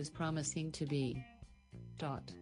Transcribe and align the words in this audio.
was 0.00 0.08
promising 0.08 0.72
to 0.72 0.86
be. 0.86 1.22
Dot. 1.98 2.32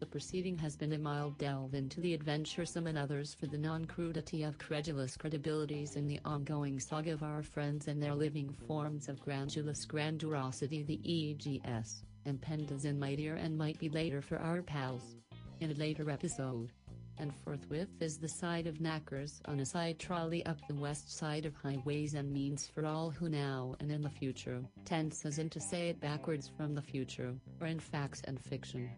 The 0.00 0.06
proceeding 0.06 0.56
has 0.56 0.74
been 0.74 0.94
a 0.94 0.98
mild 0.98 1.36
delve 1.36 1.74
into 1.74 2.00
the 2.00 2.14
adventuresome 2.14 2.86
and 2.86 2.96
others 2.96 3.34
for 3.34 3.46
the 3.46 3.58
non-crudity 3.58 4.42
of 4.42 4.56
credulous 4.56 5.14
credibilities 5.14 5.96
in 5.96 6.08
the 6.08 6.18
ongoing 6.24 6.80
saga 6.80 7.12
of 7.12 7.22
our 7.22 7.42
friends 7.42 7.88
and 7.88 8.02
their 8.02 8.14
living 8.14 8.48
forms 8.66 9.10
of 9.10 9.20
grandulous 9.20 9.84
grandurosity 9.84 10.86
the 10.86 10.98
EGS, 11.04 12.04
and 12.24 12.42
as 12.72 12.86
in 12.86 12.98
mightier 12.98 13.34
and 13.34 13.58
might 13.58 13.78
be 13.78 13.90
later 13.90 14.22
for 14.22 14.38
our 14.38 14.62
pals. 14.62 15.14
In 15.60 15.70
a 15.70 15.74
later 15.74 16.08
episode. 16.08 16.72
And 17.20 17.34
forthwith 17.44 17.88
is 18.00 18.18
the 18.18 18.28
side 18.28 18.66
of 18.66 18.80
knackers 18.80 19.40
on 19.46 19.60
a 19.60 19.66
side 19.66 19.98
trolley 19.98 20.46
up 20.46 20.58
the 20.68 20.74
west 20.74 21.16
side 21.16 21.46
of 21.46 21.54
highways 21.56 22.14
and 22.14 22.32
means 22.32 22.66
for 22.66 22.86
all 22.86 23.10
who 23.10 23.28
now 23.28 23.74
and 23.80 23.90
in 23.90 24.02
the 24.02 24.10
future 24.10 24.62
tense 24.84 25.26
as 25.26 25.38
in 25.38 25.50
to 25.50 25.60
say 25.60 25.88
it 25.88 26.00
backwards 26.00 26.50
from 26.56 26.74
the 26.74 26.82
future, 26.82 27.34
or 27.60 27.66
in 27.66 27.80
facts 27.80 28.22
and 28.24 28.40
fiction 28.40 28.90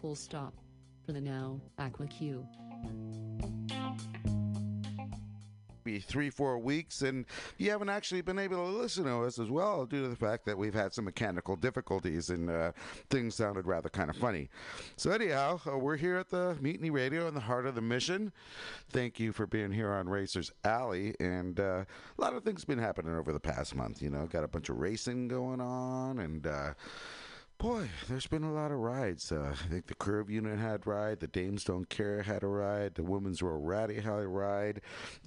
full 0.00 0.14
stop. 0.14 0.54
For 1.04 1.12
the 1.12 1.20
now, 1.20 1.60
Aqua 1.78 2.06
Q. 2.06 2.46
Be 5.90 5.98
three, 5.98 6.30
four 6.30 6.56
weeks, 6.56 7.02
and 7.02 7.26
you 7.58 7.68
haven't 7.72 7.88
actually 7.88 8.20
been 8.20 8.38
able 8.38 8.64
to 8.64 8.78
listen 8.78 9.06
to 9.06 9.24
us 9.24 9.40
as 9.40 9.50
well 9.50 9.86
due 9.86 10.02
to 10.02 10.08
the 10.08 10.14
fact 10.14 10.46
that 10.46 10.56
we've 10.56 10.72
had 10.72 10.92
some 10.92 11.04
mechanical 11.04 11.56
difficulties 11.56 12.30
and 12.30 12.48
uh, 12.48 12.70
things 13.08 13.34
sounded 13.34 13.66
rather 13.66 13.88
kind 13.88 14.08
of 14.08 14.14
funny. 14.14 14.48
So, 14.94 15.10
anyhow, 15.10 15.58
uh, 15.66 15.76
we're 15.76 15.96
here 15.96 16.16
at 16.16 16.30
the 16.30 16.56
Mutiny 16.60 16.90
Radio 16.90 17.26
in 17.26 17.34
the 17.34 17.40
heart 17.40 17.66
of 17.66 17.74
the 17.74 17.80
mission. 17.80 18.30
Thank 18.90 19.18
you 19.18 19.32
for 19.32 19.48
being 19.48 19.72
here 19.72 19.90
on 19.90 20.08
Racers 20.08 20.52
Alley, 20.62 21.16
and 21.18 21.58
uh, 21.58 21.84
a 22.16 22.20
lot 22.20 22.34
of 22.34 22.44
things 22.44 22.64
been 22.64 22.78
happening 22.78 23.16
over 23.16 23.32
the 23.32 23.40
past 23.40 23.74
month. 23.74 24.00
You 24.00 24.10
know, 24.10 24.26
got 24.26 24.44
a 24.44 24.48
bunch 24.48 24.68
of 24.68 24.78
racing 24.78 25.26
going 25.26 25.60
on, 25.60 26.20
and 26.20 26.46
uh, 26.46 26.74
Boy, 27.60 27.90
there's 28.08 28.26
been 28.26 28.42
a 28.42 28.52
lot 28.54 28.70
of 28.70 28.78
rides. 28.78 29.30
Uh, 29.30 29.52
I 29.52 29.68
think 29.68 29.86
the 29.86 29.94
Curve 29.94 30.30
Unit 30.30 30.58
had 30.58 30.86
a 30.86 30.90
ride. 30.90 31.20
The 31.20 31.26
Dames 31.26 31.62
Don't 31.62 31.86
Care 31.90 32.22
had 32.22 32.42
a 32.42 32.46
ride. 32.46 32.94
The 32.94 33.02
Women's 33.02 33.42
Royal 33.42 33.60
Ratty 33.60 33.96
had 33.96 34.14
a 34.14 34.26
ride. 34.26 34.80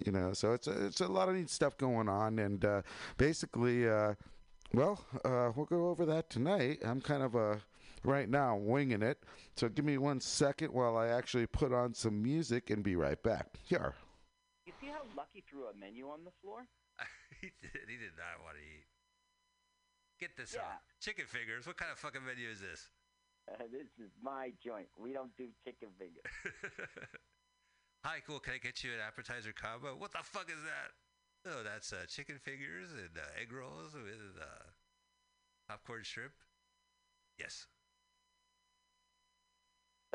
You 0.03 0.11
know, 0.11 0.33
so 0.33 0.53
it's 0.53 0.65
a, 0.65 0.87
it's 0.87 0.99
a 0.99 1.07
lot 1.07 1.29
of 1.29 1.35
neat 1.35 1.51
stuff 1.51 1.77
going 1.77 2.09
on. 2.09 2.39
And 2.39 2.65
uh, 2.65 2.81
basically, 3.17 3.87
uh, 3.87 4.15
well, 4.73 5.05
uh, 5.23 5.51
we'll 5.55 5.67
go 5.67 5.89
over 5.89 6.07
that 6.07 6.31
tonight. 6.31 6.79
I'm 6.83 7.01
kind 7.01 7.21
of 7.21 7.35
uh, 7.35 7.57
right 8.03 8.27
now 8.27 8.57
winging 8.57 9.03
it. 9.03 9.19
So 9.55 9.69
give 9.69 9.85
me 9.85 9.99
one 9.99 10.19
second 10.19 10.73
while 10.73 10.97
I 10.97 11.09
actually 11.09 11.45
put 11.45 11.71
on 11.71 11.93
some 11.93 12.19
music 12.19 12.71
and 12.71 12.83
be 12.83 12.95
right 12.95 13.21
back. 13.21 13.59
Here. 13.63 13.93
You 14.65 14.73
see 14.81 14.87
how 14.87 15.03
Lucky 15.15 15.43
threw 15.47 15.65
a 15.65 15.77
menu 15.79 16.07
on 16.07 16.23
the 16.23 16.31
floor? 16.41 16.65
he 17.41 17.51
did. 17.61 17.81
He 17.87 17.97
did 17.97 18.17
not 18.17 18.43
want 18.43 18.57
to 18.57 18.63
eat. 18.63 18.92
Get 20.23 20.37
this 20.39 20.55
Yeah. 20.55 20.63
on. 20.63 20.79
Chicken 21.03 21.27
fingers. 21.27 21.67
What 21.67 21.75
kind 21.75 21.91
of 21.91 21.99
fucking 21.99 22.23
menu 22.23 22.47
is 22.47 22.61
this? 22.63 22.87
Uh, 23.51 23.67
this 23.67 23.91
is 23.99 24.07
my 24.23 24.53
joint. 24.63 24.87
We 24.95 25.11
don't 25.11 25.35
do 25.35 25.51
chicken 25.67 25.89
fingers. 25.99 26.23
Hi, 28.07 28.23
cool. 28.25 28.39
Can 28.39 28.53
I 28.55 28.57
get 28.63 28.85
you 28.87 28.93
an 28.95 29.01
appetizer 29.03 29.51
combo? 29.51 29.97
What 29.99 30.13
the 30.15 30.23
fuck 30.23 30.47
is 30.47 30.63
that? 30.63 30.95
Oh, 31.51 31.59
that's 31.61 31.91
uh, 31.91 32.07
chicken 32.07 32.39
fingers 32.39 32.93
and 32.95 33.11
uh, 33.19 33.35
egg 33.35 33.51
rolls 33.51 33.91
with 33.95 34.39
uh, 34.39 34.63
popcorn 35.67 36.03
shrimp. 36.07 36.31
Yes. 37.37 37.67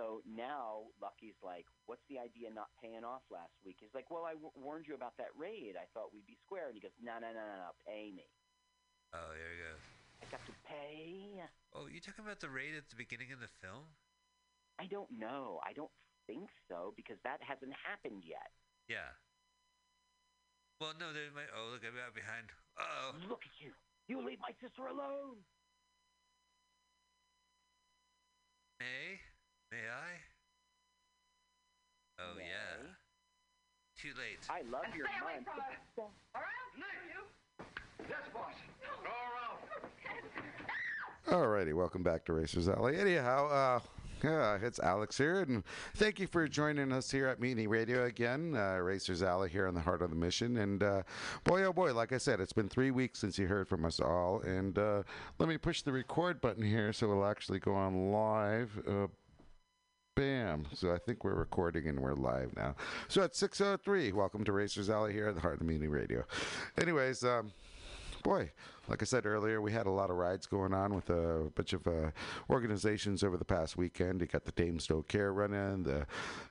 So 0.00 0.22
now 0.24 0.88
Lucky's 1.02 1.36
like, 1.44 1.66
"What's 1.84 2.06
the 2.08 2.16
idea 2.18 2.48
not 2.48 2.68
paying 2.80 3.04
off 3.04 3.28
last 3.28 3.52
week?" 3.62 3.76
He's 3.80 3.92
like, 3.92 4.08
"Well, 4.10 4.24
I 4.24 4.40
w- 4.40 4.56
warned 4.56 4.86
you 4.88 4.94
about 4.94 5.18
that 5.18 5.36
raid. 5.36 5.76
I 5.76 5.84
thought 5.92 6.14
we'd 6.14 6.24
be 6.24 6.38
square." 6.46 6.68
And 6.72 6.76
he 6.76 6.80
goes, 6.80 6.96
"No, 7.02 7.18
no, 7.20 7.28
no, 7.28 7.44
no, 7.44 7.56
no. 7.60 7.70
Pay 7.84 8.12
me. 8.16 8.24
Oh, 9.12 9.28
there 9.36 9.52
you 9.52 9.60
go. 9.68 9.97
I 10.22 10.26
got 10.30 10.44
to 10.46 10.54
pay." 10.66 11.42
Oh, 11.74 11.86
you 11.86 12.00
talking 12.00 12.24
about 12.24 12.40
the 12.40 12.50
raid 12.50 12.74
at 12.76 12.88
the 12.88 12.96
beginning 12.96 13.32
of 13.32 13.40
the 13.40 13.50
film? 13.60 13.84
I 14.78 14.86
don't 14.86 15.10
know. 15.10 15.60
I 15.66 15.72
don't 15.72 15.90
think 16.26 16.48
so 16.68 16.94
because 16.96 17.18
that 17.24 17.42
hasn't 17.42 17.74
happened 17.74 18.22
yet. 18.24 18.52
Yeah. 18.88 19.16
Well, 20.80 20.94
no, 20.98 21.12
there's 21.12 21.34
my. 21.34 21.42
Oh, 21.50 21.74
look, 21.74 21.82
I'm 21.82 21.98
out 21.98 22.14
behind. 22.14 22.54
Oh, 22.78 23.14
Look 23.28 23.42
at 23.42 23.56
you. 23.58 23.74
You 24.06 24.24
leave 24.24 24.38
my 24.40 24.54
sister 24.62 24.86
alone. 24.86 25.42
May? 28.80 29.18
May 29.74 29.84
I? 29.90 30.22
Oh, 32.22 32.38
yeah. 32.38 32.94
Too 33.98 34.14
late. 34.14 34.38
I 34.46 34.62
love 34.70 34.86
your 34.94 35.10
Stay 35.10 35.18
away 35.18 35.42
from 35.42 35.58
her. 35.58 35.74
All 35.98 36.42
right? 36.42 36.70
Nick, 36.78 36.94
you. 37.10 37.22
Yes, 38.06 38.22
boss. 38.32 38.54
Alrighty, 41.30 41.74
welcome 41.74 42.02
back 42.02 42.24
to 42.24 42.32
Racers 42.32 42.70
Alley. 42.70 42.96
Anyhow, 42.98 43.82
uh, 44.24 44.58
it's 44.62 44.78
Alex 44.78 45.18
here, 45.18 45.40
and 45.40 45.62
thank 45.94 46.18
you 46.18 46.26
for 46.26 46.48
joining 46.48 46.90
us 46.90 47.10
here 47.10 47.26
at 47.26 47.38
Mutiny 47.38 47.66
Radio 47.66 48.06
again, 48.06 48.56
uh, 48.56 48.78
Racers 48.78 49.22
Alley 49.22 49.50
here 49.50 49.66
in 49.66 49.74
the 49.74 49.80
heart 49.82 50.00
of 50.00 50.08
the 50.08 50.16
mission. 50.16 50.56
And 50.56 50.82
uh, 50.82 51.02
boy, 51.44 51.64
oh 51.64 51.72
boy, 51.74 51.92
like 51.92 52.14
I 52.14 52.16
said, 52.16 52.40
it's 52.40 52.54
been 52.54 52.70
three 52.70 52.90
weeks 52.90 53.18
since 53.18 53.38
you 53.38 53.46
heard 53.46 53.68
from 53.68 53.84
us 53.84 54.00
all. 54.00 54.40
And 54.40 54.78
uh, 54.78 55.02
let 55.38 55.50
me 55.50 55.58
push 55.58 55.82
the 55.82 55.92
record 55.92 56.40
button 56.40 56.62
here 56.62 56.94
so 56.94 57.08
we'll 57.08 57.26
actually 57.26 57.58
go 57.58 57.74
on 57.74 58.10
live. 58.10 58.70
Uh, 58.88 59.08
Bam. 60.14 60.64
So 60.72 60.94
I 60.94 60.98
think 60.98 61.24
we're 61.24 61.34
recording 61.34 61.88
and 61.88 62.00
we're 62.00 62.14
live 62.14 62.56
now. 62.56 62.74
So 63.08 63.22
at 63.22 63.34
6.03, 63.34 64.14
welcome 64.14 64.44
to 64.44 64.52
Racers 64.52 64.88
Alley 64.88 65.12
here 65.12 65.28
at 65.28 65.34
the 65.34 65.42
Heart 65.42 65.54
of 65.54 65.58
the 65.58 65.66
Mutiny 65.66 65.88
Radio. 65.88 66.24
Anyways, 66.80 67.22
um, 67.22 67.52
boy, 68.24 68.50
like 68.88 69.02
I 69.02 69.04
said 69.04 69.26
earlier, 69.26 69.60
we 69.60 69.72
had 69.72 69.86
a 69.86 69.90
lot 69.90 70.10
of 70.10 70.16
rides 70.16 70.46
going 70.46 70.72
on 70.72 70.94
with 70.94 71.10
a 71.10 71.50
bunch 71.54 71.72
of 71.72 71.86
uh, 71.86 72.10
organizations 72.50 73.22
over 73.22 73.36
the 73.36 73.44
past 73.44 73.76
weekend. 73.76 74.20
You 74.20 74.26
got 74.26 74.44
the 74.44 74.52
Dames 74.52 74.86
Don't 74.86 75.06
Care 75.08 75.32
running, 75.32 75.82
the 75.82 76.06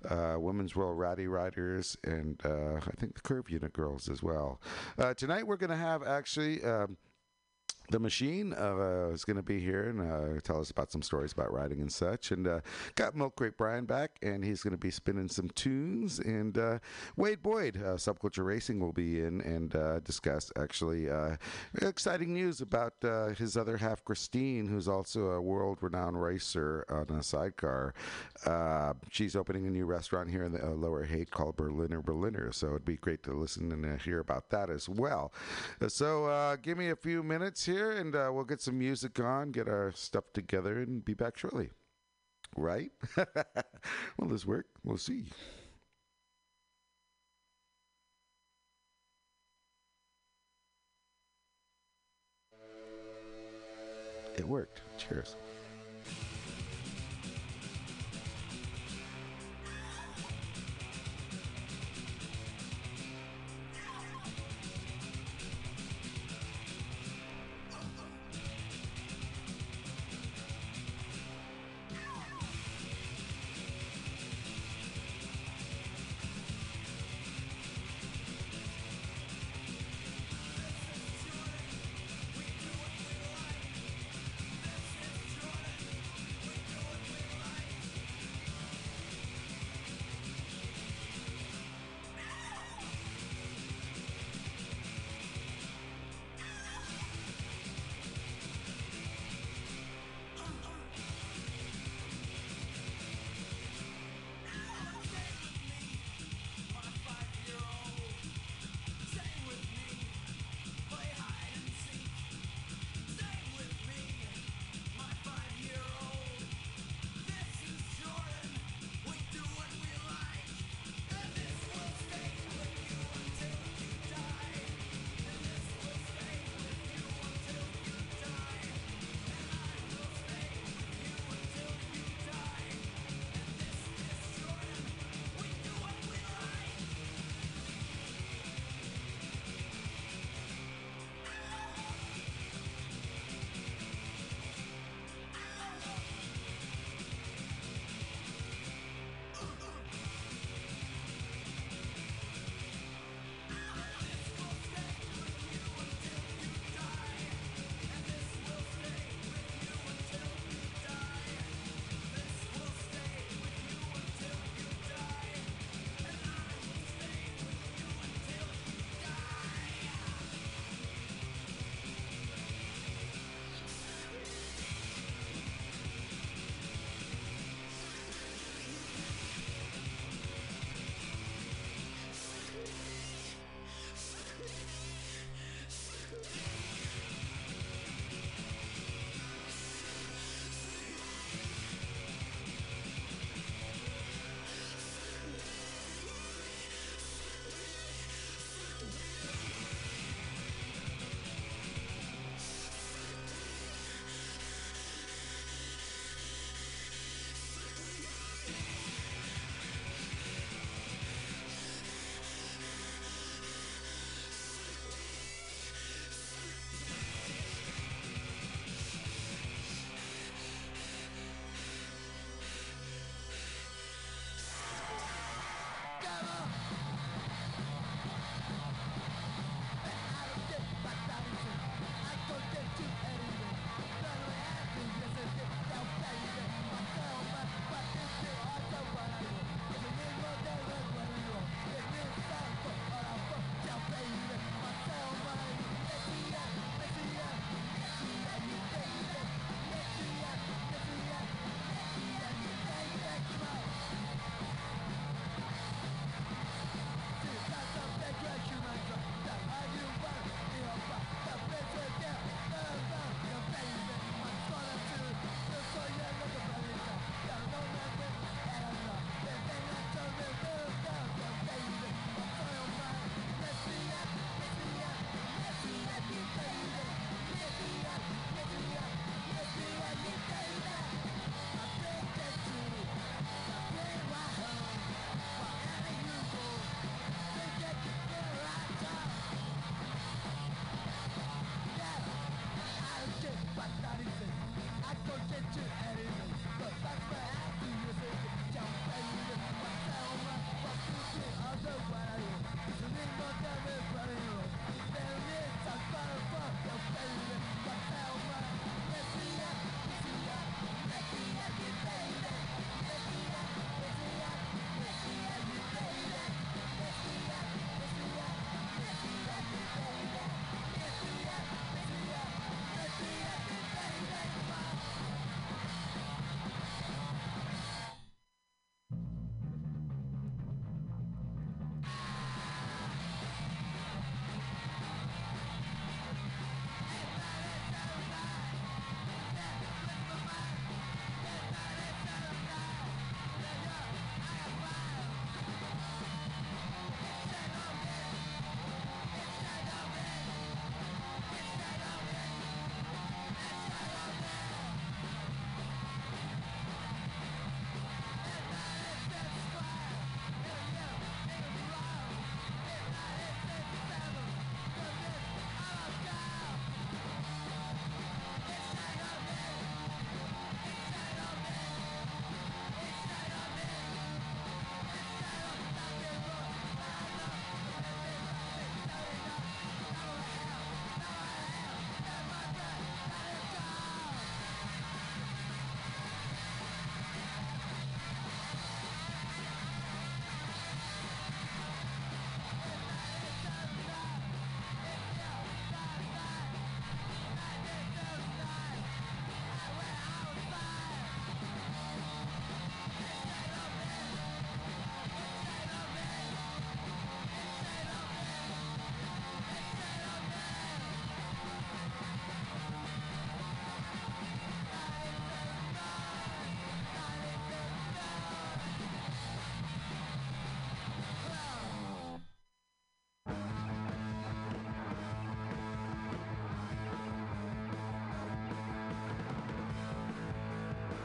uh, 0.10 0.38
Women's 0.40 0.76
World 0.76 0.98
Ratty 0.98 1.28
Riders, 1.28 1.98
and 2.04 2.40
uh, 2.46 2.76
I 2.76 2.92
think 3.00 3.16
the 3.16 3.22
Curve 3.22 3.50
Unit 3.50 3.74
Girls 3.74 4.10
as 4.10 4.22
well. 4.22 4.62
Uh, 4.98 5.14
tonight 5.14 5.48
we're 5.48 5.58
going 5.58 5.72
to 5.72 5.76
have 5.76 6.04
actually. 6.04 6.64
Um, 6.64 6.98
the 7.90 8.00
machine 8.00 8.54
uh, 8.54 9.10
is 9.14 9.24
going 9.24 9.38
to 9.38 9.44
be 9.44 9.60
here 9.60 9.90
and 9.90 10.02
uh, 10.02 10.42
tell 10.42 10.60
us 10.60 10.72
about 10.72 10.92
some 10.92 11.02
stories 11.02 11.32
about 11.32 11.54
riding 11.54 11.80
and 11.80 11.92
such. 11.92 12.32
And 12.32 12.48
uh, 12.48 12.60
got 12.96 13.16
Milk 13.16 13.36
Crate 13.36 13.58
Brian 13.58 13.86
back, 13.86 14.12
and 14.22 14.44
he's 14.44 14.62
going 14.62 14.72
to 14.72 14.78
be 14.78 14.92
spinning 14.92 15.30
some 15.30 15.50
tunes. 15.50 16.20
And 16.20 16.58
uh, 16.58 16.80
Wade 17.16 17.42
Boyd, 17.42 17.78
uh, 17.78 17.96
Subculture 17.96 18.46
Racing, 18.46 18.80
will 18.80 18.92
be 18.92 19.22
in 19.22 19.42
and 19.42 19.76
uh, 19.76 20.00
discuss 20.00 20.52
actually 20.58 21.08
exciting 21.82 22.34
news 22.34 22.62
about 22.62 22.94
his 23.38 23.56
other 23.56 23.78
half, 23.78 24.04
Christine, 24.04 24.68
who's 24.68 24.88
also 24.88 25.32
a 25.32 25.42
world 25.42 25.78
renowned 25.82 26.22
racer 26.22 26.86
on 26.90 27.18
a 27.18 27.24
sidecar. 27.24 27.94
She's 29.12 29.36
opening 29.36 29.68
a 29.68 29.70
new 29.70 29.86
restaurant 29.86 30.30
here 30.30 30.44
in 30.44 30.52
the 30.54 30.70
Lower 30.70 31.04
Haight 31.04 31.32
called 31.32 31.56
Berliner 31.56 32.02
Berliner. 32.02 32.52
So 32.52 32.68
it'd 32.70 32.86
be 32.86 32.98
great 32.98 33.24
to 33.24 33.34
listen 33.34 33.72
and 33.72 34.02
hear 34.02 34.20
about 34.20 34.50
that 34.50 34.70
as 34.70 34.90
well. 34.90 35.32
So 35.88 36.58
give 36.62 36.78
me 36.78 36.90
a 36.90 36.96
few 36.96 37.24
minutes 37.24 37.66
here, 37.66 37.77
and 37.78 38.16
uh, 38.16 38.30
we'll 38.32 38.44
get 38.44 38.62
some 38.62 38.78
music 38.80 39.20
on, 39.20 39.52
get 39.52 39.68
our 39.68 39.92
stuff 39.94 40.26
together, 40.34 40.80
and 40.82 41.04
be 41.04 41.14
back 41.14 41.38
shortly. 41.38 41.70
Right? 42.56 42.92
Will 44.18 44.30
this 44.30 44.46
work? 44.46 44.68
We'll 44.84 44.98
see. 44.98 45.26
It 54.38 54.48
worked. 54.48 54.82
Cheers. 54.98 55.36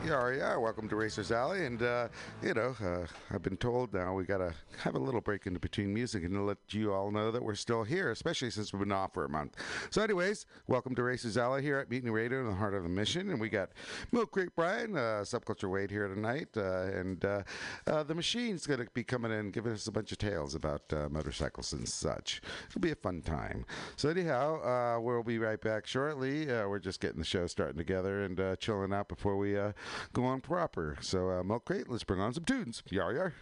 Yeah, 0.04 0.34
yeah. 0.34 0.56
Welcome 0.56 0.88
to 0.88 0.96
Racers 0.96 1.30
Alley, 1.30 1.64
and 1.64 1.80
uh, 1.80 2.08
you 2.42 2.54
know, 2.54 2.74
uh, 2.82 3.06
I've 3.30 3.42
been 3.42 3.56
told 3.56 3.94
now 3.94 4.14
we 4.14 4.24
gotta 4.24 4.52
have 4.78 4.96
a 4.96 4.98
little 4.98 5.20
break 5.20 5.46
in 5.46 5.54
between 5.54 5.94
music 5.94 6.24
and 6.24 6.44
let 6.44 6.58
you 6.70 6.92
all 6.92 7.12
know 7.12 7.30
that 7.30 7.40
we're 7.40 7.54
still 7.54 7.84
here, 7.84 8.10
especially 8.10 8.50
since 8.50 8.72
we've 8.72 8.80
been 8.80 8.90
off 8.90 9.14
for 9.14 9.24
a 9.24 9.28
month. 9.28 9.56
So, 9.90 10.02
anyways, 10.02 10.46
welcome 10.66 10.96
to 10.96 11.04
Racers 11.04 11.36
Alley 11.36 11.62
here 11.62 11.78
at 11.78 11.88
Mutiny 11.88 12.10
Radio 12.10 12.40
in 12.40 12.46
the 12.46 12.54
heart 12.54 12.74
of 12.74 12.82
the 12.82 12.88
mission, 12.88 13.30
and 13.30 13.40
we 13.40 13.48
got 13.48 13.70
Milk 14.10 14.32
Crate 14.32 14.56
Brian, 14.56 14.96
uh, 14.96 15.22
Subculture 15.22 15.70
Wade 15.70 15.92
here 15.92 16.08
tonight, 16.08 16.48
uh, 16.56 16.82
and 16.82 17.24
uh, 17.24 17.42
uh, 17.86 18.02
the 18.02 18.14
machine's 18.14 18.66
gonna 18.66 18.86
be 18.94 19.04
coming 19.04 19.30
in, 19.30 19.52
giving 19.52 19.72
us 19.72 19.86
a 19.86 19.92
bunch 19.92 20.10
of 20.10 20.18
tales 20.18 20.56
about 20.56 20.82
motorcycles 21.12 21.72
and 21.72 21.88
such. 21.88 22.42
It'll 22.68 22.80
be 22.80 22.90
a 22.90 22.96
fun 22.96 23.22
time. 23.22 23.64
So, 23.94 24.08
anyhow, 24.08 24.98
we'll 24.98 25.22
be 25.22 25.38
right 25.38 25.60
back 25.60 25.86
shortly. 25.86 26.46
We're 26.46 26.80
just 26.80 27.00
getting 27.00 27.20
the 27.20 27.24
show 27.24 27.46
starting 27.46 27.78
together 27.78 28.24
and 28.24 28.58
chilling 28.58 28.92
out 28.92 29.08
before 29.08 29.36
we 29.36 29.56
uh, 29.56 29.70
go 30.12 30.24
on 30.24 30.40
proper. 30.40 30.96
So, 31.00 31.30
uh, 31.30 31.42
Milk 31.42 31.64
Crate, 31.64 31.88
let's 31.88 32.04
bring 32.04 32.20
on 32.20 32.32
some 32.34 32.44
tunes. 32.44 32.82
Yar 32.90 33.12
yar. 33.12 33.34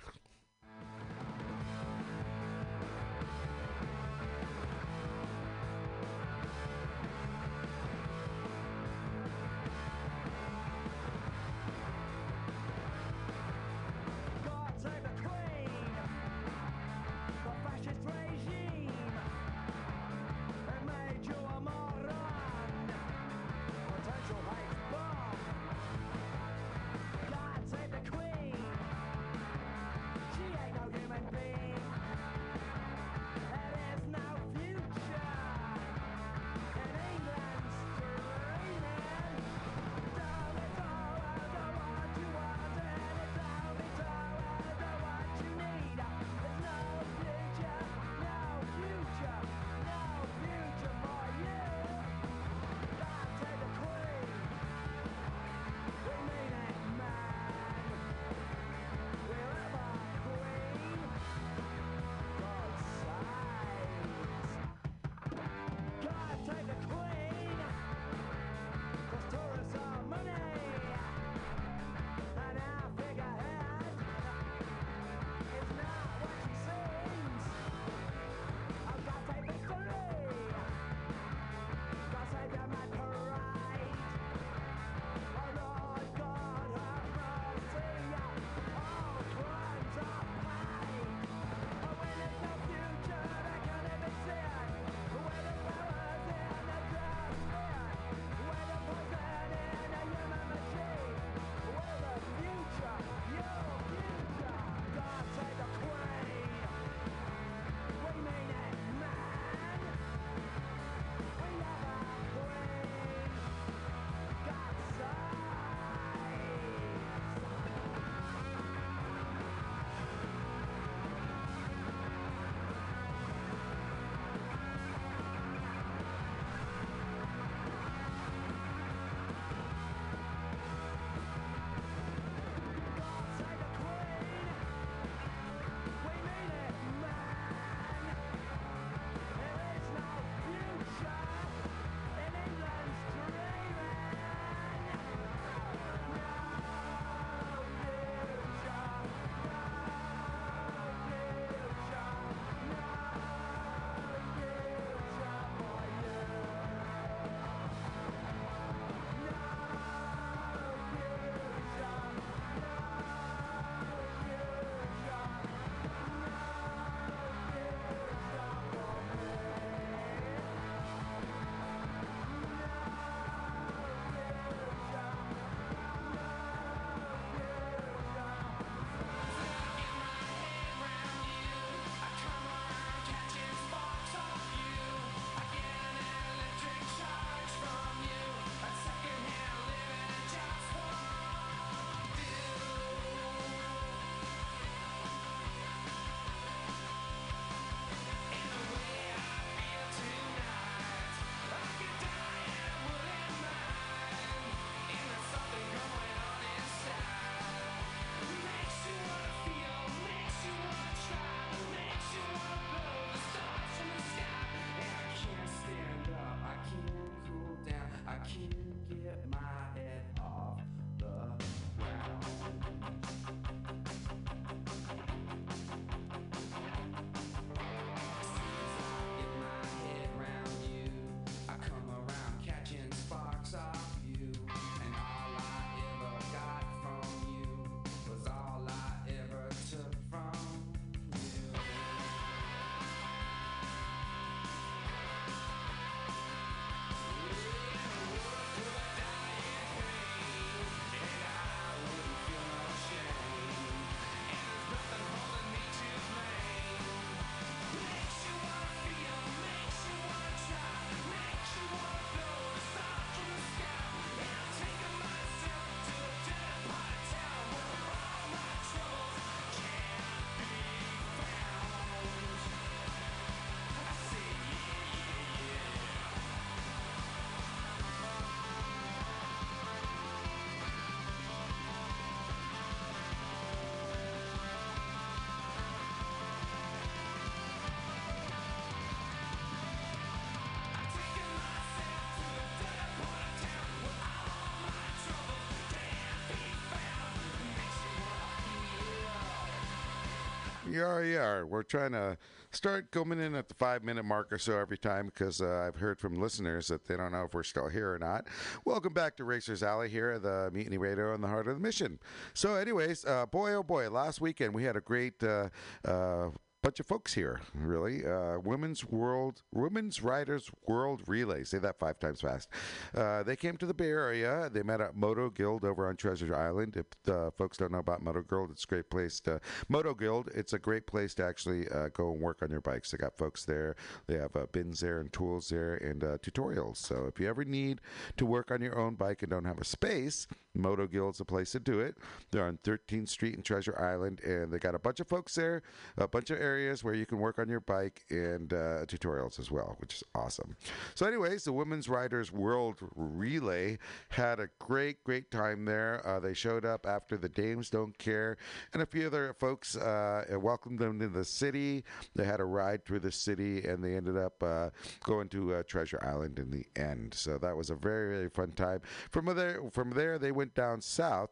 You 300.70 300.98
you 301.00 301.18
are. 301.18 301.44
We're 301.46 301.64
trying 301.64 301.92
to 301.92 302.16
start 302.52 302.92
coming 302.92 303.18
in 303.18 303.34
at 303.34 303.48
the 303.48 303.54
five 303.54 303.82
minute 303.82 304.04
mark 304.04 304.32
or 304.32 304.38
so 304.38 304.56
every 304.56 304.78
time 304.78 305.06
because 305.06 305.40
uh, 305.40 305.66
I've 305.66 305.80
heard 305.80 305.98
from 305.98 306.20
listeners 306.20 306.68
that 306.68 306.86
they 306.86 306.96
don't 306.96 307.10
know 307.10 307.24
if 307.24 307.34
we're 307.34 307.42
still 307.42 307.68
here 307.68 307.92
or 307.92 307.98
not. 307.98 308.28
Welcome 308.64 308.92
back 308.92 309.16
to 309.16 309.24
Racers 309.24 309.64
Alley 309.64 309.88
here 309.88 310.12
at 310.12 310.22
the 310.22 310.48
Mutiny 310.52 310.78
Radio 310.78 311.12
in 311.14 311.22
the 311.22 311.28
heart 311.28 311.48
of 311.48 311.54
the 311.54 311.60
mission. 311.60 311.98
So, 312.34 312.54
anyways, 312.54 313.04
uh, 313.04 313.26
boy, 313.26 313.54
oh 313.54 313.64
boy, 313.64 313.90
last 313.90 314.20
weekend 314.20 314.54
we 314.54 314.62
had 314.62 314.76
a 314.76 314.80
great. 314.80 315.20
Uh, 315.22 315.48
uh, 315.84 316.30
bunch 316.70 316.78
of 316.78 316.86
folks 316.86 317.14
here, 317.14 317.40
really. 317.52 318.06
Uh, 318.06 318.38
women's 318.38 318.84
World, 318.84 319.42
Women's 319.52 320.04
Riders 320.04 320.52
World 320.68 321.02
Relay. 321.08 321.42
Say 321.42 321.58
that 321.58 321.80
five 321.80 321.98
times 321.98 322.20
fast. 322.20 322.48
Uh, 322.94 323.24
they 323.24 323.34
came 323.34 323.56
to 323.56 323.66
the 323.66 323.74
Bay 323.74 323.88
Area. 323.88 324.48
They 324.52 324.62
met 324.62 324.80
at 324.80 324.94
Moto 324.94 325.30
Guild 325.30 325.64
over 325.64 325.88
on 325.88 325.96
Treasure 325.96 326.32
Island. 326.32 326.76
If 326.76 327.12
uh, 327.12 327.32
folks 327.32 327.56
don't 327.56 327.72
know 327.72 327.78
about 327.78 328.02
Moto 328.02 328.22
Guild, 328.22 328.52
it's 328.52 328.62
a 328.62 328.68
great 328.68 328.88
place 328.88 329.18
to 329.22 329.40
Moto 329.68 329.94
Guild. 329.94 330.28
It's 330.32 330.52
a 330.52 330.60
great 330.60 330.86
place 330.86 331.12
to 331.14 331.24
actually 331.24 331.68
uh, 331.70 331.88
go 331.88 332.12
and 332.12 332.20
work 332.20 332.40
on 332.40 332.50
your 332.50 332.60
bikes. 332.60 332.92
They 332.92 332.98
got 332.98 333.18
folks 333.18 333.44
there. 333.44 333.74
They 334.06 334.18
have 334.18 334.36
uh, 334.36 334.46
bins 334.52 334.78
there 334.78 335.00
and 335.00 335.12
tools 335.12 335.48
there 335.48 335.74
and 335.74 336.04
uh, 336.04 336.18
tutorials. 336.18 336.76
So 336.76 337.06
if 337.06 337.18
you 337.18 337.28
ever 337.28 337.44
need 337.44 337.80
to 338.16 338.24
work 338.24 338.52
on 338.52 338.60
your 338.60 338.78
own 338.78 338.94
bike 338.94 339.22
and 339.22 339.30
don't 339.32 339.44
have 339.44 339.58
a 339.58 339.64
space, 339.64 340.28
Moto 340.54 340.86
Guild's 340.86 341.20
is 341.20 341.20
a 341.20 341.24
place 341.24 341.52
to 341.52 341.60
do 341.60 341.80
it. 341.80 341.96
They're 342.30 342.44
on 342.44 342.58
13th 342.64 343.08
Street 343.08 343.34
in 343.34 343.42
Treasure 343.42 343.78
Island, 343.78 344.20
and 344.20 344.50
they 344.50 344.58
got 344.58 344.74
a 344.74 344.78
bunch 344.78 345.00
of 345.00 345.08
folks 345.08 345.34
there, 345.34 345.62
a 345.96 346.08
bunch 346.08 346.30
of 346.30 346.40
areas 346.40 346.82
where 346.82 346.94
you 346.94 347.06
can 347.06 347.18
work 347.18 347.38
on 347.38 347.48
your 347.48 347.60
bike 347.60 348.02
and 348.10 348.52
uh, 348.52 348.86
tutorials 348.86 349.38
as 349.38 349.50
well, 349.50 349.76
which 349.78 349.94
is 349.94 350.04
awesome. 350.14 350.56
So, 350.94 351.06
anyways, 351.06 351.44
the 351.44 351.52
Women's 351.52 351.88
Riders 351.88 352.32
World 352.32 352.76
Relay 352.94 353.78
had 354.08 354.40
a 354.40 354.48
great, 354.58 355.02
great 355.04 355.30
time 355.30 355.64
there. 355.64 356.06
Uh, 356.06 356.20
they 356.20 356.34
showed 356.34 356.64
up 356.64 356.86
after 356.86 357.16
the 357.16 357.28
Dames 357.28 357.70
Don't 357.70 357.96
Care, 357.98 358.36
and 358.72 358.82
a 358.82 358.86
few 358.86 359.06
other 359.06 359.34
folks 359.38 359.76
uh, 359.76 360.24
welcomed 360.40 360.78
them 360.78 360.98
to 361.00 361.08
the 361.08 361.24
city. 361.24 361.84
They 362.14 362.24
had 362.24 362.40
a 362.40 362.44
ride 362.44 362.84
through 362.84 363.00
the 363.00 363.12
city, 363.12 363.64
and 363.66 363.84
they 363.84 363.94
ended 363.94 364.16
up 364.16 364.42
uh, 364.42 364.70
going 365.04 365.28
to 365.28 365.54
uh, 365.54 365.62
Treasure 365.64 366.00
Island 366.02 366.38
in 366.38 366.50
the 366.50 366.66
end. 366.80 367.14
So 367.14 367.38
that 367.38 367.56
was 367.56 367.70
a 367.70 367.74
very, 367.74 368.16
very 368.16 368.30
fun 368.30 368.52
time. 368.52 368.80
From 369.10 369.26
there, 369.34 369.60
from 369.72 369.90
there, 369.90 370.18
they 370.18 370.32
went 370.32 370.39
down 370.48 370.80
south. 370.80 371.30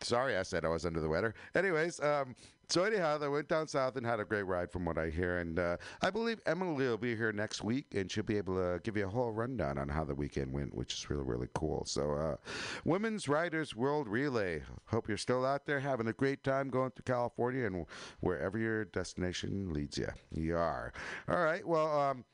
Sorry, 0.00 0.36
I 0.36 0.42
said 0.42 0.64
I 0.64 0.68
was 0.68 0.84
under 0.84 1.00
the 1.00 1.08
weather. 1.08 1.32
Anyways, 1.54 2.00
um, 2.00 2.34
so 2.68 2.84
anyhow, 2.84 3.18
they 3.18 3.28
went 3.28 3.48
down 3.48 3.68
south 3.68 3.96
and 3.96 4.04
had 4.04 4.18
a 4.18 4.24
great 4.24 4.42
ride, 4.42 4.72
from 4.72 4.84
what 4.84 4.98
I 4.98 5.10
hear. 5.10 5.38
And 5.38 5.58
uh, 5.58 5.76
I 6.00 6.10
believe 6.10 6.40
Emily 6.46 6.88
will 6.88 6.96
be 6.96 7.14
here 7.14 7.30
next 7.30 7.62
week, 7.62 7.86
and 7.94 8.10
she'll 8.10 8.24
be 8.24 8.36
able 8.36 8.56
to 8.56 8.80
give 8.82 8.96
you 8.96 9.06
a 9.06 9.10
whole 9.10 9.30
rundown 9.30 9.78
on 9.78 9.88
how 9.88 10.04
the 10.04 10.14
weekend 10.14 10.52
went, 10.52 10.74
which 10.74 10.94
is 10.94 11.08
really, 11.08 11.22
really 11.24 11.48
cool. 11.54 11.84
So, 11.84 12.12
uh, 12.12 12.36
Women's 12.84 13.28
Riders 13.28 13.76
World 13.76 14.08
Relay. 14.08 14.62
Hope 14.86 15.06
you're 15.06 15.18
still 15.18 15.44
out 15.44 15.66
there 15.66 15.80
having 15.80 16.08
a 16.08 16.12
great 16.12 16.42
time 16.42 16.68
going 16.68 16.92
to 16.96 17.02
California 17.02 17.66
and 17.66 17.86
wherever 18.20 18.58
your 18.58 18.86
destination 18.86 19.72
leads 19.72 19.98
you. 19.98 20.08
You 20.34 20.56
are. 20.56 20.92
All 21.28 21.42
right. 21.42 21.66
Well. 21.66 21.98
Um, 21.98 22.24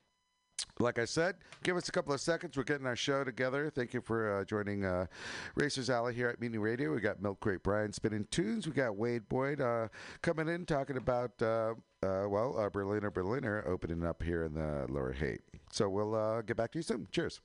like 0.78 0.98
I 0.98 1.04
said, 1.04 1.36
give 1.62 1.76
us 1.76 1.88
a 1.88 1.92
couple 1.92 2.12
of 2.12 2.20
seconds. 2.20 2.56
We're 2.56 2.62
getting 2.64 2.86
our 2.86 2.96
show 2.96 3.24
together. 3.24 3.70
Thank 3.70 3.94
you 3.94 4.00
for 4.00 4.38
uh, 4.38 4.44
joining 4.44 4.84
uh, 4.84 5.06
Racers 5.54 5.90
Alley 5.90 6.14
here 6.14 6.28
at 6.28 6.40
Mutiny 6.40 6.58
Radio. 6.58 6.94
We 6.94 7.00
got 7.00 7.20
Milk 7.20 7.40
Crate 7.40 7.62
Brian 7.62 7.92
spinning 7.92 8.26
tunes. 8.30 8.66
We 8.66 8.72
got 8.72 8.96
Wade 8.96 9.28
Boyd 9.28 9.60
uh, 9.60 9.88
coming 10.22 10.48
in 10.48 10.66
talking 10.66 10.96
about, 10.96 11.30
uh, 11.42 11.74
uh, 12.02 12.28
well, 12.28 12.56
uh, 12.58 12.68
Berliner 12.68 13.10
Berliner 13.10 13.64
opening 13.66 14.04
up 14.04 14.22
here 14.22 14.44
in 14.44 14.54
the 14.54 14.86
Lower 14.88 15.12
Haight. 15.12 15.40
So 15.70 15.88
we'll 15.88 16.42
get 16.42 16.56
back 16.56 16.72
to 16.72 16.78
you 16.78 16.82
soon. 16.82 17.08
Cheers. 17.10 17.40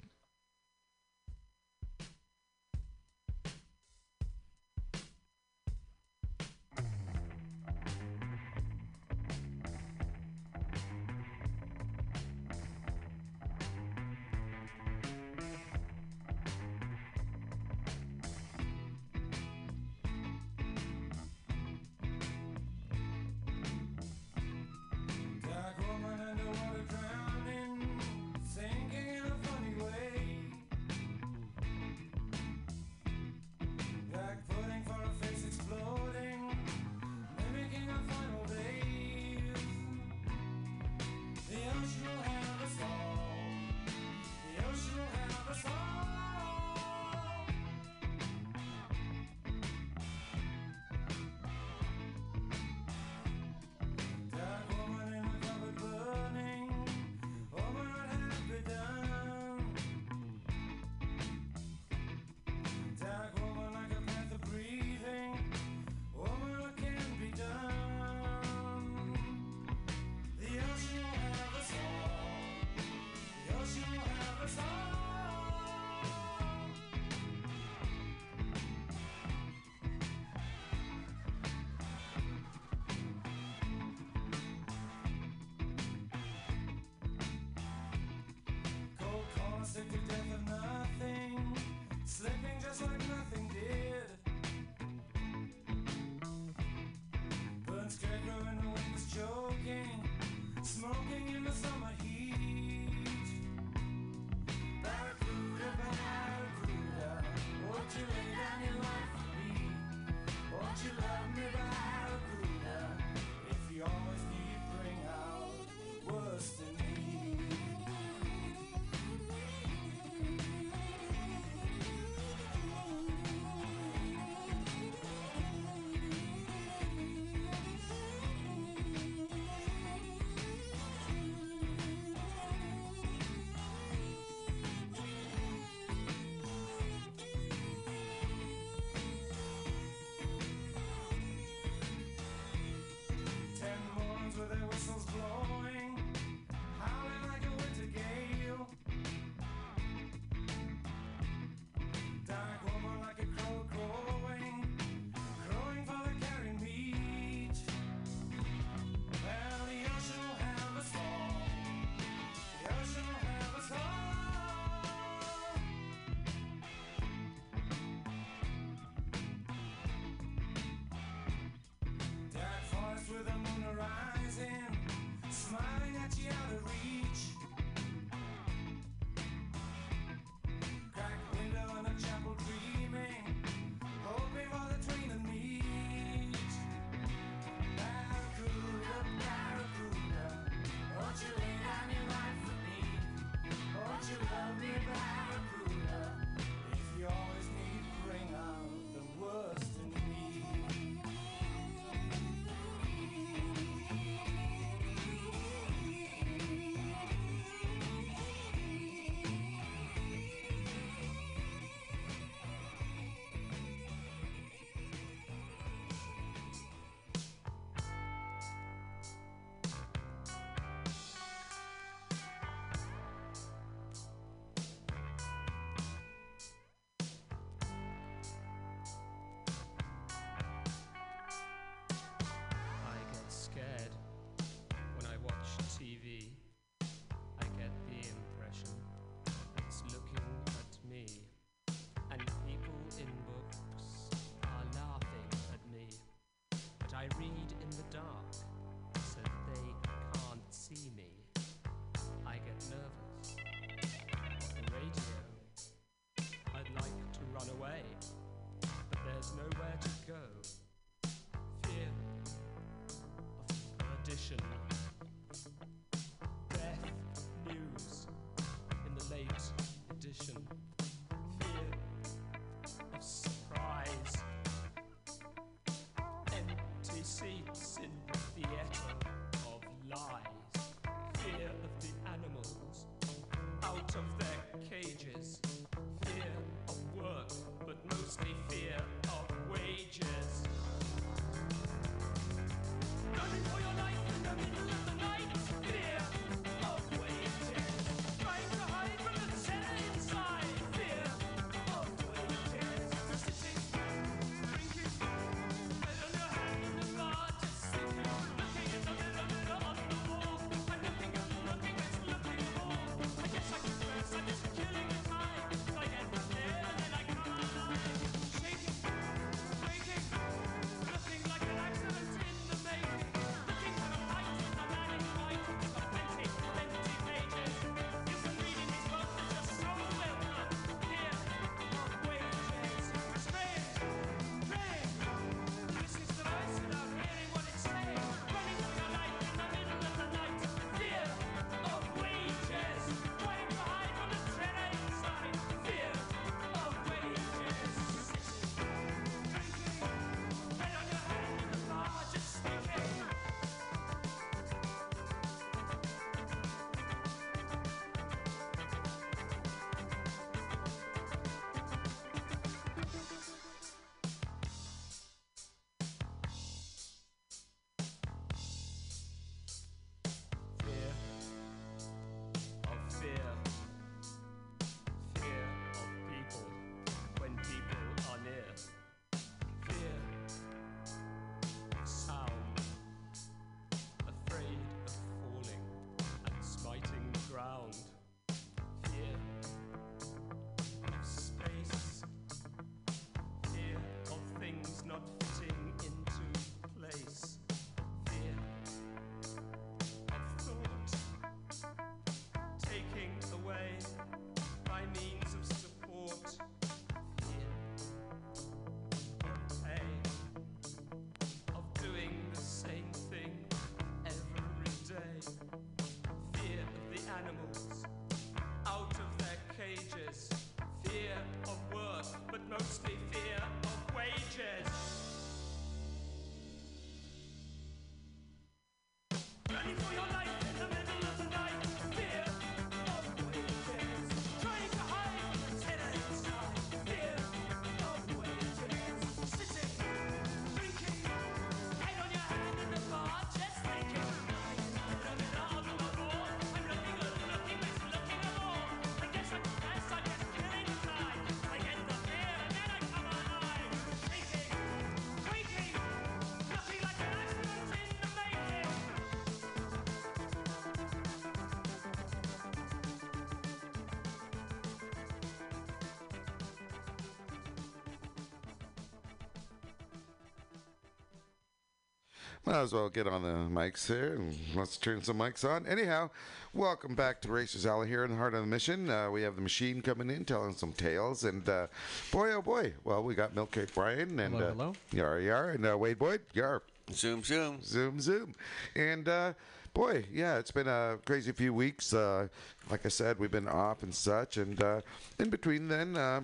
Might 472.45 472.59
as 472.59 472.73
well 472.73 472.89
get 472.89 473.07
on 473.07 473.21
the 473.23 473.29
mics 473.29 473.87
here 473.87 474.15
and 474.15 474.35
let's 474.53 474.75
turn 474.75 475.01
some 475.01 475.17
mics 475.17 475.49
on. 475.49 475.65
Anyhow, 475.65 476.09
welcome 476.53 476.93
back 476.93 477.21
to 477.21 477.31
Racers 477.31 477.65
Alley 477.65 477.87
here 477.87 478.03
in 478.03 478.11
the 478.11 478.17
heart 478.17 478.33
of 478.33 478.41
the 478.41 478.47
mission. 478.47 478.89
Uh, 478.89 479.09
we 479.09 479.21
have 479.21 479.37
the 479.37 479.41
machine 479.41 479.81
coming 479.81 480.09
in 480.09 480.25
telling 480.25 480.53
some 480.53 480.73
tales, 480.73 481.23
and 481.23 481.47
uh, 481.47 481.67
boy, 482.11 482.33
oh 482.33 482.41
boy, 482.41 482.73
well, 482.83 483.01
we 483.01 483.15
got 483.15 483.33
Milk 483.33 483.51
Crate 483.51 483.73
Brian 483.73 484.19
and 484.19 484.33
Hello, 484.35 484.47
uh, 484.47 484.51
hello. 484.51 484.73
Yar 484.91 485.19
Yar 485.21 485.49
and 485.51 485.65
uh, 485.65 485.77
Wade 485.77 485.97
Boyd, 485.97 486.19
Yar. 486.33 486.61
Zoom, 486.91 487.23
zoom. 487.23 487.59
Zoom, 487.63 488.01
zoom. 488.01 488.35
And 488.75 489.07
uh, 489.07 489.33
boy, 489.73 490.03
yeah, 490.11 490.37
it's 490.37 490.51
been 490.51 490.67
a 490.67 490.97
crazy 491.05 491.31
few 491.31 491.53
weeks. 491.53 491.93
Uh, 491.93 492.27
like 492.69 492.85
I 492.85 492.89
said, 492.89 493.19
we've 493.19 493.31
been 493.31 493.47
off 493.47 493.83
and 493.83 493.95
such. 493.95 494.35
And 494.35 494.61
uh, 494.61 494.81
in 495.17 495.29
between 495.29 495.69
then, 495.69 495.95
uh, 495.95 496.21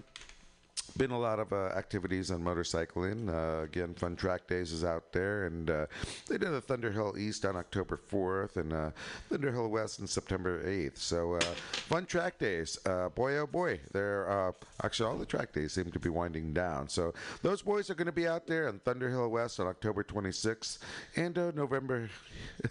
been 0.99 1.11
a 1.11 1.17
lot 1.17 1.39
of 1.39 1.53
uh, 1.53 1.67
activities 1.77 2.29
on 2.29 2.43
motorcycling. 2.43 3.29
Uh, 3.29 3.63
again, 3.63 3.93
Fun 3.93 4.17
Track 4.17 4.47
Days 4.47 4.73
is 4.73 4.83
out 4.83 5.13
there, 5.13 5.45
and 5.45 5.69
uh, 5.69 5.85
they 6.27 6.37
did 6.37 6.49
a 6.49 6.59
Thunderhill 6.59 7.17
East 7.17 7.45
on 7.45 7.55
October 7.55 7.97
4th 8.11 8.57
and 8.57 8.73
uh, 8.73 8.91
Thunder 9.29 9.65
West 9.69 10.01
on 10.01 10.07
September 10.07 10.61
8th. 10.61 10.97
So, 10.97 11.35
uh, 11.35 11.39
Fun 11.87 12.05
Track 12.05 12.37
Days, 12.37 12.77
uh, 12.85 13.07
boy 13.09 13.37
oh 13.37 13.47
boy, 13.47 13.79
they're 13.93 14.53
actually 14.83 15.09
all 15.09 15.17
the 15.17 15.25
track 15.25 15.53
days 15.53 15.71
seem 15.71 15.89
to 15.89 15.99
be 15.99 16.09
winding 16.09 16.51
down. 16.51 16.89
So, 16.89 17.13
those 17.43 17.61
boys 17.61 17.89
are 17.89 17.95
going 17.95 18.07
to 18.07 18.11
be 18.11 18.27
out 18.27 18.45
there 18.45 18.67
on 18.67 18.79
Thunderhill 18.79 19.29
West 19.29 19.61
on 19.61 19.67
October 19.67 20.03
26th 20.03 20.79
and 21.15 21.37
November 21.55 22.09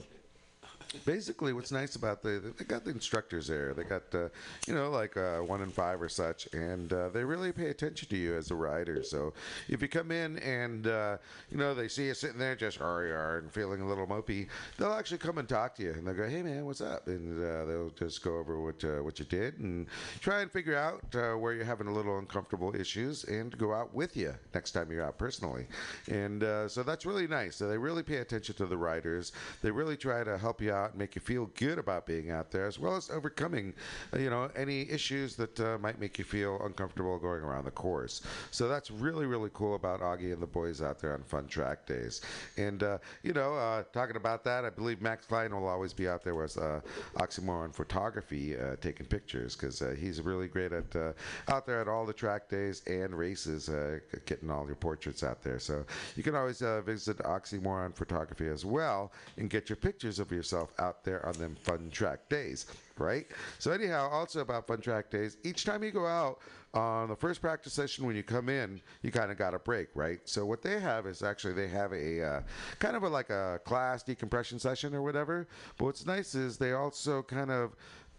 basically 1.05 1.53
what's 1.53 1.73
nice 1.73 1.97
about 1.97 2.23
the 2.23 2.53
they 2.57 2.65
got 2.65 2.85
the 2.85 2.91
instructors 2.91 3.47
there. 3.47 3.75
They 3.75 3.85
got 3.85 4.03
uh, 4.15 4.29
you 4.67 4.75
know 4.75 4.91
like 4.91 5.17
uh, 5.17 5.39
one 5.39 5.63
and 5.63 5.73
five 5.73 6.01
or 6.01 6.09
such 6.09 6.49
and 6.53 6.93
uh, 6.93 7.09
they 7.11 7.25
really 7.25 7.53
pay 7.53 7.69
attention 7.69 8.09
to 8.09 8.17
you 8.17 8.37
as 8.37 8.51
a 8.51 8.55
rider. 8.55 9.03
So 9.03 9.35
if 9.69 9.83
you 9.83 9.89
come 9.89 10.11
in 10.11 10.39
and 10.39 10.87
uh, 10.87 11.19
you 11.51 11.59
know 11.59 11.75
they 11.75 11.89
see 11.89 12.07
you 12.07 12.15
sitting 12.15 12.39
there 12.39 12.57
just 12.57 12.81
RER 12.81 13.39
and 13.39 13.53
feeling 13.53 13.81
a 13.81 13.89
little 13.89 14.07
mopey 14.07 14.49
they'll 14.79 14.93
actually 14.93 15.19
come 15.19 15.39
and 15.39 15.49
talk 15.49 15.75
to 15.77 15.83
you 15.83 15.93
and 15.93 16.07
they'll 16.07 16.15
go 16.15 16.29
hey 16.29 16.43
man 16.43 16.65
what's 16.65 16.81
up? 16.81 17.07
And 17.07 17.39
uh, 17.39 17.65
they'll 17.65 17.91
just 17.91 18.23
go 18.23 18.39
over 18.39 18.61
what 18.61 18.83
uh, 18.85 19.03
what 19.03 19.19
you 19.19 19.25
did 19.25 19.59
and 19.59 19.87
try 20.21 20.41
and 20.41 20.51
figure 20.51 20.77
out 20.77 21.03
where 21.39 21.53
you're 21.53 21.65
having 21.65 21.87
a 21.87 21.93
little 21.93 22.19
uncomfortable 22.19 22.75
issues 22.75 23.25
and 23.25 23.57
go 23.59 23.73
out 23.75 23.95
with 23.95 24.17
you 24.17 24.35
next 24.55 24.73
time 24.73 24.91
you're 24.91 25.05
out 25.05 25.19
personally. 25.19 25.67
And 26.09 26.43
so 26.71 26.83
that's 26.83 27.05
really 27.05 27.27
nice. 27.27 27.57
So 27.57 27.69
they 27.69 27.79
really 27.79 28.03
pay 28.03 28.17
attention 28.17 28.55
to 28.57 28.67
the 28.67 28.77
riders. 28.77 29.33
They 29.63 29.71
really 29.71 29.97
try 29.97 30.25
to 30.25 30.39
help 30.39 30.61
you 30.61 30.73
out 30.73 30.78
and 30.87 30.99
make 30.99 31.15
you 31.15 31.21
feel 31.21 31.47
good 31.57 31.79
about 31.79 32.07
being 32.07 32.31
out 32.31 32.51
there, 32.51 32.67
as 32.67 32.79
well 32.79 32.97
as 32.97 33.11
overcoming, 33.11 33.75
uh, 34.13 34.19
you 34.19 34.31
know, 34.31 34.51
any 34.57 34.89
issues 34.91 35.37
that 35.37 35.59
uh, 35.61 35.79
might 35.79 36.01
make 36.01 36.19
you 36.19 36.25
feel 36.25 36.61
uncomfortable 36.65 37.19
going 37.19 37.43
around 37.43 37.65
the 37.65 37.71
course. 37.71 38.23
So 38.51 38.69
that's 38.69 38.91
really, 38.91 39.27
really 39.27 39.51
cool 39.53 39.75
about 39.75 40.01
Augie 40.01 40.33
and 40.33 40.43
the 40.43 40.47
boys 40.47 40.83
out 40.83 40.99
there 40.99 41.15
on 41.15 41.23
Fun 41.23 41.47
Track 41.47 41.87
Days. 41.87 42.21
And 42.57 42.83
uh, 42.83 42.99
you 43.23 43.33
know, 43.33 43.55
uh, 43.55 43.85
talking 43.93 44.17
about 44.17 44.45
that, 44.45 44.65
I 44.65 44.71
believe 44.71 45.01
Max 45.01 45.27
Klein 45.27 45.55
will 45.55 45.69
always 45.69 45.93
be 45.93 46.09
out 46.09 46.25
there 46.25 46.35
with 46.35 46.57
uh, 46.57 46.81
Oxymoron 47.17 47.75
Photography 47.75 48.57
uh, 48.59 48.77
taking 48.81 49.07
pictures 49.07 49.57
because 49.57 49.83
he's 49.99 50.21
really 50.21 50.49
great 50.49 50.73
at 50.73 50.97
out 51.49 51.67
there 51.67 51.81
at 51.81 51.89
all 51.89 52.07
the 52.07 52.13
track 52.13 52.49
days 52.49 52.83
and 52.87 53.15
races, 53.15 53.71
getting 54.27 54.51
all 54.51 54.67
your 54.67 54.77
portraits 54.77 55.23
out 55.23 55.43
there. 55.43 55.59
So 55.59 55.85
you 56.17 56.23
can 56.23 56.35
always 56.35 56.61
visit 56.85 57.19
Oxymoron 57.19 57.95
Photography 57.95 58.49
as 58.49 58.65
well 58.65 59.13
and 59.37 59.51
get 59.51 59.69
your 59.69 59.77
pictures 59.77 60.19
of 60.19 60.31
yourself 60.33 60.68
out 60.79 61.05
there 61.05 61.25
on 61.27 61.35
them 61.35 61.57
fun 61.63 61.91
track 61.91 62.29
days, 62.29 62.67
right? 62.97 63.27
So 63.59 63.71
anyhow, 63.71 64.09
also 64.11 64.41
about 64.41 64.67
fun 64.67 64.81
track 64.81 65.11
days, 65.11 65.37
each 65.45 65.65
time 65.65 65.83
you 65.83 65.91
go 65.91 66.07
out 66.07 66.41
on 66.75 67.09
the 67.09 67.17
first 67.17 67.41
practice 67.41 67.73
session 67.73 68.07
when 68.07 68.15
you 68.15 68.23
come 68.23 68.49
in, 68.49 68.81
you 69.03 69.11
kind 69.11 69.31
of 69.31 69.39
got 69.39 69.55
a 69.55 69.59
break, 69.59 69.89
right? 69.95 70.21
So 70.25 70.45
what 70.45 70.63
they 70.63 70.79
have 70.81 71.07
is 71.07 71.23
actually 71.23 71.55
they 71.55 71.69
have 71.69 71.93
a 71.93 72.23
uh, 72.23 72.41
kind 72.79 72.97
of 72.97 73.03
a, 73.03 73.09
like 73.09 73.31
a 73.31 73.61
class 73.65 74.03
decompression 74.03 74.59
session 74.59 74.95
or 74.95 75.03
whatever. 75.03 75.49
But 75.77 75.87
what's 75.87 76.07
nice 76.07 76.35
is 76.35 76.59
they 76.59 76.73
also 76.73 77.23
kind 77.23 77.51
of 77.51 77.75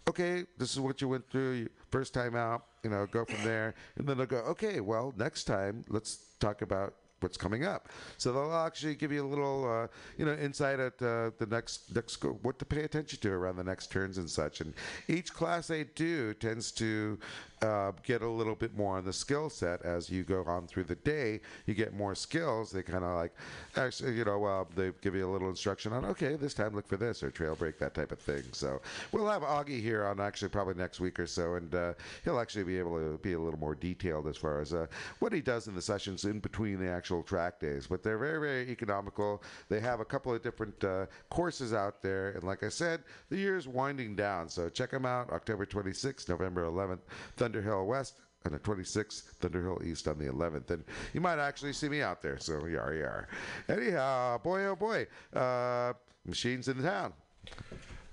okay, 0.08 0.44
this 0.58 0.72
is 0.72 0.80
what 0.80 1.00
you 1.00 1.08
went 1.08 1.28
through 1.30 1.68
first 1.90 2.12
time 2.14 2.34
out, 2.34 2.64
you 2.82 2.90
know, 2.90 3.06
go 3.06 3.24
from 3.24 3.42
there. 3.44 3.74
And 3.96 4.06
then 4.06 4.16
they'll 4.16 4.26
go, 4.26 4.38
okay, 4.38 4.80
well, 4.80 5.14
next 5.16 5.44
time, 5.44 5.84
let's 5.88 6.24
talk 6.40 6.62
about 6.62 6.94
what's 7.20 7.36
coming 7.36 7.64
up. 7.64 7.88
So 8.18 8.32
they'll 8.32 8.52
actually 8.54 8.94
give 8.94 9.12
you 9.12 9.24
a 9.24 9.28
little, 9.28 9.70
uh, 9.70 9.86
you 10.18 10.24
know, 10.24 10.34
insight 10.34 10.80
at 10.80 10.94
uh, 11.02 11.30
the 11.38 11.46
next, 11.48 11.94
next 11.94 12.22
what 12.42 12.58
to 12.58 12.64
pay 12.64 12.82
attention 12.82 13.18
to 13.20 13.30
around 13.30 13.56
the 13.56 13.64
next 13.64 13.90
turns 13.90 14.18
and 14.18 14.28
such. 14.28 14.60
And 14.60 14.74
each 15.08 15.32
class 15.32 15.66
they 15.68 15.84
do 15.84 16.34
tends 16.34 16.72
to 16.72 17.18
uh, 17.62 17.92
get 18.02 18.22
a 18.22 18.28
little 18.28 18.54
bit 18.54 18.76
more 18.76 18.96
on 18.96 19.04
the 19.04 19.12
skill 19.12 19.50
set 19.50 19.82
as 19.82 20.08
you 20.08 20.22
go 20.22 20.42
on 20.44 20.66
through 20.66 20.84
the 20.84 20.94
day. 20.96 21.40
You 21.66 21.74
get 21.74 21.94
more 21.94 22.14
skills. 22.14 22.70
They 22.70 22.82
kind 22.82 23.04
of 23.04 23.16
like, 23.16 23.32
actually, 23.76 24.14
you 24.14 24.24
know, 24.24 24.44
uh, 24.44 24.64
they 24.74 24.92
give 25.02 25.14
you 25.14 25.28
a 25.28 25.30
little 25.30 25.50
instruction 25.50 25.92
on, 25.92 26.04
okay, 26.06 26.36
this 26.36 26.54
time 26.54 26.74
look 26.74 26.86
for 26.86 26.96
this 26.96 27.22
or 27.22 27.30
trail 27.30 27.54
brake, 27.54 27.78
that 27.78 27.94
type 27.94 28.12
of 28.12 28.18
thing. 28.18 28.42
So 28.52 28.80
we'll 29.12 29.28
have 29.28 29.42
Augie 29.42 29.80
here 29.80 30.06
on 30.06 30.20
actually 30.20 30.48
probably 30.48 30.74
next 30.74 31.00
week 31.00 31.18
or 31.18 31.26
so, 31.26 31.54
and 31.54 31.74
uh, 31.74 31.92
he'll 32.24 32.40
actually 32.40 32.64
be 32.64 32.78
able 32.78 32.96
to 32.98 33.18
be 33.18 33.34
a 33.34 33.38
little 33.38 33.60
more 33.60 33.74
detailed 33.74 34.26
as 34.26 34.36
far 34.36 34.60
as 34.60 34.72
uh, 34.72 34.86
what 35.18 35.32
he 35.32 35.40
does 35.40 35.68
in 35.68 35.74
the 35.74 35.82
sessions 35.82 36.24
in 36.24 36.38
between 36.38 36.78
the 36.78 36.88
actual 36.88 37.09
track 37.18 37.58
days. 37.58 37.86
But 37.88 38.02
they're 38.02 38.18
very, 38.18 38.40
very 38.40 38.70
economical. 38.70 39.42
They 39.68 39.80
have 39.80 40.00
a 40.00 40.04
couple 40.04 40.32
of 40.32 40.42
different 40.42 40.82
uh, 40.84 41.06
courses 41.28 41.74
out 41.74 42.02
there, 42.02 42.30
and 42.30 42.44
like 42.44 42.62
I 42.62 42.68
said, 42.68 43.02
the 43.28 43.36
year 43.36 43.56
is 43.56 43.66
winding 43.66 44.14
down. 44.14 44.48
So 44.48 44.68
check 44.68 44.90
them 44.90 45.04
out. 45.04 45.30
October 45.30 45.66
26th, 45.66 46.28
November 46.28 46.64
11th, 46.64 47.00
Thunderhill 47.36 47.86
West. 47.86 48.20
On 48.46 48.52
the 48.52 48.58
26th, 48.58 49.34
Thunderhill 49.42 49.84
East 49.84 50.08
on 50.08 50.16
the 50.18 50.24
11th. 50.24 50.70
And 50.70 50.82
you 51.12 51.20
might 51.20 51.38
actually 51.38 51.74
see 51.74 51.90
me 51.90 52.00
out 52.00 52.22
there. 52.22 52.38
So, 52.38 52.64
yar, 52.64 52.94
yar. 52.94 53.28
Anyhow, 53.68 54.38
boy, 54.38 54.64
oh 54.64 54.76
boy. 54.76 55.06
Uh, 55.34 55.92
machines 56.24 56.68
in 56.68 56.78
the 56.78 56.88
town. 56.88 57.12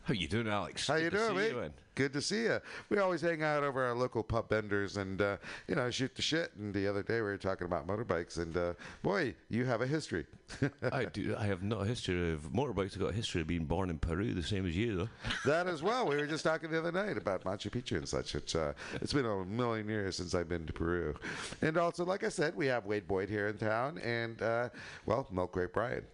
How 0.07 0.13
you 0.13 0.29
doing, 0.29 0.47
Alex? 0.47 0.87
How 0.87 0.95
you 0.95 1.09
Good 1.09 1.17
to 1.17 1.33
doing, 1.33 1.35
mate? 1.35 1.51
you. 1.51 1.71
Good 1.95 2.13
to 2.13 2.21
see 2.21 2.43
you. 2.43 2.61
We 2.87 2.99
always 2.99 3.19
hang 3.19 3.43
out 3.43 3.65
over 3.65 3.83
our 3.83 3.93
local 3.93 4.23
pub 4.23 4.47
vendors 4.47 4.95
and, 4.95 5.21
uh, 5.21 5.35
you 5.67 5.75
know, 5.75 5.91
shoot 5.91 6.15
the 6.15 6.21
shit. 6.21 6.51
And 6.57 6.73
the 6.73 6.87
other 6.87 7.03
day 7.03 7.15
we 7.15 7.23
were 7.23 7.37
talking 7.37 7.65
about 7.65 7.85
motorbikes. 7.87 8.37
And, 8.37 8.55
uh, 8.55 8.75
boy, 9.03 9.35
you 9.49 9.65
have 9.65 9.81
a 9.81 9.87
history. 9.87 10.25
I 10.93 11.03
do. 11.05 11.35
I 11.37 11.45
have 11.47 11.61
not 11.61 11.81
a 11.81 11.85
history 11.85 12.31
of 12.31 12.53
motorbikes. 12.53 12.93
I've 12.93 13.01
got 13.01 13.09
a 13.09 13.15
history 13.15 13.41
of 13.41 13.47
being 13.47 13.65
born 13.65 13.89
in 13.89 13.99
Peru, 13.99 14.33
the 14.33 14.41
same 14.41 14.65
as 14.65 14.77
you, 14.77 14.95
though. 14.95 15.09
that 15.45 15.67
as 15.67 15.83
well. 15.83 16.07
We 16.07 16.15
were 16.15 16.25
just 16.25 16.45
talking 16.45 16.71
the 16.71 16.79
other 16.79 16.93
night 16.93 17.17
about 17.17 17.43
Machu 17.43 17.69
Picchu 17.69 17.97
and 17.97 18.07
such. 18.07 18.33
It's, 18.33 18.55
uh, 18.55 18.71
it's 19.01 19.11
been 19.11 19.25
a 19.25 19.43
million 19.43 19.89
years 19.89 20.15
since 20.15 20.33
I've 20.33 20.47
been 20.47 20.65
to 20.67 20.73
Peru. 20.73 21.15
And 21.61 21.75
also, 21.75 22.05
like 22.05 22.23
I 22.23 22.29
said, 22.29 22.55
we 22.55 22.67
have 22.67 22.85
Wade 22.85 23.09
Boyd 23.09 23.27
here 23.27 23.49
in 23.49 23.57
town 23.57 23.97
and, 23.97 24.41
uh, 24.41 24.69
well, 25.05 25.27
Milk 25.31 25.51
Crate 25.51 25.73
Brian. 25.73 26.05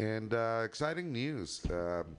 And 0.00 0.34
uh, 0.34 0.62
exciting 0.64 1.12
news. 1.12 1.64
Um, 1.70 2.16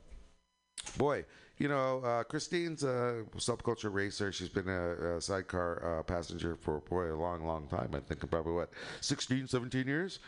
boy, 0.97 1.25
you 1.57 1.67
know, 1.67 1.99
uh, 1.99 2.23
Christine's 2.23 2.83
a 2.83 3.23
subculture 3.37 3.91
racer. 3.91 4.31
She's 4.31 4.49
been 4.49 4.69
a, 4.69 5.17
a 5.17 5.21
sidecar 5.21 5.99
uh, 5.99 6.03
passenger 6.03 6.55
for 6.55 6.79
boy 6.81 7.11
a 7.11 7.15
long, 7.15 7.45
long 7.45 7.67
time. 7.67 7.89
I 7.93 7.99
think 7.99 8.29
probably 8.29 8.53
what 8.53 8.69
16, 9.01 9.47
17 9.47 9.87
years. 9.87 10.19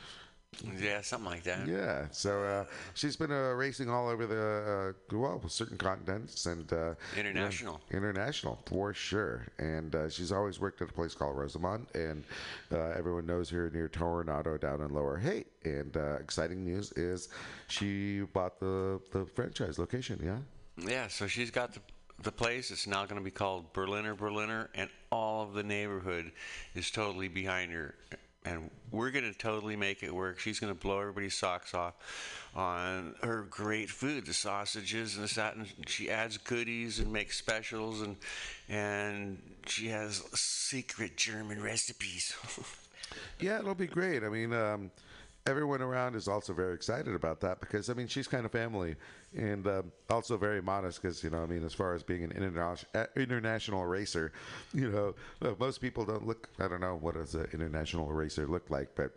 Yeah, 0.80 1.02
something 1.02 1.30
like 1.30 1.44
that. 1.44 1.68
Yeah, 1.68 2.08
so 2.12 2.44
uh, 2.44 2.66
she's 2.94 3.16
been 3.16 3.32
uh, 3.32 3.52
racing 3.52 3.90
all 3.90 4.10
over 4.10 4.26
the 4.26 4.94
uh, 5.12 5.18
well, 5.18 5.42
certain 5.48 5.78
continents 5.78 6.46
and 6.46 6.72
uh, 6.74 6.96
International. 7.18 7.80
international 7.92 8.60
for 8.66 8.94
sure. 8.94 9.48
And 9.58 9.96
uh, 9.96 10.10
she's 10.10 10.32
always 10.32 10.60
worked 10.60 10.82
at 10.82 10.90
a 10.90 10.94
place 10.94 11.14
called 11.14 11.38
Rosamunde, 11.38 11.94
and 11.96 12.24
uh, 12.72 12.94
everyone 12.98 13.26
knows 13.26 13.50
her 13.50 13.70
near 13.70 13.88
Toronado 13.88 14.60
down 14.60 14.82
in 14.82 14.94
Lower 14.94 15.18
Haight. 15.18 15.48
And 15.64 15.96
uh, 15.96 16.18
exciting 16.20 16.66
news 16.66 16.92
is 16.94 17.30
she 17.68 18.22
bought 18.34 18.60
the 18.60 19.00
the 19.12 19.26
franchise 19.26 19.80
location. 19.80 20.20
Yeah. 20.24 20.40
Yeah, 20.90 21.08
so 21.08 21.28
she's 21.28 21.52
got 21.52 21.74
the 21.74 21.82
the 22.22 22.32
place. 22.32 22.70
It's 22.70 22.86
now 22.88 23.06
going 23.06 23.20
to 23.20 23.24
be 23.24 23.32
called 23.32 23.72
Berliner 23.72 24.14
Berliner, 24.16 24.70
and 24.76 24.90
all 25.10 25.44
of 25.44 25.54
the 25.54 25.64
neighborhood 25.64 26.32
is 26.76 26.92
totally 26.92 27.30
behind 27.30 27.72
her. 27.72 27.96
And 28.46 28.72
we're 28.92 29.12
going 29.12 29.32
to 29.32 29.38
totally 29.38 29.76
make 29.76 30.02
it 30.02 30.14
work. 30.14 30.40
She's 30.40 30.60
going 30.60 30.74
to 30.74 30.80
blow 30.80 31.00
everybody's 31.00 31.36
socks 31.36 31.74
off 31.74 31.94
on 32.56 33.16
her 33.22 33.46
great 33.50 33.90
food, 33.90 34.26
the 34.26 34.34
sausages 34.34 35.16
and 35.16 35.26
this 35.26 35.36
that. 35.36 35.56
And 35.56 35.68
she 35.88 36.10
adds 36.10 36.38
goodies 36.38 37.00
and 37.00 37.12
makes 37.12 37.38
specials, 37.38 38.02
and 38.02 38.16
and 38.70 39.42
she 39.66 39.88
has 39.88 40.24
secret 40.34 41.18
German 41.18 41.62
recipes. 41.62 42.36
Yeah, 43.40 43.58
it'll 43.58 43.74
be 43.74 43.88
great. 43.88 44.24
I 44.24 44.30
mean, 44.30 44.54
um, 44.54 44.92
everyone 45.46 45.82
around 45.82 46.16
is 46.16 46.28
also 46.28 46.54
very 46.54 46.74
excited 46.74 47.16
about 47.16 47.40
that 47.42 47.60
because 47.60 47.90
I 47.90 47.94
mean 47.94 48.08
she's 48.08 48.28
kind 48.28 48.46
of 48.46 48.52
family 48.52 48.96
and 49.38 49.68
um, 49.68 49.92
also 50.10 50.38
very 50.38 50.62
modest 50.62 51.02
because 51.02 51.24
you 51.24 51.30
know 51.30 51.44
I 51.44 51.46
mean 51.46 51.64
as 51.64 51.74
far 51.74 51.94
as 51.94 52.02
being 52.04 52.24
an 52.24 52.32
international 52.32 53.06
international 53.16 53.86
racer, 53.86 54.32
you 54.74 54.90
know 54.90 55.56
most 55.60 55.82
people 55.82 56.06
don't 56.06 56.26
look. 56.26 56.50
I 56.60 56.68
don't 56.68 56.82
know 56.82 56.98
what 57.00 57.16
does 57.16 57.36
an 57.36 57.48
international 57.54 58.08
racer 58.08 58.48
look 58.48 58.70
like, 58.70 58.90
but 58.96 59.12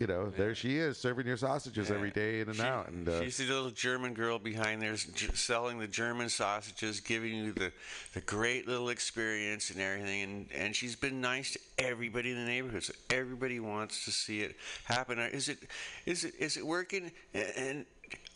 you 0.00 0.06
know 0.06 0.30
there 0.30 0.54
she 0.54 0.76
is 0.76 0.98
serving 0.98 1.26
your 1.26 1.36
sausages 1.36 1.90
every 1.90 2.10
day 2.10 2.40
in 2.40 2.48
and 2.48 2.56
She- 2.56 2.62
out. 2.62 2.88
And 2.88 3.08
uh, 3.08 3.22
she's 3.22 3.38
the 3.38 3.44
little 3.44 3.70
German 3.70 4.12
girl 4.14 4.38
behind 4.38 4.82
there 4.82 4.96
selling 4.96 5.78
the 5.78 5.88
German 5.88 6.28
sausages, 6.28 7.00
giving 7.00 7.34
you 7.34 7.52
the, 7.52 7.72
the 8.12 8.20
great 8.20 8.66
little 8.68 8.90
experience 8.90 9.70
and 9.70 9.80
everything. 9.80 10.22
And, 10.22 10.46
and 10.54 10.76
she's 10.76 10.96
been 10.96 11.20
nice 11.20 11.52
to 11.52 11.58
everybody 11.78 12.30
in 12.32 12.36
the 12.36 12.44
neighborhood. 12.44 12.82
So 12.84 12.92
everybody 13.10 13.60
wants 13.60 14.04
to 14.04 14.10
see 14.10 14.42
it 14.42 14.56
happen. 14.84 15.18
Is 15.18 15.48
it 15.48 15.58
is 16.06 16.24
it 16.24 16.34
is 16.38 16.56
it 16.56 16.66
working? 16.66 17.10
A- 17.34 17.58
And 17.58 17.86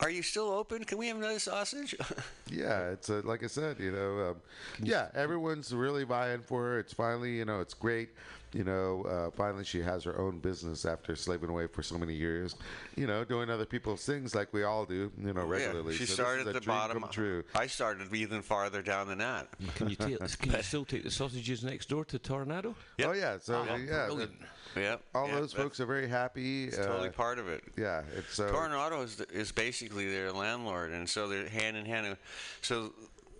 are 0.00 0.10
you 0.10 0.22
still 0.22 0.50
open? 0.50 0.84
Can 0.84 0.98
we 0.98 1.08
have 1.08 1.16
another 1.16 1.38
sausage? 1.38 1.94
Yeah, 2.50 2.88
it's 2.92 3.10
uh 3.10 3.20
like 3.24 3.44
I 3.44 3.46
said, 3.46 3.78
you 3.78 3.92
know, 3.92 4.30
um, 4.30 4.36
yeah, 4.82 5.08
everyone's 5.14 5.74
really 5.74 6.04
vying 6.04 6.40
for 6.40 6.62
her. 6.62 6.78
It's 6.78 6.94
finally, 6.94 7.36
you 7.36 7.44
know, 7.44 7.60
it's 7.60 7.74
great. 7.74 8.08
You 8.54 8.64
know, 8.64 9.02
uh, 9.02 9.30
finally 9.36 9.64
she 9.64 9.82
has 9.82 10.02
her 10.04 10.18
own 10.18 10.38
business 10.38 10.86
after 10.86 11.14
slaving 11.14 11.50
away 11.50 11.66
for 11.66 11.82
so 11.82 11.98
many 11.98 12.14
years. 12.14 12.56
You 12.96 13.06
know, 13.06 13.22
doing 13.22 13.50
other 13.50 13.66
people's 13.66 14.06
things 14.06 14.34
like 14.34 14.50
we 14.54 14.64
all 14.64 14.86
do. 14.86 15.12
You 15.22 15.34
know, 15.34 15.44
regularly. 15.44 15.92
Yeah, 15.92 15.98
she 15.98 16.06
So 16.06 16.14
started 16.14 16.48
at 16.48 16.54
the 16.54 16.60
bottom. 16.62 17.04
True. 17.10 17.44
I 17.54 17.66
started 17.66 18.14
even 18.14 18.40
farther 18.40 18.80
down 18.80 19.08
than 19.08 19.18
that. 19.18 19.48
Can 19.74 19.90
you 19.90 19.96
take? 19.96 20.18
Can 20.38 20.52
you 20.52 20.62
still 20.62 20.86
take 20.86 21.04
the 21.04 21.10
sausages 21.10 21.62
next 21.62 21.90
door 21.90 22.06
to 22.06 22.18
Toronado? 22.18 22.74
Oh 23.04 23.12
yeah, 23.12 23.36
so 23.38 23.66
Oh, 23.68 23.76
yeah, 23.76 24.06
brilliant. 24.06 24.32
Yeah, 24.76 24.96
all 25.14 25.28
yeah, 25.28 25.36
those 25.36 25.52
folks 25.52 25.80
are 25.80 25.86
very 25.86 26.08
happy. 26.08 26.68
uh, 26.68 26.76
totally 26.76 27.10
part 27.10 27.38
of 27.38 27.48
it. 27.48 27.64
yeah, 27.76 28.02
it's 28.16 28.34
so. 28.34 28.50
Toronado 28.50 29.02
is, 29.04 29.20
is 29.32 29.52
basically 29.52 30.10
their 30.10 30.32
landlord, 30.32 30.92
and 30.92 31.08
so 31.08 31.28
they're 31.28 31.48
hand 31.48 31.76
in 31.76 31.86
hand. 31.86 32.16
So 32.62 32.92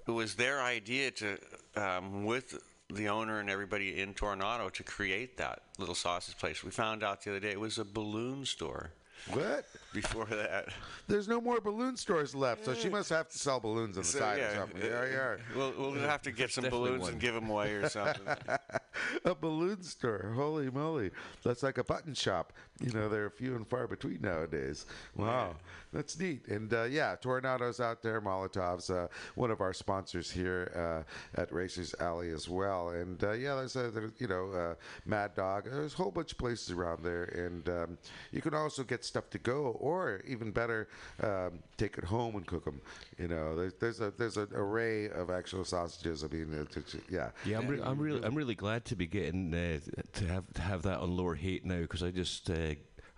it 0.07 0.13
was 0.13 0.35
their 0.35 0.63
idea 0.63 1.11
to, 1.13 1.39
um, 1.77 2.25
with 2.25 2.59
the 2.91 3.09
owner 3.09 3.41
and 3.41 3.51
everybody 3.51 4.01
in 4.01 4.15
Toronado, 4.15 4.73
to 4.73 4.83
create 4.83 5.37
that 5.37 5.63
little 5.79 5.95
sausage 5.95 6.39
place. 6.39 6.65
We 6.65 6.71
found 6.71 7.03
out 7.03 7.23
the 7.23 7.31
other 7.31 7.41
day 7.41 7.51
it 7.51 7.61
was 7.61 7.79
a 7.79 7.85
balloon 7.85 8.47
store 8.47 8.93
What? 9.33 9.67
before 9.93 10.27
that. 10.27 10.69
There's 11.07 11.29
no 11.29 11.41
more 11.41 11.61
balloon 11.61 11.97
stores 11.97 12.35
left, 12.35 12.65
so 12.65 12.75
she 12.75 12.89
must 12.89 13.11
have 13.11 13.29
to 13.29 13.39
sell 13.39 13.59
balloons 13.61 13.97
on 13.97 14.03
the 14.03 14.09
So, 14.09 14.19
side 14.19 14.39
yeah, 14.39 14.51
or 14.53 14.55
something. 14.57 14.83
Yeah, 14.83 15.05
yeah. 15.07 15.37
We'll, 15.57 15.73
we'll 15.77 15.95
have 15.95 16.23
to 16.23 16.31
get 16.31 16.51
some 16.51 16.69
balloons 16.69 17.03
one. 17.03 17.13
and 17.13 17.21
give 17.21 17.35
them 17.35 17.49
away 17.49 17.73
or 17.73 17.89
something. 17.89 18.27
a 19.25 19.35
balloon 19.35 19.83
store. 19.83 20.33
Holy 20.37 20.71
moly. 20.71 21.11
That's 21.45 21.63
like 21.63 21.79
a 21.79 21.85
button 21.85 22.15
shop. 22.15 22.53
You 22.81 22.93
know, 22.93 23.09
they're 23.09 23.29
few 23.31 23.57
and 23.57 23.67
far 23.67 23.87
between 23.87 24.21
nowadays. 24.21 24.87
Wow. 25.17 25.57
That's 25.93 26.19
neat. 26.19 26.47
And 26.49 26.73
uh, 26.73 26.85
yeah, 26.85 27.17
Toronado's 27.17 27.81
out 27.81 28.03
there, 28.03 28.21
Molotov's 28.21 28.91
uh, 28.91 29.09
one 29.35 29.51
of 29.51 29.61
our 29.61 29.73
sponsors 29.73 30.31
here 30.31 31.05
uh, 31.37 31.41
at 31.41 31.53
Racers 31.53 31.95
Alley 31.99 32.31
as 32.31 32.49
well. 32.49 32.91
And 32.91 33.23
uh, 33.25 33.33
yeah, 33.33 33.55
there's 33.57 33.75
a, 33.75 33.91
there, 33.91 34.11
you 34.19 34.29
know, 34.29 34.51
uh, 34.53 34.75
Mad 35.07 35.35
Dog. 35.35 35.65
There's 35.65 35.95
a 35.95 35.97
whole 35.97 36.11
bunch 36.11 36.33
of 36.33 36.39
places 36.39 36.71
around 36.71 37.03
there. 37.03 37.25
And 37.25 37.69
um, 37.69 37.99
you 38.33 38.43
can 38.43 38.55
also 38.55 38.83
get 38.83 39.05
stuff 39.05 39.29
to 39.31 39.39
go, 39.39 39.77
or 39.81 40.23
even 40.27 40.51
better, 40.51 40.89
um, 41.23 41.61
take 41.77 41.99
it 41.99 42.05
home 42.05 42.37
and 42.37 42.47
cook 42.47 42.65
them. 42.65 42.81
You 43.19 43.29
know, 43.29 43.57
there's, 43.57 43.75
there's 43.81 44.01
a 44.01 44.13
there's 44.17 44.37
an 44.37 44.49
array 44.55 45.09
of 45.09 45.31
actual 45.31 45.65
sausages. 45.65 46.23
I 46.23 46.29
mean, 46.29 46.67
yeah. 47.11 47.31
Yeah, 47.45 47.59
I'm, 47.59 47.67
re- 47.67 47.81
I'm 47.83 47.99
really, 47.99 48.25
I'm 48.25 48.35
really 48.35 48.55
glad 48.55 48.85
to 48.87 48.97
be 48.97 49.07
getting 49.07 49.55
uh, 49.55 49.79
to 50.15 50.27
have 50.27 50.53
to 50.55 50.63
have 50.63 50.83
that 50.83 51.01
on 51.01 51.17
Lower 51.17 51.35
Haight 51.35 51.65
now 51.65 51.81
because 51.81 52.03
I 52.03 52.11
just 52.11 52.49
uh, 52.51 52.68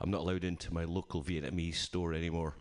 I'm 0.00 0.10
not 0.10 0.22
allowed 0.22 0.44
into 0.44 0.72
my 0.72 0.84
local 0.84 1.22
Vietnamese 1.22 1.76
store 1.76 2.14
anymore. 2.14 2.54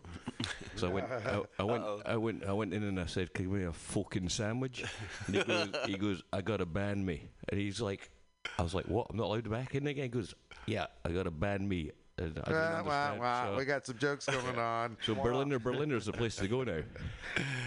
So 0.75 0.88
I 0.89 0.91
went, 0.93 1.08
I, 1.12 1.41
I 1.60 1.63
went, 1.63 1.84
I 2.06 2.15
went, 2.17 2.45
I 2.45 2.54
went 2.54 2.73
in 2.73 2.84
and 2.84 2.99
I 2.99 3.06
said, 3.06 3.34
"Can 3.34 3.45
you 3.45 3.52
give 3.52 3.60
me 3.60 3.65
a 3.65 3.73
fucking 3.73 4.30
sandwich?" 4.30 4.84
And 5.28 5.36
he 5.36 5.43
goes, 5.43 5.69
he 5.86 5.97
goes, 5.97 6.23
"I 6.32 6.41
gotta 6.41 6.65
ban 6.65 7.06
me," 7.06 7.30
and 7.49 7.60
he's 7.60 7.82
like, 7.82 8.10
"I 8.58 8.63
was 8.63 8.73
like, 8.73 8.86
what? 8.86 9.08
I'm 9.10 9.17
not 9.17 9.25
allowed 9.25 9.43
to 9.45 9.49
back 9.49 9.75
in 9.75 9.88
again?" 9.88 10.04
He 10.04 10.10
goes, 10.10 10.34
"Yeah, 10.65 10.88
I 11.04 11.10
gotta 11.10 11.32
ban 11.32 11.67
me." 11.67 11.91
And 12.19 12.38
I 12.39 12.41
didn't 12.41 12.55
Ah, 12.55 12.84
wah, 12.86 13.15
wah. 13.19 13.45
so- 13.51 13.58
We 13.58 13.65
got 13.65 13.86
some 13.86 13.97
jokes 13.97 14.25
going 14.25 14.58
on. 14.60 14.97
so 15.05 15.15
Berliner, 15.15 15.60
Berliner's 15.60 16.05
the 16.05 16.12
place 16.13 16.36
to 16.38 16.47
go 16.47 16.63
now. 16.63 16.82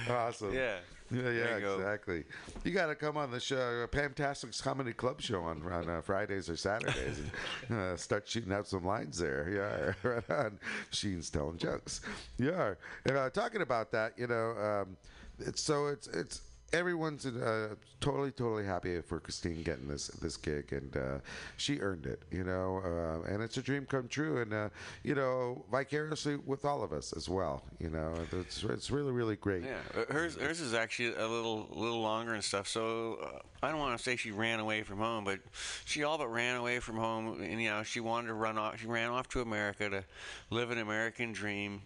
Awesome. 0.09 0.53
Yeah. 0.55 0.77
Yeah, 1.11 1.25
yeah, 1.25 1.31
There 1.31 1.59
you 1.59 1.65
go. 1.67 1.75
exactly. 1.75 2.25
You 2.65 2.73
got 2.73 2.87
to 2.87 2.95
come 2.95 3.19
on 3.19 3.31
the 3.31 3.39
show, 3.41 3.87
Fantastic's 3.93 4.63
Comedy 4.63 4.95
Club 4.95 5.21
show 5.21 5.43
on, 5.43 5.63
on 5.71 5.87
uh, 5.91 6.01
Fridays 6.01 6.49
or 6.49 6.57
Saturdays 6.57 7.21
and 7.69 7.79
uh, 7.79 7.97
start 7.99 8.27
shooting 8.27 8.51
out 8.53 8.67
some 8.67 8.87
lines 8.87 9.19
there. 9.19 9.95
Yeah, 10.03 10.09
right 10.11 10.31
on. 10.31 10.59
Sheen's 10.91 11.29
telling 11.29 11.59
jokes. 11.59 12.01
Yeah. 12.39 12.75
And, 13.05 13.19
uh, 13.19 13.29
talking 13.29 13.61
about 13.61 13.93
that, 13.93 14.15
you 14.19 14.27
know, 14.27 14.53
um, 14.53 14.97
it's 15.39 15.61
so 15.63 15.89
it's 15.89 16.07
it's 16.09 16.41
everyone's 16.73 17.27
uh, 17.27 17.75
totally 18.01 18.31
totally 18.31 18.65
happy 18.65 19.01
for 19.01 19.21
Christine 19.21 19.63
getting 19.63 19.89
this 19.89 20.09
this 20.09 20.37
gig, 20.37 20.73
and 20.73 20.97
uh, 20.97 21.19
she 21.57 21.81
earned 21.81 22.07
it, 22.07 22.23
you 22.31 22.45
know, 22.45 22.83
uh, 22.85 23.33
and 23.33 23.43
it's 23.43 23.57
a 23.57 23.63
dream 23.63 23.87
come 23.87 24.09
true, 24.09 24.41
and 24.41 24.53
uh, 24.53 24.69
you 25.03 25.15
know, 25.15 25.65
vicariously 25.71 26.37
with 26.37 26.65
all 26.65 26.83
of 26.83 26.93
us 26.93 27.13
as 27.13 27.29
well. 27.29 27.63
You 27.79 27.91
know, 27.91 28.15
it's 28.33 28.63
it's 28.65 28.91
really 28.91 29.13
really 29.13 29.37
great. 29.37 29.65
Yeah, 29.65 29.79
uh, 29.97 30.13
hers 30.13 30.37
hers 30.37 30.61
is 30.61 30.75
actually 30.75 31.15
a 31.15 31.27
little 31.27 31.69
little 31.71 32.01
longer 32.01 32.35
and 32.35 32.45
stuff. 32.45 32.69
So 32.69 33.19
uh, 33.23 33.39
I 33.63 33.71
don't 33.71 33.81
want 33.81 33.97
to 33.97 34.03
say 34.03 34.17
she 34.17 34.31
ran 34.31 34.61
away 34.61 34.83
from 34.83 34.99
home, 34.99 35.25
but 35.25 35.41
she 35.85 36.05
all 36.05 36.19
but 36.19 36.29
ran 36.29 36.57
away 36.57 36.81
from 36.81 36.97
home. 36.97 37.41
And 37.43 37.63
you 37.63 37.71
know, 37.71 37.83
she 37.83 38.01
wanted 38.01 38.29
to 38.29 38.35
run 38.35 38.59
off. 38.59 38.81
She 38.81 38.87
ran 38.87 39.11
off 39.11 39.29
to 39.31 39.41
America 39.41 39.89
to 39.91 40.05
live 40.51 40.71
an 40.71 40.79
American 40.79 41.33
dream. 41.33 41.83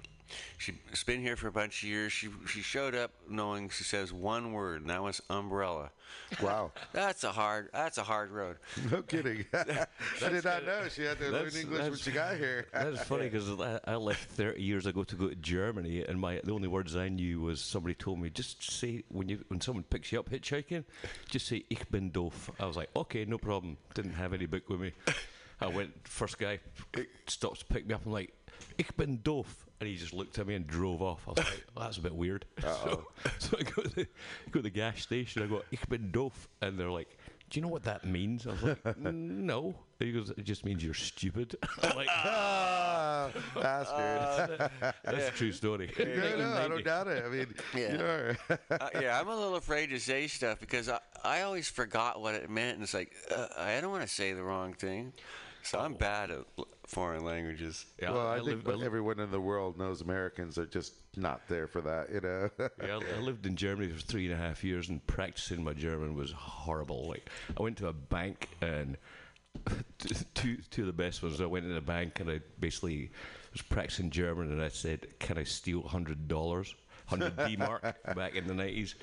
She's 0.59 1.05
been 1.05 1.21
here 1.21 1.37
for 1.37 1.49
a 1.49 1.53
bunch 1.53 1.83
of 1.83 1.89
years. 1.89 2.12
She 2.12 2.29
she 2.47 2.61
showed 2.62 2.95
up 2.95 3.12
knowing 3.29 3.69
she 3.69 3.85
says 3.85 4.12
one 4.12 4.53
word, 4.53 4.83
and 4.83 4.91
that 4.91 5.03
was 5.03 5.21
umbrella. 5.31 5.91
Wow. 6.43 6.73
That's 6.93 7.25
a 7.25 7.33
hard 7.33 7.71
that's 7.73 7.99
a 7.99 8.03
hard 8.03 8.31
road. 8.31 8.57
No 8.91 9.03
kidding. 9.03 9.45
I 9.55 10.29
did 10.29 10.45
not 10.45 10.65
know 10.65 10.89
she 10.89 11.03
had 11.03 11.19
to 11.19 11.31
learn 11.31 11.51
English 11.55 11.83
when 11.83 11.97
she 11.97 12.11
got 12.11 12.37
here. 12.37 12.67
That's 12.73 13.03
funny 13.03 13.29
because 13.29 13.49
I, 13.61 13.81
I 13.85 13.97
left 13.97 14.31
30 14.31 14.62
years 14.62 14.87
ago 14.87 15.03
to 15.05 15.17
go 15.17 15.29
to 15.29 15.35
Germany, 15.35 16.05
and 16.05 16.21
my 16.21 16.41
the 16.45 16.53
only 16.53 16.69
words 16.69 16.97
I 16.97 17.09
knew 17.09 17.41
was 17.41 17.61
somebody 17.61 17.95
told 17.95 18.21
me 18.21 18.31
just 18.31 18.62
say 18.62 19.03
when 19.09 19.29
you 19.29 19.45
when 19.49 19.61
someone 19.61 19.85
picks 19.85 20.12
you 20.12 20.21
up 20.21 20.31
hitchhiking, 20.31 20.85
just 21.29 21.47
say 21.47 21.65
ich 21.71 21.91
bin 21.91 22.11
doof. 22.11 22.51
I 22.61 22.67
was 22.67 22.77
like, 22.77 22.91
okay, 22.95 23.25
no 23.25 23.39
problem. 23.39 23.77
Didn't 23.95 24.15
have 24.15 24.33
any 24.33 24.47
book 24.47 24.69
with 24.69 24.81
me. 24.81 24.93
I 25.61 25.69
went 25.69 25.93
first 26.07 26.39
guy 26.39 26.61
stops 27.27 27.61
to 27.61 27.67
pick 27.67 27.87
me 27.87 27.95
up. 27.95 28.03
I'm 28.07 28.12
like, 28.12 28.33
ich 28.79 28.95
bin 28.97 29.19
doof, 29.19 29.47
and 29.81 29.89
he 29.89 29.97
just 29.97 30.12
looked 30.12 30.39
at 30.39 30.47
me 30.47 30.55
and 30.55 30.66
drove 30.66 31.03
off. 31.03 31.22
I 31.27 31.31
was 31.33 31.39
like, 31.39 31.64
well, 31.74 31.85
that's 31.85 31.99
a 31.99 32.03
bit 32.03 32.14
weird. 32.14 32.45
So, 32.61 33.07
so 33.39 33.57
I 33.59 33.62
go 33.62 33.83
to 33.83 33.89
the, 33.89 34.05
go 34.51 34.59
to 34.61 34.62
the 34.62 34.70
gas 34.70 35.01
station. 35.03 35.43
I 35.43 35.47
go, 35.47 35.62
ich 35.70 35.87
bin 35.89 36.11
doof, 36.12 36.33
and 36.61 36.79
they're 36.79 36.91
like. 36.91 37.16
Do 37.49 37.61
you 37.61 37.62
know 37.62 37.70
what 37.70 37.85
that 37.85 38.05
means? 38.05 38.45
I 38.45 38.51
was 38.51 38.62
like, 38.64 38.83
"Mm, 38.83 39.05
no. 39.45 39.77
He 40.01 40.11
goes, 40.11 40.31
it 40.31 40.43
just 40.43 40.64
means 40.64 40.83
you're 40.83 40.95
stupid. 40.95 41.55
I'm 41.81 41.95
like, 41.97 42.09
Ah, 42.11 43.31
bastard. 43.55 44.68
That's 45.05 45.29
a 45.29 45.31
true 45.31 45.53
story. 45.53 45.93
no, 45.97 46.05
no, 46.39 46.53
I 46.55 46.66
don't 46.66 46.85
doubt 46.85 47.07
it. 47.07 47.24
I 47.24 47.29
mean, 47.29 47.55
Yeah. 47.72 48.35
yeah. 48.51 48.57
uh, 48.81 48.89
yeah, 49.01 49.20
I'm 49.20 49.29
a 49.29 49.37
little 49.37 49.55
afraid 49.55 49.91
to 49.91 50.01
say 50.01 50.27
stuff 50.27 50.59
because 50.59 50.89
I, 50.89 50.99
I 51.22 51.43
always 51.43 51.68
forgot 51.68 52.20
what 52.20 52.35
it 52.35 52.51
meant, 52.51 52.74
and 52.74 52.83
it's 52.83 52.95
like 52.95 53.12
uh, 53.33 53.47
I 53.57 53.81
don't 53.81 53.93
want 53.93 54.03
to 54.03 54.09
say 54.12 54.33
the 54.33 54.43
wrong 54.43 54.74
thing, 54.74 55.12
so 55.62 55.79
I'm 55.79 55.95
bad 55.95 56.33
at 56.33 56.39
l- 56.59 56.66
foreign 56.87 57.24
languages. 57.24 57.84
Yeah, 58.01 58.12
well, 58.12 58.28
I, 58.28 58.34
I, 58.34 58.37
think 58.37 58.64
lived, 58.64 58.82
I, 58.82 58.84
everyone 58.84 59.18
in 59.20 59.30
the 59.30 59.41
world 59.41 59.76
knows 59.78 60.01
Americans 60.01 60.57
are 60.57 60.66
just 60.66 60.95
not 61.16 61.43
there 61.49 61.66
for 61.66 61.80
that, 61.82 62.11
you 62.11 62.20
know. 62.20 62.49
yeah, 62.82 63.01
I 63.16 63.20
lived 63.20 63.45
in 63.47 63.57
Germany 63.57 63.93
for 63.93 64.01
three 64.01 64.24
and 64.26 64.34
a 64.34 64.37
half 64.37 64.62
years, 64.62 64.89
and 64.89 65.05
practicing 65.07 65.62
my 65.62 65.72
German 65.72 66.14
was 66.14 66.32
horrible. 66.32 67.09
Like, 67.09 67.28
I 67.59 67.62
went 67.62 67.76
to 67.78 67.89
a 67.89 67.93
bank, 67.93 68.49
and 68.61 68.97
two 70.34 70.59
two 70.70 70.82
of 70.82 70.87
the 70.87 70.93
best 70.93 71.22
ones. 71.22 71.41
I 71.41 71.47
went 71.47 71.66
in 71.66 71.76
a 71.76 71.80
bank, 71.80 72.20
and 72.20 72.30
I 72.30 72.41
basically 72.61 73.11
was 73.53 73.62
practicing 73.62 74.11
German, 74.11 74.53
and 74.53 74.62
I 74.62 74.68
said, 74.68 75.18
"Can 75.18 75.39
I 75.39 75.45
steal 75.45 75.82
hundred 75.82 76.28
dollars, 76.28 76.74
hundred 77.07 77.37
D 77.37 77.57
mark 77.59 77.82
back 78.14 78.37
in 78.37 78.47
the 78.47 78.55
nineties?" 78.55 78.95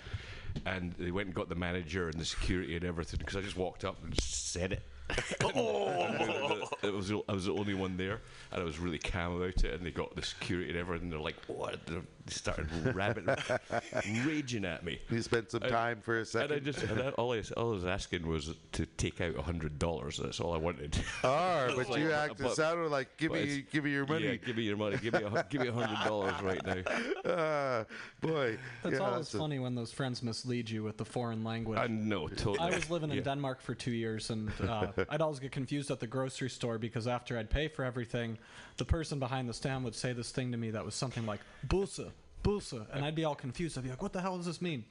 And 0.65 0.93
they 0.93 1.11
went 1.11 1.27
and 1.27 1.35
got 1.35 1.49
the 1.49 1.55
manager 1.55 2.09
and 2.09 2.19
the 2.19 2.25
security 2.25 2.75
and 2.75 2.85
everything 2.85 3.17
because 3.17 3.35
I 3.35 3.41
just 3.41 3.57
walked 3.57 3.83
up 3.83 4.03
and 4.03 4.19
said 4.21 4.71
it. 4.73 4.83
oh. 5.43 6.67
it 6.81 6.93
was 6.93 7.11
I 7.11 7.33
was 7.33 7.45
the 7.45 7.53
only 7.53 7.73
one 7.73 7.97
there, 7.97 8.21
and 8.51 8.61
I 8.61 8.63
was 8.63 8.79
really 8.79 8.99
calm 8.99 9.35
about 9.35 9.63
it. 9.63 9.73
And 9.73 9.85
they 9.85 9.91
got 9.91 10.15
the 10.15 10.21
security 10.21 10.69
and 10.69 10.79
everything. 10.79 11.09
They're 11.09 11.19
like, 11.19 11.37
"What?" 11.47 11.85
They 11.85 11.99
started 12.27 12.67
rabbit 12.95 13.25
raging 14.25 14.65
at 14.65 14.83
me. 14.85 14.99
you 15.09 15.21
spent 15.21 15.51
some 15.51 15.61
And- 15.63 15.71
time 15.71 16.01
for 16.01 16.15
a 16.15 16.19
And 16.19 16.27
second. 16.27 16.55
I 16.55 16.59
just 16.59 16.83
and 16.83 17.01
I, 17.01 17.09
all, 17.09 17.33
I, 17.33 17.41
all 17.57 17.69
I 17.71 17.73
was 17.73 17.85
asking 17.85 18.25
was 18.27 18.53
to 18.73 18.85
take 18.85 19.21
out 19.21 19.37
a 19.37 19.41
hundred 19.41 19.79
dollars. 19.79 20.17
That's 20.21 20.39
all 20.39 20.53
I 20.53 20.57
wanted. 20.57 20.97
Ah, 21.23 21.71
but 21.75 21.89
like, 21.89 21.99
you 22.01 22.11
acted 22.11 22.43
but- 22.43 22.55
sounded 22.55 22.89
like 22.89 23.15
give 23.17 23.31
me 23.31 23.65
give 23.71 23.83
me 23.83 23.91
your 23.91 24.05
money. 24.05 24.25
Yeah, 24.25 24.35
give 24.35 24.57
me 24.57 24.63
your 24.63 24.77
money. 24.77 24.97
Give 24.97 25.13
me 25.13 25.23
a, 25.23 25.45
give 25.49 25.61
me 25.61 25.67
a 25.67 25.71
hundred 25.71 25.99
dollars 26.05 26.35
right 26.41 26.65
now. 26.65 26.81
Ah, 27.25 27.85
boy, 28.21 28.57
that's 28.83 28.95
yeah, 28.95 28.99
always 29.01 29.17
that's 29.25 29.33
a- 29.33 29.37
funny 29.37 29.57
when 29.59 29.75
those 29.75 29.91
friends 29.91 30.21
mislead 30.21 30.69
you 30.69 30.83
with 30.83 30.97
the 30.97 31.05
foreign 31.05 31.43
language. 31.43 31.79
I 31.79 31.87
know, 31.87 32.27
totally. 32.27 32.59
I 32.59 32.75
was 32.75 32.89
living 32.89 33.09
in 33.11 33.17
Yeah. 33.17 33.23
Denmark 33.23 33.61
for 33.61 33.73
two 33.73 33.91
years, 33.91 34.29
and 34.29 34.51
uh, 34.61 34.87
I'd 35.09 35.21
always 35.21 35.39
get 35.39 35.51
confused 35.51 35.89
at 35.91 35.99
the 35.99 36.07
grocery 36.07 36.49
store 36.49 36.77
because 36.77 37.07
after 37.07 37.37
I'd 37.37 37.49
pay 37.49 37.67
for 37.69 37.85
everything, 37.85 38.37
the 38.77 38.85
person 38.85 39.19
behind 39.19 39.47
the 39.47 39.53
stand 39.53 39.83
would 39.83 39.95
say 39.95 40.13
this 40.13 40.31
thing 40.31 40.51
to 40.51 40.57
me 40.57 40.71
that 40.71 40.83
was 40.85 40.95
something 40.95 41.25
like 41.25 41.39
"Busa, 41.67 42.11
Busa," 42.43 42.85
and 42.93 43.05
I'd 43.05 43.15
be 43.15 43.25
all 43.25 43.35
confused. 43.35 43.77
I'd 43.77 43.83
be 43.83 43.89
like, 43.89 44.01
"What 44.01 44.13
the 44.13 44.21
hell 44.21 44.37
does 44.37 44.45
this 44.45 44.61
mean?" 44.61 44.85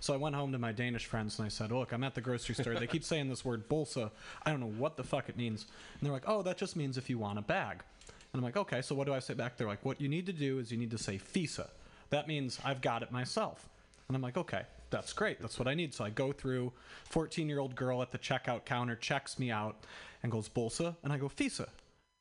So 0.00 0.14
I 0.14 0.16
went 0.16 0.36
home 0.36 0.52
to 0.52 0.58
my 0.58 0.72
Danish 0.72 1.06
friends 1.06 1.38
and 1.38 1.46
I 1.46 1.48
said, 1.48 1.72
"Look, 1.72 1.92
I'm 1.92 2.04
at 2.04 2.14
the 2.14 2.20
grocery 2.20 2.54
store. 2.54 2.74
They 2.74 2.86
keep 2.86 3.04
saying 3.04 3.28
this 3.28 3.44
word 3.44 3.68
"Bulsa." 3.68 4.10
I 4.44 4.50
don't 4.50 4.60
know 4.60 4.66
what 4.66 4.96
the 4.96 5.04
fuck 5.04 5.28
it 5.28 5.36
means." 5.36 5.66
And 5.94 6.06
they're 6.06 6.12
like, 6.12 6.28
"Oh, 6.28 6.42
that 6.42 6.56
just 6.58 6.76
means 6.76 6.96
if 6.96 7.10
you 7.10 7.18
want 7.18 7.38
a 7.38 7.42
bag." 7.42 7.82
And 8.32 8.40
I'm 8.40 8.42
like, 8.42 8.56
"Okay, 8.56 8.82
so 8.82 8.94
what 8.94 9.06
do 9.06 9.14
I 9.14 9.18
say 9.18 9.34
back?" 9.34 9.56
They're 9.56 9.66
like, 9.66 9.84
"What 9.84 10.00
you 10.00 10.08
need 10.08 10.26
to 10.26 10.32
do 10.32 10.58
is 10.58 10.70
you 10.70 10.78
need 10.78 10.90
to 10.90 10.98
say 10.98 11.18
FISA. 11.18 11.68
That 12.10 12.28
means 12.28 12.58
I've 12.64 12.80
got 12.80 13.02
it 13.02 13.10
myself." 13.10 13.68
And 14.08 14.16
I'm 14.16 14.22
like, 14.22 14.36
"Okay." 14.36 14.64
That's 14.90 15.12
great. 15.12 15.40
That's 15.40 15.58
what 15.58 15.68
I 15.68 15.74
need. 15.74 15.92
So 15.92 16.04
I 16.04 16.10
go 16.10 16.32
through. 16.32 16.72
14 17.10 17.46
year 17.48 17.58
old 17.58 17.74
girl 17.74 18.00
at 18.00 18.10
the 18.10 18.18
checkout 18.18 18.64
counter 18.64 18.96
checks 18.96 19.38
me 19.38 19.50
out 19.50 19.84
and 20.22 20.32
goes, 20.32 20.48
Bolsa? 20.48 20.96
And 21.02 21.12
I 21.12 21.18
go, 21.18 21.28
FISA. 21.28 21.68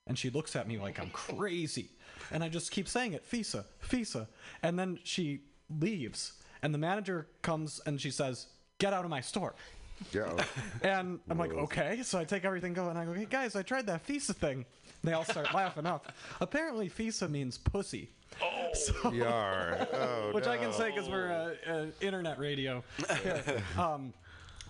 And 0.08 0.18
she 0.18 0.30
looks 0.30 0.56
at 0.56 0.68
me 0.68 0.78
like 0.78 1.00
I'm 1.00 1.10
crazy. 1.10 1.90
And 2.32 2.44
I 2.44 2.50
just 2.50 2.72
keep 2.72 2.88
saying 2.88 3.14
it, 3.14 3.30
FISA, 3.30 3.66
FISA. 3.88 4.28
And 4.64 4.78
then 4.78 5.00
she 5.04 5.42
leaves. 5.80 6.34
And 6.62 6.74
the 6.74 6.78
manager 6.78 7.28
comes 7.42 7.82
and 7.86 8.00
she 8.00 8.12
says, 8.12 8.48
Get 8.80 8.94
out 8.94 9.04
of 9.04 9.10
my 9.10 9.22
store. 9.22 9.56
Yeah. 10.12 10.32
And 10.84 11.20
I'm 11.30 11.38
like, 11.38 11.52
okay. 11.54 12.02
So 12.04 12.20
I 12.20 12.24
take 12.24 12.46
everything 12.46 12.74
go 12.74 12.90
and 12.90 12.98
I 12.98 13.06
go, 13.06 13.14
hey 13.14 13.26
guys, 13.30 13.56
I 13.56 13.64
tried 13.64 13.88
that 13.88 14.06
FISA 14.06 14.36
thing. 14.36 14.66
They 15.04 15.14
all 15.14 15.26
start 15.26 15.54
laughing 15.54 15.86
up. 15.86 16.12
Apparently, 16.40 16.90
FISA 16.90 17.30
means 17.30 17.58
pussy. 17.58 18.10
Oh, 18.42 19.12
Yar. 19.14 19.88
Oh, 19.94 20.32
which 20.34 20.48
I 20.48 20.58
can 20.58 20.72
say 20.72 20.92
because 20.92 21.10
we're 21.10 21.56
uh, 21.68 21.72
uh, 21.72 21.86
internet 22.00 22.38
radio. 22.38 22.84
um, 23.78 24.14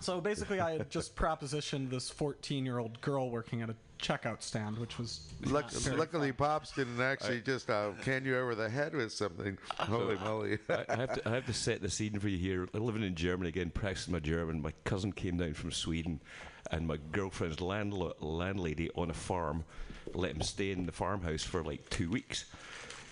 so 0.00 0.20
basically, 0.20 0.60
I 0.60 0.78
had 0.78 0.90
just 0.90 1.14
propositioned 1.14 1.90
this 1.90 2.08
14 2.08 2.64
year 2.64 2.78
old 2.78 3.00
girl 3.00 3.30
working 3.30 3.62
at 3.62 3.70
a 3.70 3.76
checkout 3.98 4.42
stand, 4.42 4.78
which 4.78 4.98
was 4.98 5.20
Luck- 5.44 5.70
luckily, 5.96 6.32
fun. 6.32 6.36
Pops 6.48 6.72
didn't 6.72 7.00
actually 7.00 7.40
just 7.40 7.68
uh, 7.70 7.90
can 8.02 8.24
you 8.24 8.36
over 8.38 8.54
the 8.54 8.68
head 8.68 8.94
with 8.94 9.12
something. 9.12 9.58
Holy 9.78 10.16
moly! 10.16 10.58
I, 10.68 10.84
I 10.88 10.96
have 10.96 11.12
to 11.14 11.28
I 11.28 11.34
have 11.34 11.46
to 11.46 11.52
set 11.52 11.82
the 11.82 11.90
scene 11.90 12.18
for 12.18 12.28
you 12.28 12.38
here. 12.38 12.68
I'm 12.74 12.84
living 12.84 13.02
in 13.02 13.14
Germany 13.14 13.48
again, 13.48 13.70
practicing 13.70 14.12
my 14.12 14.20
German. 14.20 14.62
My 14.62 14.72
cousin 14.84 15.12
came 15.12 15.36
down 15.36 15.54
from 15.54 15.72
Sweden, 15.72 16.20
and 16.70 16.86
my 16.86 16.98
girlfriend's 17.12 17.56
landlo- 17.58 18.14
landlady 18.20 18.90
on 18.94 19.10
a 19.10 19.14
farm 19.14 19.64
let 20.14 20.30
him 20.34 20.42
stay 20.42 20.70
in 20.70 20.86
the 20.86 20.92
farmhouse 20.92 21.42
for 21.42 21.62
like 21.62 21.88
two 21.90 22.08
weeks. 22.10 22.46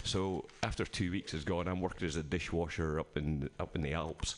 So 0.05 0.47
after 0.63 0.85
two 0.85 1.11
weeks 1.11 1.35
is 1.35 1.45
gone, 1.45 1.69
I'm 1.69 1.81
working 1.81 2.07
as 2.07 2.17
a 2.17 2.23
dishwasher 2.23 2.99
up 3.01 3.17
in 3.17 3.51
up 3.61 3.75
in 3.77 3.83
the 3.83 3.93
Alps, 3.93 4.37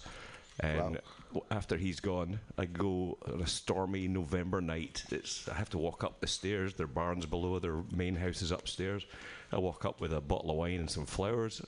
and 0.61 0.94
Wow. 0.94 1.01
After 1.50 1.76
he's 1.76 2.00
gone, 2.00 2.40
I 2.56 2.64
go 2.64 3.18
on 3.26 3.40
a 3.40 3.46
stormy 3.46 4.08
November 4.08 4.60
night. 4.60 5.04
It's 5.10 5.48
I 5.48 5.54
have 5.54 5.70
to 5.70 5.78
walk 5.78 6.04
up 6.04 6.20
the 6.20 6.26
stairs. 6.26 6.74
Their 6.74 6.86
barn's 6.86 7.26
below. 7.26 7.58
Their 7.58 7.82
main 7.94 8.16
house 8.16 8.42
is 8.42 8.50
upstairs. 8.50 9.04
I 9.52 9.58
walk 9.58 9.84
up 9.84 10.00
with 10.00 10.12
a 10.12 10.20
bottle 10.20 10.50
of 10.50 10.56
wine 10.56 10.80
and 10.80 10.90
some 10.90 11.06
flowers. 11.06 11.62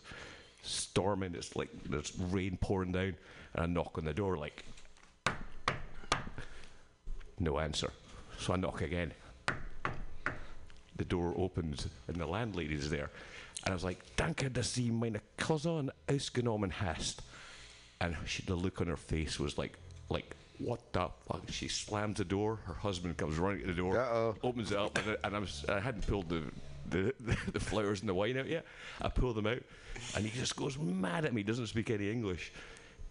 Storming. 0.63 1.35
It's 1.35 1.57
like 1.57 1.71
there's 1.85 2.17
rain 2.19 2.59
pouring 2.61 2.93
down, 2.93 3.17
and 3.55 3.63
I 3.63 3.67
knock 3.67 3.97
on 3.99 4.05
the 4.05 4.15
door 4.15 4.37
like 4.37 4.65
no 7.39 7.59
answer. 7.59 7.91
So 8.39 8.53
I 8.53 8.57
knock 8.57 8.83
again. 8.83 9.13
The 10.97 11.05
door 11.05 11.35
opens 11.37 11.89
and 12.09 12.17
the 12.17 12.27
landlady's 12.27 12.91
there. 12.91 13.11
And 13.65 13.73
I 13.73 13.75
was 13.75 13.85
like, 13.85 14.17
Danke, 14.17 14.53
dass 14.53 14.75
Sie 14.75 14.91
meine 14.91 15.21
Cousin 15.37 15.91
ausgenommen 16.07 16.71
hast. 16.73 17.23
And 18.01 18.17
she, 18.27 18.43
the 18.43 18.55
look 18.55 18.81
on 18.81 18.87
her 18.87 18.97
face 18.97 19.39
was 19.39 19.59
like, 19.59 19.79
like, 20.09 20.35
what 20.59 20.81
the 20.93 21.09
fuck? 21.29 21.43
She 21.51 21.69
slams 21.69 22.19
the 22.19 22.25
door. 22.25 22.59
Her 22.65 22.75
husband 22.75 23.17
comes 23.17 23.39
running 23.39 23.61
to 23.61 23.67
the 23.67 23.75
door, 23.75 23.99
Uh-oh. 23.99 24.37
opens 24.43 24.73
it 24.73 24.79
up, 24.79 24.97
and, 24.99 25.11
I- 25.23 25.27
and 25.27 25.37
I, 25.37 25.39
was, 25.39 25.65
I 25.69 25.81
hadn't 25.81 26.07
pulled 26.07 26.29
the, 26.29 26.43
the, 26.89 27.15
the 27.53 27.61
flowers 27.61 28.01
and 28.01 28.09
the 28.09 28.15
wine 28.15 28.39
out 28.39 28.47
yet. 28.49 28.65
I 29.01 29.09
pull 29.09 29.33
them 29.35 29.47
out, 29.47 29.63
and 30.17 30.25
he 30.25 30.39
just 30.39 30.57
goes 30.57 30.79
mad 30.79 31.25
at 31.25 31.33
me, 31.35 31.43
doesn't 31.43 31.67
speak 31.69 31.91
any 31.91 32.11
English. 32.11 32.53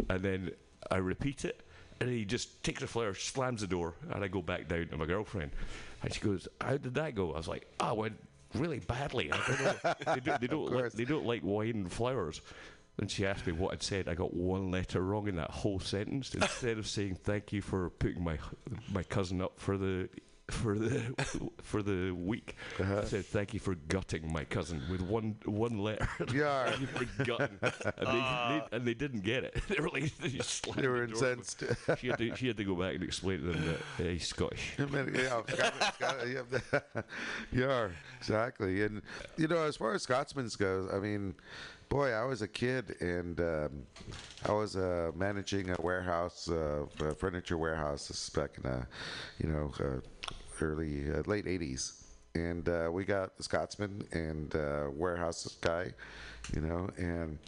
And 0.09 0.21
then 0.21 0.51
I 0.91 0.97
repeat 0.97 1.45
it, 1.45 1.61
and 2.01 2.09
he 2.09 2.25
just 2.25 2.63
takes 2.63 2.81
the 2.81 2.87
flowers, 2.87 3.19
slams 3.19 3.61
the 3.61 3.67
door, 3.67 3.93
and 4.11 4.23
I 4.23 4.27
go 4.27 4.41
back 4.41 4.67
down 4.67 4.87
to 4.87 4.97
my 4.97 5.05
girlfriend. 5.05 5.51
And 6.03 6.13
she 6.13 6.21
goes, 6.21 6.47
How 6.61 6.77
did 6.77 6.93
that 6.95 7.15
go? 7.15 7.33
I 7.33 7.37
was 7.37 7.47
like, 7.47 7.67
Oh, 7.79 7.93
went 7.95 8.17
really 8.55 8.79
badly. 8.79 9.31
I 9.31 9.37
don't 9.37 9.59
know. 9.61 10.13
they, 10.15 10.19
don't, 10.21 10.41
they, 10.41 10.47
don't 10.47 10.71
like, 10.71 10.91
they 10.93 11.05
don't 11.05 11.25
like 11.25 11.43
wine 11.43 11.69
and 11.71 11.91
flowers. 11.91 12.41
And 12.99 13.09
she 13.09 13.25
asked 13.25 13.47
me 13.47 13.53
what 13.53 13.73
I'd 13.73 13.83
said. 13.83 14.07
I 14.07 14.13
got 14.13 14.33
one 14.33 14.71
letter 14.71 15.01
wrong 15.01 15.27
in 15.27 15.35
that 15.37 15.51
whole 15.51 15.79
sentence. 15.79 16.33
Instead 16.35 16.77
of 16.77 16.87
saying 16.87 17.15
thank 17.23 17.53
you 17.53 17.61
for 17.61 17.89
putting 17.89 18.23
my 18.23 18.37
my 18.91 19.03
cousin 19.03 19.41
up 19.41 19.59
for 19.59 19.77
the 19.77 20.09
for 20.49 20.79
the 20.79 21.01
for 21.61 21.83
the 21.83 22.11
week, 22.11 22.55
I 22.79 23.03
said 23.03 23.25
thank 23.25 23.53
you 23.53 23.59
for 23.59 23.75
gutting 23.75 24.33
my 24.33 24.43
cousin 24.45 24.81
with 24.89 24.99
one 25.01 25.35
one 25.45 25.77
letter. 25.77 26.09
Yeah, 26.33 26.75
you 26.79 26.87
for 26.87 27.23
gutting. 27.23 27.57
And 27.61 27.71
they, 28.07 28.61
they, 28.71 28.77
and 28.77 28.85
they 28.87 28.93
didn't 28.95 29.21
get 29.21 29.43
it. 29.43 29.61
They 29.67 29.79
were 29.79 29.89
like 29.89 30.15
they 30.17 30.39
They 30.75 30.87
were 30.87 31.05
the 31.05 31.13
incensed. 31.13 31.63
She 31.99 32.07
had 32.07 32.17
to 32.17 32.35
she 32.35 32.47
had 32.47 32.57
to 32.57 32.63
go 32.63 32.75
back 32.75 32.95
and 32.95 33.03
explain 33.03 33.41
to 33.41 33.51
them 33.53 33.65
that 33.97 34.05
uh, 34.05 34.09
he's 34.09 34.27
Scottish. 34.27 34.73
Yeah, 34.79 35.41
Scott- 35.47 35.93
Scott- 35.95 36.27
yeah, 36.27 36.81
yeah, 37.51 37.87
exactly. 38.17 38.81
And 38.83 39.01
you 39.37 39.47
know, 39.47 39.63
as 39.63 39.77
far 39.77 39.93
as 39.93 40.01
Scotsman's 40.03 40.55
goes, 40.55 40.89
I 40.91 40.97
mean, 40.99 41.35
boy, 41.89 42.11
I 42.11 42.23
was 42.23 42.41
a 42.43 42.47
kid 42.47 42.95
and 43.01 43.39
um, 43.39 43.83
I 44.47 44.53
was 44.53 44.75
uh, 44.75 45.11
managing 45.15 45.71
a 45.71 45.75
warehouse, 45.81 46.47
uh, 46.47 46.85
a 47.01 47.15
furniture 47.15 47.57
warehouse. 47.57 48.29
Back 48.29 48.51
in, 48.63 48.69
uh, 48.69 48.85
you 49.39 49.49
know, 49.49 49.71
uh, 49.79 50.33
early 50.61 51.11
uh, 51.11 51.23
late 51.25 51.45
'80s, 51.45 52.03
and 52.35 52.69
uh, 52.69 52.89
we 52.91 53.05
got 53.05 53.35
the 53.37 53.43
Scotsman 53.43 54.03
and 54.11 54.55
uh, 54.55 54.87
warehouse 54.93 55.57
guy, 55.61 55.91
you 56.53 56.61
know, 56.61 56.89
and 56.97 57.39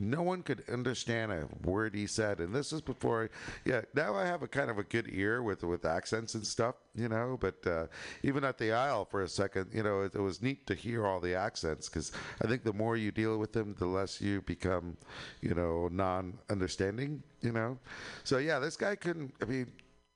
no 0.00 0.22
one 0.22 0.42
could 0.42 0.62
understand 0.72 1.30
a 1.30 1.46
word 1.62 1.94
he 1.94 2.06
said 2.06 2.40
and 2.40 2.54
this 2.54 2.72
is 2.72 2.80
before 2.80 3.30
yeah 3.64 3.82
now 3.94 4.14
i 4.14 4.24
have 4.24 4.42
a 4.42 4.48
kind 4.48 4.70
of 4.70 4.78
a 4.78 4.82
good 4.82 5.06
ear 5.12 5.42
with 5.42 5.62
with 5.62 5.84
accents 5.84 6.34
and 6.34 6.46
stuff 6.46 6.74
you 6.94 7.08
know 7.08 7.36
but 7.38 7.64
uh, 7.66 7.86
even 8.22 8.42
at 8.42 8.56
the 8.56 8.72
aisle 8.72 9.04
for 9.04 9.22
a 9.22 9.28
second 9.28 9.68
you 9.72 9.82
know 9.82 10.00
it, 10.00 10.14
it 10.14 10.20
was 10.20 10.42
neat 10.42 10.66
to 10.66 10.74
hear 10.74 11.06
all 11.06 11.20
the 11.20 11.34
accents 11.34 11.88
because 11.88 12.12
i 12.42 12.46
think 12.46 12.64
the 12.64 12.72
more 12.72 12.96
you 12.96 13.12
deal 13.12 13.36
with 13.36 13.52
them 13.52 13.74
the 13.78 13.86
less 13.86 14.20
you 14.20 14.40
become 14.42 14.96
you 15.42 15.54
know 15.54 15.88
non-understanding 15.92 17.22
you 17.42 17.52
know 17.52 17.78
so 18.24 18.38
yeah 18.38 18.58
this 18.58 18.76
guy 18.76 18.96
couldn't 18.96 19.32
i 19.42 19.44
mean 19.44 19.70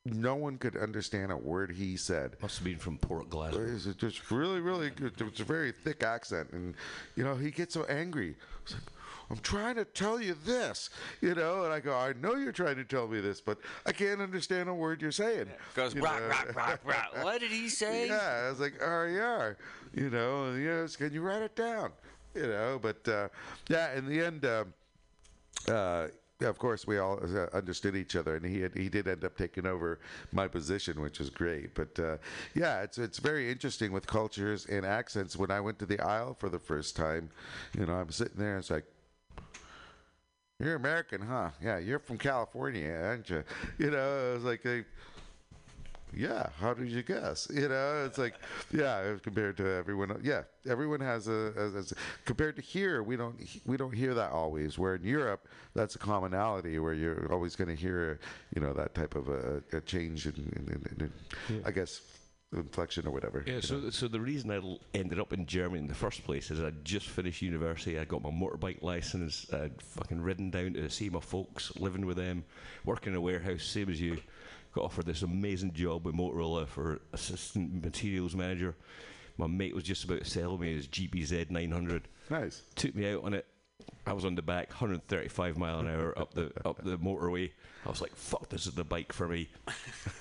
no 0.07 0.35
one 0.35 0.59
could 0.59 0.77
understand 0.77 1.33
a 1.33 1.37
word 1.37 1.71
he 1.71 1.97
said 1.97 2.37
Must 2.43 2.59
have 2.59 2.65
been 2.65 2.79
from 2.79 2.99
Port 2.99 3.31
Glasgow. 3.31 3.65
it's 3.65 3.87
just 3.97 4.31
really, 4.31 4.61
really 4.61 4.91
good. 4.91 5.19
It's 5.19 5.41
a 5.41 5.45
very 5.45 5.73
thick 5.73 6.03
accent, 6.03 6.51
and 6.53 6.75
you 7.17 7.25
know 7.25 7.35
he 7.37 7.51
gets 7.51 7.73
so 7.73 7.85
angry. 7.85 8.37
It's 8.63 8.75
like, 8.75 8.83
I'm 9.35 9.41
trying 9.41 9.75
to 9.75 9.85
tell 9.85 10.21
you 10.23 10.37
this, 10.47 10.91
you 11.21 11.35
know, 11.35 11.65
and 11.65 11.73
I 11.73 11.81
go, 11.81 11.93
I 11.93 12.13
know 12.23 12.37
you're 12.37 12.53
trying 12.53 12.77
to 12.77 12.85
tell 12.85 13.09
me 13.09 13.21
this, 13.21 13.41
but 13.41 13.59
I 13.85 13.91
can't 13.91 14.21
understand 14.21 14.69
a 14.69 14.75
word 14.75 15.03
you're 15.03 15.11
saying. 15.11 15.47
Goes 15.75 15.93
You 15.93 16.03
rock, 16.03 16.21
know? 16.21 16.29
rock, 16.29 16.55
rock, 16.55 16.81
rock. 16.85 17.25
What 17.25 17.41
did 17.41 17.51
he 17.51 17.69
say? 17.69 18.07
Yeah, 18.07 18.45
I 18.47 18.51
was 18.51 18.61
like, 18.61 18.75
oh 18.81 19.07
yeah, 19.07 19.55
you 19.93 20.09
know, 20.09 20.45
and, 20.45 20.65
yes, 20.65 20.95
can 20.95 21.13
you 21.13 21.21
write 21.21 21.43
it 21.43 21.57
down? 21.57 21.91
You 22.33 22.47
know, 22.47 22.79
but 22.81 23.09
uh, 23.09 23.29
yeah, 23.69 23.99
in 23.99 24.07
the 24.07 24.25
end, 24.25 24.45
uh, 24.45 24.65
uh, 25.69 26.07
yeah, 26.41 26.49
of 26.49 26.59
course, 26.61 26.87
we 26.87 26.99
all 26.99 27.19
uh, 27.21 27.47
understood 27.57 27.97
each 27.97 28.15
other, 28.15 28.37
and 28.37 28.47
he 28.47 28.61
had, 28.61 28.75
he 28.77 28.89
did 28.89 29.09
end 29.09 29.25
up 29.25 29.37
taking 29.37 29.67
over 29.67 29.99
my 30.31 30.47
position, 30.47 31.01
which 31.01 31.19
was 31.19 31.29
great. 31.29 31.75
But 31.75 31.99
uh, 31.99 32.19
yeah, 32.55 32.83
it's 32.83 32.99
it's 32.99 33.19
very 33.19 33.51
interesting 33.51 33.91
with 33.91 34.07
cultures 34.07 34.67
and 34.67 34.87
accents. 34.87 35.37
When 35.37 35.51
I 35.51 35.59
went 35.59 35.81
to 35.81 35.87
the 35.87 35.99
aisle 36.01 36.35
for 36.39 36.49
the 36.49 36.59
first 36.61 36.95
time, 36.95 37.31
you 37.77 37.85
know, 37.85 37.95
I'm 37.95 38.13
sitting 38.13 38.39
there, 38.39 38.53
and 38.55 38.61
it's 38.61 38.71
like. 38.71 38.85
You're 40.65 40.77
American, 40.77 41.21
huh? 41.21 41.51
Yeah, 41.63 41.77
you're 41.77 41.99
from 41.99 42.17
California, 42.17 42.91
aren't 42.91 43.29
you? 43.29 43.45
You 43.77 43.91
know, 43.91 44.31
I 44.31 44.35
was 44.35 44.45
like, 44.45 44.63
they, 44.63 44.85
yeah, 46.17 46.47
how 46.59 46.73
did 46.73 46.89
you 46.91 47.03
guess? 47.03 47.47
You 47.53 47.69
know, 47.69 48.05
it's 48.07 48.17
like, 48.17 48.33
yeah, 48.73 49.17
compared 49.23 49.59
to 49.59 49.67
everyone, 49.71 50.13
el- 50.13 50.23
yeah, 50.23 50.45
everyone 50.67 51.01
has 51.01 51.29
a, 51.29 51.53
has, 51.55 51.75
has- 51.75 51.93
compared 52.25 52.57
to 52.57 52.63
here, 52.63 53.03
we 53.03 53.15
don't 53.15 53.37
we 53.67 53.77
don't 53.77 53.93
hear 53.93 54.15
that 54.15 54.33
always. 54.33 54.79
Where 54.79 54.95
in 54.95 55.05
Europe, 55.05 55.49
that's 55.75 55.97
a 55.97 55.99
commonality 55.99 56.79
where 56.79 56.95
you're 56.95 57.31
always 57.31 57.57
going 57.57 57.69
to 57.69 57.77
hear, 57.77 58.19
you 58.55 58.63
know, 58.63 58.73
that 58.73 58.95
type 58.95 59.17
of 59.17 59.29
a, 59.29 59.63
a 59.75 59.83
change 59.83 60.25
in, 60.27 60.35
in, 60.35 60.87
in, 60.99 61.13
in 61.51 61.63
I 61.67 61.73
guess, 61.73 62.01
inflection 62.61 63.07
or 63.07 63.11
whatever. 63.11 63.43
Yeah, 63.47 63.61
so 63.61 63.79
know. 63.79 63.91
so 63.91 64.09
the 64.09 64.21
reason 64.21 64.51
I 64.51 64.57
l- 64.57 64.81
ended 64.95 65.19
up 65.19 65.33
in 65.33 65.47
Germany 65.47 65.81
in 65.81 65.87
the 65.89 65.95
first 65.95 66.25
place 66.25 66.51
is 66.51 66.61
I'd 66.61 66.85
just 66.85 67.09
finished 67.09 67.43
university. 67.43 67.99
I 67.99 68.05
got 68.05 68.23
my 68.23 68.31
motorbike 68.31 68.83
license. 68.83 69.47
I'd 69.53 69.81
fucking 69.83 70.21
ridden 70.21 70.51
down 70.51 70.75
to 70.75 70.89
see 70.91 71.09
my 71.11 71.21
folks, 71.21 71.73
living 71.77 72.07
with 72.07 72.17
them, 72.17 72.45
working 72.85 73.13
in 73.13 73.17
a 73.17 73.21
warehouse, 73.21 73.63
same 73.65 73.91
as 73.91 74.01
you. 74.01 74.19
Got 74.75 74.85
offered 74.85 75.07
this 75.07 75.23
amazing 75.23 75.73
job 75.73 76.05
with 76.05 76.17
Motorola 76.17 76.67
for 76.67 77.01
assistant 77.13 77.85
materials 77.85 78.35
manager. 78.35 78.75
My 79.37 79.47
mate 79.47 79.75
was 79.75 79.85
just 79.85 80.05
about 80.05 80.21
to 80.21 80.25
sell 80.25 80.59
me 80.59 80.75
his 80.75 80.89
GPZ 80.89 81.51
900. 81.51 82.09
nice. 82.31 82.63
Took 82.75 82.95
me 82.95 83.11
out 83.13 83.25
on 83.25 83.35
it. 83.35 83.47
I 84.07 84.13
was 84.13 84.25
on 84.25 84.35
the 84.35 84.43
back, 84.43 84.69
135 84.71 85.57
mile 85.57 85.81
an 85.81 85.89
hour 85.89 86.19
up 86.19 86.35
the 86.35 86.53
up 86.65 86.83
the 86.85 86.99
motorway. 86.99 87.51
I 87.87 87.89
was 87.89 88.01
like, 88.01 88.15
"Fuck, 88.15 88.49
this 88.49 88.67
is 88.67 88.75
the 88.75 88.85
bike 88.85 89.13
for 89.13 89.29
me." 89.29 89.49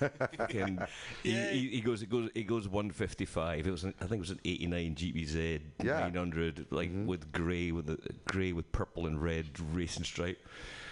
and 0.50 0.86
he, 1.22 1.32
he, 1.32 1.68
he 1.68 1.80
goes, 1.80 2.02
it 2.02 2.08
goes, 2.10 2.30
it 2.34 2.44
goes 2.44 2.68
155. 2.68 3.66
It 3.66 3.70
was, 3.70 3.84
an, 3.84 3.94
I 4.00 4.06
think 4.06 4.18
it 4.18 4.20
was 4.20 4.30
an 4.30 4.40
89 4.44 4.94
GPZ 4.94 5.60
Yeah. 5.82 6.00
900, 6.00 6.66
like 6.70 6.90
mm-hmm. 6.90 7.06
with 7.06 7.32
grey, 7.32 7.72
with 7.72 7.86
the 7.86 7.98
grey 8.26 8.52
with 8.52 8.70
purple 8.72 9.06
and 9.06 9.20
red 9.22 9.46
racing 9.72 10.04
stripe. 10.04 10.46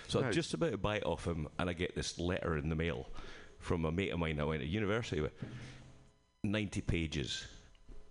So 0.08 0.22
I'm 0.22 0.32
just 0.32 0.52
about 0.52 0.72
to 0.72 0.78
buy 0.78 0.96
it 0.96 1.06
off 1.06 1.26
him, 1.26 1.48
and 1.58 1.70
I 1.70 1.72
get 1.72 1.94
this 1.94 2.18
letter 2.18 2.58
in 2.58 2.68
the 2.68 2.76
mail 2.76 3.08
from 3.58 3.84
a 3.84 3.92
mate 3.92 4.12
of 4.12 4.18
mine 4.18 4.38
I 4.40 4.44
went 4.44 4.60
to 4.60 4.66
university 4.66 5.20
with. 5.20 5.32
90 6.44 6.80
pages. 6.82 7.46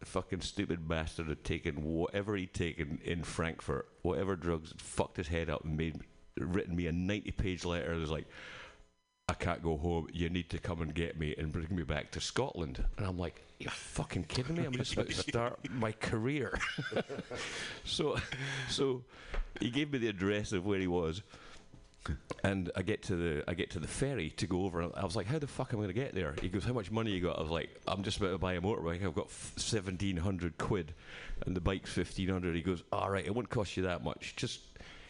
Fucking 0.04 0.41
stupid 0.41 0.88
bastard 0.88 1.28
had 1.28 1.43
taken 1.43 1.84
whatever 1.84 2.36
he'd 2.36 2.54
taken 2.54 2.99
in 3.04 3.24
Frankfurt, 3.24 3.88
whatever 4.02 4.36
drugs, 4.36 4.74
fucked 4.78 5.18
his 5.18 5.28
head 5.28 5.49
up 5.49 5.64
and 5.64 5.78
made 5.78 5.99
written 6.38 6.76
me 6.76 6.88
a 6.88 6.91
90 6.91 7.32
page 7.32 7.66
letter 7.66 7.93
that 7.93 7.99
was 7.99 8.10
like, 8.12 8.28
I 9.30 9.34
can't 9.34 9.64
go 9.64 9.78
home. 9.78 10.08
You 10.12 10.30
need 10.30 10.49
to 10.49 10.58
come 10.58 10.82
and 10.82 10.93
get 10.93 11.18
me 11.18 11.34
and 11.38 11.52
bring 11.52 11.74
me 11.74 11.84
back 11.84 12.12
to 12.12 12.20
Scotland. 12.20 12.84
And 12.97 13.06
I'm 13.06 13.18
like, 13.18 13.41
you 13.60 13.70
fucking 13.70 14.26
kidding 14.26 14.58
me? 14.58 14.66
I'm 14.66 14.74
just 14.74 14.93
about 14.93 15.08
to 15.08 15.14
start 15.14 15.60
my 15.72 15.93
career. 15.93 16.60
so, 17.86 18.18
so 18.68 19.04
he 19.62 19.70
gave 19.70 19.93
me 19.93 19.99
the 19.99 20.10
address 20.10 20.52
of 20.52 20.66
where 20.66 20.80
he 20.80 20.88
was, 20.88 21.22
and 22.43 22.72
I 22.76 22.82
get 22.82 23.04
to 23.04 23.16
the 23.16 23.43
I 23.47 23.54
get 23.54 23.72
to 23.72 23.80
the 23.80 23.88
ferry 23.88 24.30
to 24.32 24.47
go 24.47 24.66
over. 24.66 24.82
and 24.82 24.91
I 24.95 25.04
was 25.06 25.16
like, 25.16 25.28
"How 25.28 25.39
the 25.39 25.47
fuck 25.47 25.74
am 25.74 25.80
I 25.80 25.84
going 25.84 25.93
to 25.95 26.02
get 26.02 26.16
there?" 26.16 26.36
He 26.41 26.49
goes, 26.49 26.64
"How 26.64 26.74
much 26.74 26.91
money 26.91 27.12
you 27.12 27.22
got?" 27.22 27.38
I 27.38 27.41
was 27.41 27.52
like, 27.52 27.70
"I'm 27.88 28.04
just 28.04 28.18
about 28.18 28.32
to 28.32 28.38
buy 28.38 28.54
a 28.54 28.62
motorbike. 28.62 29.06
I've 29.06 29.16
got 29.16 29.30
seventeen 29.32 30.18
hundred 30.18 30.58
quid, 30.58 30.93
and 31.45 31.56
the 31.56 31.62
bike's 31.62 31.91
fifteen 31.91 32.30
hundred. 32.30 32.56
He 32.56 32.62
goes, 32.62 32.84
"All 32.91 33.10
right, 33.10 33.26
it 33.26 33.34
won't 33.34 33.49
cost 33.49 33.78
you 33.78 33.84
that 33.84 34.04
much. 34.04 34.36
Just 34.36 34.62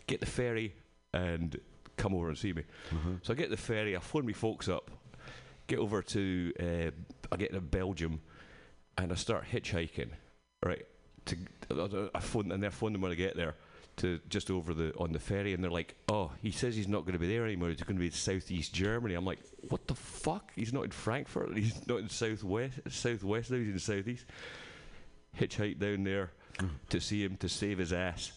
get 0.08 0.20
the 0.20 0.26
ferry 0.26 0.74
and 1.14 1.60
come 1.98 2.14
over 2.14 2.30
and 2.30 2.38
see 2.38 2.54
me." 2.54 2.64
So 3.24 3.34
I 3.34 3.36
get 3.36 3.50
the 3.50 3.58
ferry. 3.58 3.96
I 3.96 4.00
phone 4.00 4.26
me 4.26 4.34
folks 4.34 4.68
up, 4.68 4.92
get 5.68 5.80
over 5.80 6.02
to 6.02 6.54
uh, 6.60 6.92
I 7.32 7.38
get 7.38 7.54
to 7.54 7.62
Belgium, 7.62 8.20
and 8.98 9.12
I 9.12 9.16
start 9.16 9.46
hitchhiking. 9.52 10.10
Right 10.64 10.86
to 11.26 11.38
I 12.14 12.20
phone 12.20 12.52
and 12.52 12.62
they're 12.62 12.72
phoning 12.72 13.02
when 13.02 13.12
I 13.12 13.16
get 13.16 13.36
there 13.36 13.56
to 14.02 14.20
just 14.30 14.50
over 14.50 14.74
the 14.74 14.94
on 14.98 15.12
the 15.12 15.20
ferry, 15.20 15.54
and 15.54 15.64
they're 15.64 15.72
like, 15.72 15.96
"Oh, 16.10 16.32
he 16.42 16.52
says 16.52 16.76
he's 16.76 16.88
not 16.88 17.02
going 17.02 17.14
to 17.14 17.20
be 17.20 17.28
there 17.28 17.46
anymore. 17.46 17.70
He's 17.70 17.82
going 17.82 17.96
to 17.96 18.00
be 18.00 18.08
in 18.08 18.12
southeast 18.12 18.74
Germany." 18.74 19.14
I'm 19.14 19.26
like, 19.26 19.40
"What 19.70 19.88
the 19.88 19.96
fuck? 19.96 20.52
He's 20.56 20.74
not 20.74 20.84
in 20.86 20.92
Frankfurt. 20.92 21.56
He's 21.56 21.88
not 21.88 22.00
in 22.00 22.10
southwest. 22.10 22.80
Southwest 22.90 23.52
now. 23.52 23.58
He's 23.58 23.68
in 23.68 23.80
southeast." 23.80 24.26
Hitchhiked 25.40 25.80
down 25.80 26.04
there 26.04 26.32
hmm. 26.60 26.68
to 26.90 27.00
see 27.00 27.24
him 27.24 27.38
to 27.38 27.48
save 27.48 27.78
his 27.78 27.94
ass. 27.94 28.34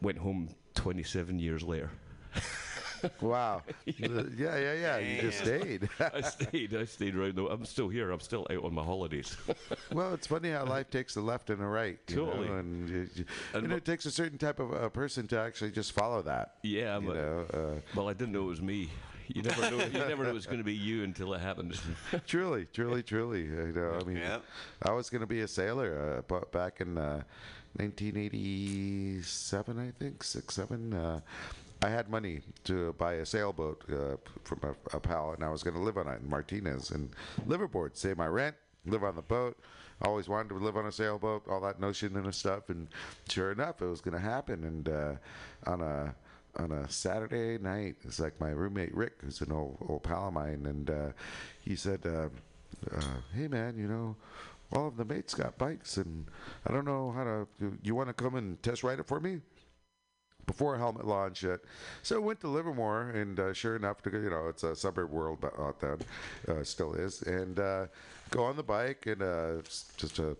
Went 0.00 0.18
home 0.18 0.50
27 0.74 1.38
years 1.38 1.62
later. 1.62 1.90
Wow. 3.20 3.62
yeah, 3.86 4.22
yeah, 4.36 4.72
yeah. 4.74 4.98
You 4.98 5.20
just 5.22 5.38
stayed. 5.38 5.88
I 6.00 6.20
stayed. 6.22 6.74
I 6.74 6.84
stayed 6.84 7.14
around. 7.16 7.36
Though 7.36 7.48
I'm 7.48 7.64
still 7.64 7.88
here. 7.88 8.10
I'm 8.10 8.20
still 8.20 8.46
out 8.50 8.64
on 8.64 8.74
my 8.74 8.82
holidays. 8.82 9.36
well, 9.92 10.12
it's 10.14 10.26
funny 10.26 10.50
how 10.50 10.64
life 10.64 10.90
takes 10.90 11.16
a 11.16 11.20
left 11.20 11.50
and 11.50 11.62
a 11.62 11.66
right. 11.66 11.98
You 12.08 12.16
Totally. 12.16 12.48
Know? 12.48 12.54
And, 12.56 12.88
you, 12.88 13.08
you, 13.14 13.24
And 13.54 13.68
know, 13.68 13.76
it 13.76 13.84
takes 13.84 14.06
a 14.06 14.10
certain 14.10 14.38
type 14.38 14.58
of 14.60 14.72
uh, 14.72 14.88
person 14.88 15.26
to 15.28 15.38
actually 15.38 15.70
just 15.70 15.92
follow 15.92 16.22
that. 16.22 16.56
yeah, 16.62 16.98
You 16.98 17.06
but 17.06 17.16
know, 17.16 17.46
uh, 17.52 17.80
well, 17.94 18.08
I 18.08 18.12
didn't 18.12 18.32
know 18.32 18.42
it 18.42 18.46
was 18.48 18.62
me. 18.62 18.90
You 19.28 19.42
never 19.42 19.70
know. 19.70 19.84
You 19.84 19.98
never 20.08 20.24
know 20.24 20.34
it's 20.34 20.46
going 20.46 20.58
to 20.58 20.64
be 20.64 20.74
you 20.74 21.04
until 21.04 21.32
it 21.34 21.40
happens. 21.40 21.80
truly, 22.26 22.66
truly, 22.72 23.02
truly. 23.04 23.42
You 23.42 23.72
know, 23.74 23.98
I 24.00 24.04
mean, 24.04 24.16
Yep. 24.16 24.42
I 24.82 24.90
was 24.92 25.08
going 25.08 25.20
to 25.20 25.26
be 25.28 25.42
a 25.42 25.48
sailor 25.48 26.16
uh, 26.18 26.22
bu- 26.22 26.46
back 26.50 26.80
in 26.80 26.98
uh, 26.98 27.22
1987, 27.76 29.78
I 29.78 29.90
think, 30.02 30.24
six, 30.24 30.54
seven. 30.54 30.92
Uh, 30.94 31.20
I 31.82 31.88
had 31.88 32.10
money 32.10 32.40
to 32.64 32.92
buy 32.94 33.14
a 33.14 33.26
sailboat 33.26 33.82
uh, 33.90 34.16
from 34.44 34.60
a, 34.62 34.96
a 34.96 35.00
pal, 35.00 35.32
and 35.32 35.42
I 35.42 35.48
was 35.48 35.62
going 35.62 35.74
to 35.74 35.82
live 35.82 35.96
on 35.96 36.08
it 36.08 36.20
in 36.20 36.28
Martinez 36.28 36.90
and 36.90 37.10
liverboard, 37.46 37.96
save 37.96 38.18
my 38.18 38.26
rent, 38.26 38.54
live 38.86 39.02
on 39.04 39.16
the 39.16 39.22
boat. 39.22 39.58
Always 40.02 40.28
wanted 40.28 40.50
to 40.50 40.54
live 40.56 40.78
on 40.78 40.86
a 40.86 40.92
sailboat, 40.92 41.42
all 41.48 41.60
that 41.60 41.78
notion 41.78 42.16
and 42.16 42.34
stuff. 42.34 42.70
And 42.70 42.88
sure 43.28 43.52
enough, 43.52 43.82
it 43.82 43.86
was 43.86 44.00
going 44.00 44.14
to 44.14 44.20
happen. 44.20 44.64
And 44.64 44.88
uh, 44.88 45.12
on 45.66 45.82
a 45.82 46.14
on 46.56 46.72
a 46.72 46.88
Saturday 46.88 47.58
night, 47.58 47.96
it's 48.04 48.18
like 48.18 48.40
my 48.40 48.50
roommate 48.50 48.94
Rick, 48.94 49.18
who's 49.22 49.40
an 49.42 49.52
old 49.52 49.76
old 49.88 50.02
pal 50.02 50.28
of 50.28 50.34
mine, 50.34 50.64
and 50.66 50.90
uh, 50.90 51.08
he 51.62 51.76
said, 51.76 52.00
uh, 52.06 52.28
uh, 52.96 53.00
"Hey 53.34 53.48
man, 53.48 53.78
you 53.78 53.88
know." 53.88 54.16
All 54.72 54.86
of 54.86 54.96
the 54.96 55.04
mates 55.04 55.34
got 55.34 55.58
bikes, 55.58 55.96
and 55.96 56.26
I 56.64 56.72
don't 56.72 56.84
know 56.84 57.10
how 57.10 57.24
to. 57.24 57.48
You, 57.60 57.78
you 57.82 57.94
want 57.96 58.08
to 58.08 58.12
come 58.12 58.36
and 58.36 58.62
test 58.62 58.84
ride 58.84 59.00
it 59.00 59.06
for 59.08 59.18
me? 59.18 59.40
Before 60.50 60.76
helmet 60.76 61.06
law 61.06 61.26
and 61.26 61.36
shit. 61.36 61.64
So 62.02 62.16
I 62.16 62.18
went 62.18 62.40
to 62.40 62.48
Livermore, 62.48 63.10
and 63.10 63.38
uh, 63.38 63.52
sure 63.52 63.76
enough, 63.76 63.98
you 64.04 64.30
know, 64.30 64.48
it's 64.48 64.64
a 64.64 64.74
suburb 64.74 65.10
world 65.12 65.44
out 65.44 65.80
uh, 65.84 66.64
still 66.64 66.94
is, 66.94 67.22
and 67.22 67.60
uh, 67.60 67.86
go 68.30 68.42
on 68.42 68.56
the 68.56 68.62
bike, 68.64 69.06
and 69.06 69.22
uh, 69.22 69.62
just 69.96 70.18
a 70.18 70.36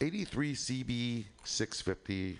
83 0.00 0.54
CB 0.54 1.24
650. 1.44 2.38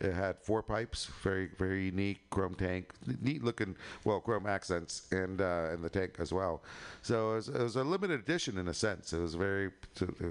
It 0.00 0.14
had 0.14 0.38
four 0.38 0.62
pipes, 0.62 1.10
very 1.22 1.50
very 1.58 1.86
unique 1.86 2.20
chrome 2.30 2.54
tank, 2.54 2.92
neat 3.20 3.44
looking, 3.44 3.76
well 4.04 4.20
chrome 4.20 4.46
accents, 4.46 5.08
and 5.10 5.42
uh, 5.42 5.68
and 5.72 5.84
the 5.84 5.90
tank 5.90 6.14
as 6.18 6.32
well. 6.32 6.62
So 7.02 7.32
it 7.32 7.34
was, 7.34 7.48
it 7.48 7.60
was 7.60 7.76
a 7.76 7.84
limited 7.84 8.20
edition 8.20 8.56
in 8.56 8.68
a 8.68 8.74
sense. 8.74 9.12
It 9.12 9.20
was 9.20 9.34
very 9.34 9.70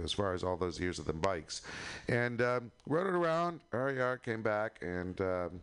as 0.04 0.14
far 0.14 0.34
as 0.34 0.44
all 0.44 0.58
those 0.58 0.80
years 0.80 0.98
of 0.98 1.06
them 1.06 1.20
bikes, 1.20 1.62
and 2.08 2.42
um, 2.42 2.72
rode 2.88 3.06
it 3.06 3.14
around. 3.14 3.60
RER 3.72 4.18
came 4.18 4.42
back 4.42 4.80
and. 4.82 5.22
Um, 5.22 5.62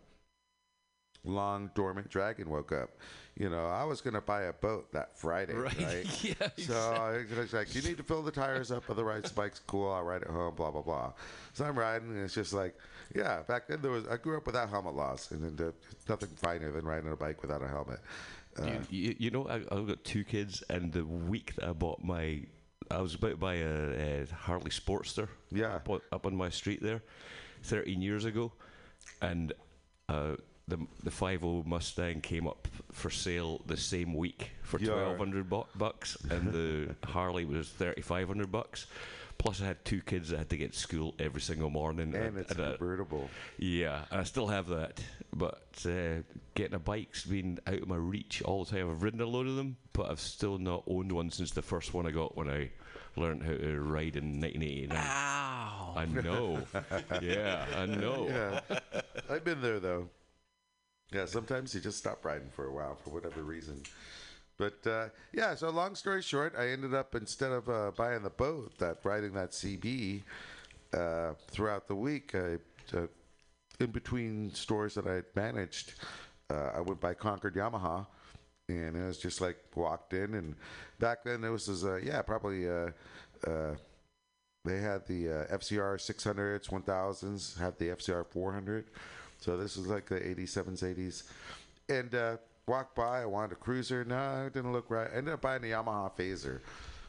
long 1.24 1.70
dormant 1.74 2.08
dragon 2.10 2.50
woke 2.50 2.72
up. 2.72 2.90
You 3.36 3.50
know, 3.50 3.66
I 3.66 3.82
was 3.82 4.00
going 4.00 4.14
to 4.14 4.20
buy 4.20 4.42
a 4.42 4.52
boat 4.52 4.92
that 4.92 5.18
Friday, 5.18 5.54
right? 5.54 5.74
yeah. 6.22 6.34
exactly. 6.56 6.64
So 6.64 6.74
I 6.74 7.24
was 7.36 7.52
like, 7.52 7.74
you 7.74 7.82
need 7.82 7.96
to 7.96 8.04
fill 8.04 8.22
the 8.22 8.30
tires 8.30 8.70
up, 8.70 8.84
otherwise 8.88 9.22
the 9.24 9.34
bike's 9.34 9.58
cool. 9.66 9.90
I'll 9.90 10.04
ride 10.04 10.22
it 10.22 10.28
home, 10.28 10.54
blah 10.54 10.70
blah 10.70 10.82
blah. 10.82 11.12
So 11.52 11.64
I'm 11.64 11.76
riding, 11.76 12.10
and 12.10 12.20
it's 12.24 12.34
just 12.34 12.52
like, 12.52 12.76
yeah. 13.14 13.42
Back 13.42 13.66
then 13.66 13.82
there 13.82 13.90
was, 13.90 14.06
I 14.06 14.18
grew 14.18 14.36
up 14.36 14.46
without 14.46 14.68
helmet 14.68 14.94
laws, 14.94 15.32
and 15.32 15.42
then 15.42 15.56
there's 15.56 15.74
nothing 16.08 16.28
finer 16.36 16.70
than 16.70 16.84
riding 16.84 17.10
a 17.10 17.16
bike 17.16 17.42
without 17.42 17.62
a 17.62 17.68
helmet. 17.68 17.98
Uh, 18.56 18.66
You, 18.66 18.80
you, 18.90 19.16
you 19.18 19.30
know, 19.30 19.48
I, 19.48 19.56
I've 19.74 19.88
got 19.88 20.04
two 20.04 20.22
kids, 20.22 20.62
and 20.70 20.92
the 20.92 21.04
week 21.04 21.54
that 21.56 21.68
I 21.68 21.72
bought 21.72 22.04
my, 22.04 22.42
I 22.88 23.00
was 23.00 23.14
about 23.16 23.30
to 23.32 23.36
buy 23.36 23.54
a, 23.54 24.22
a 24.22 24.26
Harley 24.32 24.70
Sportster. 24.70 25.26
Yeah. 25.50 25.74
Up 25.74 25.88
on, 25.90 26.00
up 26.12 26.24
on 26.26 26.36
my 26.36 26.50
street 26.50 26.80
there, 26.82 27.02
13 27.64 28.00
years 28.00 28.24
ago, 28.26 28.52
and 29.20 29.52
uh, 30.08 30.36
the 30.68 30.78
the 31.02 31.10
50 31.10 31.62
Mustang 31.66 32.20
came 32.20 32.46
up 32.46 32.68
for 32.92 33.10
sale 33.10 33.60
the 33.66 33.76
same 33.76 34.14
week 34.14 34.50
for 34.62 34.78
1200 34.78 35.48
bu- 35.50 35.64
bucks, 35.76 36.16
and 36.30 36.52
the 36.52 36.94
Harley 37.08 37.44
was 37.44 37.68
3500 37.68 38.50
bucks. 38.50 38.86
Plus, 39.36 39.60
I 39.60 39.64
had 39.66 39.84
two 39.84 40.00
kids 40.00 40.30
that 40.30 40.38
had 40.38 40.50
to 40.50 40.56
get 40.56 40.72
to 40.74 40.78
school 40.78 41.12
every 41.18 41.40
single 41.40 41.68
morning. 41.68 42.14
and 42.14 42.38
it's 42.38 42.52
uh, 42.52 42.76
convertible. 42.78 43.28
yeah, 43.58 44.04
and 44.12 44.20
I 44.20 44.24
still 44.24 44.46
have 44.46 44.68
that, 44.68 45.00
but 45.34 45.66
uh, 45.84 46.22
getting 46.54 46.74
a 46.74 46.78
bike's 46.78 47.24
been 47.26 47.58
out 47.66 47.82
of 47.82 47.88
my 47.88 47.96
reach 47.96 48.42
all 48.42 48.64
the 48.64 48.70
time. 48.70 48.88
I've 48.88 49.02
ridden 49.02 49.20
a 49.20 49.26
load 49.26 49.48
of 49.48 49.56
them, 49.56 49.76
but 49.92 50.08
I've 50.08 50.20
still 50.20 50.56
not 50.58 50.84
owned 50.86 51.10
one 51.10 51.30
since 51.30 51.50
the 51.50 51.62
first 51.62 51.92
one 51.92 52.06
I 52.06 52.12
got 52.12 52.36
when 52.36 52.48
I 52.48 52.70
learned 53.16 53.42
how 53.42 53.54
to 53.54 53.80
ride 53.80 54.14
in 54.16 54.40
1989. 54.40 54.96
Ow. 54.96 55.94
I 55.96 56.06
know. 56.06 56.62
yeah, 57.20 57.66
I 57.76 57.86
know. 57.86 58.28
Yeah, 58.28 58.60
I've 59.28 59.44
been 59.44 59.60
there 59.60 59.80
though. 59.80 60.08
Yeah, 61.12 61.26
sometimes 61.26 61.74
you 61.74 61.80
just 61.80 61.98
stop 61.98 62.24
riding 62.24 62.48
for 62.50 62.66
a 62.66 62.72
while 62.72 62.96
for 62.96 63.10
whatever 63.10 63.42
reason. 63.42 63.82
But 64.56 64.86
uh, 64.86 65.08
yeah, 65.32 65.54
so 65.54 65.70
long 65.70 65.94
story 65.94 66.22
short, 66.22 66.54
I 66.56 66.68
ended 66.68 66.94
up 66.94 67.14
instead 67.14 67.50
of 67.52 67.68
uh, 67.68 67.90
buying 67.96 68.22
the 68.22 68.30
boat, 68.30 68.78
that 68.78 68.98
riding 69.04 69.32
that 69.34 69.50
CB 69.50 70.22
uh, 70.92 71.32
throughout 71.48 71.88
the 71.88 71.94
week, 71.94 72.34
I, 72.34 72.58
uh, 72.96 73.06
in 73.80 73.90
between 73.90 74.54
stores 74.54 74.94
that 74.94 75.06
I 75.06 75.14
had 75.14 75.24
managed, 75.34 75.94
uh, 76.50 76.70
I 76.76 76.80
went 76.80 77.00
by 77.00 77.14
Concord 77.14 77.54
Yamaha, 77.56 78.06
and 78.68 78.96
it 78.96 79.04
was 79.04 79.18
just 79.18 79.40
like 79.40 79.56
walked 79.74 80.12
in, 80.14 80.34
and 80.34 80.54
back 81.00 81.24
then 81.24 81.42
it 81.42 81.50
was, 81.50 81.68
was 81.68 81.84
uh, 81.84 81.96
yeah, 81.96 82.22
probably. 82.22 82.66
They 84.66 84.80
had 84.80 85.06
the 85.06 85.26
FZR 85.52 85.98
600s, 85.98 86.70
1000s, 86.70 87.58
had 87.58 87.78
the 87.78 87.88
FZR 87.88 88.24
400. 88.26 88.86
So 89.44 89.58
this 89.58 89.76
was 89.76 89.88
like 89.88 90.06
the 90.06 90.20
87s, 90.20 90.82
80s. 90.82 91.24
And 91.90 92.14
uh, 92.14 92.36
walked 92.66 92.96
by, 92.96 93.20
I 93.20 93.26
wanted 93.26 93.52
a 93.52 93.56
cruiser. 93.56 94.02
No, 94.02 94.46
it 94.46 94.54
didn't 94.54 94.72
look 94.72 94.88
right. 94.88 95.06
I 95.12 95.18
ended 95.18 95.34
up 95.34 95.42
buying 95.42 95.60
the 95.60 95.72
Yamaha 95.72 96.10
Fazer. 96.16 96.60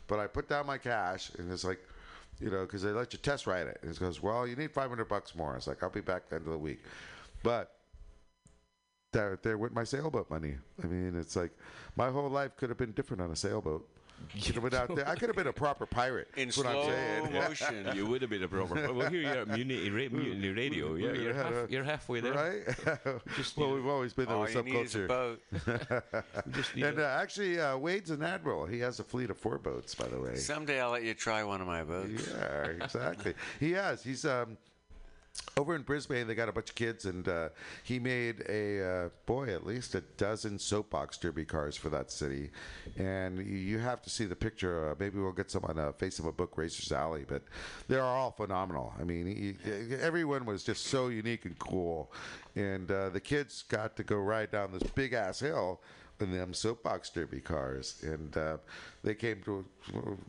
But 0.07 0.19
I 0.19 0.27
put 0.27 0.49
down 0.49 0.67
my 0.67 0.77
cash, 0.77 1.31
and 1.37 1.49
it's 1.49 1.63
like, 1.63 1.79
you 2.41 2.51
know, 2.51 2.65
because 2.65 2.81
they 2.81 2.89
let 2.89 3.13
you 3.13 3.19
test 3.19 3.47
ride 3.47 3.67
it. 3.67 3.79
And 3.81 3.89
it 3.89 3.99
goes, 4.01 4.21
well, 4.21 4.45
you 4.45 4.57
need 4.57 4.71
500 4.71 5.05
bucks 5.05 5.33
more. 5.33 5.55
It's 5.55 5.65
like, 5.65 5.81
I'll 5.81 5.89
be 5.89 6.01
back 6.01 6.23
end 6.29 6.45
of 6.45 6.51
the 6.51 6.57
week. 6.57 6.81
But 7.41 7.71
there, 9.13 9.39
there 9.41 9.57
went 9.57 9.73
my 9.73 9.85
sailboat 9.85 10.29
money. 10.29 10.55
I 10.83 10.87
mean, 10.87 11.17
it's 11.17 11.37
like 11.37 11.51
my 11.95 12.11
whole 12.11 12.29
life 12.29 12.57
could 12.57 12.67
have 12.67 12.77
been 12.77 12.91
different 12.91 13.21
on 13.21 13.31
a 13.31 13.35
sailboat. 13.37 13.87
Could 14.43 14.55
have 14.55 14.63
been 14.63 14.73
out 14.73 14.95
there. 14.95 15.07
I 15.07 15.15
could 15.15 15.29
have 15.29 15.35
been 15.35 15.47
a 15.47 15.53
proper 15.53 15.85
pirate. 15.85 16.27
In 16.35 16.47
That's 16.47 16.57
what 16.57 16.67
I'm 16.67 16.73
slow 16.73 16.89
saying. 16.89 17.33
motion. 17.33 17.95
You 17.95 18.05
would 18.07 18.21
have 18.21 18.29
been 18.29 18.43
a 18.43 18.47
proper. 18.47 18.91
Well, 18.91 19.09
here 19.09 19.21
you're 19.21 19.31
at 19.37 19.47
Mutiny, 19.57 19.89
ra- 19.89 20.09
mutiny 20.11 20.49
Radio. 20.49 20.95
Yeah, 20.95 21.07
would've 21.07 21.21
you're, 21.21 21.33
had 21.33 21.45
half, 21.45 21.53
a- 21.53 21.71
you're 21.71 21.83
halfway 21.83 22.19
there. 22.19 22.33
Right? 22.33 23.21
Just 23.37 23.55
well, 23.57 23.73
we've 23.73 23.85
always 23.87 24.13
been 24.13 24.25
there 24.25 24.35
All 24.35 24.41
with 24.43 24.53
you 24.55 24.63
need 24.63 24.75
is 24.75 24.93
subculture. 24.93 25.07
boat. 25.07 25.41
And 26.75 26.99
uh, 26.99 27.17
actually, 27.21 27.59
uh, 27.59 27.77
Wade's 27.77 28.09
an 28.11 28.23
admiral. 28.23 28.65
He 28.65 28.79
has 28.79 28.99
a 28.99 29.03
fleet 29.03 29.29
of 29.29 29.37
four 29.37 29.57
boats, 29.57 29.95
by 29.95 30.07
the 30.07 30.19
way. 30.19 30.35
Someday 30.35 30.81
I'll 30.81 30.91
let 30.91 31.03
you 31.03 31.13
try 31.13 31.43
one 31.43 31.61
of 31.61 31.67
my 31.67 31.83
boats. 31.83 32.27
Yeah, 32.29 32.65
exactly. 32.83 33.33
he 33.59 33.71
has. 33.71 34.03
He's 34.03 34.25
um 34.25 34.57
over 35.57 35.75
in 35.75 35.83
Brisbane. 35.83 36.27
They 36.27 36.35
got 36.35 36.49
a 36.49 36.51
bunch 36.51 36.69
of 36.69 36.75
kids, 36.75 37.05
and 37.05 37.27
uh, 37.27 37.49
he 37.83 37.99
made 37.99 38.43
a 38.49 39.05
uh, 39.05 39.09
boy 39.25 39.53
at 39.53 39.65
least 39.65 39.95
a 39.95 40.01
dozen 40.17 40.59
soapbox 40.59 41.17
derby 41.17 41.45
cars 41.45 41.75
for 41.75 41.89
that 41.89 42.11
city. 42.11 42.51
And 42.97 43.37
you- 43.45 43.75
have 43.85 44.01
to 44.01 44.09
see 44.09 44.25
the 44.25 44.35
picture. 44.35 44.91
Uh, 44.91 44.95
maybe 44.99 45.19
we'll 45.19 45.31
get 45.31 45.51
some 45.51 45.63
on 45.65 45.77
uh, 45.77 45.91
a 45.91 46.31
book 46.31 46.57
Racers 46.57 46.91
Alley, 46.91 47.25
but 47.27 47.43
they're 47.87 48.01
all 48.03 48.31
phenomenal. 48.31 48.93
I 48.99 49.03
mean, 49.03 49.27
he, 49.27 49.95
everyone 49.95 50.45
was 50.45 50.63
just 50.63 50.87
so 50.87 51.09
unique 51.09 51.45
and 51.45 51.57
cool, 51.59 52.11
and 52.55 52.89
uh, 52.89 53.09
the 53.09 53.19
kids 53.19 53.63
got 53.67 53.95
to 53.97 54.03
go 54.03 54.15
ride 54.15 54.51
down 54.51 54.71
this 54.71 54.83
big 54.83 55.13
ass 55.13 55.39
hill 55.39 55.81
in 56.19 56.31
them 56.31 56.53
soapbox 56.53 57.09
derby 57.09 57.41
cars, 57.41 58.01
and 58.03 58.35
uh, 58.37 58.57
they 59.03 59.15
came 59.15 59.41
to 59.43 59.65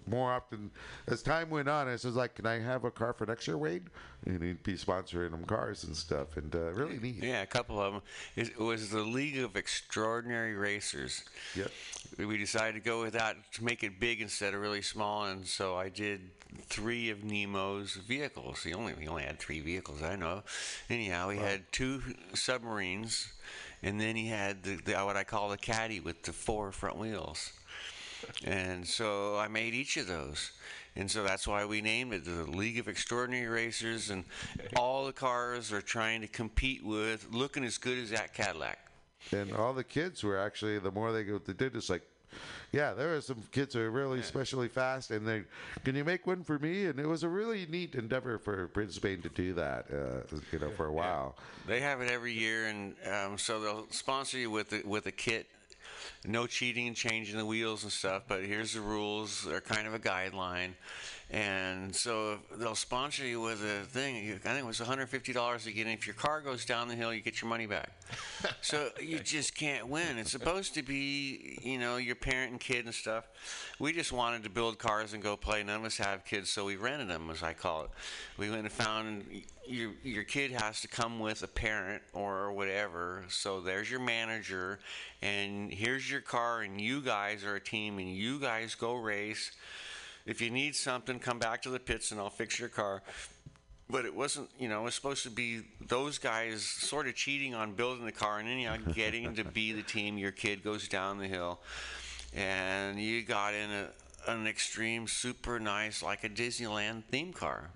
more 0.07 0.33
often 0.33 0.71
as 1.07 1.23
time 1.23 1.51
went 1.51 1.69
on. 1.69 1.89
It 1.89 2.05
was 2.05 2.17
like, 2.17 2.35
"Can 2.35 2.47
I 2.47 2.59
have 2.59 2.85
a 2.85 2.91
car 2.91 3.13
for 3.13 3.27
next 3.27 3.47
year, 3.47 3.59
Wade?" 3.59 3.85
And 4.25 4.43
he'd 4.43 4.63
be 4.63 4.75
sponsoring 4.75 5.31
them 5.31 5.45
cars 5.45 5.85
and 5.85 5.97
stuff, 5.97 6.37
and 6.37 6.55
uh, 6.55 6.73
really 6.73 6.99
neat. 6.99 7.23
Yeah, 7.23 7.43
a 7.43 7.47
couple 7.47 7.81
of 7.81 7.93
them. 7.93 8.03
It 8.35 8.59
was 8.59 8.91
the 8.91 9.01
League 9.01 9.39
of 9.39 9.57
Extraordinary 9.57 10.55
Racers. 10.55 11.25
Yep. 11.55 11.71
We 12.19 12.39
decided 12.39 12.75
to 12.75 12.81
go 12.81 13.03
with 13.03 13.13
that 13.15 13.37
to 13.55 13.65
make 13.65 13.83
it 13.85 14.01
big 14.01 14.21
instead 14.21 14.55
of 14.55 14.61
really 14.61 14.83
small, 14.83 15.25
and 15.25 15.47
so 15.47 15.77
I 15.77 15.89
did 15.89 16.31
three 16.69 17.11
of 17.11 17.25
Nemo's 17.25 17.95
vehicles. 17.95 18.63
He 18.63 18.75
only 18.75 18.95
he 18.99 19.09
only 19.09 19.23
had 19.23 19.39
three 19.39 19.61
vehicles, 19.61 20.03
I 20.03 20.17
know. 20.17 20.43
Anyhow, 20.89 21.29
he 21.31 21.39
had 21.39 21.71
two 21.73 22.03
submarines, 22.35 23.33
and 23.83 24.01
then 24.01 24.17
he 24.17 24.27
had 24.27 24.63
the, 24.63 24.77
the 24.77 24.95
what 25.05 25.17
I 25.17 25.25
call 25.25 25.51
the 25.51 25.57
caddy 25.57 26.01
with 26.01 26.23
the 26.23 26.33
four 26.33 26.73
front 26.73 26.97
wheels. 26.97 27.53
And 28.45 28.87
so 28.87 29.37
I 29.37 29.49
made 29.49 29.75
each 29.75 29.97
of 29.97 30.07
those. 30.07 30.53
And 30.97 31.11
so 31.11 31.23
that's 31.23 31.47
why 31.47 31.65
we 31.67 31.83
named 31.83 32.15
it 32.15 32.25
the 32.25 32.45
League 32.51 32.79
of 32.79 32.89
Extraordinary 32.89 33.47
Racers. 33.47 34.11
And 34.11 34.25
all 34.75 35.05
the 35.05 35.13
cars 35.13 35.73
are 35.73 35.83
trying 35.83 36.23
to 36.23 36.27
compete 36.27 36.85
with 36.85 37.29
looking 37.31 37.65
as 37.65 37.77
good 37.77 37.99
as 37.99 38.11
that 38.11 38.33
Cadillac. 38.33 38.79
And 39.33 39.53
all 39.53 39.75
the 39.75 39.85
kids 39.85 40.25
were 40.25 40.39
actually 40.39 40.79
the 40.79 40.91
more 40.91 41.13
they 41.13 41.25
did 41.25 41.77
it's 41.77 41.91
like. 41.91 42.03
Yeah, 42.73 42.95
there 42.95 43.15
are 43.17 43.21
some 43.21 43.43
kids 43.53 43.75
who 43.75 43.81
are 43.81 43.91
really 43.91 44.19
especially 44.19 44.69
fast, 44.69 45.11
and 45.11 45.27
they 45.27 45.45
can 45.85 45.95
you 45.95 46.05
make 46.05 46.27
one 46.27 46.43
for 46.43 46.59
me? 46.59 46.87
And 46.87 46.99
it 46.99 47.07
was 47.07 47.23
a 47.23 47.29
really 47.29 47.67
neat 47.67 47.95
endeavor 47.95 48.39
for 48.39 48.69
Prince 48.69 48.99
Brisbane 48.99 49.23
to 49.23 49.29
do 49.29 49.55
that, 49.55 49.87
uh, 49.91 50.37
you 50.53 50.59
know, 50.59 50.71
for 50.71 50.87
a 50.87 50.93
while. 50.93 51.37
They 51.67 51.81
have 51.81 52.01
it 52.01 52.11
every 52.11 52.33
year, 52.33 52.67
and 52.67 52.95
um, 53.11 53.39
so 53.39 53.61
they'll 53.61 53.87
sponsor 53.91 54.39
you 54.39 54.51
with 54.51 54.71
the, 54.71 54.83
with 54.85 55.07
a 55.07 55.13
kit. 55.13 55.47
No 56.25 56.47
cheating 56.47 56.89
and 56.89 56.97
changing 56.97 57.37
the 57.37 57.47
wheels 57.47 57.85
and 57.85 57.93
stuff, 57.93 58.25
but 58.27 58.45
here's 58.45 58.75
the 58.75 58.81
rules. 58.81 59.45
They're 59.45 59.61
kind 59.61 59.87
of 59.87 59.95
a 59.95 59.99
guideline. 59.99 60.73
And 61.29 61.95
so 61.95 62.39
they'll 62.57 62.77
sponsor 62.77 63.27
you 63.27 63.41
with 63.41 63.61
a 63.61 63.85
thing. 63.85 64.17
I 64.33 64.39
think 64.39 64.59
it 64.61 64.65
was 64.65 64.79
$150 64.79 65.67
again. 65.67 65.89
If 65.89 66.07
your 66.07 66.15
car 66.15 66.41
goes 66.41 66.65
down 66.65 66.87
the 66.87 66.95
hill, 66.95 67.13
you 67.13 67.21
get 67.21 67.43
your 67.43 67.49
money 67.49 67.67
back. 67.67 67.91
so 68.61 68.91
you 69.01 69.19
just 69.19 69.57
can't 69.57 69.89
win. 69.89 70.19
It's 70.19 70.31
supposed 70.31 70.75
to 70.75 70.83
be, 70.85 71.59
you 71.63 71.79
know, 71.79 71.97
your 71.97 72.15
parent 72.15 72.53
and 72.53 72.61
kid 72.61 72.85
and 72.85 72.95
stuff. 72.95 73.25
We 73.81 73.93
just 73.93 74.13
wanted 74.13 74.45
to 74.45 74.51
build 74.51 74.79
cars 74.79 75.15
and 75.15 75.23
go 75.23 75.37
play. 75.37 75.65
None 75.65 75.81
of 75.81 75.85
us 75.85 75.97
have 75.99 76.25
kids, 76.25 76.49
so 76.49 76.65
we 76.65 76.77
rented 76.77 77.09
them, 77.09 77.29
as 77.31 77.43
I 77.43 77.55
call 77.55 77.85
it. 77.85 77.91
We 78.39 78.49
went 78.49 78.63
and 78.63 78.73
found 78.73 79.25
your 79.67 79.93
your 80.05 80.23
kid 80.23 80.53
has 80.53 80.81
to 80.83 80.89
come 80.89 81.19
with 81.19 81.43
a 81.43 81.49
parent 81.49 82.03
or 82.13 82.53
whatever. 82.53 83.25
So 83.29 83.61
there's 83.61 83.91
your 83.91 84.01
manager, 84.01 84.79
and 85.23 85.73
here's 85.73 86.09
your 86.09 86.21
car, 86.21 86.63
and 86.63 86.81
you 86.81 87.01
guys 87.01 87.45
are 87.45 87.57
a 87.57 87.61
team, 87.61 87.99
and 87.99 88.15
you 88.15 88.39
guys 88.39 88.77
go 88.77 88.95
race. 88.95 89.51
If 90.27 90.41
you 90.41 90.51
need 90.51 90.75
something, 90.75 91.19
come 91.19 91.39
back 91.39 91.63
to 91.63 91.71
the 91.71 91.79
pits, 91.79 92.11
and 92.11 92.21
I'll 92.21 92.31
fix 92.31 92.59
your 92.59 92.69
car 92.69 93.03
but 93.89 94.05
it 94.05 94.15
wasn't 94.15 94.49
you 94.59 94.69
know 94.69 94.81
it 94.81 94.85
was 94.85 94.95
supposed 94.95 95.23
to 95.23 95.31
be 95.31 95.61
those 95.87 96.19
guys 96.19 96.63
sort 96.63 97.07
of 97.07 97.15
cheating 97.15 97.55
on 97.55 97.73
building 97.73 98.05
the 98.05 98.13
car 98.13 98.39
and 98.41 98.49
then 98.49 98.59
you 98.59 98.69
know 98.69 98.77
getting 98.93 99.35
to 99.35 99.45
be 99.45 99.73
the 99.73 99.83
team 99.83 100.19
your 100.19 100.33
kid 100.33 100.63
goes 100.65 100.89
down 100.89 101.19
the 101.19 101.27
hill 101.29 101.61
and 102.35 102.99
you 103.01 103.23
got 103.23 103.55
in 103.55 103.71
a, 103.71 103.89
an 104.27 104.47
extreme 104.47 105.07
super 105.07 105.61
nice 105.61 106.03
like 106.03 106.25
a 106.25 106.29
disneyland 106.29 107.05
theme 107.05 107.33
car 107.33 107.71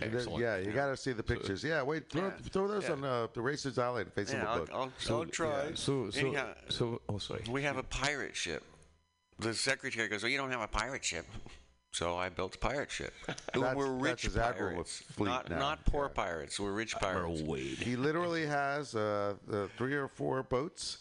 then- 0.00 0.14
Excellent. 0.14 0.40
yeah, 0.40 0.56
you 0.58 0.70
got 0.70 0.86
to 0.86 0.96
see 0.96 1.10
the 1.10 1.24
pictures. 1.24 1.64
Yeah, 1.64 1.82
wait, 1.82 2.08
throw, 2.08 2.22
Yeah. 2.26 2.30
throw 2.50 2.68
those 2.68 2.84
Yeah. 2.84 2.92
on 2.92 3.04
uh, 3.04 3.26
the 3.34 3.40
Racers 3.40 3.80
Alley 3.80 4.04
Facebook 4.04 4.32
yeah 4.34 4.44
I'll, 4.48 4.58
book. 4.60 4.70
I'll, 4.72 4.92
I'll 5.10 5.24
try 5.24 5.72
So, 5.74 6.08
so, 6.10 6.20
Anyhow, 6.20 6.54
so, 6.68 7.00
oh, 7.08 7.18
sorry. 7.18 7.42
we 7.50 7.62
have 7.64 7.76
a 7.78 7.82
pirate 7.82 8.36
ship 8.36 8.62
the 9.40 9.52
secretary 9.54 10.08
goes 10.08 10.22
well 10.22 10.30
you 10.30 10.38
don't 10.38 10.50
have 10.50 10.60
a 10.60 10.68
pirate 10.68 11.04
ship 11.04 11.26
so 11.92 12.16
I 12.16 12.28
built 12.28 12.54
a 12.54 12.58
pirate 12.58 12.90
ship. 12.90 13.12
That's- 13.26 13.74
we're 13.76 13.88
that's 13.88 14.02
rich 14.02 14.22
his 14.22 14.36
admiral 14.36 14.72
pirates, 14.74 15.02
fleet 15.12 15.28
not 15.30 15.50
now. 15.50 15.58
not 15.58 15.84
poor 15.84 16.08
pirates. 16.08 16.58
We're 16.60 16.72
rich 16.72 16.94
pirates. 16.96 17.42
Wade. 17.42 17.78
He 17.78 17.96
literally 17.96 18.46
has 18.46 18.94
uh, 18.94 19.34
uh, 19.52 19.66
three 19.76 19.94
or 19.94 20.08
four 20.08 20.42
boats. 20.42 20.98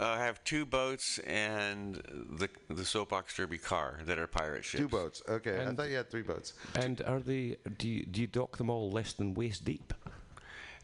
Uh, 0.00 0.04
I 0.06 0.18
have 0.24 0.42
two 0.44 0.64
boats 0.66 1.18
and 1.20 1.96
the 2.38 2.48
the 2.68 2.84
soapbox 2.84 3.36
derby 3.36 3.58
car 3.58 4.00
that 4.06 4.18
are 4.18 4.26
pirate 4.26 4.64
ships. 4.64 4.80
Two 4.82 4.88
boats. 4.88 5.22
Okay, 5.28 5.64
I 5.64 5.72
thought 5.72 5.88
you 5.88 5.96
had 5.96 6.10
three 6.10 6.22
boats. 6.22 6.54
And 6.74 7.00
are 7.02 7.20
they? 7.20 7.56
Do 7.78 7.88
you, 7.88 8.04
do 8.06 8.20
you 8.20 8.26
dock 8.26 8.56
them 8.56 8.70
all 8.70 8.90
less 8.90 9.12
than 9.12 9.34
waist 9.34 9.64
deep? 9.64 9.92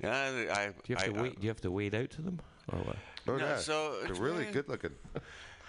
Yeah, 0.01 0.13
I, 0.17 0.61
I, 0.63 0.67
Do 0.69 0.73
you 0.87 0.97
have 0.97 1.05
I, 1.05 1.07
to 1.13 1.23
wait? 1.23 1.37
Do 1.41 1.43
you 1.43 1.49
have 1.51 1.61
to 1.63 1.71
wade 1.71 1.95
out 1.95 2.11
to 2.11 2.23
them? 2.23 2.41
Or 2.73 2.79
what? 2.81 2.97
Oh, 3.29 3.37
No, 3.37 3.45
yeah. 3.45 3.57
so 3.59 3.97
They're 4.05 4.15
really 4.15 4.45
good 4.47 4.69
looking. 4.69 4.93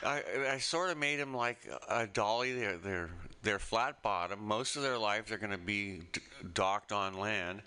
I, 0.06 0.24
I 0.54 0.58
sort 0.60 0.90
of 0.90 0.98
made 0.98 1.20
them 1.20 1.34
like 1.34 1.58
a 1.90 2.08
dolly. 2.08 2.54
They're 2.54 2.78
they're 2.78 3.10
they're 3.44 3.60
flat 3.60 4.02
bottom. 4.04 4.44
Most 4.46 4.76
of 4.76 4.82
their 4.84 4.98
life 4.98 5.26
they're 5.28 5.38
going 5.38 5.52
to 5.52 5.58
be 5.58 6.02
d- 6.12 6.22
docked 6.54 6.92
on 6.92 7.18
land. 7.18 7.62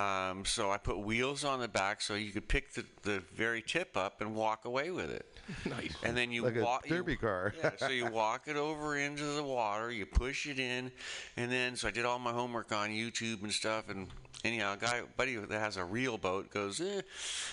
Um, 0.00 0.46
so 0.46 0.70
I 0.70 0.78
put 0.78 1.00
wheels 1.00 1.44
on 1.44 1.60
the 1.60 1.68
back 1.68 2.00
so 2.00 2.14
you 2.14 2.30
could 2.30 2.48
pick 2.48 2.72
the, 2.72 2.84
the 3.02 3.22
very 3.34 3.60
tip 3.60 3.94
up 3.94 4.22
and 4.22 4.34
walk 4.34 4.64
away 4.64 4.90
with 4.90 5.10
it. 5.10 5.26
Nice. 5.68 5.94
And 6.02 6.16
then 6.16 6.30
you 6.32 6.44
Like 6.44 6.56
a 6.56 6.62
walk 6.62 6.86
derby 6.86 7.12
you, 7.12 7.18
car. 7.18 7.52
yeah, 7.62 7.70
so 7.76 7.88
you 7.88 8.06
walk 8.10 8.42
it 8.46 8.56
over 8.56 8.96
into 8.96 9.24
the 9.24 9.42
water, 9.42 9.90
you 9.90 10.06
push 10.06 10.46
it 10.46 10.58
in, 10.58 10.90
and 11.36 11.50
then 11.52 11.76
so 11.76 11.88
I 11.88 11.90
did 11.90 12.06
all 12.06 12.18
my 12.18 12.32
homework 12.32 12.72
on 12.72 12.88
YouTube 12.90 13.42
and 13.42 13.52
stuff. 13.52 13.90
And 13.90 14.06
anyhow, 14.44 14.74
a 14.74 14.76
guy 14.78 15.02
buddy 15.18 15.36
that 15.36 15.50
has 15.60 15.76
a 15.76 15.84
real 15.84 16.16
boat 16.16 16.50
goes, 16.50 16.80
eh, 16.80 17.02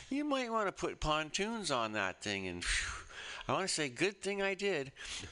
you 0.10 0.24
might 0.24 0.50
want 0.50 0.68
to 0.68 0.72
put 0.72 1.00
pontoons 1.02 1.72
on 1.72 1.92
that 1.94 2.22
thing. 2.22 2.48
And 2.48 2.64
phew, 2.64 3.04
I 3.50 3.54
want 3.54 3.68
to 3.68 3.74
say, 3.74 3.90
good 3.90 4.22
thing 4.22 4.44
I 4.44 4.54
did. 4.54 4.92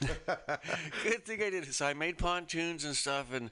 good 1.04 1.24
thing 1.24 1.40
I 1.40 1.50
did. 1.50 1.72
So 1.72 1.86
I 1.86 1.94
made 1.94 2.18
pontoons 2.18 2.84
and 2.84 2.96
stuff, 2.96 3.32
and 3.32 3.48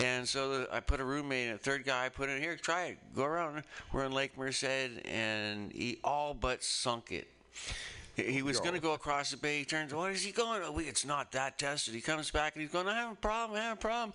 and 0.00 0.26
so 0.28 0.58
the, 0.58 0.68
I 0.72 0.80
put 0.80 0.98
a 0.98 1.04
roommate 1.04 1.46
and 1.46 1.54
a 1.54 1.58
third 1.58 1.84
guy. 1.84 2.08
put 2.08 2.28
in 2.28 2.42
here, 2.42 2.56
try 2.56 2.86
it, 2.86 2.98
go 3.14 3.22
around. 3.22 3.62
We're 3.92 4.04
in 4.06 4.10
Lake 4.10 4.36
Merced, 4.36 4.64
and 5.04 5.70
he 5.70 6.00
all 6.02 6.34
but 6.34 6.64
sunk 6.64 7.12
it. 7.12 7.28
He- 8.16 8.42
was 8.42 8.58
going 8.58 8.74
to 8.74 8.80
go 8.80 8.94
across 8.94 9.30
the 9.30 9.36
bay. 9.36 9.60
He 9.60 9.64
turns, 9.64 9.94
what 9.94 10.10
is 10.10 10.24
he 10.24 10.32
going? 10.32 10.62
Oh, 10.64 10.76
it's 10.80 11.06
not 11.06 11.30
that 11.32 11.56
tested. 11.56 11.94
He 11.94 12.00
comes 12.00 12.32
back 12.32 12.56
and 12.56 12.62
he's 12.62 12.72
going, 12.72 12.88
I 12.88 12.96
have 12.96 13.12
a 13.12 13.14
problem, 13.14 13.56
I 13.56 13.62
have 13.62 13.78
a 13.78 13.80
problem. 13.80 14.12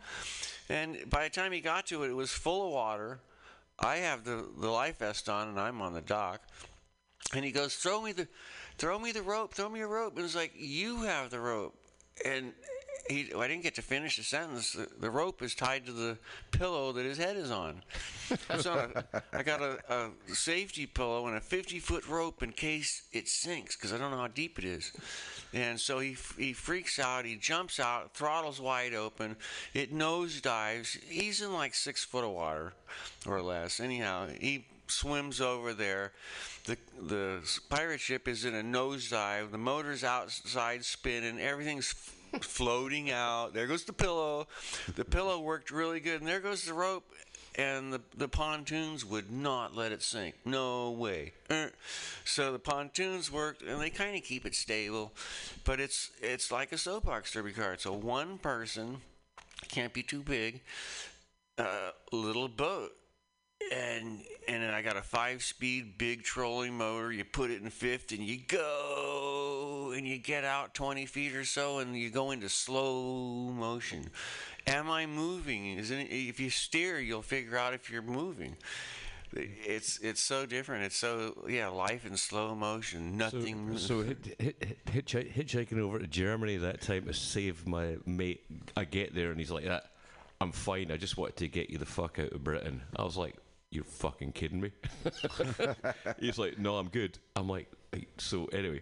And 0.68 1.10
by 1.10 1.24
the 1.24 1.30
time 1.30 1.54
he 1.54 1.62
got 1.62 1.86
to 1.88 2.04
it, 2.04 2.10
it 2.10 2.14
was 2.14 2.30
full 2.30 2.68
of 2.68 2.74
water. 2.74 3.22
I 3.80 3.98
have 3.98 4.26
the, 4.26 4.46
the 4.60 4.68
life 4.68 4.98
vest 4.98 5.30
on 5.30 5.48
and 5.48 5.58
I'm 5.58 5.82
on 5.82 5.94
the 5.94 6.02
dock. 6.02 6.42
And 7.34 7.46
he 7.46 7.52
goes, 7.52 7.76
throw 7.76 8.02
me 8.02 8.12
the, 8.12 8.28
throw 8.78 9.00
me 9.00 9.12
the 9.12 9.22
rope, 9.22 9.54
throw 9.54 9.70
me 9.70 9.82
a 9.82 9.88
rope. 9.88 10.12
And 10.12 10.20
it 10.20 10.24
was 10.24 10.36
like, 10.36 10.54
you 10.56 11.04
have 11.04 11.30
the 11.30 11.40
rope. 11.40 11.76
And 12.26 12.54
he, 13.10 13.34
I 13.36 13.48
didn't 13.48 13.64
get 13.64 13.76
to 13.76 13.82
finish 13.82 14.18
the 14.18 14.24
sentence. 14.24 14.74
The, 14.74 14.88
the 15.00 15.10
rope 15.10 15.42
is 15.42 15.56
tied 15.56 15.86
to 15.88 15.92
the 15.92 16.18
pillow 16.52 16.94
that 16.94 17.04
his 17.04 17.18
head 17.18 17.36
is 17.36 17.52
on. 17.52 17.82
so 18.60 18.92
I 19.34 19.44
got 19.44 19.62
a, 19.62 19.80
a 19.90 20.36
safety 20.36 20.86
pillow 20.86 21.28
and 21.28 21.36
a 21.36 21.42
50 21.42 21.80
foot 21.80 22.08
rope 22.08 22.44
in 22.44 22.52
case 22.52 23.04
it 23.12 23.28
sinks 23.28 23.76
because 23.76 23.92
I 23.92 23.98
don't 23.98 24.12
know 24.12 24.18
how 24.18 24.28
deep 24.28 24.58
it 24.58 24.66
is. 24.66 24.94
And 25.54 25.80
so 25.80 26.00
he, 26.00 26.16
he 26.38 26.54
freaks 26.54 26.98
out, 26.98 27.26
he 27.26 27.36
jumps 27.36 27.80
out, 27.80 28.14
throttles 28.14 28.62
wide 28.62 28.94
open, 28.94 29.36
it 29.74 29.94
nosedives. 29.94 30.98
He's 31.04 31.42
in 31.42 31.54
like 31.54 31.76
six 31.76 32.04
foot 32.04 32.24
of 32.24 32.32
water 32.32 32.74
or 33.26 33.42
less. 33.42 33.80
Anyhow, 33.80 34.28
he 34.40 34.66
swims 34.88 35.42
over 35.42 35.74
there. 35.74 36.12
The 36.66 36.78
the 37.02 37.60
pirate 37.70 38.00
ship 38.00 38.28
is 38.28 38.46
in 38.46 38.56
a 38.56 38.64
nosedive. 38.64 39.52
The 39.52 39.58
motor's 39.58 40.04
outside 40.04 40.86
spinning. 40.86 41.40
Everything's 41.40 41.94
floating 42.42 43.12
out. 43.12 43.54
There 43.54 43.68
goes 43.68 43.84
the 43.84 43.94
pillow. 43.94 44.48
The 44.96 45.06
pillow 45.06 45.40
worked 45.40 45.72
really 45.72 46.00
good, 46.00 46.22
and 46.22 46.28
there 46.28 46.40
goes 46.40 46.66
the 46.66 46.74
rope. 46.74 47.04
and 47.56 47.94
the, 47.94 48.02
the 48.18 48.28
pontoons 48.28 49.06
would 49.06 49.32
not 49.32 49.76
let 49.76 49.92
it 49.92 50.02
sink. 50.02 50.36
No 50.46 50.92
way. 50.92 51.34
Er. 51.52 51.72
So 52.26 52.52
the 52.52 52.60
pontoons 52.60 53.32
worked, 53.32 53.62
and 53.62 53.80
they 53.80 53.90
kind 53.90 54.16
of 54.16 54.24
keep 54.24 54.46
it 54.46 54.56
stable, 54.56 55.12
but 55.64 55.80
it's 55.80 56.10
it's 56.22 56.52
like 56.52 56.72
a 56.72 56.78
soapbox 56.78 57.32
derby 57.32 57.52
car. 57.54 57.74
It's 57.74 57.86
a 57.86 57.94
one 57.94 58.38
person, 58.40 58.98
can't 59.70 59.94
be 59.94 60.04
too 60.04 60.22
big, 60.24 60.62
uh, 61.58 61.92
little 62.12 62.48
boat. 62.48 62.92
And 63.72 64.24
and 64.48 64.62
then 64.62 64.74
I 64.74 64.82
got 64.82 64.98
a 64.98 65.02
five 65.02 65.44
speed 65.44 65.98
big 65.98 66.24
trolling 66.24 66.78
motor. 66.78 67.12
You 67.12 67.24
put 67.24 67.52
it 67.52 67.62
in 67.62 67.70
fifth 67.70 68.12
and 68.12 68.22
you 68.22 68.40
go 68.48 69.94
and 69.96 70.08
you 70.08 70.18
get 70.18 70.44
out 70.44 70.74
20 70.74 71.06
feet 71.06 71.36
or 71.36 71.46
so 71.46 71.80
and 71.80 71.96
you 71.98 72.10
go 72.10 72.32
into 72.32 72.50
slow 72.50 73.52
motion. 73.52 74.10
Am 74.68 74.90
I 74.90 75.06
moving? 75.06 75.78
Isn't 75.78 76.00
it, 76.00 76.12
if 76.12 76.40
you 76.40 76.50
steer, 76.50 77.00
you'll 77.00 77.22
figure 77.22 77.58
out 77.58 77.74
if 77.74 77.90
you're 77.90 78.02
moving. 78.02 78.56
It's 79.36 79.98
it's 80.00 80.22
so 80.22 80.46
different. 80.46 80.84
It's 80.84 80.96
so 80.96 81.46
yeah, 81.50 81.68
life 81.68 82.06
in 82.06 82.16
slow 82.18 82.54
motion. 82.54 83.18
Nothing. 83.18 83.78
So, 83.78 84.04
so 84.04 84.04
hit, 84.04 84.36
hit, 84.40 84.76
hit, 84.92 85.08
hitchhiking 85.08 85.80
over 85.80 85.98
to 85.98 86.06
Germany 86.06 86.58
that 86.58 86.82
time 86.82 87.06
to 87.06 87.14
save 87.14 87.66
my 87.66 87.98
mate. 88.06 88.44
I 88.78 88.86
get 88.86 89.16
there 89.16 89.32
and 89.32 89.40
he's 89.40 89.50
like, 89.50 89.66
"That, 89.66 89.90
I'm 90.40 90.52
fine. 90.52 90.92
I 90.92 90.98
just 90.98 91.18
wanted 91.18 91.38
to 91.38 91.48
get 91.48 91.72
you 91.72 91.80
the 91.80 91.86
fuck 91.86 92.20
out 92.20 92.32
of 92.32 92.44
Britain." 92.44 92.82
I 92.96 93.04
was 93.04 93.18
like, 93.18 93.36
"You're 93.74 93.84
fucking 93.84 94.32
kidding 94.34 94.62
me?" 94.62 94.72
he's 96.20 96.38
like, 96.38 96.58
"No, 96.58 96.78
I'm 96.78 96.90
good." 96.90 97.18
I'm 97.36 97.48
like, 97.50 97.72
so 98.18 98.46
anyway, 98.48 98.82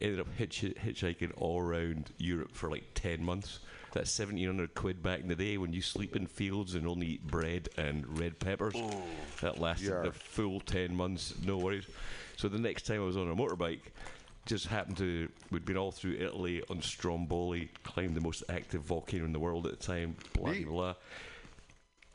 ended 0.00 0.20
up 0.20 0.28
hitch, 0.36 0.62
hitchhiking 0.62 1.32
all 1.36 1.60
around 1.60 2.10
Europe 2.18 2.52
for 2.52 2.70
like 2.70 2.84
ten 2.94 3.22
months. 3.24 3.60
That's 3.92 4.10
seventeen 4.10 4.46
hundred 4.46 4.74
quid 4.74 5.02
back 5.02 5.20
in 5.20 5.28
the 5.28 5.34
day 5.34 5.58
when 5.58 5.72
you 5.72 5.82
sleep 5.82 6.16
in 6.16 6.26
fields 6.26 6.74
and 6.74 6.86
only 6.86 7.06
eat 7.08 7.26
bread 7.26 7.68
and 7.76 8.18
red 8.18 8.38
peppers. 8.38 8.74
That 9.42 9.58
lasted 9.58 9.90
Yeah. 9.90 10.02
the 10.02 10.12
full 10.12 10.60
ten 10.60 10.94
months, 10.94 11.34
no 11.44 11.58
worries. 11.58 11.86
So 12.36 12.48
the 12.48 12.58
next 12.58 12.86
time 12.86 13.02
I 13.02 13.04
was 13.04 13.16
on 13.16 13.30
a 13.30 13.36
motorbike, 13.36 13.80
just 14.46 14.66
happened 14.66 14.96
to 14.96 15.28
we'd 15.50 15.64
been 15.66 15.76
all 15.76 15.92
through 15.92 16.14
Italy 16.14 16.62
on 16.70 16.80
Stromboli, 16.80 17.70
climbed 17.84 18.14
the 18.16 18.20
most 18.22 18.42
active 18.48 18.80
volcano 18.82 19.24
in 19.26 19.32
the 19.32 19.38
world 19.38 19.66
at 19.66 19.78
the 19.78 19.86
time, 19.86 20.16
blah 20.32 20.50
Neat. 20.52 20.66
blah. 20.66 20.94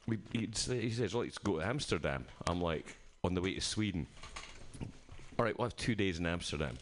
Blah. 0.07 0.17
We, 0.33 0.39
he'd 0.39 0.57
say, 0.57 0.81
he 0.81 0.91
says, 0.91 1.13
"Let's 1.13 1.37
go 1.37 1.59
to 1.59 1.65
Amsterdam." 1.65 2.25
I'm 2.47 2.61
like, 2.61 2.97
on 3.23 3.33
the 3.33 3.41
way 3.41 3.53
to 3.53 3.61
Sweden. 3.61 4.07
All 5.39 5.45
right, 5.45 5.57
we'll 5.57 5.67
have 5.67 5.75
two 5.75 5.95
days 5.95 6.19
in 6.19 6.25
Amsterdam. 6.25 6.77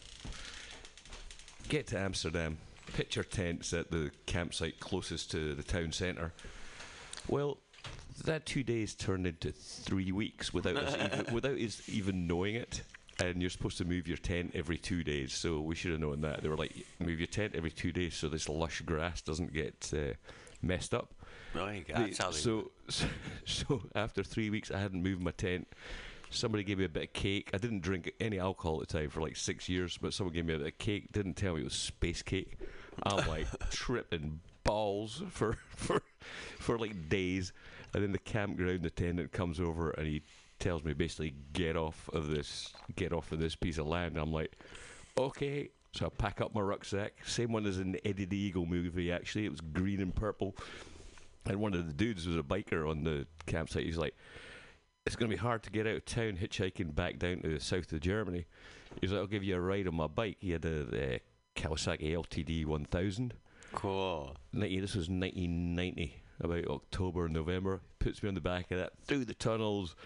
Get 1.68 1.88
to 1.88 1.98
Amsterdam, 1.98 2.58
pitch 2.94 3.18
our 3.18 3.24
tents 3.24 3.72
at 3.72 3.90
the 3.90 4.10
campsite 4.26 4.80
closest 4.80 5.30
to 5.32 5.54
the 5.54 5.62
town 5.62 5.92
centre. 5.92 6.32
Well, 7.28 7.58
that 8.24 8.46
two 8.46 8.62
days 8.62 8.94
turned 8.94 9.26
into 9.26 9.50
three 9.52 10.12
weeks 10.12 10.54
without 10.54 10.76
us 10.76 10.94
even, 10.94 11.26
without 11.34 11.58
us 11.58 11.82
even 11.88 12.26
knowing 12.26 12.54
it. 12.54 12.82
And 13.18 13.40
you're 13.40 13.50
supposed 13.50 13.78
to 13.78 13.84
move 13.86 14.06
your 14.06 14.18
tent 14.18 14.52
every 14.54 14.76
two 14.76 15.02
days, 15.02 15.32
so 15.32 15.60
we 15.60 15.74
should 15.74 15.90
have 15.90 16.00
known 16.00 16.20
that. 16.20 16.42
They 16.42 16.50
were 16.50 16.56
like, 16.56 16.86
move 16.98 17.18
your 17.18 17.26
tent 17.26 17.54
every 17.54 17.70
two 17.70 17.90
days 17.90 18.14
so 18.14 18.28
this 18.28 18.48
lush 18.48 18.82
grass 18.82 19.22
doesn't 19.22 19.54
get 19.54 19.90
uh, 19.96 20.12
messed 20.60 20.92
up. 20.92 21.14
Oh, 21.58 21.68
you 21.68 21.82
got- 21.84 21.96
that's 21.98 22.18
how 22.18 22.30
so, 22.30 22.70
so, 22.88 23.06
so 23.44 23.82
after 23.94 24.22
three 24.22 24.50
weeks, 24.50 24.70
I 24.70 24.78
hadn't 24.78 25.02
moved 25.02 25.22
my 25.22 25.30
tent. 25.32 25.68
Somebody 26.30 26.64
gave 26.64 26.78
me 26.78 26.84
a 26.84 26.88
bit 26.88 27.04
of 27.04 27.12
cake. 27.12 27.50
I 27.54 27.58
didn't 27.58 27.80
drink 27.80 28.12
any 28.20 28.38
alcohol 28.38 28.80
at 28.82 28.88
the 28.88 28.98
time 28.98 29.10
for 29.10 29.20
like 29.20 29.36
six 29.36 29.68
years, 29.68 29.96
but 29.96 30.12
someone 30.12 30.34
gave 30.34 30.44
me 30.44 30.54
a 30.54 30.58
bit 30.58 30.66
of 30.66 30.78
cake. 30.78 31.12
Didn't 31.12 31.34
tell 31.34 31.54
me 31.54 31.60
it 31.60 31.64
was 31.64 31.74
space 31.74 32.20
cake. 32.22 32.58
I'm 33.04 33.26
like 33.28 33.46
tripping 33.70 34.40
balls 34.64 35.22
for 35.30 35.56
for 35.68 36.02
for 36.58 36.78
like 36.78 37.08
days, 37.08 37.52
and 37.94 38.02
then 38.02 38.12
the 38.12 38.18
campground 38.18 38.84
attendant 38.84 39.32
comes 39.32 39.60
over 39.60 39.90
and 39.92 40.06
he 40.06 40.22
tells 40.58 40.82
me 40.84 40.94
basically 40.94 41.34
get 41.52 41.76
off 41.76 42.08
of 42.12 42.28
this, 42.28 42.72
get 42.96 43.12
off 43.12 43.30
of 43.30 43.38
this 43.38 43.54
piece 43.54 43.78
of 43.78 43.86
land. 43.86 44.16
I'm 44.16 44.32
like, 44.32 44.52
okay. 45.16 45.70
So 45.92 46.06
I 46.06 46.08
pack 46.10 46.40
up 46.42 46.54
my 46.54 46.60
rucksack, 46.60 47.14
same 47.24 47.52
one 47.52 47.64
as 47.64 47.78
in 47.78 47.92
the 47.92 48.06
Eddie 48.06 48.26
the 48.26 48.36
Eagle 48.36 48.66
movie. 48.66 49.10
Actually, 49.12 49.46
it 49.46 49.50
was 49.50 49.60
green 49.62 50.00
and 50.02 50.14
purple. 50.14 50.54
And 51.48 51.60
one 51.60 51.74
of 51.74 51.86
the 51.86 51.92
dudes 51.92 52.26
was 52.26 52.36
a 52.36 52.42
biker 52.42 52.88
on 52.88 53.04
the 53.04 53.26
campsite. 53.46 53.84
He's 53.84 53.96
like, 53.98 54.16
it's 55.04 55.14
going 55.16 55.30
to 55.30 55.36
be 55.36 55.40
hard 55.40 55.62
to 55.62 55.70
get 55.70 55.86
out 55.86 55.94
of 55.94 56.04
town 56.04 56.36
hitchhiking 56.40 56.94
back 56.94 57.18
down 57.18 57.40
to 57.42 57.54
the 57.54 57.60
south 57.60 57.92
of 57.92 58.00
Germany. 58.00 58.46
He's 59.00 59.12
like, 59.12 59.20
I'll 59.20 59.26
give 59.26 59.44
you 59.44 59.56
a 59.56 59.60
ride 59.60 59.86
on 59.86 59.94
my 59.94 60.08
bike. 60.08 60.38
He 60.40 60.50
had 60.50 60.64
a, 60.64 61.14
uh 61.14 61.18
Kawasaki 61.56 62.12
LTD 62.12 62.66
1000. 62.66 63.34
Cool. 63.72 64.36
90, 64.52 64.80
this 64.80 64.94
was 64.94 65.08
1990, 65.08 66.22
about 66.40 66.66
October, 66.66 67.28
November. 67.28 67.80
Puts 67.98 68.22
me 68.22 68.28
on 68.28 68.34
the 68.34 68.40
back 68.40 68.70
of 68.70 68.78
that 68.78 68.92
through 69.06 69.24
the 69.24 69.34
tunnels, 69.34 69.96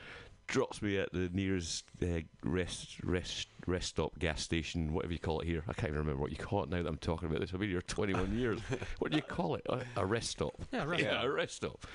drops 0.50 0.82
me 0.82 0.98
at 0.98 1.12
the 1.12 1.30
nearest 1.32 1.84
uh, 2.02 2.20
rest 2.44 3.02
rest 3.04 3.48
rest 3.66 3.88
stop, 3.88 4.18
gas 4.18 4.42
station, 4.42 4.92
whatever 4.92 5.12
you 5.12 5.18
call 5.18 5.40
it 5.40 5.46
here. 5.46 5.62
I 5.68 5.72
can't 5.72 5.88
even 5.88 6.00
remember 6.00 6.20
what 6.20 6.32
you 6.32 6.36
call 6.36 6.64
it 6.64 6.68
now 6.68 6.82
that 6.82 6.88
I'm 6.88 6.98
talking 6.98 7.28
about 7.28 7.40
this. 7.40 7.54
I've 7.54 7.60
been 7.60 7.70
here 7.70 7.80
21 7.80 8.36
years. 8.36 8.60
What 8.98 9.12
do 9.12 9.16
you 9.16 9.22
call 9.22 9.54
it? 9.54 9.64
A, 9.68 9.82
a 9.96 10.04
rest 10.04 10.30
stop. 10.30 10.54
Yeah, 10.72 10.84
rest 10.84 11.02
yeah, 11.02 11.10
stop. 11.12 11.24
a 11.24 11.30
rest 11.30 11.54
stop. 11.54 11.86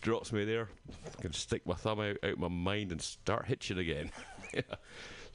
Drops 0.00 0.32
me 0.32 0.44
there. 0.44 0.68
I 1.18 1.22
can 1.22 1.32
stick 1.32 1.66
my 1.66 1.74
thumb 1.74 2.00
out, 2.00 2.16
out 2.22 2.38
my 2.38 2.48
mind 2.48 2.92
and 2.92 3.02
start 3.02 3.46
hitching 3.46 3.78
again. 3.78 4.10
yeah. 4.54 4.62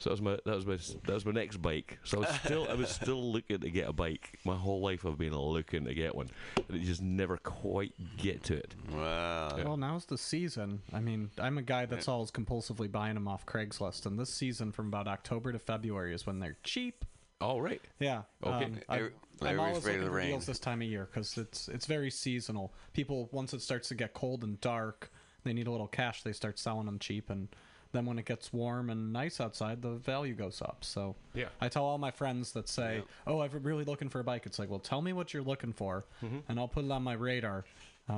So 0.00 0.08
that 0.08 0.12
was 0.12 0.22
my 0.22 0.38
that 0.46 0.56
was 0.56 0.66
my 0.66 0.76
that 1.04 1.12
was 1.14 1.26
my 1.26 1.32
next 1.32 1.58
bike. 1.58 1.98
So 2.04 2.18
I 2.18 2.20
was 2.20 2.40
still 2.40 2.66
I 2.70 2.74
was 2.74 2.88
still 2.88 3.32
looking 3.32 3.60
to 3.60 3.70
get 3.70 3.86
a 3.86 3.92
bike. 3.92 4.38
My 4.44 4.56
whole 4.56 4.80
life 4.80 5.04
I've 5.04 5.18
been 5.18 5.36
looking 5.36 5.84
to 5.84 5.94
get 5.94 6.14
one, 6.14 6.30
and 6.56 6.78
it 6.78 6.84
just 6.84 7.02
never 7.02 7.36
quite 7.36 7.92
get 8.16 8.42
to 8.44 8.56
it. 8.56 8.74
Wow. 8.90 9.58
Well, 9.62 9.76
now's 9.76 10.06
the 10.06 10.16
season. 10.16 10.80
I 10.92 11.00
mean, 11.00 11.30
I'm 11.38 11.58
a 11.58 11.62
guy 11.62 11.84
that's 11.84 12.08
always 12.08 12.30
compulsively 12.30 12.90
buying 12.90 13.14
them 13.14 13.28
off 13.28 13.44
Craigslist, 13.44 14.06
and 14.06 14.18
this 14.18 14.30
season 14.32 14.72
from 14.72 14.88
about 14.88 15.06
October 15.06 15.52
to 15.52 15.58
February 15.58 16.14
is 16.14 16.26
when 16.26 16.40
they're 16.40 16.56
cheap. 16.64 17.04
All 17.42 17.60
right. 17.60 17.82
Yeah. 17.98 18.22
Okay. 18.44 18.64
Um, 18.64 18.80
I, 18.88 19.48
I'm 19.48 19.60
always 19.60 19.84
looking 19.84 20.08
for 20.08 20.20
deals 20.20 20.46
this 20.46 20.58
time 20.58 20.80
of 20.82 20.88
year 20.88 21.08
because 21.10 21.36
it's 21.36 21.68
it's 21.68 21.86
very 21.86 22.10
seasonal. 22.10 22.72
People 22.94 23.28
once 23.32 23.52
it 23.52 23.60
starts 23.60 23.88
to 23.88 23.94
get 23.94 24.14
cold 24.14 24.44
and 24.44 24.60
dark, 24.60 25.10
they 25.44 25.52
need 25.52 25.66
a 25.66 25.70
little 25.70 25.88
cash. 25.88 26.22
They 26.22 26.32
start 26.32 26.58
selling 26.58 26.86
them 26.86 26.98
cheap, 26.98 27.28
and 27.28 27.48
then 27.92 28.06
when 28.06 28.18
it 28.18 28.24
gets 28.24 28.52
warm 28.52 28.88
and 28.90 29.12
nice 29.12 29.40
outside, 29.40 29.82
the 29.82 29.96
value 29.96 30.34
goes 30.34 30.62
up. 30.62 30.78
So 30.84 31.16
Yeah. 31.34 31.46
I 31.60 31.68
tell 31.68 31.84
all 31.84 31.98
my 31.98 32.10
friends 32.10 32.52
that 32.52 32.68
say, 32.68 33.02
"Oh, 33.26 33.40
I'm 33.40 33.50
really 33.62 33.84
looking 33.84 34.08
for 34.08 34.20
a 34.20 34.24
bike." 34.24 34.46
It's 34.46 34.58
like, 34.58 34.70
well, 34.70 34.78
tell 34.78 35.02
me 35.02 35.12
what 35.12 35.34
you're 35.34 35.42
looking 35.42 35.72
for, 35.72 36.04
Mm-hmm. 36.22 36.38
and 36.48 36.58
I'll 36.58 36.68
put 36.68 36.84
it 36.84 36.90
on 36.90 37.02
my 37.02 37.14
radar 37.14 37.64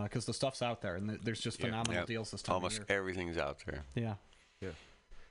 because 0.05 0.25
the 0.27 0.33
stuff's 0.35 0.63
out 0.63 0.81
there, 0.81 0.97
and 0.97 1.09
th- 1.09 1.21
there's 1.23 1.41
just 1.41 1.61
phenomenal 1.61 1.95
Yep. 2.01 2.07
deals 2.07 2.31
this 2.31 2.43
time 2.43 2.55
Almost 2.55 2.79
of 2.81 2.89
year. 2.89 2.99
everything's 2.99 3.37
out 3.39 3.59
there. 3.67 3.85
Yeah. 3.95 4.15
Yeah. 4.61 4.71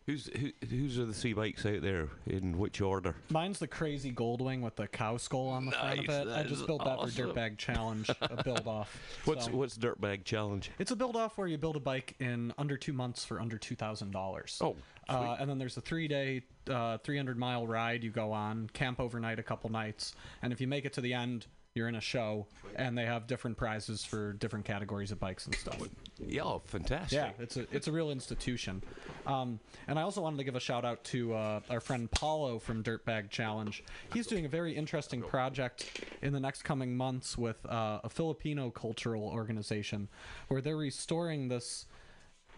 Who's 0.08 0.30
who, 0.36 0.52
who's 0.68 0.98
are 0.98 1.06
the 1.06 1.14
three 1.14 1.34
bikes 1.34 1.64
out 1.66 1.82
there? 1.82 2.10
In 2.26 2.58
which 2.58 2.82
order? 2.82 3.16
Mine's 3.30 3.60
the 3.60 3.68
crazy 3.68 4.12
Goldwing 4.12 4.62
with 4.62 4.76
the 4.76 4.88
cow 4.88 5.18
skull 5.18 5.48
on 5.50 5.68
the 5.68 5.72
front 5.74 6.00
of 6.00 6.10
it. 6.10 6.28
I 6.28 6.44
just 6.44 6.66
built 6.66 6.84
that 6.84 6.98
awesome. 6.98 7.34
for 7.34 7.34
Dirtbag 7.34 7.58
Challenge, 7.60 8.10
a 8.20 8.44
build 8.44 8.66
off. 8.68 9.00
What's 9.26 9.46
So- 9.46 9.52
what's 9.52 9.78
Dirtbag 9.78 10.24
Challenge? 10.24 10.72
It's 10.80 10.90
a 10.92 10.96
build 10.96 11.16
off 11.16 11.38
where 11.38 11.48
you 11.48 11.58
build 11.60 11.76
a 11.76 11.80
bike 11.80 12.16
in 12.20 12.52
under 12.58 12.78
two 12.78 12.94
months 12.94 13.24
for 13.24 13.40
under 13.40 13.60
two 13.60 13.76
thousand 13.76 14.12
dollars. 14.12 14.58
Oh, 14.60 14.76
uh, 15.08 15.36
and 15.40 15.50
then 15.50 15.60
there's 15.60 15.78
a 15.78 15.82
three 15.82 16.08
day, 16.08 16.44
uh, 16.70 16.98
three 16.98 17.18
hundred 17.18 17.38
mile 17.38 17.68
ride. 17.68 18.04
You 18.04 18.10
go 18.10 18.32
on, 18.32 18.70
camp 18.74 19.00
overnight 19.00 19.38
a 19.38 19.44
couple 19.44 19.70
nights, 19.70 20.16
and 20.42 20.52
if 20.52 20.60
you 20.60 20.68
make 20.68 20.86
it 20.86 20.94
to 20.94 21.02
the 21.02 21.14
end, 21.14 21.46
you're 21.74 21.88
in 21.88 21.96
a 21.96 22.02
show, 22.02 22.48
and 22.76 22.98
they 22.98 23.06
have 23.06 23.28
different 23.28 23.56
prizes 23.56 24.04
for 24.04 24.34
different 24.34 24.66
categories 24.66 25.12
of 25.12 25.20
bikes 25.20 25.46
and 25.46 25.56
stuff. 25.56 25.78
Yeah, 26.20 26.44
oh, 26.44 26.62
fantastic. 26.66 27.18
Yeah, 27.18 27.32
it's 27.40 27.56
a 27.56 27.66
it's 27.72 27.88
a 27.88 27.92
real 27.92 28.12
institution. 28.12 28.84
Um, 29.26 29.60
and 29.88 29.98
I 29.98 30.02
also 30.02 30.22
wanted 30.22 30.38
to 30.38 30.44
give 30.44 30.56
a 30.56 30.60
shout 30.60 30.84
out 30.84 31.02
to 31.06 31.34
uh, 31.34 31.62
our 31.70 31.80
friend 31.80 32.12
Paulo 32.12 32.60
from 32.60 32.84
Dirtbag 32.84 33.30
Challenge. 33.30 33.84
He's 34.12 34.28
doing 34.28 34.46
a 34.46 34.50
very 34.50 34.76
interesting 34.76 35.22
project 35.22 36.04
in 36.22 36.34
the 36.34 36.40
next 36.42 36.64
coming 36.64 36.98
months 36.98 37.38
with 37.38 37.66
uh, 37.66 38.02
a 38.04 38.10
Filipino 38.10 38.70
cultural 38.70 39.24
organization 39.24 40.10
where 40.50 40.60
they're 40.60 40.76
restoring 40.76 41.48
this 41.48 41.86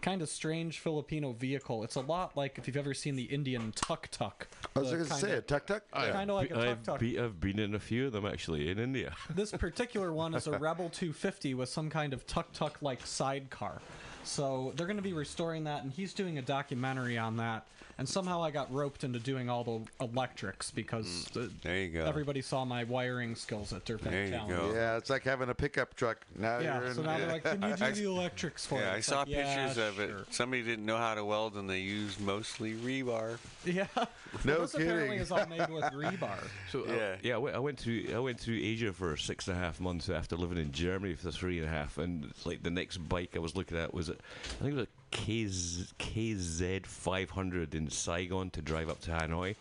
kind 0.04 0.20
of 0.20 0.28
strange 0.28 0.80
Filipino 0.80 1.32
vehicle. 1.32 1.82
It's 1.82 1.96
a 1.96 2.00
lot 2.00 2.36
like 2.36 2.58
if 2.58 2.66
you've 2.66 2.76
ever 2.76 2.92
seen 2.92 3.16
the 3.16 3.22
Indian 3.22 3.72
tuk 3.74 4.08
tuk. 4.10 4.46
I 4.76 4.80
was 4.80 4.90
going 4.90 5.06
to 5.06 5.14
say 5.14 5.30
it. 5.30 5.48
Tuk 5.48 5.66
tuk. 5.66 5.90
Kind 5.90 6.30
of 6.30 6.36
like 6.36 6.50
a 6.50 6.54
tuk 6.54 6.64
I've, 6.64 6.82
tuk. 6.82 6.98
be, 7.00 7.18
I've 7.18 7.40
been 7.40 7.58
in 7.58 7.74
a 7.74 7.80
few 7.80 8.06
of 8.06 8.12
them 8.12 8.26
actually 8.26 8.68
in 8.68 8.78
India. 8.78 9.14
This 9.34 9.50
particular 9.50 10.12
one 10.12 10.34
is 10.34 10.46
a 10.46 10.58
Rebel 10.58 10.90
250 10.90 11.54
with 11.54 11.70
some 11.70 11.88
kind 11.88 12.12
of 12.12 12.26
tuk 12.26 12.52
tuk 12.52 12.82
like 12.82 13.04
sidecar. 13.06 13.80
So 14.24 14.72
they're 14.76 14.86
going 14.86 14.96
to 14.98 15.02
be 15.02 15.14
restoring 15.14 15.64
that, 15.64 15.82
and 15.82 15.92
he's 15.92 16.12
doing 16.12 16.38
a 16.38 16.42
documentary 16.42 17.16
on 17.16 17.38
that. 17.38 17.66
And 17.98 18.08
somehow 18.08 18.42
I 18.42 18.50
got 18.50 18.72
roped 18.74 19.04
into 19.04 19.18
doing 19.20 19.48
all 19.48 19.62
the 19.64 20.04
electrics 20.04 20.70
because 20.72 21.28
uh, 21.36 21.46
There 21.62 21.76
you 21.78 21.88
go. 21.90 22.04
everybody 22.04 22.40
saw 22.42 22.64
my 22.64 22.82
wiring 22.84 23.34
skills 23.36 23.72
at 23.72 23.84
Dirtbag 23.84 24.10
There 24.10 24.24
you 24.24 24.30
Challenge. 24.32 24.50
go. 24.56 24.72
Yeah, 24.74 24.96
it's 24.96 25.10
like 25.10 25.22
having 25.22 25.48
a 25.48 25.54
pickup 25.54 25.94
truck. 25.94 26.18
Now 26.36 26.54
you're 26.58 26.62
Yeah, 26.64 26.86
in. 26.88 26.94
so 26.94 27.02
now 27.02 27.18
they're 27.18 27.28
like, 27.28 27.44
"Can 27.44 27.62
you 27.62 27.76
do 27.76 27.84
I- 27.84 27.90
the 27.92 28.04
electrics 28.04 28.66
for 28.66 28.80
Yeah, 28.80 28.90
it?" 28.90 28.94
I 28.94 28.96
It's 28.96 29.06
saw 29.06 29.20
like, 29.20 29.28
"Yeah, 29.28 29.66
pictures 29.66 29.78
of 29.78 30.00
it. 30.00 30.14
Somebody 30.30 30.62
didn't 30.62 30.86
know 30.86 30.96
how 30.98 31.14
to 31.14 31.24
weld, 31.24 31.54
and 31.56 31.70
they 31.70 31.78
used 31.80 32.20
mostly 32.20 32.74
rebar. 32.74 33.38
Yeah, 33.64 33.86
No 34.44 34.62
this 34.62 34.74
apparently 34.74 35.06
kidding. 35.10 35.20
is 35.20 35.30
all 35.30 35.46
made 35.46 35.70
with 35.70 35.84
rebar. 35.92 36.38
So 36.72 36.84
Yeah. 36.86 37.16
yeah, 37.22 37.38
yeah. 37.38 37.54
I 37.54 37.58
went, 37.58 37.78
to 37.80 38.12
I 38.14 38.18
went 38.18 38.40
through 38.40 38.58
Asia 38.60 38.92
for 38.92 39.16
six 39.16 39.46
and 39.46 39.56
a 39.56 39.60
half 39.60 39.78
months 39.80 40.08
after 40.08 40.36
living 40.36 40.58
in 40.58 40.72
Germany 40.72 41.14
for 41.14 41.30
three 41.30 41.58
and 41.58 41.66
a 41.68 41.70
half, 41.70 41.98
and 41.98 42.32
like 42.44 42.62
the 42.64 42.70
next 42.70 42.96
bike 43.08 43.30
I 43.36 43.38
was 43.38 43.54
looking 43.54 43.78
at 43.78 43.94
was 43.94 44.08
it? 44.08 44.20
I 44.44 44.62
think 44.64 44.72
it 44.72 44.76
was 44.76 44.84
a 44.86 44.88
KZ, 45.14 45.92
KZ 45.98 46.84
500 46.84 47.74
in 47.74 47.88
Saigon 47.88 48.50
to 48.50 48.60
drive 48.60 48.90
up 48.90 49.00
to 49.02 49.12
Hanoi. 49.12 49.54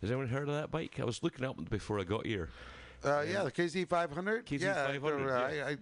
Has 0.00 0.10
anyone 0.10 0.28
heard 0.28 0.48
of 0.48 0.54
that 0.54 0.70
bike? 0.70 0.98
I 0.98 1.04
was 1.04 1.22
looking 1.22 1.44
up 1.44 1.68
before 1.70 2.00
I 2.00 2.04
got 2.04 2.26
here. 2.26 2.48
Uh, 3.04 3.24
yeah, 3.30 3.44
the 3.44 3.52
KZ 3.52 3.86
500. 3.86 4.46
KZ 4.46 4.60
yeah, 4.60 4.86
500, 4.86 5.30
uh, 5.30 5.34
I, 5.34 5.46
I, 5.46 5.70
it 5.70 5.78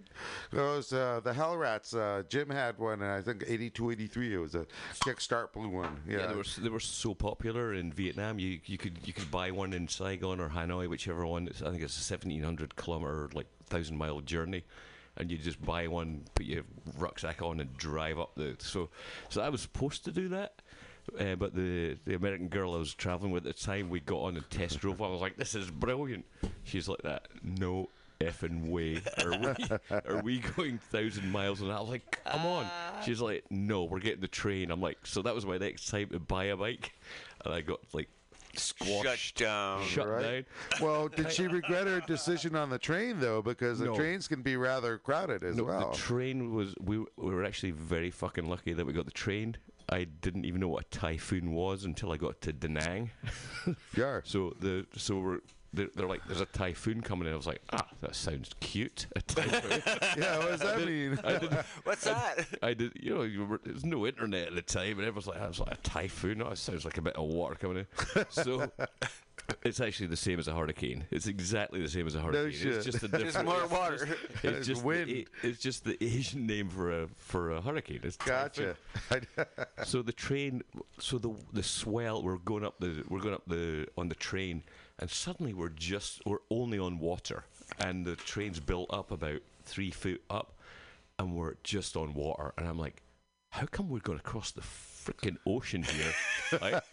was 0.51 0.93
uh, 0.93 1.19
the 1.23 1.33
Hell 1.33 1.57
Rats. 1.57 1.95
Uh, 1.95 2.21
Jim 2.29 2.47
had 2.49 2.77
one, 2.77 3.01
and 3.01 3.11
I 3.11 3.21
think 3.21 3.43
82, 3.47 3.91
83. 3.91 4.33
It 4.35 4.37
was 4.37 4.53
a 4.53 4.67
kickstart 5.03 5.51
blue 5.53 5.69
one. 5.69 5.99
Yeah, 6.07 6.19
Yeah, 6.19 6.27
they 6.27 6.35
were 6.35 6.43
they 6.61 6.69
were 6.69 6.79
so 6.79 7.15
popular 7.15 7.73
in 7.73 7.91
Vietnam. 7.91 8.37
You 8.37 8.59
you 8.65 8.77
could 8.77 8.99
you 9.03 9.13
could 9.13 9.31
buy 9.31 9.49
one 9.49 9.73
in 9.73 9.87
Saigon 9.87 10.39
or 10.39 10.49
Hanoi, 10.49 10.87
whichever 10.87 11.25
one. 11.25 11.47
It's, 11.47 11.63
I 11.63 11.71
think 11.71 11.81
it's 11.81 11.97
a 11.97 12.01
seventeen 12.03 12.43
hundred 12.43 12.75
kilometer, 12.75 13.29
like 13.33 13.47
thousand 13.65 13.97
mile 13.97 14.21
journey, 14.21 14.63
and 15.17 15.31
you 15.31 15.37
just 15.37 15.63
buy 15.63 15.87
one, 15.87 16.23
put 16.35 16.45
your 16.45 16.63
rucksack 16.97 17.41
on, 17.41 17.59
and 17.59 17.75
drive 17.77 18.19
up 18.19 18.35
the. 18.35 18.55
So 18.59 18.89
so 19.29 19.41
I 19.41 19.49
was 19.49 19.61
supposed 19.61 20.05
to 20.05 20.11
do 20.11 20.29
that. 20.29 20.61
Uh, 21.17 21.35
but 21.35 21.55
the, 21.55 21.97
the 22.03 22.15
American 22.15 22.49
girl 22.49 22.75
I 22.75 22.79
was 22.79 22.93
traveling 22.93 23.31
with 23.31 23.47
at 23.47 23.55
the 23.55 23.63
time, 23.63 23.89
we 23.89 24.01
got 24.01 24.17
on 24.17 24.35
and 24.35 24.49
test 24.49 24.79
drove. 24.79 25.01
I 25.01 25.07
was 25.07 25.21
like, 25.21 25.37
"This 25.37 25.55
is 25.55 25.71
brilliant." 25.71 26.25
She's 26.63 26.89
like 26.89 27.01
that. 27.03 27.27
No 27.41 27.89
effing 28.19 28.67
way 28.69 29.01
are 29.23 29.37
we 29.37 29.77
are 30.17 30.21
we 30.23 30.39
going 30.39 30.79
thousand 30.79 31.31
miles 31.31 31.61
and 31.61 31.71
I 31.71 31.79
was 31.79 31.89
like, 31.89 32.23
come 32.25 32.45
on. 32.45 32.65
She's 33.05 33.21
like, 33.21 33.43
no, 33.49 33.83
we're 33.83 33.99
getting 33.99 34.21
the 34.21 34.27
train. 34.27 34.71
I'm 34.71 34.81
like, 34.81 34.97
so 35.05 35.21
that 35.21 35.35
was 35.35 35.45
my 35.45 35.57
next 35.57 35.87
time 35.87 36.09
to 36.09 36.19
buy 36.19 36.45
a 36.45 36.57
bike, 36.57 36.93
and 37.45 37.53
I 37.53 37.61
got 37.61 37.79
like 37.93 38.09
squashed, 38.57 39.37
Shut 39.37 39.45
down. 39.47 39.83
shut 39.85 40.07
Right. 40.07 40.21
down. 40.21 40.81
Well, 40.81 41.07
did 41.07 41.31
she 41.31 41.47
regret 41.47 41.87
her 41.87 42.01
decision 42.01 42.55
on 42.55 42.69
the 42.69 42.79
train 42.79 43.19
though? 43.19 43.41
Because 43.41 43.79
the 43.79 43.85
No. 43.85 43.95
trains 43.95 44.27
can 44.27 44.41
be 44.41 44.55
rather 44.57 44.97
crowded 44.97 45.43
as 45.43 45.55
No, 45.57 45.63
well. 45.65 45.91
the 45.91 45.97
train 45.97 46.53
was 46.53 46.73
we 46.79 46.99
we 46.99 47.33
were 47.33 47.43
actually 47.43 47.71
very 47.71 48.11
fucking 48.11 48.45
lucky 48.49 48.73
that 48.73 48.85
we 48.85 48.93
got 48.93 49.05
the 49.05 49.11
train. 49.11 49.57
I 49.89 50.03
didn't 50.03 50.43
even 50.45 50.59
know 50.59 50.67
what 50.67 50.85
a 50.85 50.89
typhoon 50.89 51.53
was 51.53 51.85
until 51.85 52.11
I 52.11 52.17
got 52.17 52.41
to 52.41 52.51
Da 52.53 52.67
Nang. 52.67 53.09
yeah. 53.95 54.19
So 54.25 54.53
the 54.59 54.85
so 54.97 55.19
we're 55.19 55.39
they're, 55.77 55.87
they're 55.95 56.07
like, 56.07 56.21
there's 56.27 56.41
a 56.41 56.45
typhoon 56.47 57.01
coming 57.01 57.27
in. 57.27 57.33
I 57.33 57.37
was 57.37 57.47
like, 57.47 57.61
ah, 57.71 57.87
that 58.01 58.15
sounds 58.15 58.49
cute. 58.59 59.05
A 59.15 59.21
typhoon. 59.27 59.81
Yeah, 60.21 60.39
what 60.39 60.47
does 60.49 60.59
that 60.59 60.85
mean? 60.85 61.17
I 61.23 61.37
did. 61.37 61.53
What's 61.85 62.03
that? 62.03 62.45
I 62.61 62.73
did. 62.73 62.91
You 62.99 63.15
know, 63.15 63.21
you 63.21 63.45
were, 63.45 63.61
there's 63.63 63.85
no 63.85 64.05
internet 64.05 64.47
at 64.49 64.55
the 64.55 64.61
time, 64.61 64.99
and 64.99 65.07
everyone's 65.07 65.27
like, 65.27 65.39
I 65.39 65.47
was 65.47 65.59
like 65.61 65.71
a 65.71 65.77
typhoon. 65.77 66.41
Oh, 66.41 66.49
it 66.49 66.57
sounds 66.57 66.83
like 66.83 66.97
a 66.97 67.01
bit 67.01 67.15
of 67.15 67.23
water 67.25 67.55
coming 67.55 67.77
in. 67.77 68.25
So. 68.29 68.69
It's 69.63 69.79
actually 69.79 70.07
the 70.07 70.17
same 70.17 70.39
as 70.39 70.49
a 70.49 70.53
hurricane. 70.53 71.05
It's 71.09 71.27
exactly 71.27 71.81
the 71.81 71.87
same 71.87 72.05
as 72.05 72.15
a 72.15 72.19
hurricane. 72.19 72.51
shit. 72.51 72.73
It's 72.73 72.85
just 72.85 73.01
a 73.03 73.07
There's 73.07 73.23
different. 73.33 73.47
more 73.47 73.61
it's 73.63 73.71
water. 73.71 73.97
just- 74.05 74.11
It's 74.43 74.57
It's 74.57 74.67
just 74.67 74.83
wind. 74.83 75.07
The, 75.09 75.27
it's 75.41 75.61
just 75.61 75.85
the 75.85 75.95
Asian 76.03 76.45
name 76.45 76.67
for 76.67 77.03
a 77.03 77.07
for 77.15 77.51
a 77.51 77.61
hurricane. 77.61 78.01
It's. 78.03 78.17
Gotcha. 78.17 78.75
So 79.85 80.01
the 80.01 80.11
train, 80.11 80.63
so 80.99 81.17
the 81.17 81.33
the 81.53 81.63
swell. 81.63 82.23
We're 82.23 82.37
going 82.39 82.65
up 82.65 82.75
the 82.79 83.05
we're 83.07 83.21
going 83.21 83.35
up 83.35 83.43
the 83.47 83.87
on 83.97 84.09
the 84.09 84.15
train, 84.15 84.63
and 84.99 85.09
suddenly 85.09 85.53
we're 85.53 85.69
just 85.69 86.21
we're 86.25 86.37
only 86.49 86.79
on 86.79 86.99
water, 86.99 87.43
and 87.79 88.05
the 88.05 88.15
train's 88.15 88.59
built 88.59 88.91
up 88.91 89.11
about 89.11 89.41
three 89.63 89.91
foot 89.91 90.21
up, 90.29 90.53
and 91.19 91.35
we're 91.35 91.55
just 91.63 91.95
on 91.95 92.13
water, 92.13 92.53
and 92.57 92.67
I'm 92.67 92.79
like, 92.79 93.01
how 93.51 93.65
come 93.65 93.89
we're 93.89 93.99
going 93.99 94.19
to 94.19 94.23
cross 94.23 94.51
the 94.51 94.61
freaking 95.07 95.37
ocean 95.45 95.83
here? 95.83 96.59
Like, 96.61 96.83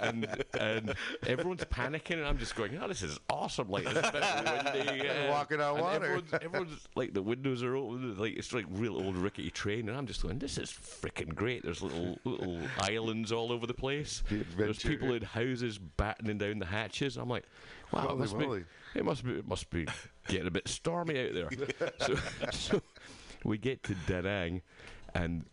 and 0.00 0.44
and 0.58 0.94
everyone's 1.26 1.64
panicking, 1.64 2.14
and 2.14 2.26
I'm 2.26 2.38
just 2.38 2.56
going, 2.56 2.78
oh, 2.82 2.88
this 2.88 3.02
is 3.02 3.18
awesome! 3.28 3.68
Like 3.70 3.84
it's 3.86 4.08
a 4.08 4.12
bit 4.12 4.84
windy, 4.84 5.08
uh, 5.08 5.30
Walking 5.30 5.60
on 5.60 5.74
and 5.74 5.80
water. 5.80 6.04
Everyone's, 6.04 6.34
everyone's 6.34 6.88
like 6.94 7.14
the 7.14 7.22
windows 7.22 7.62
are 7.62 7.76
open, 7.76 8.16
like 8.16 8.36
it's 8.36 8.52
like 8.52 8.66
real 8.70 8.96
old 8.96 9.16
rickety 9.16 9.50
train, 9.50 9.88
and 9.88 9.96
I'm 9.96 10.06
just 10.06 10.22
going, 10.22 10.38
this 10.38 10.58
is 10.58 10.70
freaking 10.70 11.34
great. 11.34 11.62
There's 11.62 11.82
little 11.82 12.18
little 12.24 12.60
islands 12.80 13.32
all 13.32 13.52
over 13.52 13.66
the 13.66 13.74
place. 13.74 14.22
The 14.28 14.44
There's 14.56 14.78
people 14.78 15.12
in 15.14 15.22
houses 15.22 15.78
battening 15.78 16.38
down 16.38 16.58
the 16.58 16.66
hatches. 16.66 17.16
I'm 17.16 17.28
like, 17.28 17.44
wow, 17.92 18.08
it 18.10 18.18
must 18.18 18.36
moly. 18.36 18.60
be, 18.60 19.00
it 19.00 19.04
must 19.04 19.24
be, 19.24 19.32
it 19.32 19.48
must 19.48 19.70
be 19.70 19.86
getting 20.28 20.46
a 20.46 20.50
bit 20.50 20.68
stormy 20.68 21.26
out 21.26 21.34
there. 21.34 21.50
so, 22.00 22.16
so 22.52 22.82
we 23.44 23.58
get 23.58 23.82
to 23.84 23.94
Da 24.06 24.20
Nang, 24.20 24.62
and 25.14 25.44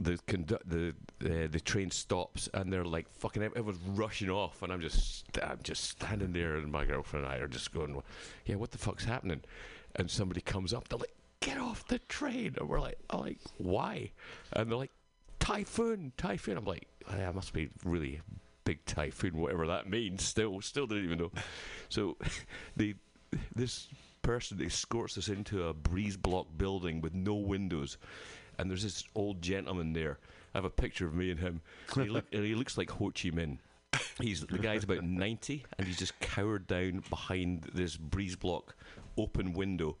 the 0.00 0.18
condu- 0.26 0.62
the 0.64 0.94
uh, 1.24 1.48
the 1.50 1.60
train 1.60 1.90
stops 1.90 2.48
and 2.54 2.72
they're 2.72 2.84
like 2.84 3.08
fucking 3.10 3.42
everyone's 3.42 3.80
rushing 3.88 4.30
off 4.30 4.62
and 4.62 4.72
I'm 4.72 4.80
just 4.80 5.24
I'm 5.42 5.58
just 5.62 5.84
standing 5.90 6.32
there 6.32 6.56
and 6.56 6.70
my 6.70 6.84
girlfriend 6.84 7.26
and 7.26 7.34
I 7.34 7.38
are 7.38 7.48
just 7.48 7.72
going 7.72 8.00
yeah 8.46 8.54
what 8.54 8.70
the 8.70 8.78
fuck's 8.78 9.04
happening? 9.04 9.42
And 9.96 10.10
somebody 10.10 10.40
comes 10.40 10.72
up 10.72 10.88
they're 10.88 10.98
like 10.98 11.14
get 11.40 11.58
off 11.58 11.86
the 11.88 11.98
train. 12.00 12.54
And 12.58 12.68
we're 12.68 12.80
like 12.80 12.98
I'm 13.10 13.20
like 13.20 13.38
why? 13.56 14.12
And 14.52 14.70
they're 14.70 14.78
like 14.78 14.92
typhoon 15.40 16.12
typhoon. 16.16 16.56
I'm 16.56 16.64
like 16.64 16.86
yeah, 17.10 17.32
must 17.32 17.52
be 17.52 17.68
really 17.84 18.20
big 18.64 18.84
typhoon 18.84 19.38
whatever 19.38 19.66
that 19.66 19.88
means 19.88 20.22
still 20.22 20.60
still 20.60 20.86
don't 20.86 21.04
even 21.04 21.18
know. 21.18 21.32
So 21.88 22.16
the 22.76 22.94
this 23.56 23.88
person 24.22 24.60
escorts 24.62 25.18
us 25.18 25.28
into 25.28 25.64
a 25.64 25.74
breeze 25.74 26.16
block 26.16 26.46
building 26.56 27.00
with 27.00 27.14
no 27.14 27.34
windows 27.34 27.98
and 28.58 28.70
there's 28.70 28.82
this 28.82 29.04
old 29.14 29.40
gentleman 29.40 29.92
there. 29.92 30.18
I 30.58 30.60
have 30.60 30.64
a 30.64 30.70
picture 30.70 31.06
of 31.06 31.14
me 31.14 31.30
and 31.30 31.38
him. 31.38 31.60
And 31.94 32.04
he, 32.04 32.10
look, 32.10 32.24
he 32.32 32.56
looks 32.56 32.76
like 32.76 32.90
Ho 32.90 33.12
Chi 33.12 33.30
Minh. 33.30 33.58
He's 34.20 34.44
the 34.44 34.58
guy's 34.58 34.82
about 34.82 35.04
ninety, 35.04 35.64
and 35.78 35.86
he's 35.86 35.96
just 35.96 36.18
cowered 36.18 36.66
down 36.66 37.04
behind 37.08 37.70
this 37.72 37.96
breeze 37.96 38.34
block 38.34 38.74
open 39.16 39.52
window, 39.52 39.96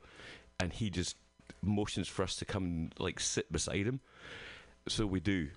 and 0.58 0.72
he 0.72 0.90
just 0.90 1.16
motions 1.62 2.08
for 2.08 2.24
us 2.24 2.34
to 2.36 2.44
come 2.44 2.64
and 2.64 2.94
like 2.98 3.20
sit 3.20 3.52
beside 3.52 3.86
him. 3.86 4.00
So 4.88 5.06
we 5.06 5.20
do. 5.20 5.48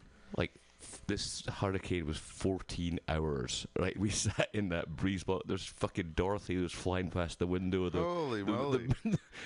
This 1.07 1.43
hurricane 1.47 2.05
was 2.05 2.17
14 2.17 2.99
hours. 3.09 3.67
Right, 3.77 3.97
we 3.97 4.09
sat 4.11 4.49
in 4.53 4.69
that 4.69 4.95
breeze 4.95 5.23
block. 5.23 5.43
There's 5.45 5.65
fucking 5.65 6.13
Dorothy 6.15 6.55
who 6.55 6.63
was 6.63 6.71
flying 6.71 7.09
past 7.09 7.39
the 7.39 7.47
window. 7.47 7.89
The, 7.89 7.99
Holy 7.99 8.43
the, 8.43 8.51
moly. 8.51 8.87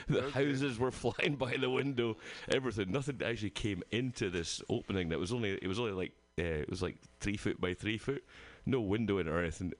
The, 0.08 0.22
the 0.22 0.32
houses 0.32 0.78
were 0.78 0.92
flying 0.92 1.36
by 1.36 1.58
the 1.58 1.70
window. 1.70 2.18
Everything. 2.50 2.92
Nothing 2.92 3.22
actually 3.26 3.50
came 3.52 3.84
into 3.92 4.30
this 4.30 4.62
opening. 4.70 5.10
That 5.10 5.20
was 5.20 5.32
only. 5.34 5.52
It 5.52 5.68
was 5.68 5.80
only 5.80 5.94
like. 5.94 6.12
Uh, 6.38 6.44
it 6.44 6.70
was 6.70 6.82
like 6.82 6.98
three 7.20 7.38
foot 7.38 7.60
by 7.62 7.74
three 7.74 7.98
foot. 7.98 8.24
No 8.66 8.82
window 8.82 9.18
in 9.20 9.28
it 9.28 9.32
or 9.32 9.40
anything. 9.40 9.74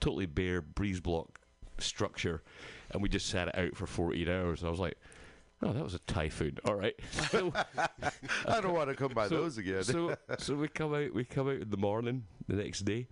Totally 0.00 0.26
bare 0.26 0.60
breeze 0.60 1.00
block 1.00 1.40
structure, 1.78 2.42
and 2.90 3.02
we 3.02 3.08
just 3.08 3.26
sat 3.26 3.48
it 3.48 3.56
out 3.58 3.76
for 3.76 3.86
14 3.86 4.28
hours. 4.28 4.62
I 4.64 4.68
was 4.68 4.80
like. 4.80 4.98
Oh, 5.62 5.72
that 5.72 5.82
was 5.82 5.94
a 5.94 6.00
typhoon. 6.00 6.58
All 6.64 6.74
right. 6.74 6.94
So, 7.30 7.52
I 8.46 8.60
don't 8.60 8.74
want 8.74 8.90
to 8.90 8.96
come 8.96 9.12
by 9.12 9.28
so- 9.28 9.42
those 9.42 9.58
again. 9.58 9.84
So, 9.84 10.16
so 10.38 10.54
we 10.54 10.68
come 10.68 10.94
out. 10.94 11.14
We 11.14 11.24
come 11.24 11.48
out 11.48 11.60
in 11.60 11.70
the 11.70 11.76
morning 11.76 12.24
the 12.48 12.56
next 12.56 12.80
day, 12.80 13.06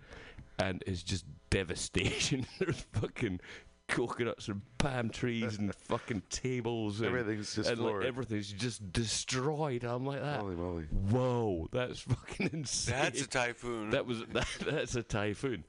and 0.59 0.83
it's 0.85 1.03
just 1.03 1.25
devastation. 1.49 2.45
There's 2.59 2.85
fucking 2.91 3.39
coconuts 3.87 4.47
and 4.47 4.61
palm 4.77 5.09
trees 5.09 5.57
and 5.57 5.73
fucking 5.75 6.23
tables. 6.29 6.99
And, 6.99 7.09
Everything's 7.09 7.55
just 7.55 7.69
and 7.69 7.79
like, 7.81 8.05
everything's 8.05 8.51
just 8.51 8.91
destroyed. 8.91 9.83
I'm 9.83 10.05
like 10.05 10.21
that. 10.21 10.39
Holy 10.39 10.55
moly. 10.55 10.83
Whoa, 10.83 11.69
that's 11.71 11.99
fucking 11.99 12.49
insane. 12.51 12.95
That's 12.95 13.21
a 13.21 13.27
typhoon. 13.27 13.91
That 13.91 14.05
was 14.05 14.23
that, 14.33 14.47
that's 14.65 14.95
a 14.95 15.03
typhoon. 15.03 15.63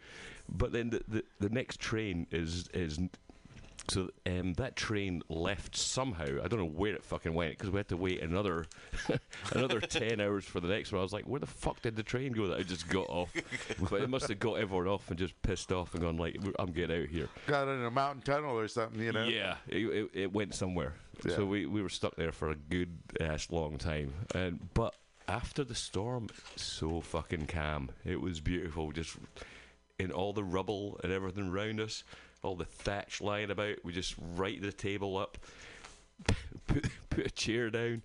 But 0.48 0.72
then 0.72 0.90
the, 0.90 1.02
the 1.06 1.24
the 1.38 1.48
next 1.48 1.78
train 1.78 2.26
is 2.32 2.68
is 2.74 2.98
so 3.88 4.10
um, 4.26 4.54
that 4.54 4.76
train 4.76 5.22
left 5.28 5.76
somehow. 5.76 6.42
I 6.42 6.48
don't 6.48 6.58
know 6.58 6.64
where 6.64 6.94
it 6.94 7.04
fucking 7.04 7.34
went 7.34 7.58
because 7.58 7.70
we 7.70 7.78
had 7.78 7.88
to 7.88 7.96
wait 7.96 8.22
another 8.22 8.66
another 9.52 9.80
ten 9.80 10.20
hours 10.20 10.44
for 10.44 10.60
the 10.60 10.68
next 10.68 10.92
one. 10.92 11.00
I 11.00 11.02
was 11.02 11.12
like, 11.12 11.24
where 11.24 11.40
the 11.40 11.46
fuck 11.46 11.82
did 11.82 11.96
the 11.96 12.02
train 12.02 12.32
go 12.32 12.46
that 12.48 12.58
I 12.58 12.62
just 12.62 12.88
got 12.88 13.08
off? 13.08 13.32
but 13.90 14.00
it 14.00 14.08
must 14.08 14.28
have 14.28 14.38
got 14.38 14.54
everyone 14.54 14.86
off 14.86 15.08
and 15.10 15.18
just 15.18 15.40
pissed 15.42 15.72
off 15.72 15.94
and 15.94 16.02
gone 16.02 16.16
like, 16.16 16.36
I'm 16.58 16.72
getting 16.72 17.02
out 17.02 17.08
here. 17.08 17.28
Got 17.46 17.68
in 17.68 17.84
a 17.84 17.90
mountain 17.90 18.22
tunnel 18.22 18.58
or 18.58 18.68
something, 18.68 19.00
you 19.00 19.12
know? 19.12 19.24
Yeah, 19.24 19.56
it, 19.68 19.78
it, 19.78 20.10
it 20.14 20.32
went 20.32 20.54
somewhere. 20.54 20.94
Yeah. 21.24 21.36
So 21.36 21.46
we, 21.46 21.66
we 21.66 21.82
were 21.82 21.88
stuck 21.88 22.16
there 22.16 22.32
for 22.32 22.50
a 22.50 22.56
good 22.56 22.98
ass 23.20 23.50
long 23.50 23.78
time. 23.78 24.12
And 24.34 24.68
but 24.74 24.94
after 25.28 25.64
the 25.64 25.74
storm, 25.74 26.28
so 26.56 27.00
fucking 27.00 27.46
calm. 27.46 27.90
It 28.04 28.20
was 28.20 28.40
beautiful. 28.40 28.92
Just 28.92 29.16
in 29.98 30.10
all 30.10 30.32
the 30.32 30.44
rubble 30.44 31.00
and 31.02 31.12
everything 31.12 31.48
around 31.48 31.80
us, 31.80 32.04
all 32.42 32.56
the 32.56 32.64
thatch 32.64 33.20
lying 33.20 33.50
about. 33.50 33.76
We 33.84 33.92
just 33.92 34.14
right 34.36 34.60
the 34.60 34.72
table 34.72 35.16
up, 35.16 35.38
put 36.66 36.86
put 37.10 37.26
a 37.26 37.30
chair 37.30 37.70
down, 37.70 38.02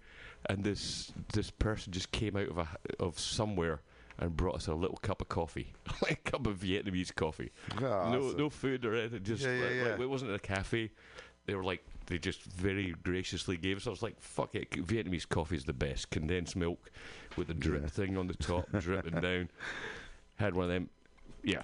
and 0.49 0.63
this 0.63 1.11
this 1.33 1.51
person 1.51 1.93
just 1.93 2.11
came 2.11 2.35
out 2.35 2.49
of 2.49 2.57
a 2.57 2.67
of 2.99 3.19
somewhere. 3.19 3.81
And 4.19 4.35
brought 4.35 4.55
us 4.55 4.65
a 4.65 4.73
little 4.73 4.97
cup 4.97 5.21
of 5.21 5.29
coffee, 5.29 5.73
like 6.01 6.13
a 6.25 6.31
cup 6.31 6.47
of 6.47 6.57
Vietnamese 6.57 7.13
coffee. 7.13 7.51
Oh, 7.75 7.81
no, 7.81 8.23
awesome. 8.23 8.37
no 8.39 8.49
food 8.49 8.83
or 8.83 8.95
anything. 8.95 9.21
Just 9.23 9.43
Yeah, 9.43 9.53
yeah, 9.53 9.61
like, 9.61 9.71
yeah. 9.99 10.01
it 10.01 10.09
wasn't 10.09 10.33
a 10.33 10.39
cafe. 10.39 10.89
They 11.45 11.53
were 11.53 11.63
like 11.63 11.85
they 12.07 12.17
just 12.17 12.41
very 12.41 12.95
graciously 13.03 13.57
gave 13.57 13.77
us. 13.77 13.85
I 13.85 13.91
was 13.91 14.01
like, 14.01 14.19
"Fuck 14.19 14.55
it, 14.55 14.71
Vietnamese 14.71 15.29
coffee 15.29 15.55
is 15.55 15.65
the 15.65 15.73
best. 15.73 16.09
Condensed 16.09 16.55
milk 16.55 16.89
with 17.35 17.45
the 17.47 17.53
drip 17.53 17.87
thing 17.91 18.17
on 18.17 18.25
the 18.25 18.33
top, 18.33 18.65
dripping 18.79 19.21
down." 19.21 19.49
Had 20.37 20.55
one 20.55 20.63
of 20.65 20.71
them. 20.71 20.89
Yeah. 21.43 21.61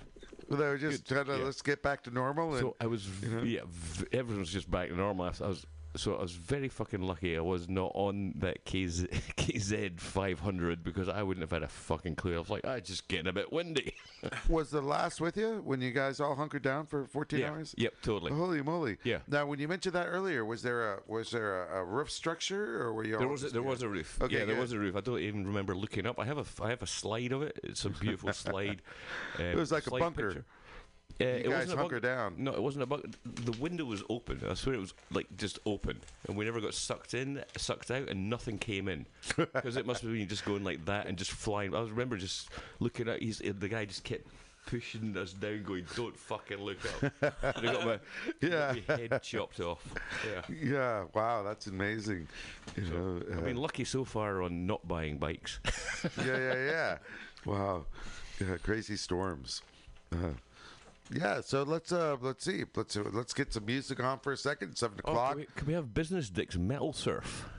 They 0.49 0.55
were 0.57 0.77
just 0.77 1.05
Good, 1.07 1.15
trying 1.15 1.25
to 1.25 1.37
yeah. 1.39 1.45
let's 1.45 1.61
get 1.61 1.81
back 1.81 2.03
to 2.03 2.11
normal. 2.11 2.51
And, 2.53 2.59
So 2.61 2.75
I 2.79 2.87
was, 2.87 3.07
you 3.21 3.29
know? 3.29 3.43
yeah, 3.43 3.61
everything 4.11 4.39
was 4.39 4.51
just 4.51 4.69
back 4.69 4.89
to 4.89 4.95
normal. 4.95 5.25
I 5.25 5.47
was, 5.47 5.65
so 5.95 6.15
I 6.15 6.21
was 6.21 6.31
very 6.33 6.69
fucking 6.69 7.01
lucky 7.01 7.37
I 7.37 7.41
was 7.41 7.69
not 7.69 7.91
on 7.93 8.33
that 8.37 8.65
KZ, 8.65 9.09
KZ 9.37 9.99
500 9.99 10.83
because 10.83 11.09
I 11.09 11.23
wouldn't 11.23 11.41
have 11.41 11.51
had 11.51 11.63
a 11.63 11.67
fucking 11.67 12.15
clue. 12.15 12.35
I 12.35 12.39
was 12.39 12.49
like, 12.49 12.65
I 12.65 12.79
just 12.79 13.07
getting 13.07 13.27
a 13.27 13.33
bit 13.33 13.51
windy. 13.51 13.93
Was 14.49 14.69
the 14.69 14.81
last 14.81 15.19
with 15.19 15.35
you 15.35 15.61
when 15.65 15.81
you 15.81 15.91
guys 15.91 16.19
all 16.19 16.35
hunkered 16.35 16.61
down 16.61 16.85
for 16.85 17.05
14 17.05 17.39
yeah. 17.39 17.49
hours? 17.49 17.75
Yep, 17.77 17.93
totally. 18.01 18.31
Holy 18.31 18.61
moly! 18.61 18.97
Yeah. 19.03 19.19
Now, 19.27 19.45
when 19.45 19.59
you 19.59 19.67
mentioned 19.67 19.95
that 19.95 20.07
earlier, 20.07 20.45
was 20.45 20.61
there 20.61 20.93
a 20.93 20.99
was 21.07 21.31
there 21.31 21.65
a, 21.65 21.81
a 21.81 21.83
roof 21.83 22.09
structure, 22.09 22.81
or 22.81 22.93
were 22.93 23.05
you? 23.05 23.17
There 23.17 23.27
was 23.27 23.43
a, 23.43 23.49
there 23.49 23.61
was 23.61 23.81
a 23.81 23.89
roof. 23.89 24.17
Okay, 24.21 24.39
yeah, 24.39 24.45
there 24.45 24.59
was 24.59 24.71
a 24.71 24.79
roof. 24.79 24.95
I 24.95 25.01
don't 25.01 25.19
even 25.19 25.45
remember 25.45 25.75
looking 25.75 26.05
up. 26.05 26.19
I 26.19 26.25
have 26.25 26.37
a 26.37 26.63
I 26.63 26.69
have 26.69 26.81
a 26.81 26.87
slide 26.87 27.31
of 27.33 27.41
it. 27.41 27.59
It's 27.63 27.83
a 27.83 27.89
beautiful 27.89 28.31
slide. 28.33 28.81
Um, 29.37 29.45
It 29.45 29.57
was 29.57 29.71
like 29.71 29.87
a 29.87 29.91
bunker. 29.91 30.27
picture. 30.27 30.45
Uh, 31.22 31.26
You 31.26 31.30
it 31.30 31.43
guys 31.43 31.53
wasn't 31.53 31.74
a 31.74 31.78
hunker 31.82 31.99
down. 31.99 32.36
No, 32.38 32.51
it 32.53 32.61
wasn't 32.61 32.84
a 32.84 32.86
bunker. 32.86 33.07
The 33.24 33.51
window 33.59 33.86
was 33.86 34.03
open. 34.09 34.41
I 34.49 34.53
swear 34.55 34.76
it 34.76 34.80
was 34.82 34.93
like 35.11 35.28
just 35.38 35.59
open, 35.66 35.99
and 36.28 36.36
we 36.36 36.45
never 36.45 36.59
got 36.61 36.74
sucked 36.74 37.14
in, 37.14 37.43
sucked 37.57 37.91
out, 37.91 38.09
and 38.09 38.30
nothing 38.30 38.57
came 38.57 38.88
in 38.88 39.05
because 39.38 39.78
it 39.78 39.86
must 39.86 40.01
have 40.01 40.11
been 40.11 40.28
just 40.28 40.45
going 40.45 40.64
like 40.64 40.86
that 40.86 41.07
and 41.07 41.18
just 41.18 41.32
flying. 41.32 41.76
I 41.76 41.82
remember 41.82 42.18
just 42.18 42.49
looking 42.80 43.07
at. 43.07 43.22
He's 43.22 43.39
the 43.39 43.68
guy 43.70 43.86
just 43.86 44.03
kept 44.03 44.28
pushing 44.66 45.16
us 45.18 45.34
down, 45.34 45.61
going, 45.64 45.86
"Don't 45.95 46.18
fucking 46.18 46.57
look 46.57 46.78
up." 47.03 47.14
and 47.57 47.70
I 47.70 47.74
got 47.74 47.86
my, 47.86 47.99
Yeah. 48.41 48.76
my 48.88 48.95
head 48.95 49.22
chopped 49.22 49.59
off. 49.59 49.84
Yeah. 50.26 50.55
Yeah. 50.55 51.03
Wow, 51.14 51.43
that's 51.43 51.68
amazing. 51.68 52.28
You 52.76 52.84
know. 52.89 53.22
I've 53.32 53.39
uh, 53.39 53.41
been 53.41 53.57
lucky 53.57 53.84
so 53.84 54.03
far 54.05 54.41
on 54.41 54.66
not 54.66 54.88
buying 54.88 55.18
bikes. 55.18 55.59
yeah, 56.26 56.38
yeah, 56.38 56.66
yeah. 56.66 56.97
Wow, 57.45 57.86
yeah, 58.39 58.55
crazy 58.64 58.95
storms. 58.95 59.61
Uh, 60.14 60.30
yeah, 61.12 61.41
so 61.41 61.64
let's 61.64 61.91
uh 61.91 62.18
let's 62.22 62.45
see 62.45 62.64
let's 62.76 62.95
uh, 62.95 63.04
let's 63.12 63.34
get 63.34 63.54
some 63.54 63.66
music 63.66 64.01
on 64.01 64.20
for 64.20 64.32
a 64.32 64.38
second. 64.38 64.76
Seven 64.76 64.99
o'clock. 64.99 65.30
can, 65.32 65.38
we, 65.39 65.47
can 65.56 65.68
we 65.68 65.74
have 65.74 65.93
Business 65.93 66.30
Dick's 66.30 66.58
Metal 66.58 66.93
Surf? 66.93 67.49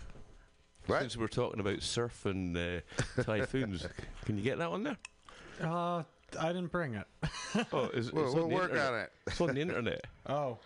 What? 0.87 1.01
Since 1.01 1.17
we're 1.17 1.29
talking 1.29 1.61
about 1.61 1.81
surf 1.83 2.27
and 2.27 2.57
uh, 2.57 2.81
typhoons, 3.23 3.87
can 4.27 4.37
you 4.37 4.43
get 4.43 4.59
that 4.59 4.69
on 4.69 4.83
there? 4.83 4.97
Uh, 5.63 6.03
I 6.39 6.49
didn't 6.49 6.71
bring 6.73 6.95
it. 6.95 7.07
Oh, 7.73 7.87
is, 7.95 8.13
We'll, 8.13 8.27
it's 8.27 8.35
we'll 8.35 8.45
on 8.45 8.51
work 8.51 8.71
internet. 8.71 8.93
on 8.93 8.99
it. 9.01 9.13
It's 9.29 9.41
on 9.41 9.55
the 9.55 9.61
internet. 9.61 10.05
Oh, 10.27 10.59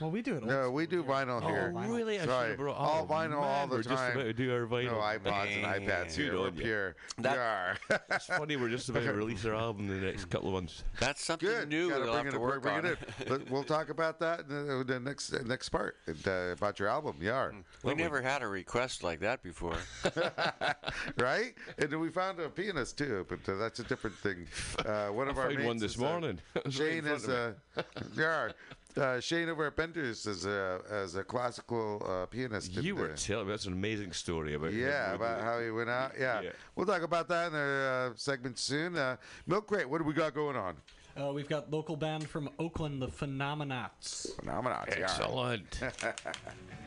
well, 0.00 0.10
we 0.10 0.22
do 0.22 0.36
it. 0.36 0.44
No, 0.44 0.70
we 0.70 0.86
do 0.86 1.02
here. 1.02 1.10
vinyl 1.12 1.42
Oh, 1.42 1.48
here. 1.48 1.72
vinyl. 1.74 1.88
really? 1.96 2.16
I 2.16 2.20
should 2.20 2.28
Sorry. 2.30 2.48
have 2.50 2.58
brought 2.58 2.76
All 2.76 3.06
oh, 3.08 3.12
vinyl 3.12 3.30
man, 3.30 3.32
all 3.38 3.66
the 3.66 3.76
We're 3.76 3.82
just 3.82 3.94
time. 3.96 4.12
about 4.12 4.22
to 4.24 4.32
do 4.32 4.52
our 4.52 4.66
vinyl. 4.66 4.84
No 4.92 5.30
iPods 5.30 5.56
and 5.56 5.64
iPads 5.64 6.14
here. 6.14 6.30
Good 6.32 6.40
We're 6.56 6.62
pure. 6.62 6.96
That- 7.18 7.76
Yeah. 7.90 7.98
It's 8.10 8.26
funny. 8.26 8.56
We're 8.56 8.68
just 8.70 8.88
about 8.88 9.04
to 9.04 9.12
release 9.14 9.44
our 9.44 9.54
album 9.54 9.90
in 9.90 10.00
the 10.00 10.06
next 10.06 10.26
couple 10.26 10.48
of 10.48 10.54
months. 10.54 10.84
That's 11.00 11.24
something 11.24 11.48
Good. 11.48 11.68
new 11.68 11.88
Gotta 11.88 12.04
we'll 12.04 12.12
bring 12.12 12.24
have 12.24 12.26
it, 12.34 12.36
to 12.36 12.40
work 12.40 12.62
bring 12.62 12.74
on. 12.76 12.84
it 12.86 12.98
in. 13.20 13.28
But 13.28 13.50
we'll 13.50 13.64
talk 13.64 13.88
about 13.90 14.18
that 14.20 14.40
in 14.48 14.48
the, 14.66 14.84
the 14.84 15.00
next 15.00 15.32
uh, 15.32 15.42
next 15.44 15.68
part 15.70 15.96
uh, 16.26 16.30
about 16.52 16.78
your 16.78 16.88
album. 16.88 17.16
Yeah. 17.20 17.50
We 17.82 17.94
never 17.94 18.20
had 18.22 18.42
a 18.42 18.48
request 18.48 19.02
like 19.02 19.20
that 19.20 19.42
before. 19.42 19.76
right? 21.18 21.54
And 21.78 21.90
then 21.90 22.00
we 22.00 22.10
found 22.10 22.40
a 22.40 22.48
pianist 22.48 22.98
too, 22.98 23.26
but 23.28 23.40
uh, 23.52 23.56
that's 23.56 23.78
a 23.80 23.84
different 23.84 24.16
thing. 24.16 24.46
Uh, 24.84 25.08
one 25.08 25.28
of 25.28 25.38
I 25.38 25.42
our 25.42 25.46
found 25.48 25.56
mates 25.58 25.66
one 25.66 25.76
this 25.78 25.98
morning. 25.98 26.38
It 26.54 26.64
was 26.64 26.80
right 26.80 26.88
in 26.92 27.04
Shane 27.04 27.12
is 27.14 27.24
of 27.28 27.54
uh, 27.76 27.82
yeah. 28.16 28.48
Uh, 28.96 29.20
Shane 29.20 29.48
over 29.50 29.66
at 29.66 29.76
Bender's 29.76 30.24
is 30.26 30.46
a 30.46 30.80
as 30.90 31.16
a 31.16 31.24
classical 31.24 32.02
uh, 32.06 32.26
pianist. 32.26 32.72
You 32.74 32.96
were 32.96 33.12
uh, 33.12 33.16
telling 33.16 33.46
me 33.46 33.52
that's 33.52 33.66
an 33.66 33.74
amazing 33.74 34.12
story 34.12 34.54
about 34.54 34.72
yeah, 34.72 35.12
with 35.12 35.20
about 35.20 35.40
how 35.44 35.60
he 35.60 35.70
went 35.70 35.90
out. 35.90 36.12
Yeah. 36.18 36.40
Yeah. 36.40 36.50
we'll 36.74 36.86
talk 36.86 37.02
about 37.02 37.28
that 37.28 37.48
in 37.48 37.52
the 37.52 38.10
uh, 38.12 38.16
segment 38.16 38.58
soon. 38.58 38.96
Uh, 38.96 39.16
Milk 39.46 39.66
Crate, 39.66 39.88
what 39.88 39.98
do 39.98 40.04
we 40.04 40.14
got 40.14 40.34
going 40.34 40.56
on? 40.56 40.76
Uh, 41.18 41.32
we've 41.32 41.48
got 41.48 41.70
local 41.70 41.96
band 41.96 42.28
from 42.28 42.48
Oakland, 42.58 43.00
the 43.00 43.08
Phenomenauts. 43.08 44.34
Phenomenal. 44.36 44.84
Excellent. 44.88 45.80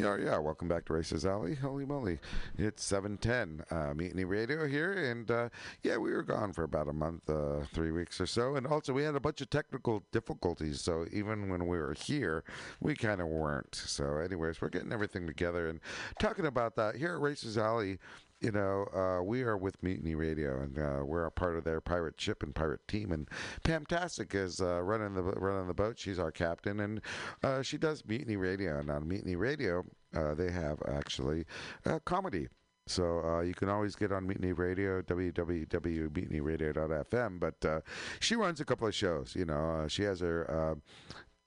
Yeah, 0.00 0.16
yeah. 0.16 0.38
Welcome 0.38 0.66
back 0.66 0.86
to 0.86 0.94
Racers 0.94 1.26
Alley. 1.26 1.54
Holy 1.54 1.84
moly, 1.84 2.20
it's 2.56 2.82
seven 2.82 3.18
ten. 3.18 3.62
Uh, 3.70 3.92
Mutiny 3.92 4.24
Radio 4.24 4.66
here, 4.66 4.92
and 4.92 5.30
uh, 5.30 5.50
yeah, 5.82 5.98
we 5.98 6.10
were 6.10 6.22
gone 6.22 6.54
for 6.54 6.64
about 6.64 6.88
a 6.88 6.92
month, 6.94 7.28
uh, 7.28 7.66
three 7.74 7.90
weeks 7.90 8.18
or 8.18 8.24
so, 8.24 8.56
and 8.56 8.66
also 8.66 8.94
we 8.94 9.02
had 9.02 9.14
a 9.14 9.20
bunch 9.20 9.42
of 9.42 9.50
technical 9.50 10.02
difficulties. 10.10 10.80
So 10.80 11.04
even 11.12 11.50
when 11.50 11.66
we 11.66 11.76
were 11.76 11.92
here, 11.92 12.44
we 12.80 12.94
kind 12.94 13.20
of 13.20 13.26
weren't. 13.26 13.74
So, 13.74 14.16
anyways, 14.16 14.62
we're 14.62 14.70
getting 14.70 14.90
everything 14.90 15.26
together 15.26 15.68
and 15.68 15.80
talking 16.18 16.46
about 16.46 16.76
that 16.76 16.96
here 16.96 17.12
at 17.12 17.20
Racers 17.20 17.58
Alley. 17.58 17.98
You 18.40 18.52
know, 18.52 18.86
uh, 18.94 19.20
we 19.22 19.42
are 19.42 19.58
with 19.58 19.82
Mutiny 19.82 20.14
Radio, 20.14 20.62
and 20.62 20.78
uh, 20.78 21.02
we're 21.04 21.26
a 21.26 21.30
part 21.30 21.58
of 21.58 21.64
their 21.64 21.82
pirate 21.82 22.18
ship 22.18 22.42
and 22.42 22.54
pirate 22.54 22.88
team. 22.88 23.12
And 23.12 23.28
Pam 23.64 23.84
Tastic 23.84 24.34
is 24.34 24.62
uh, 24.62 24.80
running 24.82 25.12
the 25.12 25.22
running 25.22 25.68
the 25.68 25.74
boat. 25.74 25.98
She's 25.98 26.18
our 26.18 26.32
captain, 26.32 26.80
and 26.80 27.02
uh, 27.42 27.60
she 27.60 27.76
does 27.76 28.02
Mutiny 28.06 28.36
Radio. 28.36 28.78
And 28.78 28.90
on 28.90 29.06
Mutiny 29.06 29.36
Radio, 29.36 29.84
uh, 30.16 30.32
they 30.32 30.50
have 30.50 30.78
actually 30.88 31.44
uh, 31.84 31.98
comedy. 32.06 32.48
So 32.86 33.22
uh, 33.22 33.42
you 33.42 33.52
can 33.52 33.68
always 33.68 33.94
get 33.94 34.10
on 34.10 34.26
Mutiny 34.26 34.52
Radio, 34.52 35.02
www.mutinyradio.fm. 35.02 37.40
But 37.40 37.62
uh, 37.62 37.80
she 38.20 38.36
runs 38.36 38.60
a 38.60 38.64
couple 38.64 38.88
of 38.88 38.94
shows. 38.94 39.36
You 39.36 39.44
know, 39.44 39.82
uh, 39.82 39.88
she 39.88 40.04
has 40.04 40.20
her. 40.20 40.78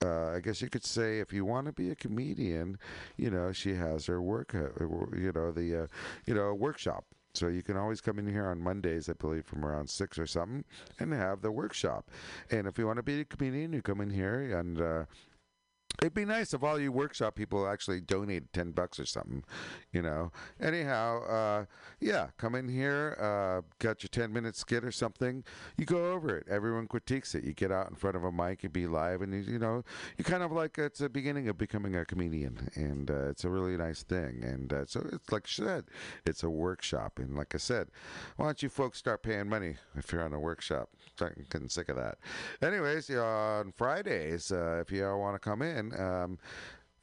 Uh, 0.03 0.13
uh, 0.13 0.33
I 0.35 0.39
guess 0.39 0.61
you 0.61 0.69
could 0.69 0.85
say 0.85 1.19
if 1.19 1.33
you 1.33 1.45
want 1.45 1.67
to 1.67 1.71
be 1.71 1.89
a 1.89 1.95
comedian, 1.95 2.77
you 3.17 3.29
know, 3.29 3.51
she 3.51 3.75
has 3.75 4.05
her 4.07 4.21
work, 4.21 4.53
uh, 4.55 4.69
you 5.15 5.31
know, 5.33 5.51
the, 5.51 5.83
uh, 5.83 5.87
you 6.25 6.33
know, 6.33 6.53
workshop. 6.53 7.05
So 7.35 7.47
you 7.47 7.63
can 7.63 7.77
always 7.77 7.99
come 7.99 8.19
in 8.19 8.27
here 8.27 8.45
on 8.47 8.61
Mondays, 8.61 9.09
I 9.09 9.13
believe, 9.13 9.45
from 9.45 9.65
around 9.65 9.89
six 9.89 10.19
or 10.19 10.27
something, 10.27 10.63
and 10.99 11.11
have 11.13 11.41
the 11.41 11.51
workshop. 11.51 12.11
And 12.51 12.67
if 12.67 12.77
you 12.77 12.85
want 12.85 12.97
to 12.97 13.03
be 13.03 13.21
a 13.21 13.25
comedian, 13.25 13.73
you 13.73 13.81
come 13.81 14.01
in 14.01 14.09
here 14.09 14.57
and. 14.57 14.81
Uh, 14.81 15.05
It'd 16.01 16.13
be 16.13 16.25
nice 16.25 16.53
if 16.53 16.63
all 16.63 16.79
you 16.79 16.91
workshop 16.91 17.35
people 17.35 17.67
actually 17.67 18.01
donated 18.01 18.51
ten 18.51 18.71
bucks 18.71 18.99
or 18.99 19.05
something, 19.05 19.43
you 19.91 20.01
know. 20.01 20.31
Anyhow, 20.59 21.23
uh, 21.23 21.65
yeah, 21.99 22.27
come 22.37 22.55
in 22.55 22.67
here, 22.67 23.15
uh, 23.21 23.61
got 23.79 24.03
your 24.03 24.09
ten 24.09 24.33
minute 24.33 24.55
skit 24.55 24.83
or 24.83 24.91
something. 24.91 25.43
You 25.77 25.85
go 25.85 26.11
over 26.11 26.35
it. 26.35 26.47
Everyone 26.49 26.87
critiques 26.87 27.35
it. 27.35 27.43
You 27.43 27.53
get 27.53 27.71
out 27.71 27.89
in 27.89 27.95
front 27.95 28.15
of 28.15 28.23
a 28.23 28.31
mic 28.31 28.63
and 28.63 28.73
be 28.73 28.87
live, 28.87 29.21
and 29.21 29.33
you, 29.33 29.53
you 29.53 29.59
know, 29.59 29.83
you 30.17 30.23
kind 30.25 30.43
of 30.43 30.51
like 30.51 30.77
it's 30.77 30.99
the 30.99 31.09
beginning 31.09 31.47
of 31.47 31.57
becoming 31.57 31.95
a 31.95 32.03
comedian, 32.03 32.69
and 32.75 33.09
uh, 33.09 33.29
it's 33.29 33.45
a 33.45 33.49
really 33.49 33.77
nice 33.77 34.03
thing. 34.03 34.43
And 34.43 34.73
uh, 34.73 34.85
so 34.87 35.07
it's 35.11 35.31
like 35.31 35.45
I 35.45 35.51
said, 35.51 35.85
it's 36.25 36.43
a 36.43 36.49
workshop, 36.49 37.19
and 37.19 37.37
like 37.37 37.53
I 37.53 37.59
said, 37.59 37.87
why 38.35 38.45
don't 38.45 38.63
you 38.63 38.69
folks 38.69 38.97
start 38.97 39.23
paying 39.23 39.47
money 39.47 39.75
if 39.95 40.11
you're 40.11 40.23
on 40.23 40.33
a 40.33 40.39
workshop? 40.39 40.89
I'm 41.21 41.45
getting 41.49 41.69
sick 41.69 41.89
of 41.89 41.95
that. 41.97 42.17
Anyways, 42.61 43.09
on 43.11 43.71
Fridays, 43.71 44.51
uh, 44.51 44.79
if 44.81 44.91
you 44.91 45.05
all 45.05 45.19
want 45.19 45.35
to 45.35 45.39
come 45.39 45.61
in. 45.61 45.82
Um, 45.91 46.37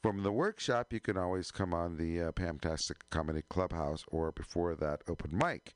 from 0.01 0.23
the 0.23 0.31
workshop, 0.31 0.91
you 0.93 0.99
can 0.99 1.15
always 1.15 1.51
come 1.51 1.75
on 1.75 1.97
the 1.97 2.21
uh, 2.21 2.31
Pamtastic 2.31 2.95
Comedy 3.11 3.43
Clubhouse 3.49 4.03
or 4.07 4.31
before 4.31 4.73
that 4.75 5.01
open 5.07 5.29
mic. 5.31 5.73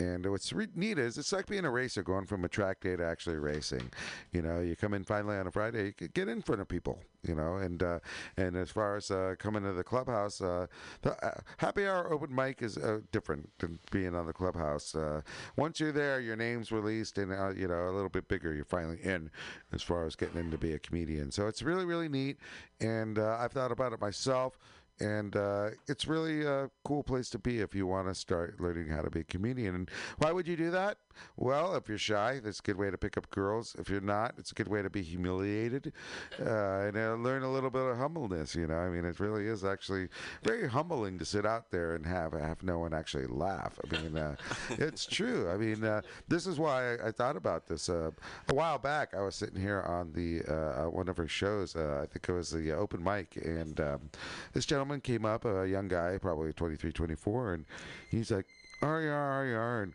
And 0.00 0.28
what's 0.28 0.52
re- 0.52 0.66
neat 0.74 0.98
is 0.98 1.16
it's 1.16 1.32
like 1.32 1.46
being 1.46 1.64
a 1.64 1.70
racer 1.70 2.02
going 2.02 2.26
from 2.26 2.44
a 2.44 2.48
track 2.48 2.80
day 2.80 2.96
to 2.96 3.06
actually 3.06 3.36
racing. 3.36 3.92
You 4.32 4.42
know, 4.42 4.60
you 4.60 4.74
come 4.74 4.94
in 4.94 5.04
finally 5.04 5.36
on 5.36 5.46
a 5.46 5.52
Friday, 5.52 5.94
you 6.00 6.08
get 6.08 6.28
in 6.28 6.42
front 6.42 6.60
of 6.60 6.66
people. 6.66 6.98
You 7.24 7.34
know, 7.34 7.56
and 7.56 7.82
uh, 7.82 7.98
and 8.36 8.56
as 8.56 8.70
far 8.70 8.96
as 8.96 9.10
uh, 9.10 9.34
coming 9.38 9.64
to 9.64 9.72
the 9.72 9.82
clubhouse, 9.82 10.40
uh, 10.40 10.66
the 11.02 11.12
uh, 11.24 11.40
happy 11.56 11.84
hour 11.84 12.12
open 12.12 12.32
mic 12.32 12.62
is 12.62 12.78
uh, 12.78 13.00
different 13.10 13.50
than 13.58 13.80
being 13.90 14.14
on 14.14 14.26
the 14.26 14.32
clubhouse. 14.32 14.94
Uh, 14.94 15.22
once 15.56 15.80
you're 15.80 15.90
there, 15.90 16.20
your 16.20 16.36
name's 16.36 16.70
released, 16.70 17.18
and 17.18 17.58
you 17.58 17.66
know 17.66 17.88
a 17.88 17.90
little 17.90 18.08
bit 18.08 18.28
bigger. 18.28 18.54
You're 18.54 18.64
finally 18.64 18.98
in 19.02 19.30
as 19.72 19.82
far 19.82 20.06
as 20.06 20.14
getting 20.14 20.38
in 20.38 20.50
to 20.52 20.58
be 20.58 20.74
a 20.74 20.78
comedian. 20.78 21.32
So 21.32 21.48
it's 21.48 21.62
really 21.62 21.84
really 21.84 22.08
neat, 22.08 22.38
and 22.80 23.18
I've 23.18 23.52
thought 23.52 23.72
about 23.72 23.92
it 23.92 24.00
myself. 24.00 24.56
And 25.00 25.36
uh, 25.36 25.70
it's 25.86 26.08
really 26.08 26.44
a 26.44 26.70
cool 26.84 27.04
place 27.04 27.30
to 27.30 27.38
be 27.38 27.60
if 27.60 27.72
you 27.72 27.86
want 27.86 28.08
to 28.08 28.14
start 28.14 28.60
learning 28.60 28.88
how 28.88 29.02
to 29.02 29.10
be 29.10 29.20
a 29.20 29.24
comedian. 29.24 29.74
And 29.74 29.90
why 30.18 30.32
would 30.32 30.48
you 30.48 30.56
do 30.56 30.72
that? 30.72 30.98
Well, 31.36 31.74
if 31.76 31.88
you're 31.88 31.98
shy, 31.98 32.40
that's 32.42 32.60
a 32.60 32.62
good 32.62 32.76
way 32.76 32.90
to 32.90 32.98
pick 32.98 33.16
up 33.16 33.30
girls. 33.30 33.76
If 33.78 33.88
you're 33.88 34.00
not, 34.00 34.34
it's 34.38 34.50
a 34.50 34.54
good 34.54 34.68
way 34.68 34.82
to 34.82 34.90
be 34.90 35.02
humiliated 35.02 35.92
uh, 36.40 36.86
and 36.86 36.96
uh, 36.96 37.14
learn 37.14 37.42
a 37.42 37.50
little 37.50 37.70
bit 37.70 37.82
of 37.82 37.96
humbleness. 37.96 38.54
You 38.54 38.66
know, 38.66 38.78
I 38.78 38.88
mean, 38.88 39.04
it 39.04 39.20
really 39.20 39.46
is 39.46 39.64
actually 39.64 40.08
very 40.42 40.68
humbling 40.68 41.18
to 41.18 41.24
sit 41.24 41.46
out 41.46 41.70
there 41.70 41.94
and 41.94 42.06
have 42.06 42.32
have 42.32 42.62
no 42.62 42.78
one 42.78 42.94
actually 42.94 43.26
laugh. 43.26 43.78
I 43.84 44.02
mean, 44.02 44.16
uh, 44.16 44.36
it's 44.70 45.06
true. 45.06 45.50
I 45.50 45.56
mean, 45.56 45.84
uh, 45.84 46.02
this 46.28 46.46
is 46.46 46.58
why 46.58 46.94
I, 46.94 47.08
I 47.08 47.10
thought 47.12 47.36
about 47.36 47.66
this 47.66 47.88
uh, 47.88 48.10
a 48.48 48.54
while 48.54 48.78
back. 48.78 49.14
I 49.14 49.20
was 49.20 49.34
sitting 49.34 49.60
here 49.60 49.82
on 49.82 50.12
the 50.12 50.42
uh, 50.42 50.90
one 50.90 51.08
of 51.08 51.16
her 51.16 51.28
shows. 51.28 51.76
Uh, 51.76 52.00
I 52.02 52.06
think 52.06 52.28
it 52.28 52.32
was 52.32 52.50
the 52.50 52.72
open 52.72 53.02
mic, 53.02 53.36
and 53.36 53.78
um, 53.80 54.10
this 54.52 54.66
gentleman 54.66 55.00
came 55.00 55.24
up, 55.24 55.44
a 55.44 55.66
young 55.68 55.88
guy, 55.88 56.18
probably 56.18 56.52
23, 56.52 56.92
24, 56.92 57.54
and 57.54 57.64
he's 58.10 58.30
like, 58.30 58.46
"Are 58.82 59.00
you, 59.00 59.10
are 59.10 59.46
you, 59.46 59.56
are?" 59.56 59.82
And 59.82 59.94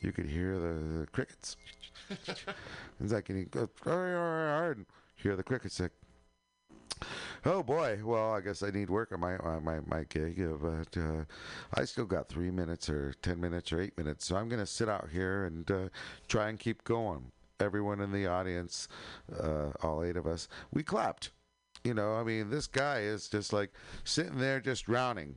you 0.00 0.12
could 0.12 0.26
hear 0.26 0.58
the, 0.58 1.00
the 1.00 1.06
crickets. 1.06 1.56
it's 2.10 3.12
like, 3.12 3.28
and 3.28 3.38
he 3.38 3.44
goes, 3.44 3.68
"Ar, 3.86 4.16
ar, 4.16 4.48
ar," 4.48 4.70
and 4.72 4.86
hear 5.16 5.36
the 5.36 5.42
crickets 5.42 5.80
like, 5.80 5.92
oh 7.44 7.62
boy, 7.62 8.00
well, 8.04 8.32
I 8.32 8.40
guess 8.40 8.62
I 8.62 8.70
need 8.70 8.90
work 8.90 9.12
on 9.12 9.20
my 9.20 9.36
on 9.38 9.64
my, 9.64 9.80
my 9.86 10.04
gig, 10.04 10.42
but 10.60 10.96
uh, 11.00 11.24
I 11.74 11.84
still 11.84 12.04
got 12.04 12.28
three 12.28 12.50
minutes 12.50 12.88
or 12.88 13.14
ten 13.22 13.40
minutes 13.40 13.72
or 13.72 13.80
eight 13.80 13.96
minutes, 13.96 14.26
so 14.26 14.36
I'm 14.36 14.48
going 14.48 14.60
to 14.60 14.66
sit 14.66 14.88
out 14.88 15.08
here 15.12 15.44
and 15.44 15.70
uh, 15.70 15.88
try 16.28 16.48
and 16.48 16.58
keep 16.58 16.84
going. 16.84 17.30
Everyone 17.58 18.00
in 18.00 18.10
the 18.12 18.26
audience, 18.26 18.88
uh, 19.38 19.70
all 19.82 20.02
eight 20.02 20.16
of 20.16 20.26
us, 20.26 20.48
we 20.72 20.82
clapped. 20.82 21.30
You 21.84 21.94
know, 21.94 22.14
I 22.14 22.24
mean, 22.24 22.50
this 22.50 22.66
guy 22.66 23.00
is 23.00 23.28
just 23.28 23.52
like 23.52 23.70
sitting 24.04 24.38
there 24.38 24.60
just 24.60 24.84
drowning 24.84 25.36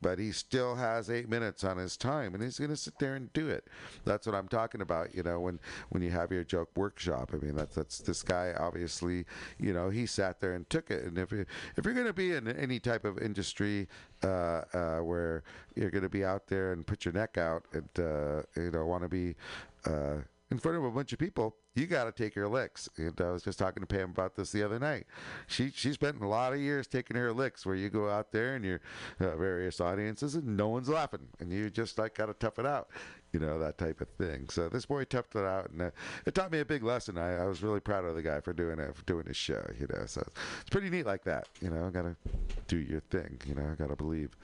but 0.00 0.18
he 0.18 0.32
still 0.32 0.74
has 0.74 1.10
eight 1.10 1.28
minutes 1.28 1.64
on 1.64 1.76
his 1.76 1.96
time 1.96 2.34
and 2.34 2.42
he's 2.42 2.58
going 2.58 2.70
to 2.70 2.76
sit 2.76 2.98
there 2.98 3.14
and 3.14 3.32
do 3.32 3.48
it. 3.48 3.66
That's 4.04 4.26
what 4.26 4.34
i'm 4.34 4.48
talking 4.48 4.80
about 4.80 5.14
you 5.14 5.22
know 5.22 5.40
when 5.40 5.60
when 5.90 6.02
you 6.02 6.10
have 6.10 6.32
your 6.32 6.44
joke 6.44 6.70
workshop. 6.76 7.30
I 7.32 7.44
mean 7.44 7.54
that's 7.54 7.74
that's 7.74 7.98
this 7.98 8.22
guy 8.22 8.54
obviously 8.58 9.24
you 9.58 9.72
know 9.72 9.90
he 9.90 10.06
sat 10.06 10.40
there 10.40 10.54
and 10.54 10.68
took 10.70 10.90
it. 10.90 11.04
And 11.04 11.18
if 11.18 11.32
you 11.32 11.44
if 11.76 11.84
you're 11.84 11.94
going 11.94 12.06
to 12.06 12.12
be 12.12 12.32
in 12.32 12.48
any 12.48 12.78
type 12.80 13.04
of 13.04 13.18
industry 13.18 13.88
uh, 14.22 14.62
uh, 14.72 14.98
where 14.98 15.42
you're 15.74 15.90
going 15.90 16.02
to 16.02 16.08
be 16.08 16.24
out 16.24 16.46
there 16.46 16.72
and 16.72 16.86
put 16.86 17.04
your 17.04 17.14
neck 17.14 17.38
out 17.38 17.64
and 17.72 17.88
uh, 17.98 18.42
you 18.56 18.70
know 18.70 18.86
want 18.86 19.02
to 19.02 19.08
be 19.08 19.34
uh, 19.86 20.16
in 20.50 20.58
front 20.58 20.76
of 20.76 20.84
a 20.84 20.90
bunch 20.90 21.12
of 21.12 21.18
people, 21.18 21.54
you 21.74 21.86
got 21.86 22.04
to 22.04 22.12
take 22.12 22.34
your 22.34 22.48
licks. 22.48 22.88
And 22.96 23.18
I 23.20 23.30
was 23.30 23.42
just 23.42 23.58
talking 23.58 23.82
to 23.82 23.86
Pam 23.86 24.10
about 24.10 24.36
this 24.36 24.52
the 24.52 24.62
other 24.62 24.78
night. 24.78 25.06
She 25.46 25.70
she 25.74 25.92
spent 25.92 26.20
a 26.20 26.26
lot 26.26 26.52
of 26.52 26.60
years 26.60 26.86
taking 26.86 27.16
her 27.16 27.32
licks, 27.32 27.64
where 27.64 27.76
you 27.76 27.90
go 27.90 28.08
out 28.08 28.32
there 28.32 28.54
and 28.54 28.64
your 28.64 28.80
uh, 29.20 29.36
various 29.36 29.80
audiences, 29.80 30.34
and 30.34 30.56
no 30.56 30.68
one's 30.68 30.88
laughing, 30.88 31.28
and 31.38 31.52
you 31.52 31.70
just 31.70 31.98
like 31.98 32.14
got 32.14 32.26
to 32.26 32.34
tough 32.34 32.58
it 32.58 32.66
out, 32.66 32.88
you 33.32 33.40
know 33.40 33.58
that 33.58 33.78
type 33.78 34.00
of 34.00 34.08
thing. 34.08 34.48
So 34.48 34.68
this 34.68 34.86
boy 34.86 35.04
toughed 35.04 35.36
it 35.36 35.44
out, 35.44 35.70
and 35.70 35.82
uh, 35.82 35.90
it 36.26 36.34
taught 36.34 36.50
me 36.50 36.60
a 36.60 36.64
big 36.64 36.82
lesson. 36.82 37.18
I, 37.18 37.42
I 37.42 37.46
was 37.46 37.62
really 37.62 37.80
proud 37.80 38.04
of 38.04 38.14
the 38.14 38.22
guy 38.22 38.40
for 38.40 38.52
doing 38.52 38.78
it, 38.78 38.94
for 38.94 39.04
doing 39.04 39.26
his 39.26 39.36
show, 39.36 39.64
you 39.78 39.86
know. 39.88 40.06
So 40.06 40.22
it's 40.60 40.70
pretty 40.70 40.90
neat 40.90 41.06
like 41.06 41.24
that, 41.24 41.48
you 41.60 41.70
know. 41.70 41.88
Got 41.90 42.02
to 42.02 42.16
do 42.66 42.78
your 42.78 43.00
thing, 43.10 43.40
you 43.46 43.54
know. 43.54 43.74
Got 43.78 43.88
to 43.88 43.96
believe. 43.96 44.36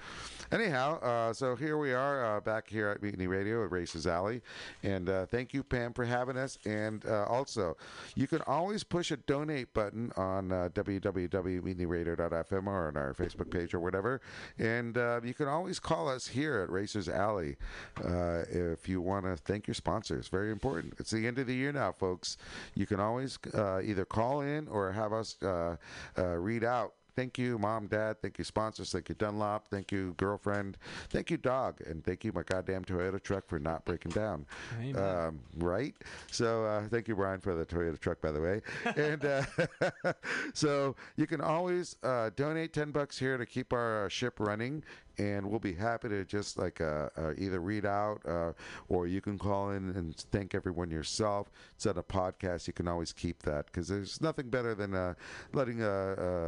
Anyhow, 0.53 1.01
uh, 1.01 1.33
so 1.33 1.57
here 1.57 1.77
we 1.77 1.93
are 1.93 2.37
uh, 2.37 2.41
back 2.41 2.69
here 2.69 2.89
at 2.89 3.03
Mutiny 3.03 3.27
Radio 3.27 3.65
at 3.65 3.73
Racers 3.73 4.07
Alley, 4.07 4.43
and 4.83 5.09
uh, 5.09 5.27
thank 5.27 5.53
you, 5.53 5.63
Pam, 5.63 5.93
for 5.93 6.05
having 6.05 6.37
us. 6.37 6.59
And 6.65 7.05
uh, 7.07 7.26
also, 7.27 7.77
you 8.15 8.27
can 8.27 8.43
always 8.47 8.85
push 8.85 9.11
a 9.11 9.17
donate 9.17 9.73
button 9.75 10.13
on 10.17 10.53
uh, 10.53 10.69
or 12.69 12.89
on 12.89 12.97
our 12.97 13.15
Facebook 13.15 13.51
page 13.51 13.75
or 13.75 13.81
whatever, 13.81 14.21
and 14.59 14.97
uh, 14.97 15.21
you 15.23 15.35
can 15.35 15.49
always 15.49 15.79
call 15.79 16.09
us 16.09 16.29
here 16.29 16.61
at 16.61 16.71
Racers 16.71 17.09
Alley 17.09 17.57
uh, 18.05 18.43
if 18.49 18.89
you 18.89 19.01
want 19.01 19.25
to 19.25 19.37
thank 19.37 19.67
your 19.67 19.75
sponsors. 19.75 20.29
Very 20.29 20.51
important. 20.51 20.95
It's 20.99 21.11
the 21.11 21.27
end 21.27 21.39
of 21.39 21.47
the 21.47 21.55
year 21.55 21.73
now, 21.73 21.93
folks. 21.93 22.37
You 22.75 22.87
can 22.87 23.01
always 23.01 23.39
uh, 23.55 23.81
either 23.83 24.05
call 24.05 24.41
in 24.41 24.69
or 24.69 24.93
have 24.93 25.13
us 25.13 25.37
uh, 25.43 25.77
uh, 26.19 26.25
read 26.37 26.65
out 26.65 26.95
Thank 27.17 27.39
you, 27.39 27.59
mom, 27.59 27.87
dad. 27.87 28.21
Thank 28.21 28.37
you, 28.37 28.45
sponsors. 28.45 28.93
Thank 28.93 29.09
you, 29.09 29.15
Dunlop. 29.15 29.69
Thank 29.69 29.91
you, 29.91 30.13
girlfriend. 30.19 30.77
Thank 31.09 31.31
you, 31.31 31.39
dog. 31.39 31.81
And 31.87 32.05
thank 32.05 32.25
you, 32.25 32.33
my 32.33 32.43
goddamn 32.43 32.85
Toyota 32.85 33.23
truck, 33.23 33.49
for 33.49 33.59
not 33.59 33.87
breaking 33.87 34.13
down. 34.13 34.45
Um, 34.95 35.41
right? 35.57 35.95
So, 36.31 36.67
uh, 36.67 36.89
thank 36.89 37.09
you, 37.09 37.17
Brian, 37.17 37.41
for 37.41 37.55
the 37.55 37.65
Toyota 37.65 37.99
truck, 37.99 38.21
by 38.21 38.33
the 38.33 38.41
way. 38.41 38.61
and 38.97 39.25
uh, 39.25 40.13
so, 40.55 40.95
you 41.17 41.27
can 41.27 41.41
always 41.41 41.97
uh, 42.03 42.31
donate 42.37 42.75
10 42.75 42.91
bucks 42.91 43.19
here 43.19 43.39
to 43.39 43.47
keep 43.47 43.73
our 43.73 44.11
ship 44.11 44.39
running. 44.39 44.85
And 45.19 45.49
we'll 45.49 45.61
be 45.61 45.73
happy 45.73 46.09
to 46.09 46.25
just 46.25 46.59
like 46.59 46.81
uh, 46.81 47.09
uh, 47.17 47.33
either 47.39 47.61
read 47.61 47.87
out 47.87 48.21
uh, 48.27 48.53
or 48.89 49.07
you 49.07 49.21
can 49.21 49.39
call 49.39 49.71
in 49.71 49.91
and 49.91 50.17
thank 50.33 50.55
everyone 50.55 50.91
yourself. 50.91 51.51
It's 51.75 51.87
on 51.87 51.97
a 51.97 52.03
podcast. 52.03 52.67
You 52.67 52.73
can 52.73 52.89
always 52.89 53.13
keep 53.13 53.43
that 53.43 53.67
because 53.67 53.89
there's 53.89 54.21
nothing 54.21 54.49
better 54.49 54.75
than 54.75 54.95
uh, 54.95 55.15
letting 55.53 55.83
uh, 55.83 55.87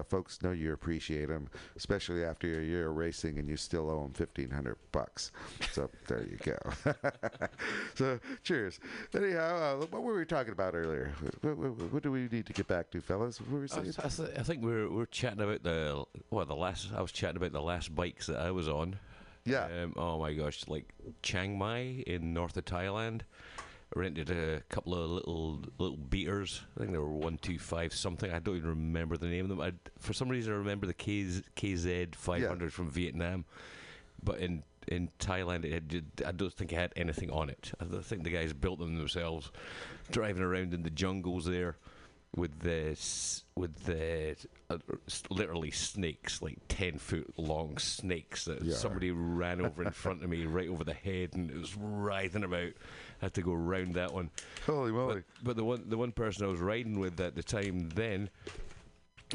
uh, 0.01 0.03
folks 0.05 0.43
know 0.43 0.53
you 0.53 0.73
appreciate 0.73 1.29
them, 1.29 1.49
especially 1.77 2.25
after 2.25 2.61
a 2.61 2.65
year 2.65 2.91
of 2.91 2.97
racing 2.97 3.39
and 3.39 3.49
you 3.49 3.57
still 3.57 3.91
owe 3.91 4.03
them 4.03 4.13
fifteen 4.13 4.51
hundred 4.51 4.77
bucks. 4.93 5.33
So 5.73 5.91
there 6.07 6.25
you 6.25 6.39
go. 6.39 6.59
so 7.95 8.21
cheers. 8.43 8.81
Anyhow, 9.15 9.81
uh, 9.83 9.87
what 9.87 10.03
were 10.03 10.17
we 10.17 10.25
talking 10.25 10.53
about 10.53 10.75
earlier? 10.75 11.13
What, 11.41 11.57
what, 11.57 11.93
what 11.93 12.03
do 12.03 12.13
we 12.13 12.29
need 12.31 12.47
to 12.47 12.53
get 12.53 12.67
back 12.69 12.91
to, 12.91 13.01
fellas? 13.01 13.41
What 13.41 13.51
were 13.51 13.59
we 13.61 13.65
I, 13.65 13.69
saying? 13.69 13.95
I, 13.99 14.09
th- 14.09 14.39
I 14.39 14.43
think 14.43 14.63
we're 14.63 14.91
we're 14.91 15.07
chatting 15.07 15.41
about 15.41 15.63
the 15.63 16.05
well 16.31 16.45
the 16.45 16.55
last 16.55 16.89
I 16.95 17.01
was 17.01 17.13
chatting 17.13 17.37
about 17.37 17.53
the 17.53 17.63
last 17.63 17.95
bikes 17.95 18.27
that 18.27 18.41
I 18.41 18.51
was 18.59 18.69
on. 18.69 18.99
Yeah. 19.45 19.69
Um, 19.83 19.95
oh 19.97 20.19
my 20.19 20.35
gosh, 20.35 20.65
like 20.69 20.93
Chiang 21.23 21.57
Mai 21.57 22.03
in 22.07 22.35
north 22.35 22.57
of 22.57 22.65
Thailand. 22.67 23.23
Rented 23.97 24.31
a 24.31 24.61
couple 24.69 24.95
of 24.95 25.09
little 25.11 25.63
little 25.79 25.97
beaters. 25.97 26.61
I 26.77 26.81
think 26.81 26.93
they 26.93 26.99
were 26.99 27.09
one 27.09 27.39
two 27.39 27.59
five 27.59 27.95
something. 27.95 28.31
I 28.31 28.39
don't 28.39 28.57
even 28.57 28.69
remember 28.69 29.17
the 29.17 29.29
name 29.29 29.47
of 29.47 29.49
them. 29.49 29.61
I, 29.63 29.73
for 29.99 30.13
some 30.13 30.29
reason, 30.29 30.53
I 30.53 30.57
remember 30.57 30.87
the 30.87 30.93
KZ, 30.93 31.43
KZ 31.57 32.15
five 32.15 32.47
hundred 32.47 32.75
from 32.75 32.91
Vietnam, 32.91 33.47
but 34.23 34.41
in 34.41 34.63
in 34.89 35.09
Thailand, 35.19 35.65
it 35.65 35.73
had, 35.73 36.05
I 36.27 36.33
don't 36.33 36.53
think 36.53 36.73
it 36.73 36.77
had 36.77 36.93
anything 36.97 37.31
on 37.31 37.49
it. 37.49 37.73
I 37.81 37.85
think 38.03 38.25
the 38.25 38.31
guys 38.31 38.53
built 38.53 38.79
them 38.79 38.97
themselves, 38.97 39.51
driving 40.11 40.43
around 40.43 40.75
in 40.75 40.83
the 40.83 40.91
jungles 40.91 41.47
there 41.47 41.77
with 42.39 42.61
the 42.61 42.97
with 43.57 43.85
the 43.85 44.37
uh, 44.71 44.79
literally 45.31 45.71
snakes, 45.71 46.41
like 46.41 46.59
ten 46.69 46.99
foot 46.99 47.33
long 47.37 47.77
snakes 47.79 48.45
that 48.47 48.63
Yeah. 48.63 48.75
somebody 48.75 49.11
ran 49.11 49.61
over 49.61 49.83
in 49.83 49.91
front 49.91 50.23
of 50.23 50.31
me, 50.31 50.47
right 50.47 50.69
over 50.69 50.85
the 50.85 50.95
head, 50.95 51.35
and 51.35 51.51
it 51.51 51.57
was 51.57 51.77
writhing 51.77 52.45
about. 52.45 52.73
I 53.21 53.25
had 53.27 53.35
to 53.35 53.43
go 53.43 53.53
round 53.53 53.95
that 53.95 54.15
one. 54.15 54.31
Holy 54.67 54.93
moly! 54.93 55.15
But, 55.17 55.45
but 55.45 55.57
the 55.57 55.65
one 55.65 55.85
the 55.89 55.99
one 55.99 56.13
person 56.13 56.45
I 56.45 56.49
was 56.49 56.61
riding 56.61 56.99
with 57.01 57.21
at 57.21 57.35
the 57.35 57.43
time 57.43 57.89
then, 57.91 58.31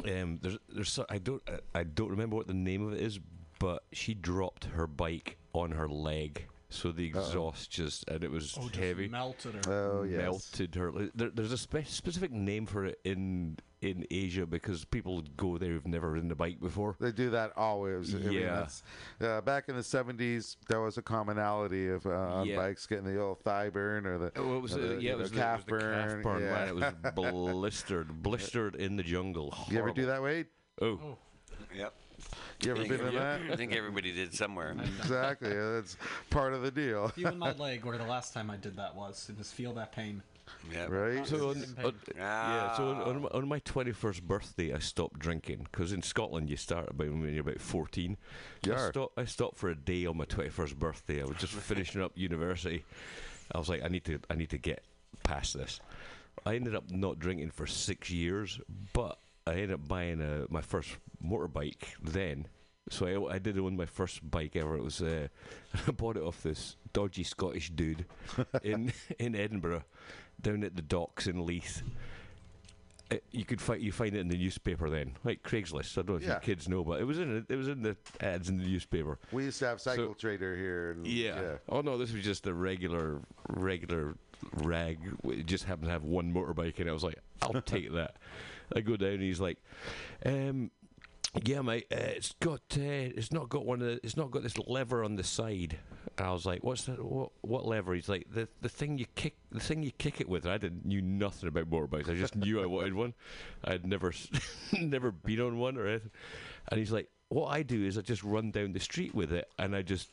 um, 0.06 0.38
there's 0.42 0.58
there's 0.68 0.98
I 1.08 1.18
don't 1.18 1.42
I, 1.48 1.80
I 1.80 1.84
don't 1.84 2.10
remember 2.10 2.36
what 2.36 2.46
the 2.46 2.54
name 2.54 2.86
of 2.86 2.94
it 2.94 3.00
is, 3.00 3.20
but 3.58 3.84
she 3.92 4.14
dropped 4.14 4.64
her 4.66 4.86
bike 4.86 5.36
on 5.52 5.72
her 5.72 5.88
leg. 5.88 6.46
So 6.74 6.90
the 6.90 7.06
exhaust 7.06 7.70
just 7.70 8.08
and 8.08 8.24
it 8.24 8.30
was 8.30 8.56
Oh, 8.58 8.62
just 8.62 8.76
heavy 8.76 9.06
melted 9.08 9.64
her. 9.66 9.72
Oh 9.72 10.02
yes. 10.02 10.20
melted 10.22 10.74
her. 10.74 10.90
There, 11.14 11.30
there's 11.30 11.52
a 11.52 11.56
spe- 11.58 11.86
specific 11.86 12.32
name 12.32 12.66
for 12.66 12.84
it 12.86 12.98
in 13.04 13.58
in 13.80 14.06
Asia 14.10 14.44
because 14.46 14.84
people 14.84 15.22
go 15.36 15.56
there 15.58 15.70
who've 15.70 15.86
never 15.86 16.10
ridden 16.10 16.30
a 16.32 16.34
bike 16.34 16.58
before. 16.58 16.96
They 16.98 17.12
do 17.12 17.30
that 17.30 17.52
always. 17.56 18.14
I 18.14 18.18
mean, 18.18 18.32
Yeah. 18.32 18.40
that's- 18.46 18.82
uh, 19.20 19.40
back 19.42 19.68
in 19.68 19.76
the 19.76 19.82
'70s, 19.82 20.56
there 20.68 20.80
was 20.80 20.96
a 20.98 21.02
commonality 21.02 21.88
of 21.90 22.04
uh, 22.06 22.10
on 22.10 22.46
Yeah. 22.48 22.56
bikes 22.56 22.86
getting 22.86 23.04
the 23.04 23.20
old 23.20 23.40
thigh 23.44 23.68
burn 23.70 24.04
or 24.06 24.18
the, 24.18 24.32
Oh, 24.36 24.56
it 24.56 24.60
was 24.60 24.74
or 24.74 24.80
uh, 24.80 24.86
the, 24.88 24.94
yeah, 24.94 25.00
you 25.00 25.08
it 25.10 25.12
know, 25.12 25.18
was 25.18 25.30
the, 25.30 25.36
calf 25.36 25.64
it 25.68 25.70
was 25.72 25.80
the 25.82 25.86
calf 25.90 26.08
burn. 26.08 26.22
burn. 26.22 26.42
yeah. 26.42 26.52
Man, 26.52 26.68
it 26.68 26.74
was 26.74 26.94
blistered, 27.14 28.22
blistered 28.22 28.74
in 28.74 28.96
the 28.96 29.02
jungle. 29.04 29.54
you 29.70 29.78
ever 29.78 29.92
do 29.92 30.06
that, 30.06 30.22
Wade? 30.22 30.46
Oh, 30.82 31.18
Yep. 31.74 31.94
You 32.64 32.70
ever 32.72 32.80
I 32.82 32.88
think, 32.88 32.98
been 32.98 33.08
in 33.08 33.14
that? 33.16 33.40
I 33.52 33.56
think 33.56 33.74
everybody 33.74 34.12
did 34.12 34.34
somewhere. 34.34 34.74
exactly. 35.00 35.50
yeah, 35.50 35.72
That's 35.72 35.96
part 36.30 36.54
of 36.54 36.62
the 36.62 36.70
deal, 36.70 37.12
You 37.16 37.26
in 37.28 37.38
my 37.38 37.52
leg 37.58 37.84
where 37.84 37.98
the 37.98 38.04
last 38.06 38.32
time 38.34 38.50
I 38.50 38.56
did 38.56 38.76
that 38.76 38.94
was. 38.94 39.28
And 39.28 39.36
just 39.38 39.54
feel 39.54 39.72
that 39.74 39.92
pain. 39.92 40.22
Yeah. 40.70 40.86
right? 40.86 41.26
So 41.26 41.50
on, 41.50 41.56
on- 41.84 41.92
pain. 41.92 41.92
yeah, 42.16 42.76
so 42.76 42.88
on, 42.90 42.96
Ah. 42.96 43.04
on, 43.08 43.22
my, 43.22 43.28
on 43.28 43.48
my 43.48 43.60
21st 43.60 44.22
birthday, 44.22 44.74
I 44.74 44.78
stopped 44.78 45.18
drinking 45.18 45.66
because 45.70 45.92
in 45.92 46.02
Scotland 46.02 46.50
you 46.50 46.56
start 46.56 46.90
about 46.90 47.08
when 47.08 47.32
you're 47.32 47.40
about 47.40 47.60
14. 47.60 48.16
So 48.64 48.74
I 48.74 48.90
stopped. 48.90 49.18
I 49.18 49.24
stopped 49.24 49.56
for 49.56 49.70
a 49.70 49.74
day 49.74 50.04
on 50.06 50.16
my 50.16 50.26
21st 50.26 50.76
birthday. 50.76 51.22
I 51.22 51.24
was 51.24 51.36
just 51.38 51.52
finishing 51.70 52.02
up 52.02 52.12
university. 52.14 52.84
I 53.54 53.58
was 53.58 53.68
like, 53.68 53.82
I 53.84 53.88
need 53.88 54.04
to, 54.04 54.18
I 54.30 54.34
need 54.34 54.50
to 54.50 54.58
get 54.58 54.82
past 55.22 55.54
this. 55.56 55.80
I 56.44 56.56
ended 56.56 56.74
up 56.74 56.90
not 56.90 57.18
drinking 57.18 57.50
for 57.50 57.66
six 57.66 58.10
years, 58.10 58.60
but 58.92 59.18
I 59.46 59.52
ended 59.52 59.72
up 59.72 59.88
buying 59.88 60.20
a, 60.20 60.46
my 60.50 60.60
first 60.60 60.90
motorbike 61.24 61.84
then. 62.02 62.46
So 62.90 63.06
I, 63.28 63.34
I 63.34 63.38
did 63.38 63.58
own 63.58 63.76
my 63.76 63.86
first 63.86 64.28
bike 64.30 64.56
ever. 64.56 64.76
It 64.76 64.82
was 64.84 65.00
uh, 65.00 65.28
I 65.88 65.90
bought 65.92 66.16
it 66.16 66.22
off 66.22 66.42
this 66.42 66.76
dodgy 66.92 67.24
Scottish 67.24 67.70
dude 67.70 68.04
in 68.62 68.92
in 69.18 69.34
Edinburgh, 69.34 69.84
down 70.40 70.62
at 70.64 70.76
the 70.76 70.82
docks 70.82 71.26
in 71.26 71.46
Leith. 71.46 71.82
It, 73.10 73.22
you 73.30 73.44
could 73.44 73.60
find 73.60 73.82
you 73.82 73.92
find 73.92 74.14
it 74.14 74.20
in 74.20 74.28
the 74.28 74.36
newspaper 74.36 74.88
then, 74.88 75.12
like 75.24 75.42
Craigslist. 75.42 75.92
I 75.98 76.02
don't 76.02 76.08
know 76.10 76.14
if 76.16 76.22
Yeah. 76.22 76.34
you 76.34 76.40
kids 76.40 76.68
know, 76.68 76.82
but 76.84 77.00
it 77.00 77.04
was 77.04 77.18
in 77.18 77.44
it, 77.48 77.54
was 77.54 77.68
in 77.68 77.82
the 77.82 77.96
ads 78.20 78.48
in 78.48 78.56
the 78.58 78.64
newspaper. 78.64 79.18
We 79.30 79.44
used 79.44 79.58
to 79.60 79.66
have 79.66 79.80
Cycle 79.80 80.14
Trader 80.14 80.56
here. 80.56 80.92
And, 80.92 81.06
Yeah. 81.06 81.56
Oh 81.68 81.80
no, 81.82 81.98
this 81.98 82.12
was 82.12 82.24
just 82.24 82.46
a 82.46 82.54
regular, 82.54 83.20
regular 83.48 84.14
rag. 84.62 84.98
It 85.24 85.44
just 85.46 85.64
happened 85.64 85.86
to 85.86 85.92
have 85.92 86.04
one 86.04 86.32
motorbike, 86.32 86.78
and 86.80 86.88
I 86.88 86.92
was 86.92 87.04
like, 87.04 87.18
I'll 87.42 87.60
take 87.62 87.92
that. 87.92 88.16
I 88.74 88.80
go 88.80 88.96
down, 88.96 89.10
and 89.10 89.22
he's 89.22 89.40
like, 89.40 89.58
um, 90.24 90.70
yeah, 91.42 91.62
mate, 91.62 91.86
uh, 91.92 91.96
it's 91.96 92.34
got, 92.40 92.62
uh, 92.76 93.10
it's 93.16 93.32
not 93.32 93.48
got 93.48 93.66
one 93.66 93.82
of, 93.82 93.88
the, 93.88 94.00
it's 94.02 94.16
not 94.16 94.30
got 94.30 94.42
this 94.42 94.56
lever 94.58 95.04
on 95.04 95.16
the 95.16 95.24
side. 95.24 95.78
I 96.16 96.30
was 96.30 96.46
like, 96.46 96.62
what's 96.62 96.84
that? 96.84 97.04
What, 97.04 97.30
what 97.40 97.66
lever? 97.66 97.94
He's 97.94 98.08
like, 98.08 98.26
the 98.32 98.46
the 98.60 98.68
thing 98.68 98.98
you 98.98 99.06
kick, 99.16 99.34
the 99.50 99.58
thing 99.58 99.82
you 99.82 99.90
kick 99.90 100.20
it 100.20 100.28
with. 100.28 100.46
I 100.46 100.58
didn't 100.58 100.84
knew 100.86 101.02
nothing 101.02 101.48
about 101.48 101.68
motorbikes. 101.68 102.08
I 102.08 102.14
just 102.14 102.36
knew 102.36 102.62
I 102.62 102.66
wanted 102.66 102.94
one. 102.94 103.14
I'd 103.64 103.84
never, 103.84 104.12
never 104.80 105.10
been 105.10 105.40
on 105.40 105.58
one 105.58 105.76
or 105.76 105.88
anything. 105.88 106.12
And 106.68 106.78
he's 106.78 106.92
like, 106.92 107.08
what 107.30 107.48
I 107.48 107.62
do 107.62 107.84
is 107.84 107.98
I 107.98 108.02
just 108.02 108.22
run 108.22 108.52
down 108.52 108.72
the 108.72 108.80
street 108.80 109.14
with 109.14 109.32
it, 109.32 109.50
and 109.58 109.74
I 109.74 109.82
just 109.82 110.08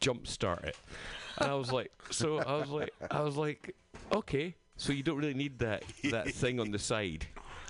jump 0.00 0.26
start 0.26 0.64
it. 0.64 0.76
And 1.38 1.50
I 1.50 1.54
was 1.54 1.72
like, 1.72 1.90
so 2.10 2.38
I 2.38 2.56
was 2.56 2.68
like, 2.68 2.94
I 3.10 3.22
was 3.22 3.36
like, 3.36 3.74
okay, 4.12 4.54
so 4.76 4.92
you 4.92 5.02
don't 5.02 5.16
really 5.16 5.34
need 5.34 5.58
that 5.60 5.82
that 6.10 6.30
thing 6.30 6.60
on 6.60 6.70
the 6.70 6.78
side. 6.78 7.26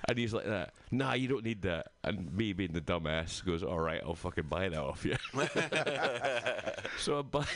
And 0.06 0.18
he's 0.18 0.34
like 0.34 0.44
that. 0.46 0.74
Nah, 0.90 1.14
you 1.14 1.28
don't 1.28 1.44
need 1.44 1.62
that. 1.62 1.92
And 2.02 2.32
me 2.34 2.52
being 2.52 2.72
the 2.72 2.80
dumbass 2.80 3.44
goes, 3.44 3.62
all 3.62 3.78
right, 3.78 4.00
I'll 4.04 4.14
fucking 4.14 4.44
buy 4.44 4.68
that 4.68 4.78
off 4.78 5.04
you. 5.04 5.16
so 6.98 7.18
I 7.18 7.22
buy, 7.22 7.46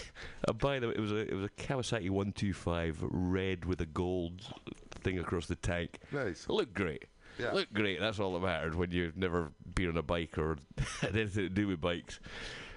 I 0.48 0.52
buy 0.52 0.78
them. 0.78 0.90
It 0.90 0.98
was 0.98 1.12
a 1.12 1.16
it 1.16 1.34
was 1.34 1.44
a 1.44 1.62
Kawasaki 1.62 2.10
one 2.10 2.32
two 2.32 2.54
five 2.54 2.98
red 3.02 3.64
with 3.64 3.80
a 3.80 3.86
gold 3.86 4.42
thing 4.90 5.18
across 5.18 5.46
the 5.46 5.56
tank. 5.56 5.98
Nice. 6.10 6.44
It 6.44 6.52
looked 6.52 6.74
great. 6.74 7.04
Yeah. 7.38 7.52
Looked 7.52 7.72
great. 7.72 8.00
That's 8.00 8.18
all 8.18 8.32
that 8.34 8.40
mattered 8.40 8.74
when 8.74 8.90
you've 8.90 9.16
never 9.16 9.52
been 9.74 9.90
on 9.90 9.96
a 9.96 10.02
bike 10.02 10.38
or 10.38 10.56
had 11.00 11.14
anything 11.14 11.44
to 11.44 11.48
do 11.48 11.68
with 11.68 11.80
bikes. 11.80 12.18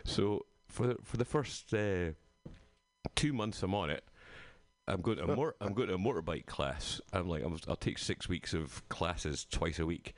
So 0.04 0.46
for 0.68 0.88
the, 0.88 0.98
for 1.04 1.18
the 1.18 1.26
first 1.26 1.74
uh, 1.74 2.12
two 3.16 3.34
months 3.34 3.64
I'm 3.64 3.74
on 3.74 3.90
it, 3.90 4.04
I'm 4.92 5.02
going 5.02 5.18
to 5.18 5.24
a 5.32 5.36
mor- 5.36 5.56
I'm 5.62 5.74
going 5.74 5.88
to 5.88 5.96
a 5.96 5.98
motorbike 5.98 6.46
class. 6.46 7.00
I'm 7.14 7.28
like 7.30 7.44
I'm, 7.44 7.58
I'll 7.68 7.76
take 7.76 7.98
six 7.98 8.28
weeks 8.28 8.54
of 8.54 8.88
classes 8.90 9.46
twice 9.50 9.80
a 9.80 9.86
week, 9.86 10.14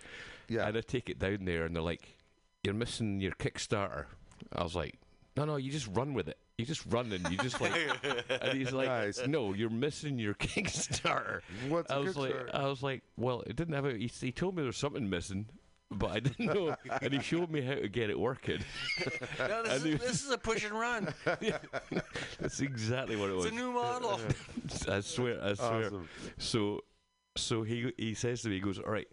Yeah. 0.50 0.68
and 0.68 0.78
I 0.78 0.82
take 0.82 1.10
it 1.10 1.20
down 1.20 1.46
there, 1.46 1.66
and 1.66 1.76
they're 1.76 1.84
like, 1.84 2.18
"You're 2.64 2.74
missing 2.74 3.22
your 3.22 3.34
Kickstarter." 3.34 4.06
I 4.52 4.64
was 4.64 4.76
like, 4.76 4.96
"No, 5.38 5.46
no, 5.46 5.56
you 5.58 5.72
just 5.72 5.88
run 5.94 6.14
with 6.14 6.28
it. 6.28 6.38
You 6.58 6.66
just 6.66 6.86
run 6.88 7.12
and 7.12 7.28
you 7.32 7.38
just 7.38 7.62
like." 7.62 7.74
and 8.30 8.58
he's 8.58 8.72
like. 8.74 9.16
"No, 9.28 9.54
you're 9.54 9.70
missing 9.70 10.18
your 10.20 10.34
Kickstarter." 10.36 11.42
What's 11.70 11.92
I 11.92 11.98
was 12.00 12.18
like, 12.18 12.34
Kickstarter? 12.34 12.50
I 12.56 12.68
was 12.68 12.82
like, 12.84 13.04
well, 13.18 13.42
it 13.42 13.56
didn't 13.56 13.74
have 13.76 13.86
a. 13.86 13.94
He, 13.98 14.08
he 14.08 14.32
told 14.32 14.56
me 14.56 14.62
there 14.64 14.68
was 14.68 14.78
something 14.78 15.10
missing, 15.10 15.48
but 15.94 16.12
I 16.12 16.20
didn't 16.20 16.46
know, 16.54 16.76
and 17.02 17.14
he 17.14 17.20
showed 17.22 17.50
me 17.50 17.62
how 17.62 17.76
to 17.76 17.88
get 17.88 18.10
it 18.10 18.20
working. 18.20 18.60
No, 19.40 19.64
this, 19.64 19.82
I 19.82 19.86
knew- 19.86 19.96
is, 19.96 20.02
this 20.02 20.24
is 20.26 20.32
a 20.32 20.38
push 20.38 20.64
and 20.64 20.74
run. 20.74 21.14
That's 22.40 22.60
exactly 22.60 23.16
what 23.16 23.30
it 23.30 23.34
was. 23.36 23.46
It's 23.46 23.54
a 23.54 23.58
new 23.58 23.72
model. 23.72 24.20
I 24.90 25.00
swear, 25.02 25.44
I 25.44 25.54
swear. 25.56 25.86
Awesome. 25.88 26.10
So, 26.38 26.82
so 27.36 27.64
he 27.64 27.92
he 27.98 28.14
says 28.14 28.42
to 28.44 28.50
me, 28.50 28.56
he 28.56 28.62
goes, 28.62 28.80
"All 28.80 28.92
right, 28.92 29.08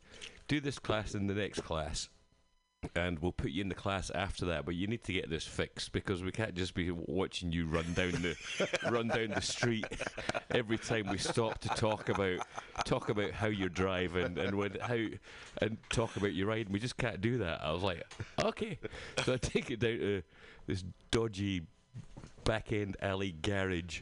do 0.48 0.60
this 0.60 0.78
class 0.78 1.14
in 1.14 1.26
the 1.26 1.34
next 1.34 1.62
class." 1.62 2.08
And 2.94 3.18
we'll 3.18 3.32
put 3.32 3.50
you 3.50 3.60
in 3.60 3.68
the 3.68 3.74
class 3.74 4.10
after 4.14 4.46
that, 4.46 4.64
but 4.64 4.74
you 4.74 4.86
need 4.86 5.04
to 5.04 5.12
get 5.12 5.28
this 5.28 5.44
fixed 5.44 5.92
because 5.92 6.22
we 6.22 6.32
can't 6.32 6.54
just 6.54 6.74
be 6.74 6.90
watching 6.90 7.52
you 7.52 7.66
run 7.66 7.92
down 7.92 8.12
the 8.12 8.36
run 8.90 9.08
down 9.08 9.28
the 9.34 9.42
street 9.42 9.84
every 10.50 10.78
time 10.78 11.06
we 11.08 11.18
stop 11.18 11.58
to 11.58 11.68
talk 11.68 12.08
about 12.08 12.38
talk 12.86 13.10
about 13.10 13.32
how 13.32 13.48
you're 13.48 13.68
driving 13.68 14.38
and 14.38 14.54
when 14.54 14.78
how 14.80 14.96
and 15.60 15.76
talk 15.90 16.16
about 16.16 16.32
your 16.32 16.46
ride. 16.46 16.70
We 16.70 16.78
just 16.78 16.96
can't 16.96 17.20
do 17.20 17.36
that. 17.38 17.62
I 17.62 17.70
was 17.70 17.82
like, 17.82 18.02
okay, 18.42 18.78
so 19.24 19.34
I 19.34 19.36
take 19.36 19.70
it 19.70 19.80
down 19.80 19.98
to 19.98 20.22
this 20.66 20.82
dodgy 21.10 21.62
back 22.44 22.72
end 22.72 22.96
alley 23.02 23.32
garage, 23.42 24.00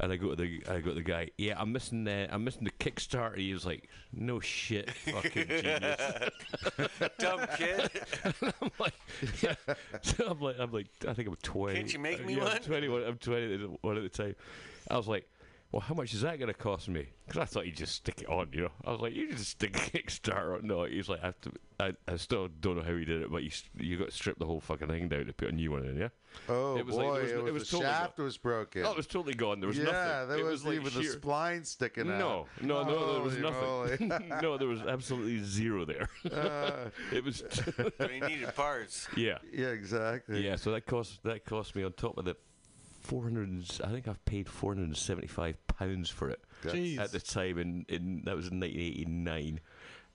and 0.00 0.12
I 0.12 0.16
go 0.16 0.30
to 0.30 0.36
the 0.36 0.62
I 0.68 0.80
go 0.80 0.90
to 0.90 0.94
the 0.94 1.02
guy. 1.02 1.30
Yeah, 1.38 1.54
I'm 1.58 1.72
missing 1.72 2.06
uh, 2.06 2.26
I'm 2.30 2.44
missing 2.44 2.64
the 2.64 2.70
Kickstarter. 2.70 3.36
He 3.38 3.52
was 3.52 3.64
like, 3.66 3.88
no 4.12 4.40
shit, 4.40 4.90
fucking 4.90 5.48
genius. 5.48 6.30
Dumb 7.18 7.40
kid. 7.56 7.90
I'm 8.42 8.70
like, 8.78 8.94
yeah. 9.42 9.54
So 10.02 10.26
I'm 10.30 10.40
like, 10.40 10.56
I'm 10.58 10.72
like, 10.72 10.86
I 11.08 11.14
think 11.14 11.28
I'm 11.28 11.36
20. 11.36 11.74
Can't 11.74 11.92
you 11.92 11.98
make 11.98 12.20
Uh, 12.20 12.26
me 12.26 12.34
yeah, 12.36 12.44
one? 12.44 12.52
I'm 12.56 12.62
21. 12.62 13.02
I'm 13.04 13.18
21 13.18 13.96
at 13.96 14.02
the 14.02 14.08
time. 14.08 14.34
I 14.90 14.96
was 14.96 15.08
like, 15.08 15.28
well, 15.72 15.80
how 15.80 15.94
much 15.94 16.14
is 16.14 16.20
that 16.22 16.38
going 16.38 16.48
to 16.48 16.54
cost 16.54 16.88
me? 16.88 17.06
Because 17.26 17.40
I 17.42 17.44
thought 17.44 17.66
you'd 17.66 17.76
just 17.76 17.94
stick 17.96 18.22
it 18.22 18.28
on, 18.28 18.48
you 18.52 18.62
know. 18.62 18.70
I 18.84 18.92
was 18.92 19.00
like, 19.00 19.14
you 19.14 19.30
just 19.32 19.50
stick 19.50 19.76
a 19.76 19.98
Kickstarter 19.98 20.54
on. 20.58 20.66
No, 20.66 20.84
he's 20.84 21.08
like, 21.08 21.22
I, 21.22 21.26
have 21.26 21.40
to, 21.42 21.52
I, 21.80 21.92
I 22.06 22.16
still 22.16 22.48
don't 22.60 22.76
know 22.76 22.82
how 22.82 22.94
he 22.96 23.04
did 23.04 23.22
it, 23.22 23.30
but 23.30 23.42
you, 23.42 23.48
s- 23.48 23.64
you 23.76 23.98
got 23.98 24.06
to 24.10 24.14
strip 24.14 24.38
the 24.38 24.46
whole 24.46 24.60
fucking 24.60 24.86
thing 24.88 25.08
down 25.08 25.26
to 25.26 25.32
put 25.32 25.48
a 25.48 25.52
new 25.52 25.72
one 25.72 25.84
in, 25.84 25.96
yeah? 25.96 26.08
Oh 26.48 26.76
It 26.76 26.86
was 26.86 26.94
boy, 26.96 27.16
it 27.18 27.22
was- 27.22 27.30
it 27.32 27.36
was, 27.42 27.48
it 27.48 27.52
was 27.52 27.62
the 27.70 27.76
totally 27.78 27.90
shaft 27.92 28.18
was 28.18 28.36
broken. 28.38 28.84
Oh, 28.86 28.90
it 28.92 28.96
was 28.96 29.06
totally 29.08 29.34
gone. 29.34 29.58
There 29.60 29.68
was 29.68 29.76
yeah, 29.78 29.84
nothing. 29.84 30.28
there 30.28 30.38
it 30.38 30.44
was, 30.44 30.52
was 30.52 30.64
like 30.66 30.74
even 30.76 30.90
sheer- 31.02 31.12
the 31.12 31.18
spline 31.18 31.66
sticking 31.66 32.10
out. 32.12 32.18
No, 32.18 32.46
no, 32.62 32.82
no, 32.84 33.12
there 33.14 33.22
was 33.22 33.36
nothing. 33.38 34.08
no, 34.42 34.56
there 34.56 34.68
was 34.68 34.82
absolutely 34.82 35.42
zero 35.42 35.84
there. 35.84 36.08
Uh, 36.32 36.90
it 37.12 37.24
was. 37.24 37.42
But 37.98 38.10
he 38.10 38.20
needed 38.20 38.54
parts. 38.54 39.08
yeah, 39.16 39.38
yeah, 39.52 39.68
exactly. 39.68 40.44
yeah. 40.44 40.56
So 40.56 40.70
that 40.72 40.86
cost 40.86 41.22
that 41.24 41.44
cost 41.44 41.74
me 41.74 41.82
on 41.82 41.92
top 41.94 42.18
of 42.18 42.24
the 42.24 42.36
four 43.06 43.22
hundred. 43.22 43.48
I 43.84 43.88
think 43.88 44.08
I've 44.08 44.24
paid 44.24 44.48
four 44.48 44.74
hundred 44.74 44.88
and 44.88 44.96
seventy 44.96 45.28
five 45.28 45.56
pounds 45.68 46.10
for 46.10 46.28
it 46.30 46.40
Jeez. 46.64 46.98
at 46.98 47.12
the 47.12 47.20
time, 47.20 47.58
in, 47.58 47.86
in 47.88 48.22
that 48.24 48.36
was 48.36 48.48
in 48.48 48.58
nineteen 48.58 48.80
eighty 48.80 49.04
nine, 49.04 49.60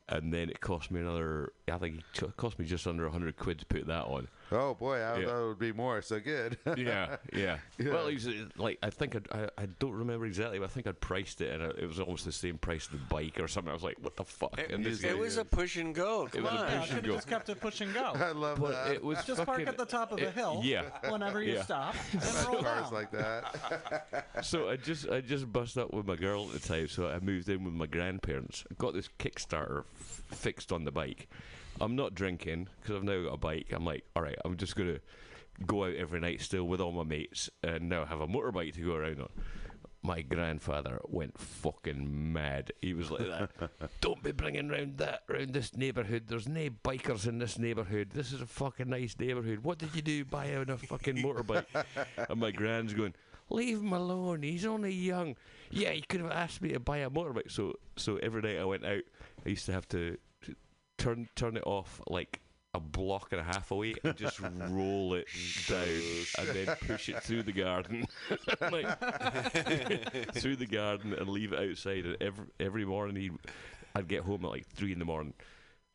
and 0.10 0.34
then 0.34 0.50
it 0.50 0.60
cost 0.60 0.92
me 0.92 1.00
another. 1.00 1.54
I 1.72 1.78
think 1.78 2.04
it 2.22 2.38
cost 2.38 2.60
me 2.60 2.66
just 2.66 2.86
under 2.88 3.08
hundred 3.10 3.38
quid 3.38 3.60
to 3.60 3.66
put 3.66 3.88
that 3.88 4.06
on. 4.06 4.28
Oh 4.54 4.74
boy, 4.74 4.96
I 4.98 5.20
Yeah. 5.20 5.26
thought 5.28 5.44
it 5.44 5.48
would 5.48 5.60
be 5.60 5.72
more. 5.72 6.02
So 6.02 6.20
good. 6.20 6.58
yeah, 6.78 7.18
yeah. 7.34 7.58
Yeah. 7.78 7.94
Well, 7.94 8.08
it 8.08 8.16
was, 8.16 8.28
uh, 8.28 8.32
like 8.58 8.78
I 8.84 8.90
think 8.90 9.16
I'd, 9.16 9.28
I 9.32 9.48
I 9.58 9.66
don't 9.80 9.94
remember 9.94 10.26
exactly, 10.26 10.60
but 10.60 10.66
I 10.66 10.68
think 10.68 10.88
I'd 10.88 11.00
priced 11.00 11.40
it, 11.42 11.52
and 11.60 11.64
it 11.78 11.88
was 11.88 12.00
almost 12.00 12.26
the 12.26 12.32
same 12.32 12.58
price 12.58 12.84
as 12.88 12.90
the 13.00 13.06
bike 13.10 13.40
or 13.40 13.48
something. 13.48 13.70
I 13.72 13.74
was 13.74 13.84
like, 13.84 13.98
"What 14.02 14.18
the 14.18 14.26
fuck?" 14.26 14.58
It, 14.60 14.72
And 14.72 14.84
this 14.84 15.04
it 15.04 15.18
was 15.18 15.38
a 15.38 15.46
push 15.46 15.78
and 15.78 15.96
go. 15.96 16.26
It 16.26 16.34
Come 16.34 16.44
was 16.44 16.52
on. 16.54 16.68
Yeah, 16.68 16.80
push 16.80 16.88
could 16.90 16.98
and 16.98 17.08
go. 17.08 17.16
just 17.16 17.28
kept 17.28 17.50
it 17.50 17.60
push 17.62 17.82
and 17.82 17.94
go. 17.94 18.12
I 18.16 18.32
love 18.32 18.60
but 18.60 18.72
that. 18.72 18.92
it 18.96 19.04
was 19.04 19.24
Just 19.26 19.46
park 19.46 19.66
at 19.68 19.78
the 19.78 19.86
top 19.86 20.12
of 20.12 20.20
the 20.20 20.28
it- 20.28 20.34
hill. 20.34 20.62
Yeah. 20.64 20.84
Whenever 21.10 21.42
you 21.42 21.54
Yeah. 21.54 21.64
stop, 21.64 21.96
and 22.14 22.24
roll 22.48 22.62
Cars 22.62 22.84
down. 22.84 22.94
like 22.94 23.12
that. 23.12 24.28
so 24.42 24.70
I 24.70 24.76
just 24.76 25.10
I 25.10 25.22
just 25.22 25.52
bust 25.52 25.78
up 25.78 25.94
with 25.94 26.06
my 26.06 26.16
girl 26.16 26.46
at 26.54 26.62
the 26.62 26.68
time, 26.68 26.88
so 26.88 27.08
I 27.08 27.20
moved 27.20 27.48
in 27.50 27.64
with 27.64 27.74
my 27.74 27.86
grandparents. 27.88 28.64
I 28.70 28.76
got 28.78 28.94
this 28.94 29.10
Kickstarter 29.20 29.84
f- 30.00 30.24
fixed 30.32 30.72
on 30.72 30.84
the 30.84 30.92
bike. 30.92 31.30
I'm 31.82 31.96
not 31.96 32.16
drinking 32.16 32.68
because 32.80 32.96
I've 32.96 33.04
now 33.04 33.24
got 33.24 33.34
a 33.34 33.38
bike. 33.38 33.68
I'm 33.72 33.86
like, 33.86 34.04
all 34.16 34.22
right, 34.22 34.38
I'm 34.46 34.58
just 34.58 34.76
gonna 34.76 35.00
go 35.66 35.86
out 35.86 35.96
every 35.96 36.20
night 36.20 36.42
still 36.42 36.66
with 36.66 36.80
all 36.80 36.92
my 36.92 37.04
mates, 37.04 37.50
and 37.64 37.90
now 37.90 38.06
have 38.06 38.22
a 38.22 38.28
motorbike 38.28 38.74
to 38.76 38.86
go 38.86 38.96
around 38.96 39.22
on. 39.22 39.30
My 40.04 40.24
grandfather 40.24 41.00
went 41.04 41.38
fucking 41.38 42.34
mad. 42.34 42.72
He 42.82 42.96
was 42.96 43.12
like 43.12 43.28
that. 43.28 43.52
Don't 44.02 44.24
be 44.24 44.32
bringing 44.32 44.68
round 44.68 44.98
that 44.98 45.22
round 45.28 45.54
this 45.54 45.76
neighbourhood. 45.76 46.24
There's 46.28 46.48
no 46.48 46.70
bikers 46.84 47.28
in 47.28 47.38
this 47.38 47.60
neighbourhood. 47.60 48.10
This 48.12 48.34
is 48.34 48.42
a 48.42 48.48
fucking 48.48 48.90
nice 48.90 49.16
neighbourhood. 49.20 49.64
What 49.64 49.78
did 49.78 49.94
you 49.96 50.02
do 50.02 50.26
buying 50.26 50.70
a 50.72 50.78
fucking 50.78 51.18
motorbike? 51.18 51.66
and 52.30 52.40
my 52.40 52.50
grand's 52.50 52.96
going, 52.96 53.14
leave 53.52 53.78
him 53.78 53.94
alone. 53.94 54.42
He's 54.42 54.66
only 54.66 54.92
young. 54.92 55.36
Yeah, 55.70 55.92
he 55.92 56.02
could 56.02 56.22
have 56.22 56.32
asked 56.32 56.64
me 56.64 56.70
to 56.74 56.80
buy 56.80 56.98
a 56.98 57.10
motorbike. 57.10 57.52
So, 57.52 57.76
so 57.96 58.18
every 58.18 58.42
night 58.42 58.60
I 58.60 58.66
went 58.66 58.86
out, 58.86 59.04
I 59.46 59.50
used 59.50 59.68
to 59.68 59.72
have 59.72 59.88
to 59.90 60.18
turn 61.02 61.30
turn 61.36 61.58
it 61.58 61.64
off 61.66 62.02
like 62.08 62.40
a 62.74 62.80
block 62.80 63.30
and 63.32 63.42
a 63.42 63.44
half 63.44 63.72
away 63.72 63.96
and 64.04 64.16
just 64.16 64.40
roll 64.70 65.14
it 65.14 65.28
down 65.68 66.02
and 66.38 66.48
then 66.50 66.76
push 66.88 67.10
it 67.10 67.22
through 67.22 67.44
the 67.44 67.52
garden, 67.52 68.06
like 68.72 68.88
through 70.34 70.56
the 70.56 70.68
garden 70.70 71.14
and 71.14 71.28
leave 71.28 71.52
it 71.54 71.70
outside. 71.70 72.06
And 72.06 72.18
every 72.22 72.46
every 72.60 72.86
morning 72.86 73.16
he, 73.16 73.32
I'd 73.96 74.08
get 74.08 74.24
home 74.24 74.46
at 74.46 74.52
like 74.52 74.68
three 74.68 74.94
in 74.94 75.00
the 75.00 75.06
morning. 75.06 75.34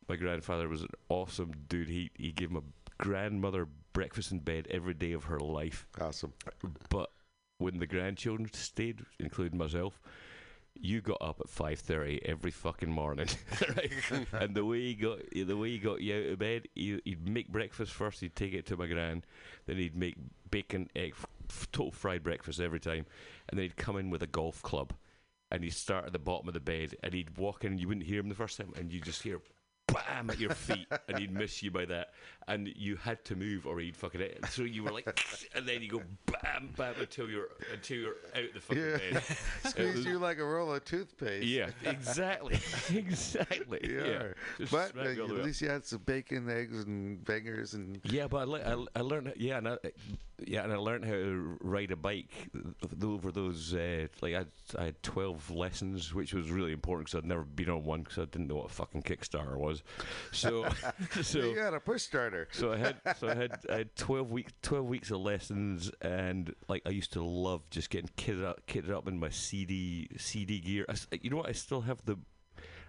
My 0.07 0.15
grandfather 0.15 0.69
was 0.69 0.81
an 0.81 0.89
awesome 1.09 1.51
dude. 1.67 1.89
He 1.89 2.11
he 2.15 2.31
gave 2.31 2.51
my 2.51 2.61
grandmother 2.99 3.67
breakfast 3.93 4.31
in 4.31 4.39
bed 4.39 4.67
every 4.69 4.93
day 4.93 5.13
of 5.13 5.25
her 5.25 5.39
life. 5.39 5.87
awesome. 5.99 6.33
But 6.89 7.09
when 7.57 7.79
the 7.79 7.87
grandchildren 7.87 8.49
stayed, 8.53 9.01
including 9.19 9.57
myself, 9.57 9.99
you 10.81 11.01
got 11.01 11.17
up 11.21 11.39
at 11.39 11.49
five 11.49 11.79
thirty 11.79 12.19
every 12.25 12.51
fucking 12.51 12.91
morning, 12.91 13.27
right? 13.75 13.91
and 14.33 14.55
the 14.55 14.65
way 14.65 14.81
he 14.81 14.93
got 14.95 15.19
the 15.31 15.57
way 15.57 15.71
he 15.71 15.77
got 15.77 16.01
you 16.01 16.15
out 16.15 16.31
of 16.33 16.39
bed, 16.39 16.67
he, 16.75 16.99
he'd 17.05 17.27
make 17.27 17.49
breakfast 17.49 17.93
first. 17.93 18.21
He'd 18.21 18.35
take 18.35 18.53
it 18.53 18.65
to 18.67 18.77
my 18.77 18.87
gran, 18.87 19.23
then 19.65 19.77
he'd 19.77 19.95
make 19.95 20.15
bacon, 20.49 20.89
egg, 20.95 21.13
f- 21.49 21.67
total 21.71 21.91
fried 21.91 22.23
breakfast 22.23 22.59
every 22.59 22.79
time, 22.79 23.05
and 23.49 23.57
then 23.57 23.63
he'd 23.63 23.77
come 23.77 23.97
in 23.97 24.09
with 24.09 24.23
a 24.23 24.27
golf 24.27 24.61
club, 24.61 24.93
and 25.51 25.63
he'd 25.63 25.73
start 25.73 26.05
at 26.05 26.13
the 26.13 26.19
bottom 26.19 26.47
of 26.47 26.53
the 26.53 26.59
bed, 26.59 26.95
and 27.03 27.13
he'd 27.13 27.37
walk 27.37 27.63
in, 27.63 27.73
and 27.73 27.79
you 27.79 27.87
wouldn't 27.87 28.05
hear 28.05 28.19
him 28.19 28.29
the 28.29 28.35
first 28.35 28.57
time, 28.57 28.73
and 28.77 28.91
you 28.91 29.01
just 29.01 29.23
hear. 29.23 29.39
Bam 29.87 30.29
at 30.29 30.37
your 30.37 30.53
feet, 30.53 30.85
and 31.07 31.17
he'd 31.17 31.31
miss 31.31 31.63
you 31.63 31.71
by 31.71 31.85
that, 31.85 32.09
and 32.47 32.67
you 32.75 32.95
had 32.95 33.23
to 33.25 33.35
move, 33.35 33.65
or 33.67 33.79
he'd 33.79 33.95
fucking 33.95 34.21
it. 34.21 34.39
So 34.49 34.63
you 34.63 34.83
were 34.83 34.91
like, 34.91 35.19
and 35.55 35.67
then 35.67 35.81
you 35.81 35.89
go 35.89 36.01
bam, 36.25 36.69
bam 36.77 36.93
until 36.99 37.29
you're 37.29 37.49
until 37.73 37.97
you're 37.97 38.15
out 38.35 38.53
the 38.53 38.59
fucking 38.59 38.83
Yeah. 38.83 38.97
bed. 38.97 39.23
Squeeze 39.69 40.05
you 40.05 40.17
like 40.19 40.39
a 40.39 40.45
roll 40.45 40.73
of 40.73 40.85
toothpaste. 40.85 41.45
yeah, 41.45 41.69
exactly, 41.85 42.59
exactly. 42.95 43.79
Yeah. 43.83 44.31
Yeah, 44.59 44.67
But 44.71 44.97
uh, 44.97 45.03
me 45.03 45.19
all 45.19 45.27
the 45.27 45.33
at 45.35 45.39
up. 45.41 45.45
least 45.45 45.61
you 45.61 45.69
had 45.69 45.85
some 45.85 45.99
bacon, 46.05 46.49
eggs, 46.49 46.83
and 46.83 47.23
bangers, 47.25 47.73
and 47.73 47.99
Yeah, 48.05 48.27
but 48.27 48.37
I, 48.37 48.43
le- 48.45 48.85
I, 48.95 48.99
I 48.99 49.01
learned. 49.01 49.33
Yeah, 49.37 49.57
and 49.57 49.67
I, 49.69 49.77
yeah, 50.45 50.63
and 50.63 50.71
I 50.71 50.77
learned 50.77 51.03
how 51.05 51.11
to 51.13 51.57
ride 51.61 51.91
a 51.91 51.95
bike 51.95 52.31
over 53.03 53.31
those. 53.31 53.73
Uh, 53.73 54.07
like 54.21 54.35
I, 54.35 54.45
I 54.79 54.85
had 54.85 55.03
twelve 55.03 55.49
lessons, 55.51 56.13
which 56.13 56.33
was 56.33 56.49
really 56.51 56.71
important 56.71 57.07
because 57.07 57.17
I'd 57.17 57.25
never 57.27 57.43
been 57.43 57.69
on 57.69 57.83
one 57.83 58.03
because 58.03 58.19
I 58.19 58.25
didn't 58.25 58.47
know 58.47 58.55
what 58.55 58.67
a 58.67 58.73
fucking 58.73 59.03
Kickstarter 59.03 59.57
was. 59.57 59.81
So, 60.31 60.67
so 61.21 61.39
you 61.39 61.57
had 61.59 61.73
a 61.73 61.79
push 61.79 62.03
starter. 62.03 62.36
So 62.51 62.71
I 62.73 62.77
had 62.77 62.95
so 63.17 63.27
I 63.29 63.35
had 63.35 63.51
I 63.69 63.75
had 63.77 63.95
twelve 63.95 64.31
weeks 64.31 64.53
twelve 64.61 64.85
weeks 64.85 65.11
of 65.11 65.19
lessons 65.21 65.91
and 66.01 66.53
like 66.67 66.81
I 66.85 66.89
used 66.89 67.13
to 67.13 67.23
love 67.23 67.61
just 67.69 67.89
getting 67.89 68.09
kitted 68.17 68.43
up 68.45 68.65
kitted 68.67 68.91
up 68.91 69.07
in 69.07 69.19
my 69.19 69.29
CD 69.29 70.07
CD 70.17 70.59
gear. 70.59 70.85
I 70.89 70.93
s 70.93 71.07
you 71.21 71.29
know 71.29 71.37
what? 71.37 71.49
I 71.49 71.53
still 71.53 71.81
have 71.81 72.03
the 72.05 72.17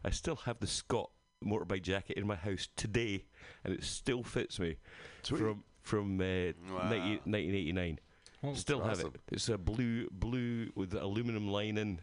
I 0.05 0.11
still 0.11 0.37
have 0.37 0.59
the 0.61 0.67
Scott 0.67 1.11
motorbike 1.45 1.83
jacket 1.83 2.17
in 2.17 2.27
my 2.27 2.35
house 2.37 2.69
today, 2.77 3.25
and 3.65 3.73
it 3.75 3.85
still 3.85 4.23
fits 4.23 4.59
me 4.59 4.77
Sweet. 5.23 5.39
from 5.39 5.65
from 5.83 6.21
uh, 6.21 6.53
Wow. 6.73 6.89
90 6.91 7.21
1989. 7.25 7.99
Oh, 8.45 8.55
still 8.55 8.81
have 8.83 9.01
it. 9.01 9.07
It's 9.33 9.49
a 9.49 9.59
blue 9.59 10.09
blue 10.13 10.71
with 10.77 10.95
aluminum 10.95 11.49
lining, 11.49 11.99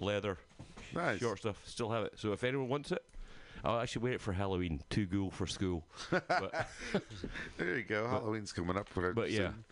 leather, 0.00 0.38
Nice. 0.94 1.20
short 1.20 1.38
stuff. 1.40 1.60
Still 1.66 1.90
have 1.90 2.04
it. 2.04 2.12
So 2.16 2.32
if 2.32 2.44
anyone 2.44 2.68
wants 2.68 2.92
it. 2.92 3.02
I'll 3.66 3.80
actually 3.80 4.02
wear 4.02 4.12
it 4.12 4.20
for 4.20 4.32
Halloween. 4.32 4.80
Too 4.90 5.06
cool 5.08 5.30
for 5.30 5.46
school. 5.46 5.84
But, 6.10 6.68
There 7.56 7.76
you 7.76 7.82
go. 7.82 8.06
Halloween's 8.06 8.52
coming 8.52 8.76
up. 8.76 8.88
For 8.88 9.12
but 9.12 9.30
yeah, 9.30 9.48
soon. 9.48 9.64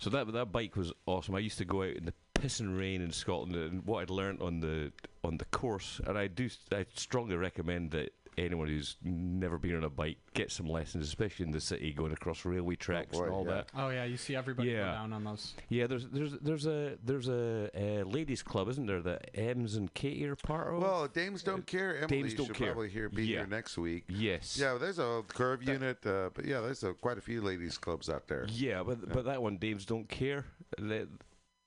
so 0.00 0.10
that 0.10 0.32
that 0.32 0.50
bike 0.50 0.76
was 0.76 0.92
awesome. 1.06 1.34
I 1.34 1.40
used 1.40 1.58
to 1.58 1.64
go 1.66 1.82
out 1.82 1.90
in 1.94 2.06
the 2.06 2.14
pissing 2.34 2.76
rain 2.78 3.02
in 3.02 3.12
Scotland, 3.12 3.54
and 3.54 3.84
what 3.84 4.00
I'd 4.00 4.10
learned 4.10 4.40
on 4.40 4.60
the 4.60 4.92
on 5.22 5.36
the 5.36 5.44
course, 5.46 6.00
and 6.06 6.16
I 6.16 6.26
do 6.26 6.48
I 6.72 6.86
strongly 6.94 7.36
recommend 7.36 7.90
that 7.90 8.12
anyone 8.36 8.68
who's 8.68 8.96
never 9.02 9.58
been 9.58 9.76
on 9.76 9.84
a 9.84 9.88
bike 9.90 10.18
get 10.34 10.50
some 10.50 10.66
lessons, 10.66 11.06
especially 11.06 11.46
in 11.46 11.52
the 11.52 11.60
city, 11.60 11.92
going 11.92 12.12
across 12.12 12.44
railway 12.44 12.76
tracks 12.76 13.16
boy, 13.16 13.24
and 13.24 13.32
all 13.32 13.44
yeah. 13.44 13.54
that. 13.54 13.68
Oh 13.76 13.88
yeah, 13.90 14.04
you 14.04 14.16
see 14.16 14.34
everybody 14.36 14.70
Yeah. 14.70 14.78
go 14.78 14.92
down 14.92 15.12
on 15.12 15.24
those. 15.24 15.54
Yeah, 15.68 15.86
there's 15.86 16.06
there's 16.08 16.32
there's 16.40 16.66
a 16.66 16.96
there's 17.04 17.28
a, 17.28 17.70
uh 17.74 18.04
ladies 18.04 18.42
club, 18.42 18.68
isn't 18.68 18.86
there? 18.86 19.00
That 19.02 19.30
Ems 19.34 19.76
and 19.76 19.92
Katie 19.94 20.26
are 20.26 20.36
part 20.36 20.74
of. 20.74 20.82
Well, 20.82 21.06
Dames 21.08 21.42
don't 21.42 21.66
care. 21.66 21.96
Emily 21.96 22.06
Dames 22.22 22.34
Don't 22.34 22.46
should 22.46 22.56
Care. 22.56 22.72
probably 22.72 22.88
here 22.90 23.08
be 23.08 23.26
Yeah. 23.26 23.38
here 23.38 23.46
next 23.46 23.78
week. 23.78 24.04
yes. 24.08 24.56
Yeah, 24.58 24.76
there's 24.80 24.98
a 24.98 25.22
curve 25.28 25.62
unit, 25.62 26.04
uh, 26.06 26.30
but 26.34 26.44
yeah, 26.44 26.60
there's 26.60 26.82
a, 26.84 26.94
quite 26.94 27.18
a 27.18 27.22
few 27.22 27.40
ladies 27.42 27.78
clubs 27.78 28.08
out 28.08 28.26
there. 28.28 28.46
Yeah, 28.48 28.82
but 28.82 29.12
but 29.12 29.24
that 29.26 29.42
one, 29.42 29.56
Dames 29.58 29.84
don't 29.84 30.08
care. 30.08 30.44
They, 30.78 31.06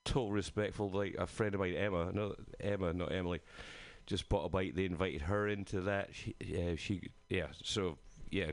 total 0.05 0.31
respectful. 0.31 0.89
Like 0.89 1.15
a 1.17 1.27
friend 1.27 1.53
of 1.53 1.59
mine, 1.59 1.75
Emma, 1.75 2.11
no 2.13 2.35
Emma, 2.59 2.93
not 2.93 3.11
Emily, 3.11 3.41
just 4.07 4.27
bought 4.29 4.45
a 4.45 4.49
bike. 4.49 4.73
They 4.73 4.85
invited 4.85 5.21
her 5.21 5.47
into 5.47 5.81
that. 5.81 6.09
She, 6.13 6.35
yeah, 6.43 6.75
she, 6.75 7.01
yeah. 7.29 7.47
So 7.63 7.97
yeah, 8.31 8.51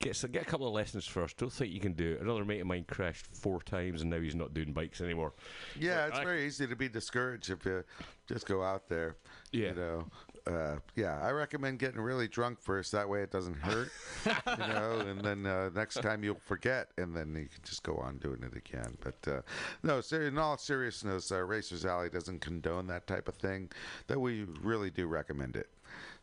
get 0.00 0.20
get 0.32 0.42
a 0.42 0.46
couple 0.46 0.66
of 0.66 0.72
lessons 0.72 1.06
first. 1.06 1.36
Don't 1.36 1.52
think 1.52 1.72
you 1.72 1.80
can 1.80 1.92
do 1.92 2.12
it. 2.12 2.20
Another 2.22 2.44
mate 2.44 2.60
of 2.60 2.66
mine 2.66 2.84
crashed 2.88 3.26
four 3.34 3.60
times, 3.60 4.00
and 4.00 4.10
now 4.10 4.20
he's 4.20 4.34
not 4.34 4.54
doing 4.54 4.72
bikes 4.72 5.00
anymore. 5.00 5.34
Yeah, 5.78 6.06
But 6.06 6.08
it's 6.08 6.18
I- 6.20 6.24
very 6.24 6.46
easy 6.46 6.66
to 6.66 6.76
be 6.76 6.88
discouraged 6.88 7.50
if 7.50 7.64
you 7.66 7.84
just 8.26 8.46
go 8.46 8.62
out 8.62 8.88
there. 8.88 9.16
Yeah. 9.52 9.68
You 9.70 9.74
know, 9.74 10.06
uh, 10.46 10.76
yeah, 10.96 11.20
I 11.22 11.30
recommend 11.30 11.78
getting 11.78 12.00
really 12.00 12.28
drunk 12.28 12.60
first. 12.60 12.92
That 12.92 13.08
way 13.08 13.22
it 13.22 13.30
doesn't 13.30 13.56
hurt, 13.58 13.90
you 14.26 14.56
know, 14.66 14.98
and 15.06 15.20
then 15.20 15.46
uh, 15.46 15.70
next 15.74 16.02
time 16.02 16.24
you'll 16.24 16.40
forget, 16.44 16.88
and 16.98 17.14
then 17.16 17.28
you 17.34 17.46
can 17.48 17.62
just 17.64 17.82
go 17.82 17.96
on 17.96 18.18
doing 18.18 18.42
it 18.42 18.56
again. 18.56 18.96
But 19.00 19.30
uh, 19.32 19.42
no, 19.82 20.00
ser- 20.00 20.26
in 20.26 20.38
all 20.38 20.56
seriousness, 20.58 21.30
uh, 21.32 21.42
Racers 21.44 21.84
Alley 21.86 22.08
doesn't 22.10 22.40
condone 22.40 22.86
that 22.88 23.06
type 23.06 23.28
of 23.28 23.34
thing. 23.36 23.70
That 24.08 24.20
we 24.20 24.44
really 24.62 24.90
do 24.90 25.06
recommend 25.06 25.56
it. 25.56 25.68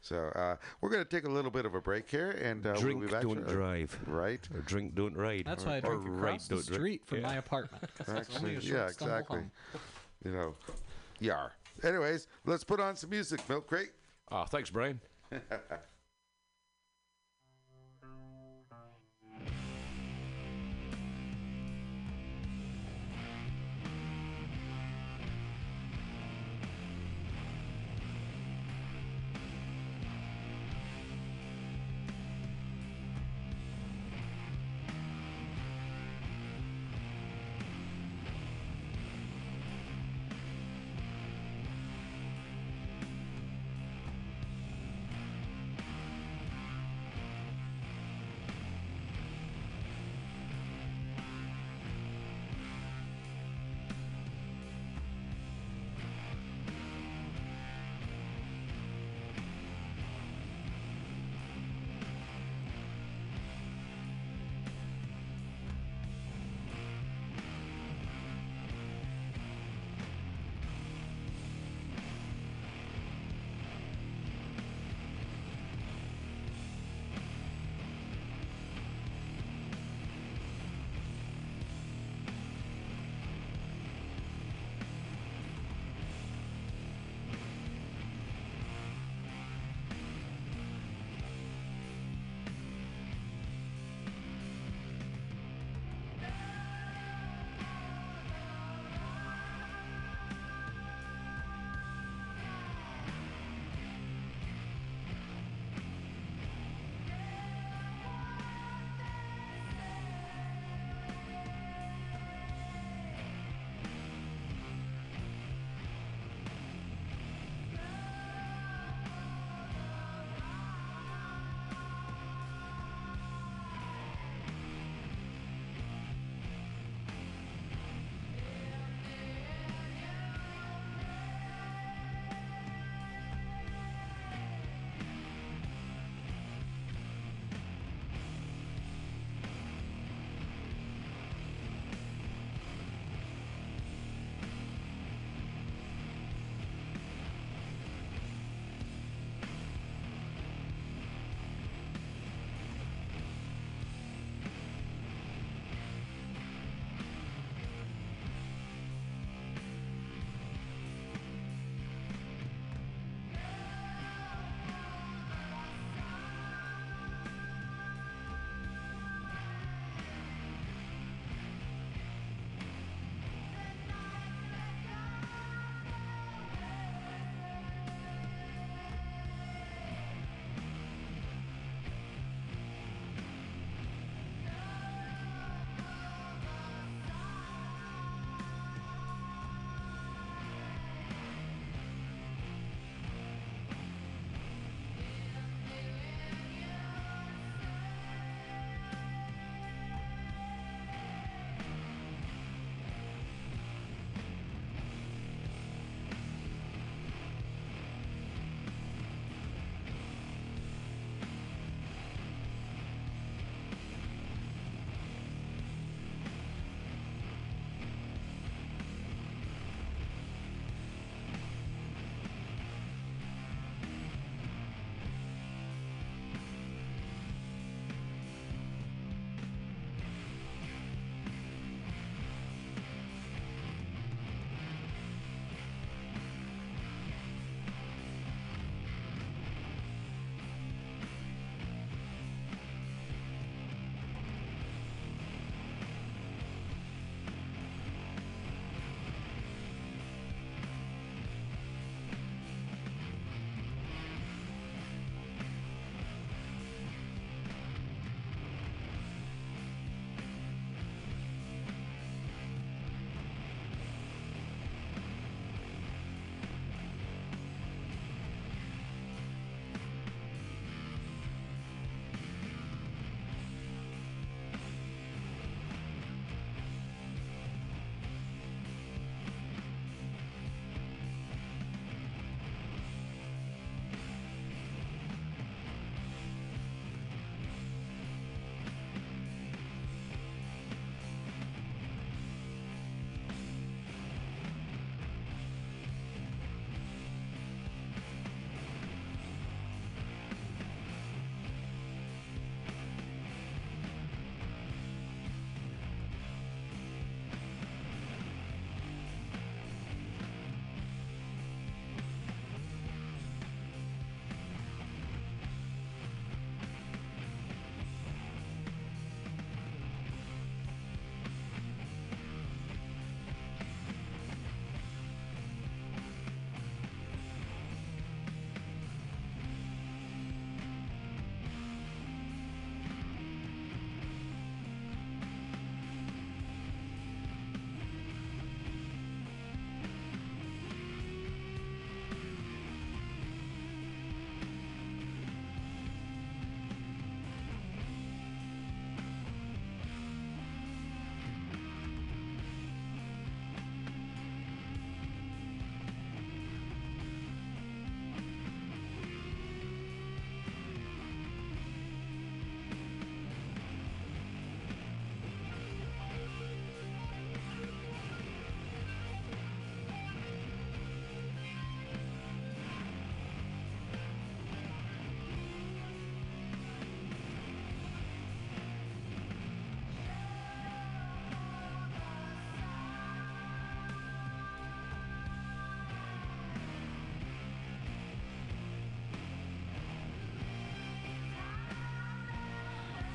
So 0.01 0.17
uh, 0.35 0.55
we're 0.81 0.89
going 0.89 1.03
to 1.03 1.09
take 1.09 1.25
a 1.25 1.29
little 1.29 1.51
bit 1.51 1.65
of 1.65 1.75
a 1.75 1.81
break 1.81 2.09
here, 2.09 2.31
and 2.31 2.65
uh, 2.65 2.73
drink, 2.73 2.99
we'll 2.99 3.07
be 3.07 3.13
back. 3.13 3.21
don't 3.23 3.35
shortly. 3.35 3.53
drive. 3.53 3.99
Right. 4.07 4.47
Or 4.53 4.61
drink, 4.61 4.95
don't 4.95 5.15
ride. 5.15 5.43
That's 5.45 5.65
why 5.65 5.77
I 5.77 5.79
drink 5.81 6.03
ride, 6.07 6.15
across 6.17 6.47
the 6.47 6.55
don't 6.55 6.65
drink. 6.67 6.79
street 6.81 7.01
from 7.05 7.17
Yeah. 7.19 7.27
my 7.27 7.35
apartment. 7.35 7.83
'cause 7.97 8.07
it's 8.15 8.35
only 8.37 8.55
Actually, 8.55 8.55
a 8.55 8.61
short 8.61 8.79
yeah, 8.79 8.87
exactly. 8.87 9.39
home. 9.39 9.51
You 10.25 10.31
know, 10.31 10.55
yar. 11.19 11.51
Anyways, 11.83 12.27
let's 12.45 12.63
put 12.63 12.79
on 12.79 12.95
some 12.95 13.09
music, 13.09 13.41
Milk 13.47 13.67
Crate. 13.67 13.91
Ah, 14.31 14.45
thanks, 14.45 14.69
Brian. 14.69 15.01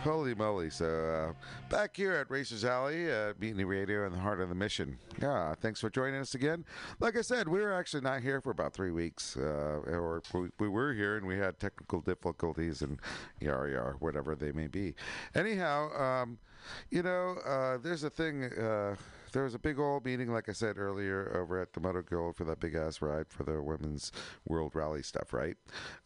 Holy 0.05 0.35
moly. 0.35 0.69
So, 0.69 0.85
uh, 0.87 1.33
back 1.71 1.97
here 1.97 2.13
at 2.13 2.31
Racers 2.31 2.63
Alley, 2.63 3.11
uh, 3.11 3.33
Mutiny 3.41 3.65
Radio 3.65 4.05
in 4.05 4.13
the 4.13 4.19
heart 4.19 4.39
of 4.39 4.51
the 4.51 4.55
mission. 4.55 4.99
Yeah, 5.23 5.55
thanks 5.55 5.81
for 5.81 5.89
joining 5.89 6.21
us 6.21 6.35
again. 6.35 6.67
Like 7.01 7.17
I 7.17 7.23
said, 7.23 7.49
we 7.49 7.61
were 7.61 7.73
actually 7.73 8.03
not 8.03 8.21
here 8.21 8.43
for 8.43 8.51
about 8.51 8.75
three 8.75 8.91
weeks. 8.91 9.35
Uh, 9.35 9.81
or 9.87 10.23
we, 10.35 10.49
we 10.59 10.69
were 10.69 10.93
here 10.93 11.17
and 11.17 11.27
we 11.27 11.39
had 11.39 11.59
technical 11.59 12.03
difficulties 12.03 12.83
and 12.83 13.01
yar 13.41 13.67
yar, 13.67 13.97
whatever 13.99 14.35
they 14.35 14.53
may 14.53 14.67
be. 14.67 14.95
Anyhow, 15.35 15.89
um, 15.99 16.39
you 16.91 17.03
know, 17.03 17.39
uh, 17.47 17.79
there's 17.79 18.05
a 18.05 18.11
thing. 18.11 18.45
Uh, 18.45 18.97
there 19.33 19.45
was 19.45 19.55
a 19.55 19.59
big 19.59 19.79
old 19.79 20.05
meeting, 20.05 20.31
like 20.31 20.51
I 20.51 20.53
said 20.53 20.77
earlier, 20.77 21.35
over 21.35 21.59
at 21.63 21.73
the 21.73 21.81
Moto 21.81 22.03
Guild 22.03 22.37
for 22.37 22.45
that 22.45 22.61
big 22.61 22.75
ass 22.75 23.01
ride 23.01 23.31
for 23.31 23.45
the 23.45 23.63
women's 23.63 24.13
World 24.47 24.75
Rally 24.75 25.03
stuff, 25.03 25.33
right? 25.33 25.57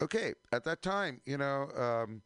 Okay, 0.00 0.34
at 0.52 0.62
that 0.62 0.82
time, 0.82 1.20
you 1.26 1.36
know, 1.36 1.68
um, 1.76 2.22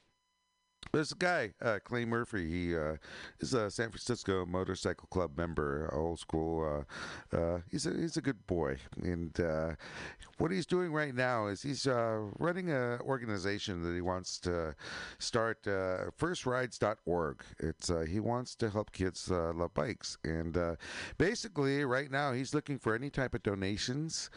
there's 0.93 1.13
a 1.13 1.17
guy, 1.17 1.53
uh, 1.63 1.79
Clay 1.85 2.05
Murphy. 2.05 2.49
He 2.51 2.77
uh, 2.77 2.97
is 3.41 3.55
a 3.55 3.71
San 3.71 3.91
Francisco 3.91 4.45
Motorcycle 4.45 5.09
Club 5.11 5.37
member, 5.37 5.89
old 5.93 6.19
school. 6.19 6.85
Uh, 7.33 7.37
uh, 7.37 7.61
he's 7.71 7.87
a 7.87 7.95
he's 7.95 8.17
a 8.17 8.21
good 8.21 8.47
boy, 8.47 8.77
and 9.03 9.39
uh, 9.41 9.75
what 10.39 10.51
he's 10.51 10.67
doing 10.67 10.93
right 10.93 11.15
now 11.15 11.47
is 11.47 11.63
he's 11.63 11.87
uh, 11.87 12.21
running 12.39 12.71
an 12.71 13.01
organization 13.01 13.83
that 13.83 13.95
he 13.95 14.01
wants 14.01 14.39
to 14.41 14.75
start. 15.19 15.67
Uh, 15.67 16.11
FirstRides.org. 16.19 17.43
It's 17.59 17.91
he 18.09 18.21
wants 18.21 18.55
to 18.57 18.71
help 18.71 18.93
kids 18.93 19.31
love 19.31 19.73
bikes, 19.75 20.19
and 20.25 20.77
basically 21.17 21.85
right 21.85 22.11
now 22.11 22.33
he's 22.33 22.55
looking 22.55 22.79
for 22.79 22.95
any 22.95 23.11
type 23.11 23.35
of 23.35 23.43
donations 23.43 24.31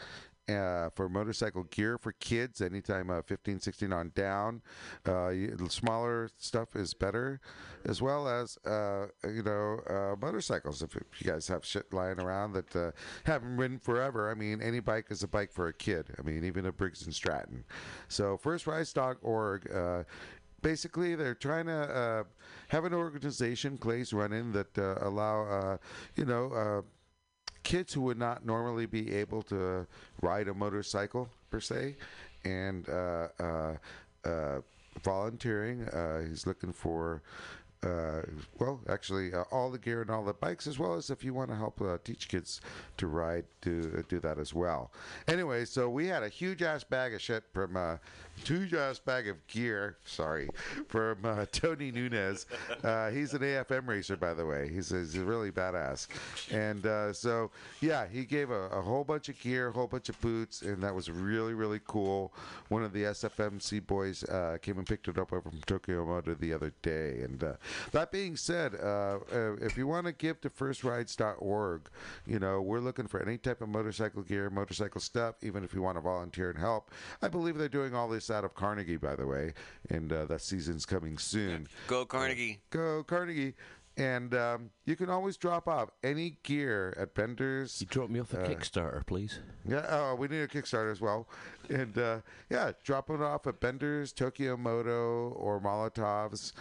uh, 0.48 0.90
for 0.90 1.08
motorcycle 1.08 1.64
gear 1.64 1.98
for 1.98 2.12
kids 2.12 2.60
anytime 2.60 3.10
uh, 3.10 3.22
15 3.22 3.60
16 3.60 3.92
on 3.92 4.12
down. 4.14 4.62
Uh, 5.04 5.32
smaller 5.68 6.30
stuff 6.38 6.76
is 6.76 6.94
better 6.94 7.40
as 7.84 8.00
well 8.00 8.28
as 8.28 8.58
uh, 8.66 9.06
you 9.24 9.42
know 9.42 9.80
uh, 9.88 10.16
motorcycles. 10.20 10.82
If, 10.82 10.94
you 10.94 11.30
guys 11.30 11.48
have 11.48 11.64
shit 11.64 11.92
lying 11.92 12.20
around 12.20 12.52
that 12.52 12.76
uh, 12.76 12.90
haven't 13.24 13.56
ridden 13.56 13.78
forever 13.78 14.30
i 14.30 14.34
mean 14.34 14.60
any 14.60 14.80
bike 14.80 15.06
is 15.10 15.22
a 15.22 15.28
bike 15.28 15.52
for 15.52 15.68
a 15.68 15.72
kid. 15.72 16.06
I 16.18 16.22
mean 16.22 16.44
even 16.44 16.66
a 16.66 16.72
briggs 16.72 17.04
and 17.04 17.14
stratton. 17.14 17.64
So 18.08 18.38
firstrides.org 18.42 20.06
basically 20.62 21.14
they're 21.14 21.34
trying 21.34 21.66
to 21.66 21.72
uh, 21.72 22.24
have 22.68 22.84
an 22.84 22.94
organization 22.94 23.78
clay's 23.78 24.12
running 24.12 24.52
that 24.52 24.76
uh, 24.76 24.96
allow 25.00 25.44
uh, 25.44 25.76
you 26.16 26.24
know 26.24 26.82
kids 27.66 27.92
who 27.92 28.00
would 28.00 28.18
not 28.18 28.46
normally 28.46 28.86
be 28.86 29.12
able 29.12 29.42
to 29.42 29.84
ride 30.22 30.46
a 30.46 30.54
motorcycle 30.54 31.28
per 31.50 31.58
se 31.58 31.96
and 32.44 32.88
uh, 32.88 33.26
uh, 33.40 33.74
uh, 34.24 34.60
volunteering 35.02 35.82
uh, 35.88 36.20
he's 36.20 36.46
looking 36.46 36.72
for 36.72 37.22
uh, 37.82 38.22
well, 38.58 38.80
actually, 38.88 39.32
all 39.52 39.70
the 39.70 39.78
gear 39.78 40.00
and 40.00 40.10
all 40.10 40.24
the 40.24 40.32
bikes, 40.32 40.66
as 40.66 40.76
well 40.76 40.94
as 40.94 41.10
if 41.10 41.22
you 41.22 41.32
want 41.32 41.50
to 41.50 41.54
help 41.54 41.80
teach 42.02 42.26
kids 42.26 42.60
to 42.96 43.06
ride, 43.06 43.44
do 43.60 44.02
do 44.08 44.18
that 44.18 44.38
as 44.38 44.52
well. 44.52 44.90
Anyway, 45.28 45.64
so 45.64 45.88
we 45.88 46.06
had 46.06 46.22
a 46.24 46.28
huge 46.28 46.62
ass 46.62 46.82
bag 46.82 47.14
of 47.14 47.20
shit 47.20 47.44
from 47.52 47.98
uh, 48.44 48.46
huge 48.46 49.04
bag 49.04 49.28
of 49.28 49.44
gear. 49.46 49.96
Sorry, 50.04 50.48
from 50.88 51.18
uh, 51.24 51.46
Tony 51.52 51.90
Nunez. 51.90 52.46
Uh, 52.82 53.10
he's 53.10 53.34
an 53.34 53.40
AFM 53.40 53.86
racer, 53.86 54.16
by 54.16 54.34
the 54.34 54.46
way. 54.46 54.70
He's, 54.72 54.90
he's 54.90 55.18
really 55.18 55.50
badass. 55.50 56.06
And 56.52 56.86
uh, 56.86 57.12
so, 57.12 57.50
yeah, 57.80 58.06
he 58.06 58.24
gave 58.24 58.50
a, 58.50 58.68
a 58.68 58.80
whole 58.80 59.04
bunch 59.04 59.28
of 59.28 59.40
gear, 59.40 59.68
a 59.68 59.72
whole 59.72 59.86
bunch 59.86 60.08
of 60.08 60.20
boots, 60.20 60.62
and 60.62 60.82
that 60.82 60.94
was 60.94 61.10
really 61.10 61.54
really 61.54 61.80
cool. 61.86 62.32
One 62.68 62.82
of 62.82 62.92
the 62.92 63.04
SFMC 63.04 63.86
boys 63.86 64.24
uh, 64.24 64.58
came 64.60 64.78
and 64.78 64.86
picked 64.86 65.08
it 65.08 65.18
up 65.18 65.32
over 65.32 65.50
from 65.50 65.60
Tokyo 65.66 66.04
Moto 66.04 66.34
the 66.34 66.52
other 66.52 66.72
day. 66.82 67.20
And 67.22 67.42
uh, 67.42 67.52
that 67.92 68.12
being 68.12 68.36
said, 68.36 68.74
uh, 68.74 69.18
if 69.60 69.76
you 69.76 69.86
want 69.86 70.06
to 70.06 70.12
give 70.12 70.40
to 70.42 70.50
FirstRides.org, 70.50 71.88
you 72.26 72.38
know 72.38 72.60
we're 72.60 72.80
looking 72.80 73.06
for 73.06 73.20
any 73.20 73.38
type 73.38 73.60
of 73.62 73.68
motorcycle 73.68 74.22
gear, 74.22 74.50
motorcycle 74.50 75.00
stuff. 75.00 75.36
Even 75.42 75.64
if 75.64 75.74
you 75.74 75.82
want 75.82 75.96
to 75.96 76.00
volunteer 76.02 76.50
and 76.50 76.58
help, 76.58 76.90
I 77.22 77.28
believe 77.28 77.56
they're 77.56 77.68
doing 77.68 77.94
all 77.94 78.08
this 78.08 78.25
out 78.30 78.44
of 78.44 78.54
Carnegie, 78.54 78.96
by 78.96 79.14
the 79.16 79.26
way, 79.26 79.52
and 79.90 80.12
uh, 80.12 80.24
that 80.26 80.40
season's 80.40 80.86
coming 80.86 81.18
soon. 81.18 81.68
Go 81.86 82.04
Carnegie. 82.04 82.60
Go 82.70 83.02
Carnegie. 83.04 83.54
And 83.98 84.34
um, 84.34 84.70
you 84.84 84.94
can 84.94 85.08
always 85.08 85.38
drop 85.38 85.66
off 85.66 85.88
any 86.04 86.36
gear 86.42 86.94
at 87.00 87.14
Bender's. 87.14 87.80
You 87.80 87.86
drop 87.86 88.10
me 88.10 88.20
off 88.20 88.34
a 88.34 88.40
Uh, 88.42 88.46
Kickstarter, 88.48 89.06
please. 89.06 89.38
Yeah, 89.66 89.86
oh, 89.88 90.14
we 90.16 90.28
need 90.28 90.40
a 90.42 90.48
Kickstarter 90.48 90.92
as 90.92 91.00
well. 91.00 91.26
And 91.70 91.96
uh, 91.96 92.18
yeah, 92.50 92.72
drop 92.84 93.08
it 93.08 93.22
off 93.22 93.46
at 93.46 93.58
Bender's, 93.58 94.12
Tokyo 94.12 94.56
Moto, 94.58 95.30
or 95.30 95.60
Molotov's. 95.60 96.52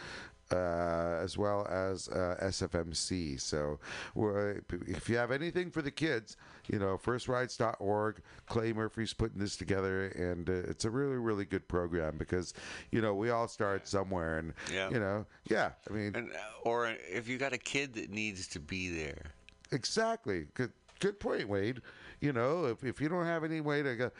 Uh, 0.51 1.19
as 1.23 1.39
well 1.39 1.65
as 1.71 2.07
uh, 2.09 2.35
SFMC. 2.39 3.41
So, 3.41 3.79
we're- 4.13 4.61
if 4.85 5.09
you 5.09 5.17
have 5.17 5.31
anything 5.31 5.71
for 5.71 5.81
the 5.81 5.89
kids, 5.89 6.37
you 6.67 6.79
know, 6.79 6.97
firstrides.org, 6.97 8.21
Clay 8.47 8.73
Murphy's 8.73 9.13
putting 9.13 9.39
this 9.39 9.55
together, 9.55 10.07
and 10.07 10.49
uh, 10.49 10.53
it's 10.69 10.85
a 10.85 10.89
really, 10.89 11.17
really 11.17 11.45
good 11.45 11.67
program 11.67 12.17
because, 12.17 12.53
you 12.91 13.01
know, 13.01 13.13
we 13.13 13.29
all 13.29 13.47
start 13.47 13.87
somewhere, 13.87 14.37
and, 14.39 14.53
Yeah. 14.71 14.89
you 14.89 14.99
know, 14.99 15.25
yeah, 15.49 15.71
I 15.89 15.93
mean, 15.93 16.15
And 16.15 16.31
uh, 16.31 16.37
or 16.63 16.95
if 17.09 17.27
you 17.27 17.37
got 17.37 17.53
a 17.53 17.57
kid 17.57 17.93
that 17.95 18.09
needs 18.09 18.47
to 18.49 18.59
be 18.59 18.89
there. 18.89 19.31
Exactly. 19.71 20.45
Good, 20.53 20.71
good 20.99 21.19
point, 21.19 21.47
Wade. 21.49 21.81
You 22.21 22.31
know, 22.33 22.65
if, 22.65 22.83
if 22.83 23.01
you 23.01 23.09
don't 23.09 23.25
have 23.25 23.43
any 23.43 23.61
way 23.61 23.83
to 23.83 23.95
go, 23.95 24.11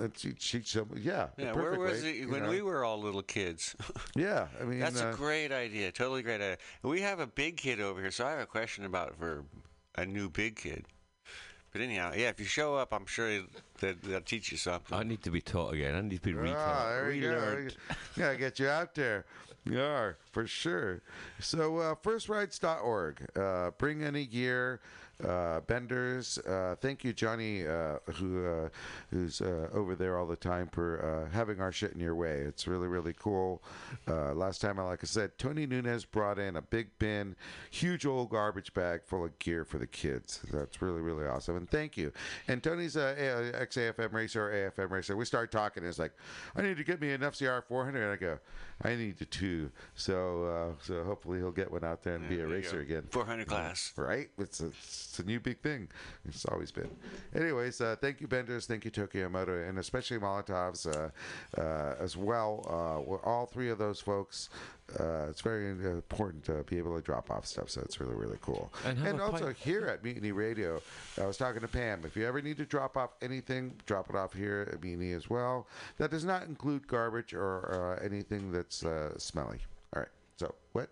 uh, 0.00 0.08
cheat, 0.08 0.38
cheat 0.38 0.66
some, 0.68 0.90
yeah, 0.96 1.28
Yeah, 1.38 1.52
where 1.52 1.78
was 1.78 2.02
way, 2.02 2.10
it 2.20 2.28
when 2.28 2.42
know. 2.42 2.50
we 2.50 2.62
were 2.62 2.84
all 2.84 3.00
little 3.00 3.22
kids? 3.22 3.74
Yeah, 4.14 4.48
I 4.60 4.64
mean, 4.64 4.80
That's 4.80 5.00
uh, 5.00 5.12
a 5.12 5.16
great 5.16 5.50
idea. 5.50 5.90
Totally 5.90 6.22
great 6.22 6.40
idea. 6.40 6.58
We 6.82 7.00
have 7.00 7.20
a 7.20 7.26
big 7.26 7.56
kid 7.56 7.80
over 7.80 8.00
here, 8.00 8.10
so 8.10 8.26
I 8.26 8.30
have 8.32 8.40
a 8.40 8.46
question 8.46 8.84
about 8.84 9.16
for 9.18 9.44
a 9.96 10.04
new 10.04 10.28
big 10.28 10.56
kid. 10.56 10.84
But 11.78 11.84
anyhow, 11.84 12.12
yeah, 12.16 12.30
if 12.30 12.40
you 12.40 12.44
show 12.44 12.74
up, 12.74 12.92
I'm 12.92 13.06
sure 13.06 13.38
that 13.78 14.02
they'll 14.02 14.20
teach 14.20 14.50
you 14.50 14.58
something. 14.58 14.98
I 14.98 15.04
need 15.04 15.22
to 15.22 15.30
be 15.30 15.40
taught 15.40 15.74
again. 15.74 15.94
I 15.94 16.00
need 16.00 16.20
to 16.20 16.20
be 16.20 16.32
retaught. 16.32 16.56
Ah, 16.56 16.90
there 16.90 17.12
you 17.12 17.22
go. 17.22 17.28
relearned. 17.28 17.76
Yeah, 18.16 18.34
get 18.34 18.58
you 18.58 18.66
out 18.66 18.96
there. 18.96 19.24
You 19.64 19.80
are, 19.80 20.16
for 20.38 20.46
sure. 20.46 21.02
So, 21.40 21.78
uh, 21.78 21.94
firstrides.org. 21.96 23.36
Uh, 23.36 23.72
bring 23.76 24.04
any 24.04 24.24
gear. 24.24 24.80
Uh, 25.24 25.58
benders. 25.62 26.38
Uh, 26.38 26.76
thank 26.80 27.02
you, 27.02 27.12
Johnny, 27.12 27.66
uh, 27.66 27.96
who 28.14 28.46
uh, 28.46 28.68
who's 29.10 29.40
uh, 29.40 29.68
over 29.72 29.96
there 29.96 30.16
all 30.16 30.26
the 30.26 30.36
time 30.36 30.68
for 30.68 31.28
having 31.32 31.60
our 31.60 31.72
shit 31.72 31.90
in 31.90 31.98
your 31.98 32.14
way. 32.14 32.42
It's 32.42 32.68
really, 32.68 32.86
really 32.86 33.14
cool. 33.18 33.60
Last 34.06 34.60
time, 34.60 34.76
like 34.76 35.00
I 35.02 35.06
said, 35.06 35.36
Tony 35.36 35.66
Nunez 35.66 36.04
brought 36.04 36.38
in 36.38 36.54
a 36.54 36.62
big 36.62 36.96
bin, 37.00 37.34
huge 37.72 38.06
old 38.06 38.30
garbage 38.30 38.72
bag 38.74 39.00
full 39.04 39.24
of 39.24 39.36
gear 39.40 39.64
for 39.64 39.78
the 39.78 39.88
kids. 39.88 40.40
That's 40.52 40.80
really, 40.80 41.00
really 41.00 41.26
awesome. 41.26 41.56
And 41.56 41.68
thank 41.68 41.96
you. 41.96 42.12
And 42.46 42.62
Tony's 42.62 42.94
a, 42.94 43.50
ex-AFM 43.60 44.12
racer, 44.12 44.72
AFM 44.78 44.90
racer. 44.90 45.16
We 45.16 45.24
started 45.24 45.50
talking. 45.50 45.82
and 45.82 45.90
It's 45.90 45.98
like, 45.98 46.12
I 46.54 46.62
need 46.62 46.76
to 46.76 46.84
get 46.84 47.00
me 47.00 47.10
an 47.10 47.22
FZR 47.22 47.64
400. 47.64 48.02
And 48.04 48.12
I 48.12 48.16
go, 48.16 48.38
I 48.82 48.94
need 48.94 49.18
to 49.18 49.26
two. 49.26 49.72
So, 49.96 50.27
uh, 50.44 50.72
so 50.82 51.04
hopefully 51.04 51.38
he'll 51.38 51.50
get 51.50 51.70
one 51.70 51.84
out 51.84 52.02
there 52.02 52.14
and 52.14 52.28
be 52.28 52.40
a 52.40 52.46
racer 52.46 52.80
again. 52.80 53.04
400 53.10 53.46
class. 53.46 53.92
Right? 53.96 54.28
It's 54.38 54.60
a, 54.60 54.66
it's 54.66 55.18
a 55.18 55.24
new 55.24 55.40
big 55.40 55.60
thing. 55.60 55.88
It's 56.24 56.44
always 56.46 56.70
been. 56.70 56.90
Anyways, 57.34 57.80
uh, 57.80 57.96
thank 58.00 58.20
you, 58.20 58.28
Benders. 58.28 58.66
Thank 58.66 58.84
you, 58.84 58.90
Tokyo 58.90 59.28
Moto, 59.28 59.62
and 59.62 59.78
especially 59.78 60.18
Molotovs 60.18 60.86
uh, 60.86 61.60
uh, 61.60 61.94
as 62.00 62.16
well. 62.16 62.64
Uh, 62.68 63.28
all 63.28 63.46
three 63.46 63.70
of 63.70 63.78
those 63.78 64.00
folks. 64.00 64.48
Uh, 64.98 65.26
it's 65.28 65.42
very 65.42 65.68
important 65.68 66.42
to 66.44 66.64
be 66.64 66.78
able 66.78 66.96
to 66.96 67.02
drop 67.02 67.30
off 67.30 67.44
stuff, 67.46 67.68
so 67.68 67.80
it's 67.82 68.00
really, 68.00 68.14
really 68.14 68.38
cool. 68.40 68.72
And 68.86 68.98
have 68.98 69.18
a 69.18 69.22
also 69.22 69.44
pint- 69.46 69.58
here 69.58 69.86
at 69.86 70.02
Mutiny 70.02 70.32
Radio, 70.32 70.80
I 71.20 71.26
was 71.26 71.36
talking 71.36 71.60
to 71.60 71.68
Pam. 71.68 72.02
If 72.06 72.16
you 72.16 72.26
ever 72.26 72.40
need 72.40 72.56
to 72.56 72.64
drop 72.64 72.96
off 72.96 73.10
anything, 73.20 73.74
drop 73.84 74.08
it 74.08 74.16
off 74.16 74.32
here 74.32 74.66
at 74.72 74.82
Mutiny 74.82 75.12
as 75.12 75.28
well. 75.28 75.66
That 75.98 76.10
does 76.10 76.24
not 76.24 76.44
include 76.44 76.86
garbage 76.86 77.34
or 77.34 77.98
uh, 78.00 78.04
anything 78.04 78.50
that's 78.50 78.82
uh, 78.82 79.18
smelly. 79.18 79.58
All 80.42 80.48
right. 80.48 80.54
So 80.54 80.54
what? 80.72 80.88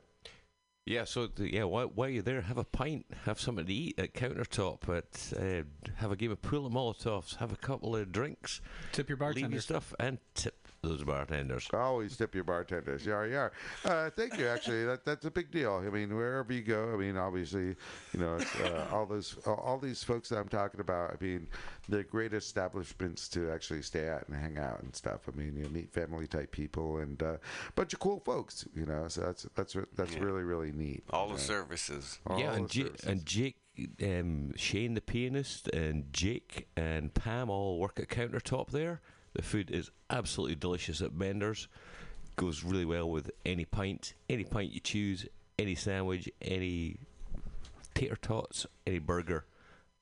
Yeah, 0.84 1.02
so 1.04 1.26
the, 1.26 1.52
yeah, 1.52 1.64
while, 1.64 1.88
while 1.88 2.08
you're 2.08 2.22
there, 2.22 2.40
have 2.42 2.58
a 2.58 2.64
pint, 2.64 3.06
have 3.24 3.40
something 3.40 3.66
to 3.66 3.72
eat 3.72 3.98
at 3.98 4.14
countertop, 4.14 4.88
at, 4.88 5.32
uh, 5.36 5.64
have 5.96 6.12
a 6.12 6.16
game 6.16 6.30
of 6.30 6.40
pool 6.42 6.64
at 6.64 6.70
Molotovs, 6.72 7.36
have 7.38 7.52
a 7.52 7.56
couple 7.56 7.96
of 7.96 8.12
drinks, 8.12 8.60
Tip 8.92 9.08
your 9.08 9.16
leave 9.16 9.20
bartender. 9.20 9.50
your 9.50 9.60
stuff, 9.62 9.92
and 9.98 10.18
tip 10.34 10.65
those 10.88 11.04
bartenders. 11.04 11.68
Always 11.72 12.16
tip 12.16 12.34
your 12.34 12.44
bartenders. 12.44 13.04
Yar 13.04 13.26
yar. 13.26 13.52
Uh, 13.84 14.10
thank 14.10 14.38
you. 14.38 14.46
Actually, 14.46 14.84
that 14.84 15.04
that's 15.04 15.24
a 15.24 15.30
big 15.30 15.50
deal. 15.50 15.82
I 15.86 15.90
mean, 15.90 16.14
wherever 16.14 16.52
you 16.52 16.62
go, 16.62 16.92
I 16.92 16.96
mean, 16.96 17.16
obviously, 17.16 17.76
you 18.12 18.20
know, 18.20 18.36
it's, 18.36 18.54
uh, 18.60 18.86
all 18.92 19.06
those 19.06 19.36
all, 19.46 19.56
all 19.56 19.78
these 19.78 20.02
folks 20.02 20.28
that 20.30 20.38
I'm 20.38 20.48
talking 20.48 20.80
about. 20.80 21.10
I 21.10 21.24
mean, 21.24 21.46
they're 21.88 22.02
great 22.02 22.32
establishments 22.32 23.28
to 23.30 23.50
actually 23.50 23.82
stay 23.82 24.08
at 24.08 24.26
and 24.28 24.36
hang 24.36 24.58
out 24.58 24.82
and 24.82 24.94
stuff. 24.94 25.20
I 25.32 25.36
mean, 25.36 25.56
you 25.56 25.68
meet 25.70 25.92
family 25.92 26.26
type 26.26 26.50
people 26.52 26.98
and 26.98 27.20
a 27.22 27.28
uh, 27.28 27.36
bunch 27.74 27.92
of 27.92 28.00
cool 28.00 28.20
folks. 28.20 28.66
You 28.74 28.86
know, 28.86 29.08
so 29.08 29.22
that's 29.22 29.46
that's 29.54 29.76
that's 29.94 30.14
Yeah. 30.14 30.20
really 30.22 30.42
really 30.42 30.72
neat. 30.72 31.04
All 31.10 31.28
the 31.28 31.38
services. 31.38 32.18
all 32.26 32.38
yeah, 32.38 32.50
the 32.52 32.56
and, 32.56 32.70
J- 32.70 32.82
services. 32.82 33.06
and 33.06 33.26
Jake, 33.26 33.56
um, 34.02 34.52
Shane 34.56 34.94
the 34.94 35.00
pianist, 35.00 35.68
and 35.68 36.12
Jake 36.12 36.68
and 36.76 37.12
Pam 37.14 37.50
all 37.50 37.78
work 37.78 37.98
at 38.00 38.08
countertop 38.08 38.70
there. 38.70 39.00
The 39.36 39.42
food 39.42 39.70
is 39.70 39.90
absolutely 40.08 40.54
delicious 40.54 41.02
at 41.02 41.18
Bender's. 41.18 41.68
goes 42.36 42.64
really 42.64 42.86
well 42.86 43.10
with 43.10 43.30
any 43.44 43.66
pint, 43.66 44.14
any 44.30 44.44
pint 44.44 44.72
you 44.72 44.80
choose, 44.80 45.26
any 45.58 45.74
sandwich, 45.74 46.30
any 46.40 46.96
tater 47.94 48.16
tots, 48.16 48.64
any 48.86 48.98
burger. 48.98 49.44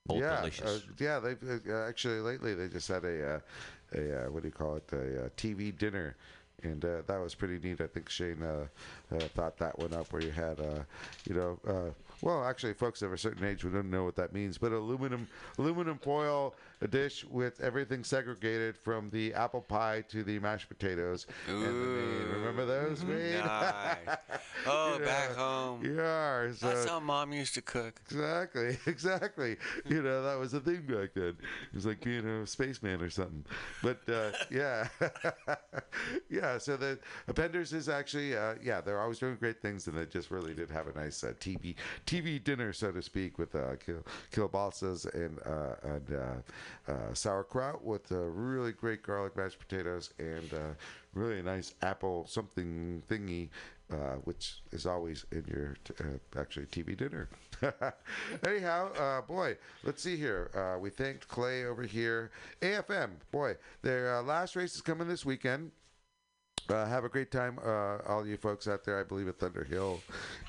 All 0.08 0.20
yeah, 0.20 0.36
delicious. 0.36 0.64
Uh, 0.64 0.80
yeah. 0.98 1.18
They 1.18 1.32
uh, 1.68 1.88
actually 1.88 2.20
lately 2.20 2.54
they 2.54 2.68
just 2.68 2.86
had 2.86 3.04
a 3.04 3.34
uh, 3.34 3.40
a 3.96 4.26
uh, 4.26 4.30
what 4.30 4.42
do 4.42 4.48
you 4.48 4.52
call 4.52 4.76
it 4.76 4.88
a 4.92 5.24
uh, 5.24 5.28
TV 5.36 5.76
dinner. 5.76 6.14
And 6.62 6.84
uh, 6.84 7.02
that 7.06 7.20
was 7.20 7.34
pretty 7.34 7.58
neat. 7.66 7.80
I 7.80 7.88
think 7.88 8.08
Shane 8.08 8.42
uh, 8.42 8.66
uh, 9.14 9.18
thought 9.34 9.58
that 9.58 9.78
one 9.78 9.92
up, 9.92 10.10
where 10.12 10.22
you 10.22 10.30
had, 10.30 10.60
uh, 10.60 10.84
you 11.28 11.34
know, 11.34 11.58
uh, 11.66 11.90
well, 12.22 12.44
actually, 12.44 12.72
folks 12.72 13.02
of 13.02 13.12
a 13.12 13.18
certain 13.18 13.44
age, 13.44 13.64
we 13.64 13.70
don't 13.70 13.90
know 13.90 14.04
what 14.04 14.16
that 14.16 14.32
means, 14.32 14.56
but 14.56 14.72
aluminum 14.72 15.26
aluminum 15.58 15.98
foil 15.98 16.54
a 16.84 16.88
dish 16.88 17.24
with 17.24 17.60
everything 17.60 18.04
segregated 18.04 18.76
from 18.76 19.10
the 19.10 19.32
apple 19.34 19.62
pie 19.62 20.04
to 20.10 20.22
the 20.22 20.38
mashed 20.38 20.68
potatoes. 20.68 21.26
And 21.48 21.62
the 21.64 21.68
main. 21.70 22.28
Remember 22.28 22.66
those, 22.66 23.04
Wade? 23.04 23.42
Nice. 23.44 23.96
Oh, 24.66 24.96
You 24.98 25.04
back 25.04 25.36
know, 25.36 25.42
home. 25.42 25.84
Yeah, 25.84 26.50
so 26.52 26.68
That's 26.68 26.88
how 26.88 26.98
mom 26.98 27.32
used 27.34 27.52
to 27.54 27.60
cook. 27.60 28.00
Exactly, 28.06 28.78
exactly. 28.86 29.56
You 29.84 30.02
know, 30.02 30.22
that 30.22 30.38
was 30.38 30.52
the 30.52 30.60
thing 30.60 30.82
back 30.88 31.10
then. 31.14 31.36
It 31.36 31.74
was 31.74 31.84
like 31.84 32.02
being 32.02 32.26
a 32.26 32.46
spaceman 32.46 33.02
or 33.02 33.10
something. 33.10 33.44
But 33.82 34.00
uh, 34.08 34.30
yeah, 34.50 34.88
yeah. 36.30 36.56
So 36.58 36.76
the 36.78 36.98
Benders 37.34 37.72
is 37.74 37.88
actually, 37.90 38.36
uh, 38.36 38.54
yeah, 38.62 38.80
they're 38.80 39.00
always 39.00 39.18
doing 39.18 39.36
great 39.36 39.60
things, 39.60 39.86
and 39.86 39.98
they 39.98 40.06
just 40.06 40.30
really 40.30 40.54
did 40.54 40.70
have 40.70 40.86
a 40.88 40.98
nice 40.98 41.22
uh, 41.22 41.32
TV 41.38 41.74
TV 42.06 42.42
dinner, 42.42 42.72
so 42.72 42.90
to 42.92 43.02
speak, 43.02 43.38
with 43.38 43.54
uh, 43.54 43.76
kil- 43.76 44.04
and 45.14 45.38
uh, 45.46 45.74
and 45.82 46.12
uh, 46.88 47.12
sauerkraut 47.12 47.84
with 47.84 48.10
uh, 48.12 48.16
really 48.16 48.72
great 48.72 49.02
garlic 49.02 49.36
mashed 49.36 49.58
potatoes 49.58 50.10
and 50.18 50.52
uh, 50.54 50.74
really 51.14 51.42
nice 51.42 51.74
apple 51.82 52.26
something 52.28 53.02
thingy 53.08 53.48
uh, 53.90 54.16
which 54.24 54.62
is 54.72 54.86
always 54.86 55.26
in 55.30 55.44
your 55.46 55.76
t- 55.84 55.92
uh, 56.00 56.40
actually 56.40 56.64
TV 56.66 56.96
dinner. 56.96 57.28
Anyhow, 58.46 58.90
uh, 58.94 59.20
boy, 59.20 59.58
let's 59.82 60.02
see 60.02 60.16
here. 60.16 60.50
We 60.80 60.88
thanked 60.88 61.28
Clay 61.28 61.64
over 61.64 61.82
here. 61.82 62.30
AFM, 62.62 63.10
boy, 63.30 63.56
their 63.82 64.22
last 64.22 64.56
race 64.56 64.74
is 64.74 64.80
coming 64.80 65.06
this 65.06 65.26
weekend. 65.26 65.70
Uh, 66.70 66.86
have 66.86 67.04
a 67.04 67.08
great 67.10 67.30
time, 67.30 67.58
uh, 67.62 67.98
all 68.08 68.26
you 68.26 68.38
folks 68.38 68.66
out 68.66 68.84
there. 68.84 68.98
I 68.98 69.02
believe 69.02 69.28
at 69.28 69.38
Thunder 69.38 69.64
Hill, 69.64 70.00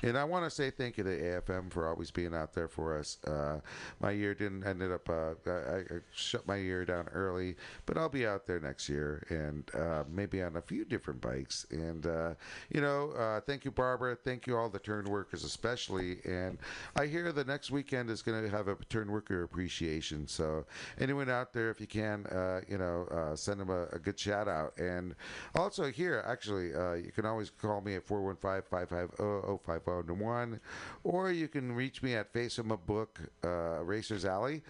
and 0.02 0.16
I 0.16 0.24
want 0.24 0.44
to 0.44 0.50
say 0.50 0.70
thank 0.70 0.96
you 0.96 1.04
to 1.04 1.10
AFM 1.10 1.70
for 1.70 1.86
always 1.86 2.10
being 2.10 2.34
out 2.34 2.54
there 2.54 2.68
for 2.68 2.98
us. 2.98 3.18
Uh, 3.26 3.60
my 4.00 4.12
year 4.12 4.34
didn't 4.34 4.66
ended 4.66 4.92
up. 4.92 5.10
Uh, 5.10 5.34
I, 5.46 5.50
I 5.50 5.84
shut 6.14 6.46
my 6.46 6.56
year 6.56 6.86
down 6.86 7.08
early, 7.08 7.56
but 7.84 7.98
I'll 7.98 8.08
be 8.08 8.26
out 8.26 8.46
there 8.46 8.58
next 8.60 8.88
year, 8.88 9.26
and 9.28 9.70
uh, 9.74 10.04
maybe 10.08 10.42
on 10.42 10.56
a 10.56 10.62
few 10.62 10.86
different 10.86 11.20
bikes. 11.20 11.66
And 11.70 12.06
uh, 12.06 12.34
you 12.70 12.80
know, 12.80 13.42
thank 13.46 13.66
you, 13.66 13.70
Barbara. 13.70 14.16
Thank 14.16 14.46
you 14.46 14.56
all 14.56 14.70
the 14.70 14.78
turn 14.78 15.04
workers, 15.04 15.44
especially. 15.44 16.18
And 16.24 16.56
I 16.96 17.06
hear 17.06 17.30
the 17.30 17.44
next 17.44 17.70
weekend 17.70 18.08
is 18.08 18.22
going 18.22 18.42
to 18.42 18.50
have 18.50 18.68
a 18.68 18.76
turn 18.88 19.12
worker 19.12 19.42
appreciation. 19.42 20.26
So 20.26 20.64
anyone 20.98 21.28
out 21.28 21.52
there, 21.52 21.68
if 21.68 21.78
you 21.78 21.86
can, 21.86 22.24
you 22.70 22.78
know, 22.78 23.34
send 23.34 23.60
them 23.60 23.68
a, 23.68 23.86
a 23.92 23.98
good 23.98 24.18
shout 24.18 24.48
out. 24.48 24.78
And 24.78 25.14
also 25.54 25.90
here, 25.90 26.05
actually, 26.14 26.74
uh, 26.74 26.94
you 26.94 27.12
can 27.12 27.26
always 27.26 27.50
call 27.50 27.80
me 27.80 27.94
at 27.94 28.06
415-550-5091, 28.06 30.60
or 31.04 31.30
you 31.32 31.48
can 31.48 31.72
reach 31.72 32.02
me 32.02 32.14
at 32.14 32.32
Face 32.32 32.58
of 32.58 32.70
a 32.70 32.76
Book, 32.76 33.20
uh, 33.44 33.82
Racers 33.82 34.24
Alley. 34.24 34.62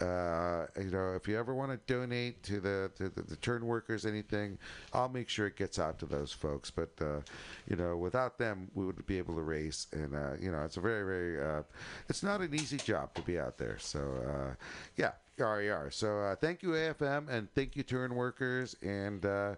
Uh, 0.00 0.66
you 0.78 0.90
know, 0.90 1.14
if 1.14 1.28
you 1.28 1.38
ever 1.38 1.54
want 1.54 1.70
to 1.70 1.76
donate 1.92 2.42
to 2.42 2.58
the, 2.58 2.90
to 2.96 3.10
the 3.10 3.20
the 3.20 3.36
turn 3.36 3.66
workers, 3.66 4.06
anything, 4.06 4.56
I'll 4.94 5.10
make 5.10 5.28
sure 5.28 5.46
it 5.46 5.56
gets 5.56 5.78
out 5.78 5.98
to 5.98 6.06
those 6.06 6.32
folks. 6.32 6.70
But 6.70 6.88
uh, 7.02 7.20
you 7.68 7.76
know, 7.76 7.98
without 7.98 8.38
them, 8.38 8.70
we 8.74 8.86
wouldn't 8.86 9.06
be 9.06 9.18
able 9.18 9.34
to 9.34 9.42
race, 9.42 9.88
and 9.92 10.14
uh, 10.14 10.36
you 10.40 10.50
know, 10.50 10.64
it's 10.64 10.78
a 10.78 10.80
very, 10.80 11.04
very, 11.04 11.38
uh, 11.38 11.64
it's 12.08 12.22
not 12.22 12.40
an 12.40 12.54
easy 12.54 12.78
job 12.78 13.12
to 13.14 13.20
be 13.20 13.38
out 13.38 13.58
there. 13.58 13.76
So 13.78 14.00
uh, 14.26 14.54
yeah, 14.96 15.12
yar. 15.40 15.90
So 15.90 16.20
uh, 16.20 16.36
thank 16.36 16.62
you 16.62 16.70
AFM, 16.70 17.28
and 17.28 17.52
thank 17.54 17.76
you 17.76 17.82
turn 17.82 18.14
workers, 18.14 18.76
and 18.82 19.24
uh, 19.24 19.54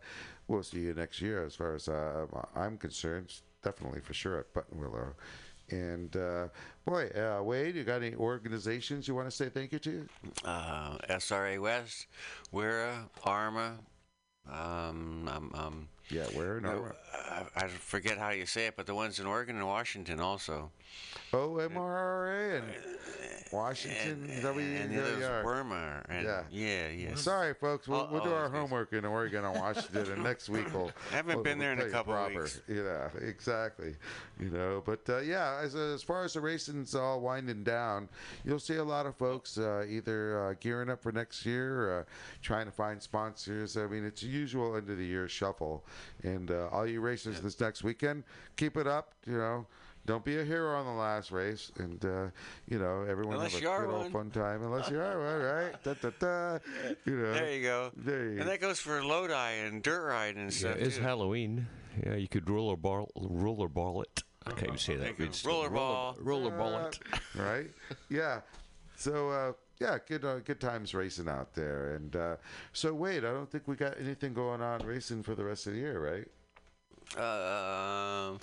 we'll 0.48 0.62
see 0.62 0.80
you 0.80 0.94
next 0.94 1.20
year. 1.20 1.44
As 1.44 1.54
far 1.54 1.74
as 1.74 1.88
uh, 1.88 2.26
I'm 2.54 2.78
concerned, 2.78 3.32
definitely 3.62 4.00
for 4.00 4.14
sure 4.14 4.38
at 4.38 4.54
Buttonwillow. 4.54 5.14
And 5.70 6.14
uh, 6.16 6.48
boy, 6.84 7.08
uh, 7.08 7.42
Wade, 7.42 7.76
you 7.76 7.84
got 7.84 8.02
any 8.02 8.14
organizations 8.14 9.08
you 9.08 9.14
want 9.14 9.28
to 9.28 9.30
say 9.30 9.48
thank 9.48 9.72
you 9.72 9.78
to? 9.78 10.06
Uh, 10.44 10.98
SRA 11.08 11.60
West, 11.60 12.06
WERA, 12.50 13.08
AHRMA. 13.24 13.78
Um, 14.50 15.28
um, 15.28 15.52
um, 15.54 15.88
Yeah, 16.12 16.24
where? 16.34 16.60
No. 16.60 16.72
no, 16.74 16.92
I, 17.30 17.44
I 17.64 17.68
forget 17.68 18.18
how 18.18 18.30
you 18.30 18.44
say 18.46 18.66
it, 18.66 18.74
but 18.76 18.86
the 18.86 18.94
ones 18.94 19.18
in 19.18 19.26
Oregon 19.26 19.56
and 19.56 19.66
Washington 19.66 20.20
also. 20.20 20.70
OMRRA 21.32 22.58
and 22.58 22.66
Washington 23.50 24.28
and, 24.30 24.92
and. 24.94 25.42
Burma. 25.42 26.02
And, 26.08 26.24
Yeah. 26.24 26.42
yeah, 26.50 26.88
yeah. 26.88 27.14
Sorry, 27.14 27.54
folks. 27.54 27.88
We'll, 27.88 28.08
we'll 28.12 28.22
do 28.24 28.32
our 28.32 28.50
homework 28.50 28.92
in 28.92 29.04
Oregon 29.06 29.44
and 29.44 29.58
Washington, 29.58 30.12
and 30.12 30.22
next 30.22 30.48
week 30.50 30.72
we'll. 30.74 30.90
I 31.12 31.16
haven't 31.16 31.36
we'll- 31.36 31.44
been 31.44 31.58
there 31.58 31.74
we'll 31.74 31.84
in 31.86 31.88
a 31.88 31.92
couple 31.92 32.12
proper. 32.12 32.42
weeks. 32.42 32.60
Yeah, 32.68 33.08
exactly. 33.20 33.94
You 34.38 34.50
know, 34.50 34.82
but 34.84 35.00
uh, 35.08 35.18
yeah, 35.20 35.60
as 35.62 35.74
as 35.74 36.02
far 36.02 36.24
as 36.24 36.34
the 36.34 36.40
racing's 36.40 36.94
all 36.94 37.20
winding 37.20 37.62
down, 37.64 38.08
you'll 38.44 38.58
see 38.58 38.76
a 38.76 38.84
lot 38.84 39.06
of 39.06 39.16
folks 39.16 39.56
uh, 39.58 39.84
either 39.88 40.48
uh, 40.48 40.54
gearing 40.60 40.90
up 40.90 41.02
for 41.02 41.12
next 41.12 41.46
year, 41.46 41.88
or, 41.90 42.00
uh, 42.00 42.04
trying 42.42 42.66
to 42.66 42.72
find 42.72 43.02
sponsors. 43.02 43.76
I 43.76 43.86
mean, 43.86 44.04
it's 44.04 44.22
usual 44.22 44.76
end 44.76 44.90
of 44.90 44.98
the 44.98 45.04
year 45.06 45.28
shuffle, 45.28 45.84
and 46.22 46.50
uh, 46.50 46.68
all 46.72 46.86
you 46.86 47.00
racers 47.00 47.40
this 47.40 47.58
next 47.60 47.82
weekend, 47.84 48.24
keep 48.56 48.76
it 48.76 48.86
up. 48.86 49.14
You 49.26 49.38
know. 49.38 49.66
Don't 50.04 50.24
be 50.24 50.36
a 50.40 50.44
hero 50.44 50.76
on 50.80 50.84
the 50.84 50.90
last 51.00 51.30
race, 51.30 51.70
and 51.78 52.04
uh, 52.04 52.24
you 52.66 52.80
know 52.80 53.02
everyone 53.08 53.36
Unless 53.36 53.52
have 53.52 53.62
a 53.62 53.64
good 53.86 53.88
old 53.88 54.10
fun 54.10 54.30
time. 54.32 54.64
Unless 54.64 54.90
you 54.90 55.00
are 55.00 55.16
one, 55.16 55.40
right? 55.40 55.84
Da, 55.84 55.94
da, 55.94 56.10
da. 56.18 56.58
You 57.06 57.18
know, 57.18 57.32
There 57.34 57.52
you 57.52 57.62
go. 57.62 57.92
There 57.96 58.30
you 58.32 58.40
And 58.40 58.48
that 58.48 58.60
goes 58.60 58.80
for 58.80 59.00
Lodi 59.04 59.32
and 59.64 59.80
dirt 59.80 60.04
riding 60.04 60.42
and 60.42 60.50
Yeah, 60.52 60.58
stuff. 60.58 60.76
it's 60.78 60.96
too. 60.96 61.02
Halloween. 61.02 61.68
Yeah, 62.04 62.16
you 62.16 62.26
could 62.26 62.50
roller 62.50 62.76
ball, 62.76 63.12
roller 63.14 63.68
ball 63.68 64.02
it. 64.02 64.24
I 64.44 64.50
can't 64.50 64.64
even 64.64 64.78
say 64.78 64.96
that. 64.96 65.20
you 65.20 65.26
It's. 65.26 65.44
Roller 65.44 65.70
ball. 65.70 66.16
roller 66.20 66.50
ball 66.50 66.86
it. 66.86 66.98
right? 67.36 67.70
Yeah. 68.10 68.40
So 68.96 69.28
uh, 69.30 69.52
yeah, 69.82 69.98
good 70.06 70.24
uh, 70.24 70.38
good 70.38 70.60
times 70.60 70.94
racing 70.94 71.28
out 71.28 71.54
there. 71.54 71.94
And 71.94 72.14
uh, 72.14 72.36
so 72.72 72.94
wait, 72.94 73.18
I 73.18 73.32
don't 73.32 73.50
think 73.50 73.66
we 73.66 73.76
got 73.76 73.98
anything 74.00 74.32
going 74.32 74.62
on 74.62 74.80
racing 74.86 75.22
for 75.22 75.34
the 75.34 75.44
rest 75.44 75.66
of 75.66 75.72
the 75.72 75.80
year, 75.80 75.98
right? 75.98 76.26
Um, 77.14 78.38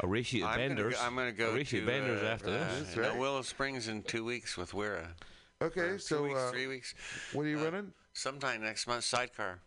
A 0.00 0.06
race 0.06 0.32
at 0.34 0.44
I'm 0.44 0.68
gonna, 0.74 0.90
go, 0.90 0.96
I'm 1.00 1.14
gonna 1.14 1.32
go 1.32 1.50
A 1.50 1.54
race 1.56 1.70
to 1.70 1.82
at 1.82 1.88
uh, 1.88 2.26
after 2.26 2.48
uh, 2.48 2.50
this. 2.52 2.78
That's 2.78 2.96
no, 2.96 3.02
right. 3.02 3.18
Willow 3.18 3.42
Springs 3.42 3.88
in 3.88 4.02
two 4.02 4.24
weeks 4.24 4.56
with 4.56 4.72
WERA. 4.72 5.08
Okay, 5.60 5.80
Or 5.80 5.92
two 5.94 5.98
so 5.98 6.22
weeks, 6.22 6.38
uh, 6.38 6.50
three 6.50 6.66
weeks. 6.66 6.94
what 7.32 7.44
are 7.44 7.48
you 7.48 7.62
running? 7.62 7.92
Sometime 8.12 8.62
next 8.62 8.86
month, 8.86 9.04
sidecar. 9.04 9.60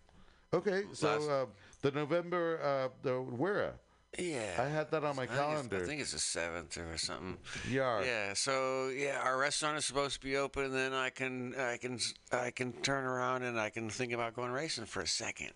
Okay, 0.54 0.84
so 0.94 1.08
last- 1.20 1.30
uh, 1.30 1.45
the 1.82 1.91
November 1.91 2.60
uh, 2.64 2.90
the 3.04 3.22
WERA. 3.22 3.74
Yeah. 4.18 4.56
I 4.58 4.66
had 4.70 4.90
that 4.92 5.04
on 5.04 5.16
my 5.16 5.24
I 5.24 5.28
calendar. 5.28 5.78
I 5.84 5.86
think 5.86 6.02
it's 6.02 6.14
the 6.14 6.20
seventh 6.20 6.78
or 6.78 6.98
something. 6.98 7.38
Yar. 7.70 8.04
Yeah. 8.04 8.34
So 8.34 8.90
yeah, 8.90 9.20
our 9.24 9.38
restaurant 9.38 9.78
is 9.78 9.86
supposed 9.86 10.16
to 10.22 10.26
be 10.26 10.38
open. 10.38 10.66
and 10.66 10.74
Then 10.74 10.94
I 10.94 11.10
can 11.10 11.54
I 11.56 11.78
can 11.78 12.00
I 12.32 12.52
can 12.52 12.72
turn 12.74 13.04
around 13.04 13.44
and 13.44 13.60
I 13.60 13.70
can 13.70 13.90
think 13.90 14.14
about 14.14 14.34
going 14.36 14.52
racing 14.52 14.86
for 14.86 15.02
a 15.02 15.08
second. 15.08 15.52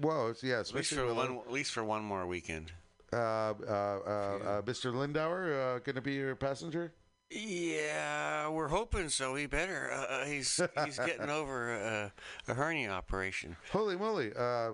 Well, 0.00 0.28
it's, 0.28 0.42
yeah, 0.42 0.60
At 0.60 0.74
least 0.74 0.92
for 0.94 1.14
one. 1.14 1.38
At 1.38 1.52
least 1.52 1.72
for 1.72 1.84
one 1.84 2.02
more 2.02 2.26
weekend. 2.26 2.72
uh, 3.12 3.16
uh, 3.16 3.52
uh, 3.68 3.68
uh, 3.68 4.62
Mr. 4.62 4.92
Lindauer 4.92 5.76
uh, 5.76 5.78
going 5.78 5.94
to 5.94 6.02
be 6.02 6.14
your 6.14 6.34
passenger. 6.34 6.92
Yeah, 7.30 8.48
we're 8.50 8.68
hoping 8.68 9.08
so. 9.08 9.34
He 9.34 9.46
better. 9.46 9.90
Uh, 9.92 10.24
he's 10.26 10.60
he's 10.84 10.98
getting 11.06 11.30
over 11.30 11.72
a, 11.72 12.12
a 12.48 12.54
hernia 12.54 12.90
operation. 12.90 13.56
Holy 13.72 13.96
moly, 13.96 14.32
uh, 14.36 14.70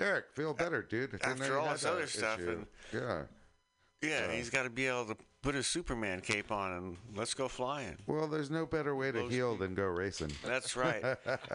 Eric, 0.00 0.24
feel 0.34 0.54
better, 0.54 0.82
dude. 0.82 1.18
After 1.22 1.58
all 1.58 1.70
this 1.72 1.84
other 1.84 2.06
stuff 2.06 2.40
issue. 2.40 2.50
and- 2.50 2.66
yeah. 2.92 3.22
Yeah, 4.02 4.32
he's 4.32 4.48
got 4.48 4.62
to 4.62 4.70
be 4.70 4.86
able 4.86 5.04
to 5.06 5.16
put 5.42 5.54
his 5.54 5.66
Superman 5.66 6.20
cape 6.20 6.52
on 6.52 6.72
and 6.72 6.96
let's 7.16 7.32
go 7.34 7.48
flying. 7.48 7.96
Well, 8.06 8.26
there's 8.26 8.50
no 8.50 8.66
better 8.66 8.94
way 8.94 9.10
to 9.12 9.22
Low 9.22 9.28
heal 9.28 9.54
speed. 9.54 9.64
than 9.66 9.74
go 9.74 9.84
racing. 9.84 10.32
That's 10.44 10.76
right. 10.76 11.02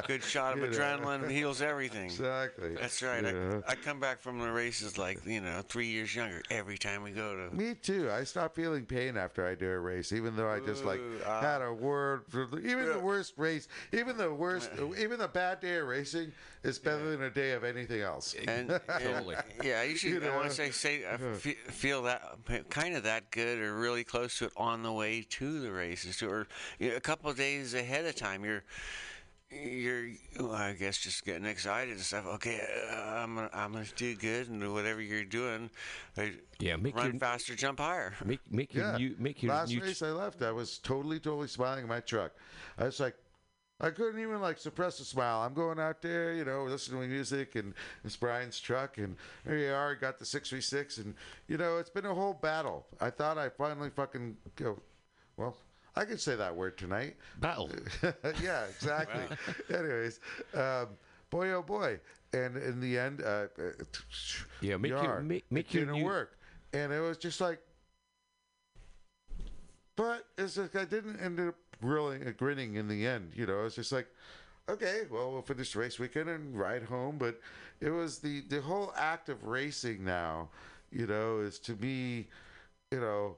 Good 0.08 0.24
shot 0.24 0.58
of 0.58 0.60
You 0.64 0.70
know. 0.72 0.78
adrenaline 0.78 1.30
heals 1.30 1.62
everything. 1.62 2.06
Exactly. 2.06 2.76
That's 2.76 3.02
right. 3.04 3.24
Yeah. 3.24 3.62
I, 3.68 3.72
I 3.72 3.76
come 3.76 4.00
back 4.00 4.22
from 4.22 4.40
the 4.40 4.52
races 4.52 4.98
like 4.98 5.26
you 5.26 5.42
know 5.42 5.62
three 5.68 5.88
years 5.88 6.16
younger 6.16 6.42
every 6.50 6.78
time 6.78 7.04
we 7.04 7.12
go 7.12 7.36
to. 7.36 7.56
Me 7.56 7.76
too. 7.76 8.10
I 8.12 8.24
stop 8.24 8.56
feeling 8.56 8.86
pain 8.86 9.18
after 9.18 9.46
I 9.46 9.56
do 9.56 9.70
a 9.70 9.80
race, 9.80 10.12
even 10.12 10.36
though 10.36 10.50
I 10.50 10.60
just 10.60 10.84
like 10.86 11.00
Ooh, 11.00 11.20
ah. 11.26 11.42
had 11.42 11.62
a 11.62 11.74
word. 11.74 12.24
Even 12.34 12.88
the 12.90 13.00
worst 13.00 13.34
race, 13.38 13.68
even 13.94 14.18
the 14.18 14.34
worst, 14.34 14.72
even 14.98 15.20
the 15.20 15.28
bad 15.28 15.60
day 15.60 15.78
of 15.78 15.88
racing 15.88 16.32
is 16.64 16.80
better 16.80 17.12
than 17.12 17.22
a 17.24 17.30
day 17.30 17.52
of 17.52 17.64
anything 17.64 18.02
else. 18.02 18.36
And, 18.48 18.70
Totally. 19.00 19.36
yeah, 19.64 19.82
I 19.82 19.84
usually 19.84 20.14
You 20.14 20.32
I 20.32 20.36
want 20.36 20.50
to 20.50 20.56
say 20.56 20.72
say 20.72 21.04
I 21.06 21.18
feel 21.38 22.02
that 22.04 22.22
kind 22.70 22.96
of 22.96 23.04
that 23.04 23.30
good 23.30 23.60
or 23.60 23.75
really 23.76 24.04
close 24.04 24.40
to 24.40 24.46
it 24.46 24.54
on 24.58 24.84
the 24.84 24.92
way 24.92 25.26
to 25.30 25.60
the 25.60 25.72
races, 25.72 26.22
or 26.24 26.48
a 26.80 27.00
couple 27.00 27.30
of 27.30 27.38
days 27.38 27.74
ahead 27.74 28.06
of 28.06 28.16
time. 28.16 28.44
You're 28.44 28.64
you're, 29.52 30.08
well, 30.40 30.52
I 30.54 30.74
guess, 30.74 30.98
just 30.98 31.24
getting 31.24 31.46
excited 31.46 31.94
and 31.94 32.02
stuff. 32.02 32.26
Okay, 32.26 32.60
uh, 32.92 32.96
I'm 32.96 33.36
gonna, 33.36 33.50
I'm 33.54 33.72
gonna 33.74 33.86
do 33.96 34.16
good, 34.16 34.50
and 34.50 34.60
do 34.60 34.74
whatever 34.74 35.02
you're 35.02 35.24
doing, 35.24 35.70
uh, 36.18 36.24
Yeah, 36.60 36.76
make 36.78 36.96
run 36.96 37.12
your 37.12 37.20
faster, 37.20 37.56
jump 37.56 37.80
higher. 37.80 38.14
make 38.26 38.40
make 38.52 38.74
your 38.74 38.86
Yeah. 38.86 38.98
new 38.98 39.16
make 39.20 39.44
your 39.44 39.54
Last 39.54 39.70
new 39.70 39.82
race 39.82 40.02
I 40.02 40.10
left, 40.10 40.42
I 40.42 40.52
was 40.52 40.80
totally, 40.80 41.20
totally 41.20 41.48
smiling 41.48 41.84
in 41.84 41.90
my 41.90 42.00
truck. 42.00 42.32
I 42.78 42.86
was 42.86 43.00
like, 43.00 43.16
I 43.82 43.90
couldn't 43.90 44.22
even 44.22 44.40
like 44.40 44.58
suppress 44.58 45.00
a 45.02 45.06
smile. 45.06 45.42
I'm 45.42 45.54
going 45.54 45.80
out 45.80 46.02
there, 46.02 46.34
you 46.34 46.46
know, 46.46 46.64
listening 46.64 47.02
to 47.02 47.08
music 47.08 47.56
and 47.56 47.74
it's 48.06 48.16
Brian's 48.16 48.60
truck, 48.60 48.98
and 48.98 49.18
there 49.46 49.58
you 49.58 49.72
are, 49.74 49.96
got 49.96 50.18
the 50.18 50.26
six 50.26 50.50
three 50.50 50.62
six, 50.62 50.98
and 50.98 51.14
you 51.48 51.58
know, 51.58 51.78
it's 51.78 51.90
been 51.90 52.06
a 52.06 52.14
whole 52.14 52.34
battle. 52.34 52.86
I 53.02 53.10
thought 53.10 53.38
I 53.38 53.50
finally 53.50 53.90
fucking 53.90 54.38
go. 54.56 54.80
Well, 55.36 55.58
I 55.96 56.06
could 56.06 56.22
say 56.22 56.36
that 56.38 56.56
word 56.56 56.78
tonight. 56.78 57.18
battle. 57.42 57.70
yeah, 58.42 58.64
exactly. 58.66 59.24
Anyways, 59.70 60.20
um, 60.54 60.88
boy, 61.30 61.52
oh 61.52 61.62
boy, 61.62 62.00
and 62.32 62.56
in 62.56 62.80
the 62.80 62.98
end, 62.98 63.22
uh, 63.24 63.48
Yeah, 64.62 64.78
make 64.78 64.92
yar, 64.92 65.22
make- 65.22 65.46
make 65.52 65.76
it 65.76 65.80
your 65.80 65.92
new- 65.94 66.06
work, 66.06 66.38
and 66.72 66.94
it 66.94 67.02
was 67.02 67.18
just 67.18 67.42
like, 67.42 67.60
but 69.96 70.26
it's 70.38 70.58
like 70.58 70.76
I 70.76 70.86
didn't 70.86 71.20
end 71.20 71.40
up 71.40 71.56
really 71.82 72.20
grinning 72.34 72.76
in 72.76 72.88
the 72.88 73.06
end. 73.06 73.32
You 73.36 73.46
know, 73.46 73.66
it's 73.66 73.76
just 73.76 73.92
like, 73.92 74.08
okay, 74.70 75.02
well, 75.10 75.32
we'll 75.32 75.42
finish 75.42 75.74
the 75.74 75.80
race 75.80 76.00
weekend 76.00 76.30
and 76.30 76.58
ride 76.58 76.84
home. 76.84 77.18
But 77.18 77.40
it 77.82 77.90
was 77.90 78.20
the 78.20 78.42
the 78.50 78.62
whole 78.62 78.94
act 78.98 79.30
of 79.30 79.44
racing 79.44 80.04
now, 80.04 80.50
you 80.92 81.08
know, 81.08 81.40
is 81.40 81.60
to 81.60 81.76
me, 81.76 82.28
you 82.92 83.00
know, 83.00 83.38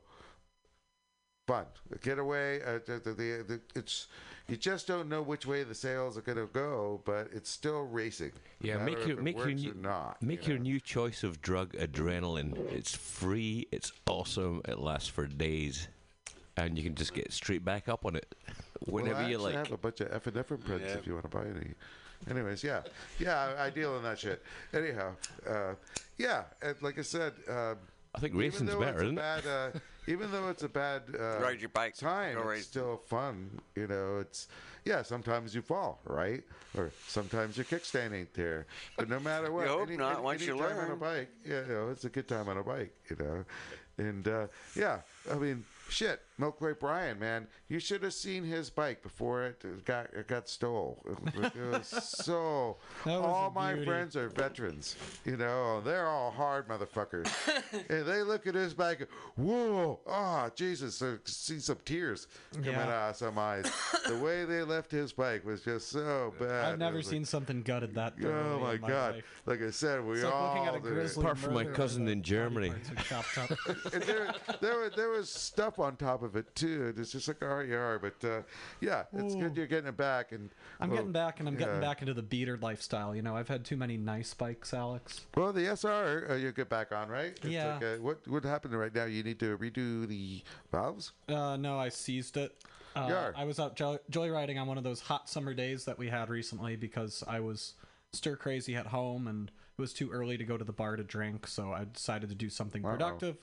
fun. 1.47 1.65
Get 2.01 2.19
away. 2.19 2.61
Uh, 2.61 2.79
the, 2.85 2.99
the, 2.99 3.13
the, 3.13 3.61
it's 3.75 4.07
you 4.47 4.55
just 4.57 4.87
don't 4.87 5.09
know 5.09 5.21
which 5.21 5.45
way 5.45 5.63
the 5.63 5.75
sails 5.75 6.17
are 6.17 6.21
going 6.21 6.37
to 6.37 6.47
go, 6.47 7.01
but 7.05 7.29
it's 7.33 7.49
still 7.49 7.83
racing. 7.83 8.31
Yeah, 8.61 8.77
make 8.77 9.05
your 9.05 9.21
make 9.21 9.37
your 9.37 9.47
new 9.47 9.73
not. 9.73 10.21
make 10.21 10.47
you 10.47 10.53
your 10.53 10.57
know. 10.59 10.63
new 10.63 10.79
choice 10.79 11.23
of 11.23 11.41
drug 11.41 11.73
adrenaline. 11.73 12.55
It's 12.71 12.95
free. 12.95 13.67
It's 13.71 13.91
awesome. 14.07 14.61
It 14.67 14.79
lasts 14.79 15.09
for 15.09 15.25
days, 15.25 15.87
and 16.57 16.77
you 16.77 16.83
can 16.83 16.95
just 16.95 17.13
get 17.13 17.31
straight 17.31 17.63
back 17.63 17.87
up 17.87 18.05
on 18.05 18.15
it 18.15 18.35
whenever 18.85 19.15
well, 19.15 19.25
I 19.25 19.29
you 19.29 19.35
actually 19.37 19.53
like. 19.53 19.65
have 19.65 19.71
a 19.71 19.77
bunch 19.77 20.01
of 20.01 20.09
epinephrine 20.11 20.63
prints 20.65 20.85
Yeah. 20.87 20.97
if 20.97 21.07
you 21.07 21.13
want 21.13 21.29
to 21.29 21.37
buy 21.37 21.45
any. 21.45 21.73
Anyways, 22.29 22.63
yeah, 22.63 22.81
yeah, 23.19 23.53
I, 23.59 23.65
I 23.67 23.69
deal 23.69 23.95
in 23.97 24.03
that 24.03 24.17
shit. 24.19 24.41
Anyhow, 24.73 25.11
uh, 25.47 25.75
yeah, 26.17 26.45
and 26.63 26.75
like 26.81 26.97
I 26.97 27.03
said, 27.03 27.33
um, 27.47 27.77
I 28.15 28.19
think 28.19 28.33
even 28.33 28.39
racing's 28.39 28.73
better, 28.73 29.03
isn't 29.03 29.17
it? 29.19 29.21
bad, 29.21 29.45
uh, 29.45 29.69
even 30.07 30.31
though 30.31 30.49
it's 30.49 30.63
a 30.63 30.69
bad 30.69 31.03
uh, 31.13 31.37
Ride 31.39 31.59
your 31.59 31.69
bike. 31.69 31.95
time, 31.95 32.33
Go 32.33 32.39
it's 32.41 32.47
race. 32.49 32.65
still 32.65 32.97
fun. 33.05 33.61
You 33.75 33.85
know, 33.85 34.17
it's 34.17 34.47
yeah. 34.83 35.03
Sometimes 35.03 35.53
you 35.53 35.61
fall, 35.61 35.99
right, 36.05 36.41
or 36.75 36.89
sometimes 37.07 37.55
your 37.55 37.65
kickstand 37.65 38.13
ain't 38.13 38.33
there. 38.33 38.65
But 38.97 39.09
no 39.09 39.19
matter 39.19 39.51
what, 39.51 39.67
hope 39.67 39.87
not, 39.89 40.23
once 40.23 40.41
you 40.41 40.57
time 40.57 40.75
on 40.79 40.85
a 40.85 40.89
learn. 40.89 40.97
bike, 40.97 41.29
yeah, 41.45 41.61
you 41.67 41.73
know, 41.73 41.89
it's 41.91 42.05
a 42.05 42.09
good 42.09 42.27
time 42.27 42.49
on 42.49 42.57
a 42.57 42.63
bike. 42.63 42.95
You 43.11 43.15
know, 43.19 43.45
and 43.99 44.27
uh, 44.27 44.47
yeah, 44.75 45.01
I 45.31 45.35
mean, 45.35 45.63
shit, 45.89 46.19
Milk 46.39 46.59
Crate 46.59 46.79
Brian, 46.79 47.17
man, 47.17 47.47
you 47.67 47.79
should 47.79 48.03
have 48.03 48.13
seen 48.13 48.43
his 48.43 48.69
bike 48.69 49.01
before 49.01 49.43
it 49.45 49.85
got 49.85 50.07
it 50.13 50.27
got 50.27 50.47
stole. 50.47 51.03
It, 51.09 51.35
was- 51.35 51.51
it 51.55 51.71
was 51.71 51.87
so. 51.87 52.77
Was 53.05 53.15
all 53.25 53.51
my 53.51 53.73
beauty. 53.73 53.85
friends 53.87 54.15
are 54.15 54.29
veterans, 54.29 54.95
you 55.25 55.37
know. 55.37 55.81
They're 55.81 56.07
all 56.07 56.29
hard 56.31 56.67
motherfuckers, 56.67 57.27
and 57.89 58.05
they 58.05 58.21
look 58.21 58.45
at 58.47 58.53
his 58.55 58.73
bike. 58.73 59.07
Whoa! 59.35 59.99
Ah, 60.07 60.49
Jesus! 60.55 61.01
I 61.01 61.15
see 61.25 61.59
some 61.59 61.77
tears 61.85 62.27
coming 62.53 62.71
Yeah. 62.71 62.83
out 62.83 63.09
of 63.11 63.15
some 63.15 63.37
eyes. 63.39 63.71
the 64.07 64.17
way 64.17 64.45
they 64.45 64.61
left 64.63 64.91
his 64.91 65.13
bike 65.13 65.45
was 65.45 65.61
just 65.61 65.89
so 65.89 66.33
bad. 66.39 66.73
I've 66.73 66.79
never 66.79 66.97
was 66.97 67.05
like, 67.07 67.11
seen 67.13 67.25
something 67.25 67.61
gutted 67.63 67.95
that. 67.95 68.13
Oh 68.19 68.21
thoroughly 68.23 68.77
my 68.79 68.87
God! 68.87 69.15
life. 69.15 69.23
Like 69.45 69.61
I 69.61 69.71
said, 69.71 70.03
we 70.05 70.15
It's 70.15 70.23
like 70.23 70.33
all 70.33 70.53
looking 70.53 70.67
at 70.67 70.75
a 70.75 70.79
grizzly. 70.79 71.23
Apart 71.23 71.37
from 71.39 71.53
my 71.53 71.65
cousin 71.65 72.07
in 72.07 72.21
Germany. 72.21 72.69
parts 72.69 72.91
are 72.91 72.95
chopped 73.23 73.37
up. 73.37 73.57
and 73.93 74.03
there, 74.03 74.33
there, 74.61 74.89
there 74.89 75.09
was 75.09 75.29
stuff 75.29 75.79
on 75.79 75.95
top 75.95 76.23
of 76.23 76.26
it 76.35 76.53
too. 76.55 76.87
and 76.89 76.99
It's 76.99 77.11
just 77.11 77.27
like 77.27 77.37
oh 77.41 77.59
yeah, 77.59 77.97
but 78.01 78.27
uh, 78.27 78.41
yeah, 78.81 79.03
it's 79.13 79.35
Ooh. 79.35 79.39
good 79.39 79.57
you're 79.57 79.67
getting 79.67 79.89
it 79.89 79.97
back. 79.97 80.31
And 80.31 80.49
I'm 80.79 80.89
well, 80.89 80.97
getting 80.97 81.11
back, 81.11 81.39
and 81.39 81.47
I'm 81.47 81.55
getting 81.55 81.79
back 81.79 82.01
into 82.01 82.13
the 82.13 82.21
beater 82.21 82.57
lifestyle. 82.61 83.15
You 83.15 83.21
know, 83.21 83.35
I've 83.35 83.47
had 83.47 83.63
too 83.63 83.77
many 83.77 83.97
nice 83.97 84.33
bikes, 84.33 84.73
Alex. 84.73 85.25
Well, 85.35 85.53
the 85.53 85.67
SR 85.75 86.27
uh, 86.31 86.35
you 86.35 86.51
get 86.51 86.69
back 86.69 86.91
on 86.91 87.09
right. 87.09 87.37
It's 87.37 87.45
Yeah. 87.45 87.75
Like, 87.75 87.83
uh, 87.83 87.95
what 88.01 88.27
what 88.27 88.43
happened 88.43 88.77
right 88.77 88.93
now? 88.93 89.05
You 89.05 89.23
need 89.23 89.39
to 89.39 89.57
redo 89.57 90.07
the 90.07 90.41
valves. 90.71 91.11
Uh, 91.29 91.55
no, 91.57 91.79
I 91.79 91.89
seized 91.89 92.37
it. 92.37 92.53
Uh. 92.95 93.31
I 93.35 93.43
was 93.45 93.59
out 93.59 93.75
joy- 93.75 93.99
joyriding 94.11 94.59
on 94.59 94.67
one 94.67 94.77
of 94.77 94.83
those 94.83 95.01
hot 95.01 95.29
summer 95.29 95.53
days 95.53 95.85
that 95.85 95.99
we 95.99 96.09
had 96.09 96.29
recently 96.29 96.75
because 96.75 97.23
I 97.27 97.39
was 97.39 97.75
stir 98.13 98.35
crazy 98.35 98.75
at 98.75 98.87
home 98.87 99.27
and 99.27 99.51
it 99.77 99.81
was 99.81 99.93
too 99.93 100.09
early 100.09 100.37
to 100.37 100.43
go 100.43 100.57
to 100.57 100.63
the 100.63 100.73
bar 100.73 100.95
to 100.95 101.03
drink. 101.03 101.45
So 101.45 101.71
I 101.73 101.85
decided 101.85 102.29
to 102.29 102.35
do 102.35 102.49
something 102.49 102.83
Uh-oh. 102.83 102.91
productive, 102.93 103.37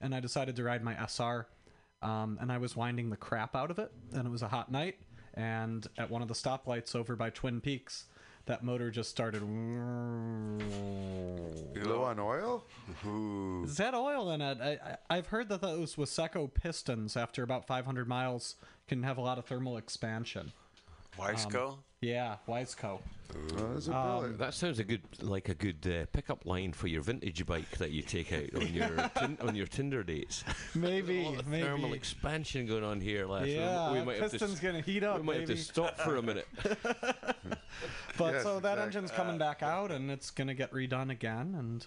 and 0.00 0.14
I 0.14 0.20
decided 0.20 0.56
to 0.56 0.64
ride 0.64 0.84
my 0.84 0.94
SR. 0.94 1.46
Um, 2.02 2.38
and 2.40 2.50
I 2.50 2.58
was 2.58 2.76
winding 2.76 3.10
the 3.10 3.16
crap 3.16 3.54
out 3.54 3.70
of 3.70 3.78
it, 3.78 3.92
and 4.12 4.26
it 4.26 4.30
was 4.30 4.42
a 4.42 4.48
hot 4.48 4.70
night. 4.70 4.96
And 5.34 5.86
at 5.98 6.10
one 6.10 6.22
of 6.22 6.28
the 6.28 6.34
stoplights 6.34 6.96
over 6.96 7.14
by 7.14 7.30
Twin 7.30 7.60
Peaks, 7.60 8.06
that 8.46 8.64
motor 8.64 8.90
just 8.90 9.10
started. 9.10 9.42
Low 9.42 9.48
on 12.02 12.18
oil. 12.18 12.64
Is 13.64 13.76
that 13.76 13.94
oil 13.94 14.30
in 14.32 14.40
it? 14.40 14.58
I, 14.60 14.70
I, 14.70 14.96
I've 15.18 15.26
heard 15.28 15.48
that 15.50 15.60
those 15.60 15.96
Wiseco 15.96 16.52
pistons, 16.52 17.16
after 17.16 17.42
about 17.42 17.66
500 17.66 18.08
miles, 18.08 18.56
can 18.88 19.02
have 19.02 19.18
a 19.18 19.20
lot 19.20 19.38
of 19.38 19.44
thermal 19.44 19.76
expansion. 19.76 20.52
Wiseco? 21.20 21.78
Yeah, 22.00 22.36
Wiseco. 22.48 22.98
Oh, 23.32 23.56
there's 23.72 23.88
a 23.88 23.94
Um. 23.96 24.36
That 24.38 24.54
sounds 24.54 24.78
a 24.80 24.84
good 24.84 25.02
like 25.20 25.48
a 25.50 25.54
good 25.54 25.86
uh, 25.86 26.06
pickup 26.12 26.46
line 26.46 26.72
for 26.72 26.88
your 26.88 27.02
vintage 27.02 27.46
bike 27.46 27.70
that 27.78 27.90
you 27.92 28.02
take 28.02 28.32
out 28.32 28.54
on 28.60 28.72
your 28.72 28.88
tin- 29.18 29.38
on 29.40 29.54
your 29.54 29.66
Tinder 29.66 30.02
dates. 30.02 30.42
Maybe, 30.74 31.24
A 31.24 31.28
lot 31.28 31.46
maybe. 31.46 31.62
thermal 31.64 31.92
expansion 31.92 32.66
going 32.66 32.82
on 32.84 33.00
here, 33.00 33.26
Last 33.26 33.44
We- 33.44 33.54
yeah, 33.54 33.92
we, 33.92 34.02
might 34.02 34.18
have 34.20 34.30
to 34.32 34.38
piston's 34.38 34.58
gonna 34.60 34.80
heat 34.80 35.04
up, 35.04 35.18
we 35.18 35.22
might 35.26 35.40
have 35.40 35.48
to 35.50 35.56
stop 35.56 35.98
for 36.00 36.16
a 36.16 36.22
minute. 36.22 36.48
But 38.18 38.34
Yes, 38.34 38.42
so 38.42 38.60
that 38.60 38.72
exactly. 38.72 38.82
engine's 38.84 39.10
coming 39.12 39.38
back 39.38 39.62
out, 39.62 39.90
and 39.90 40.10
it's 40.10 40.30
gonna 40.30 40.54
get 40.54 40.72
redone 40.72 41.10
again, 41.10 41.54
and 41.58 41.86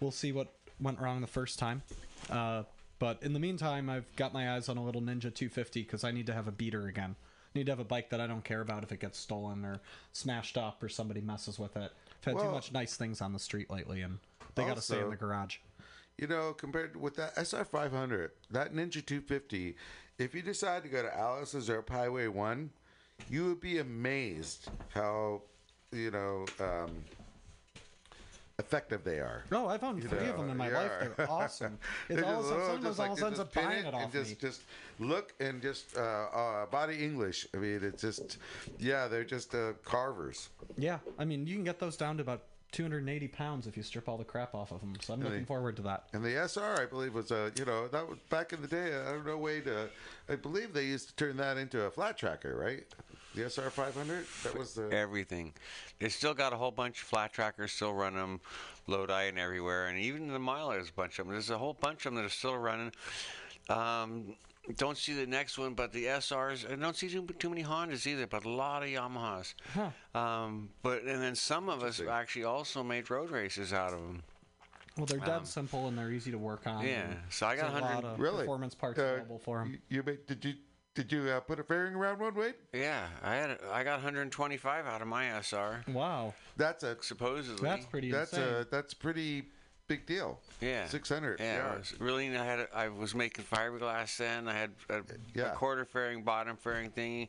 we'll 0.00 0.10
see 0.12 0.30
what 0.30 0.52
went 0.80 1.00
wrong 1.00 1.20
the 1.20 1.26
first 1.26 1.58
time. 1.58 1.82
Uh, 2.30 2.62
but 2.98 3.20
in 3.22 3.32
the 3.32 3.40
meantime, 3.40 3.88
I've 3.90 4.04
got 4.16 4.32
my 4.32 4.54
eyes 4.54 4.68
on 4.68 4.76
a 4.76 4.84
little 4.84 5.00
Ninja 5.02 5.34
250 5.34 5.82
because 5.82 6.04
I 6.04 6.12
need 6.12 6.26
to 6.26 6.32
have 6.34 6.46
a 6.46 6.52
beater 6.52 6.86
again. 6.86 7.16
Need 7.56 7.66
to 7.66 7.72
have 7.72 7.80
a 7.80 7.84
bike 7.84 8.10
that 8.10 8.20
I 8.20 8.26
don't 8.26 8.44
care 8.44 8.60
about 8.60 8.82
if 8.82 8.92
it 8.92 9.00
gets 9.00 9.18
stolen 9.18 9.64
or 9.64 9.80
smashed 10.12 10.58
up 10.58 10.82
or 10.82 10.90
somebody 10.90 11.22
messes 11.22 11.58
with 11.58 11.74
it. 11.76 11.90
I've 12.26 12.34
had 12.34 12.42
too 12.42 12.50
much 12.50 12.70
nice 12.70 12.96
things 12.96 13.22
on 13.22 13.32
the 13.32 13.38
street 13.38 13.70
lately, 13.70 14.02
and 14.02 14.18
they 14.54 14.64
got 14.64 14.76
to 14.76 14.82
stay 14.82 15.00
in 15.00 15.08
the 15.08 15.16
garage. 15.16 15.56
You 16.18 16.26
know, 16.26 16.52
compared 16.52 16.96
with 17.00 17.16
that 17.16 17.34
SR 17.36 17.64
500, 17.64 18.32
that 18.50 18.74
Ninja 18.74 19.04
250, 19.04 19.74
if 20.18 20.34
you 20.34 20.42
decide 20.42 20.82
to 20.82 20.88
go 20.90 21.02
to 21.02 21.16
Alice's 21.16 21.70
or 21.70 21.82
Highway 21.88 22.26
1, 22.26 22.70
you 23.30 23.46
would 23.46 23.60
be 23.60 23.78
amazed 23.78 24.68
how, 24.88 25.40
you 25.92 26.10
know, 26.10 26.44
um, 26.60 26.90
effective 28.58 29.04
they 29.04 29.18
are. 29.18 29.44
Oh, 29.52 29.68
I've 29.68 29.82
owned 29.84 30.02
You 30.02 30.08
three 30.08 30.28
of 30.28 30.36
them 30.38 30.50
in 30.50 30.56
my 30.56 30.68
life. 30.68 30.90
They're 31.16 31.30
awesome. 31.30 31.78
It's 32.08 32.22
all 32.22 32.42
just- 32.42 32.52
of 32.52 32.58
a 32.58 32.62
oh, 32.72 32.78
just 32.82 32.98
like 32.98 33.10
of 33.10 33.12
a 33.12 33.14
they 33.16 33.20
sudden, 33.20 33.36
just 33.38 33.54
buying 33.54 33.68
pin 33.68 33.86
it 33.86 33.94
off 33.94 34.12
just, 34.12 34.30
me. 34.30 34.36
just 34.40 34.62
look 34.98 35.34
and 35.40 35.60
just 35.60 35.96
uh, 35.96 36.00
uh, 36.00 36.66
body 36.66 37.04
English. 37.04 37.46
I 37.54 37.58
mean, 37.58 37.80
it's 37.82 38.00
just, 38.02 38.38
yeah, 38.78 39.08
they're 39.08 39.24
just 39.24 39.54
uh, 39.54 39.72
carvers. 39.84 40.48
Yeah, 40.78 40.98
I 41.18 41.24
mean, 41.24 41.46
you 41.46 41.54
can 41.54 41.64
get 41.64 41.78
those 41.78 41.96
down 41.96 42.16
to 42.16 42.22
about 42.22 42.44
280 42.72 43.28
pounds 43.28 43.66
if 43.66 43.76
you 43.76 43.82
strip 43.82 44.08
all 44.08 44.16
the 44.18 44.24
crap 44.24 44.54
off 44.54 44.72
of 44.72 44.80
them. 44.80 44.94
So 45.02 45.12
I'm 45.14 45.20
looking 45.22 45.40
they- 45.40 45.44
forward 45.44 45.76
to 45.76 45.82
that. 45.82 46.04
And 46.14 46.24
the 46.24 46.36
SR, 46.48 46.80
I 46.80 46.86
believe, 46.86 47.14
was 47.14 47.30
a 47.30 47.52
you 47.58 47.64
know 47.66 47.88
that 47.88 48.08
was 48.08 48.18
back 48.30 48.52
in 48.54 48.62
the 48.62 48.68
day. 48.68 48.96
I 48.98 49.12
don't 49.12 49.26
know 49.26 49.36
way 49.36 49.60
to. 49.60 49.88
I 50.28 50.36
believe 50.36 50.72
they 50.72 50.84
used 50.86 51.08
to 51.10 51.14
turn 51.16 51.36
that 51.36 51.58
into 51.58 51.82
a 51.82 51.90
flat 51.90 52.16
tracker, 52.18 52.56
right? 52.56 52.84
The 53.36 53.50
SR 53.50 53.68
500. 53.70 54.24
That 54.44 54.58
was 54.58 54.72
the. 54.74 54.88
Everything. 54.90 55.52
They 55.98 56.08
still 56.08 56.32
got 56.34 56.52
a 56.54 56.56
whole 56.56 56.70
bunch 56.70 57.02
of 57.02 57.06
flat 57.06 57.32
trackers 57.34 57.70
still 57.72 57.92
running 57.92 58.18
them, 58.18 58.40
Lodi 58.86 59.24
and 59.28 59.38
everywhere, 59.38 59.88
and 59.88 59.98
even 59.98 60.28
the 60.28 60.38
Mile 60.38 60.70
there's 60.70 60.88
a 60.88 60.92
bunch 60.92 61.18
of 61.18 61.26
them. 61.26 61.34
There's 61.34 61.50
a 61.50 61.58
whole 61.58 61.74
bunch 61.74 62.06
of 62.06 62.14
them 62.14 62.14
that 62.16 62.24
are 62.24 62.30
still 62.30 62.56
running. 62.56 62.92
Um, 63.68 64.34
don't 64.78 64.96
see 64.96 65.12
the 65.12 65.26
next 65.26 65.58
one, 65.58 65.74
but 65.74 65.92
the 65.92 66.06
SRs. 66.06 66.70
I 66.70 66.76
don't 66.76 66.96
see 66.96 67.08
too, 67.10 67.26
too 67.38 67.50
many 67.50 67.62
Hondas 67.62 68.06
either, 68.06 68.26
but 68.26 68.44
a 68.46 68.48
lot 68.48 68.82
of 68.82 68.88
Yamahas. 68.88 69.54
Um, 70.14 70.70
but 70.82 71.02
and 71.02 71.20
then 71.22 71.34
some 71.34 71.68
of 71.68 71.82
us 71.82 72.00
actually 72.00 72.44
also 72.44 72.82
made 72.82 73.10
road 73.10 73.30
races 73.30 73.72
out 73.74 73.92
of 73.92 74.00
them. 74.00 74.22
Well, 74.96 75.04
they're 75.04 75.18
dead 75.18 75.28
Um, 75.28 75.44
simple 75.44 75.88
and 75.88 75.98
they're 75.98 76.10
easy 76.10 76.30
to 76.30 76.38
work 76.38 76.66
on. 76.66 76.82
yeah, 76.86 77.12
so 77.28 77.46
I 77.46 77.54
got 77.54 77.68
a 77.68 77.72
100 77.72 77.94
lot 77.96 78.04
of 78.14 78.18
Really? 78.18 78.38
performance 78.38 78.74
parts 78.74 78.98
Uh, 78.98 79.02
available 79.02 79.38
for 79.38 79.58
them. 79.58 79.72
You, 79.90 79.96
you 79.98 80.02
made, 80.02 80.26
did 80.26 80.42
you 80.42 80.54
did 80.96 81.12
you 81.12 81.28
uh, 81.28 81.38
put 81.40 81.60
a 81.60 81.62
fairing 81.62 81.94
around 81.94 82.18
one, 82.18 82.34
Wade? 82.34 82.54
Yeah, 82.72 83.06
I 83.22 83.34
had 83.36 83.50
a, 83.50 83.58
I 83.72 83.84
got 83.84 83.92
125 84.02 84.86
out 84.86 85.02
of 85.02 85.06
my 85.06 85.26
SR 85.40 85.84
Wow, 85.92 86.34
That's 86.56 86.82
a 86.82 86.96
supposedly. 87.02 87.62
that's 87.68 87.86
pretty 87.86 88.10
that's 88.10 88.32
insane. 88.32 88.54
a 88.54 88.66
that's 88.70 88.94
pretty 88.94 89.44
big 89.88 90.06
deal. 90.06 90.40
Yeah. 90.60 90.86
600 90.88 91.38
Yeah, 91.38 91.52
I 91.52 91.56
yards. 91.68 91.92
was 91.92 92.00
really. 92.00 92.36
I 92.36 92.44
had. 92.44 92.60
a- 92.60 92.74
I 92.76 92.88
was 92.88 93.14
making 93.14 93.44
fiberglass 93.44 94.16
then. 94.16 94.48
I 94.48 94.54
had 94.54 94.70
a, 94.90 95.02
Yeah. 95.34 95.52
a 95.52 95.54
quarter 95.54 95.84
fairing, 95.84 96.22
bottom 96.24 96.56
fairing 96.56 96.90
thingy, 96.90 97.28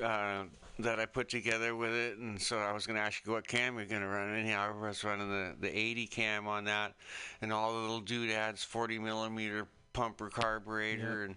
uh, 0.00 0.44
that 0.78 1.00
I 1.00 1.06
put 1.06 1.28
together 1.30 1.74
with 1.74 1.92
it, 1.92 2.18
and 2.18 2.40
so 2.40 2.58
I 2.58 2.72
was 2.72 2.86
going 2.86 2.96
to 2.98 3.02
ask 3.02 3.24
you 3.26 3.32
what 3.32 3.48
cam 3.48 3.76
you're 3.76 3.86
going 3.86 4.02
to 4.02 4.06
run. 4.08 4.34
Anyhow, 4.34 4.72
I 4.78 4.86
was 4.86 5.02
running 5.02 5.28
the, 5.30 5.54
the 5.60 5.76
80 5.76 6.06
cam 6.08 6.46
on 6.46 6.64
that, 6.64 6.94
and 7.40 7.52
all 7.52 7.72
the 7.72 7.78
little 7.80 8.00
doodads, 8.00 8.62
40 8.62 8.98
millimeter 8.98 9.66
pumper 9.92 10.28
carburetor, 10.30 11.24
and 11.24 11.36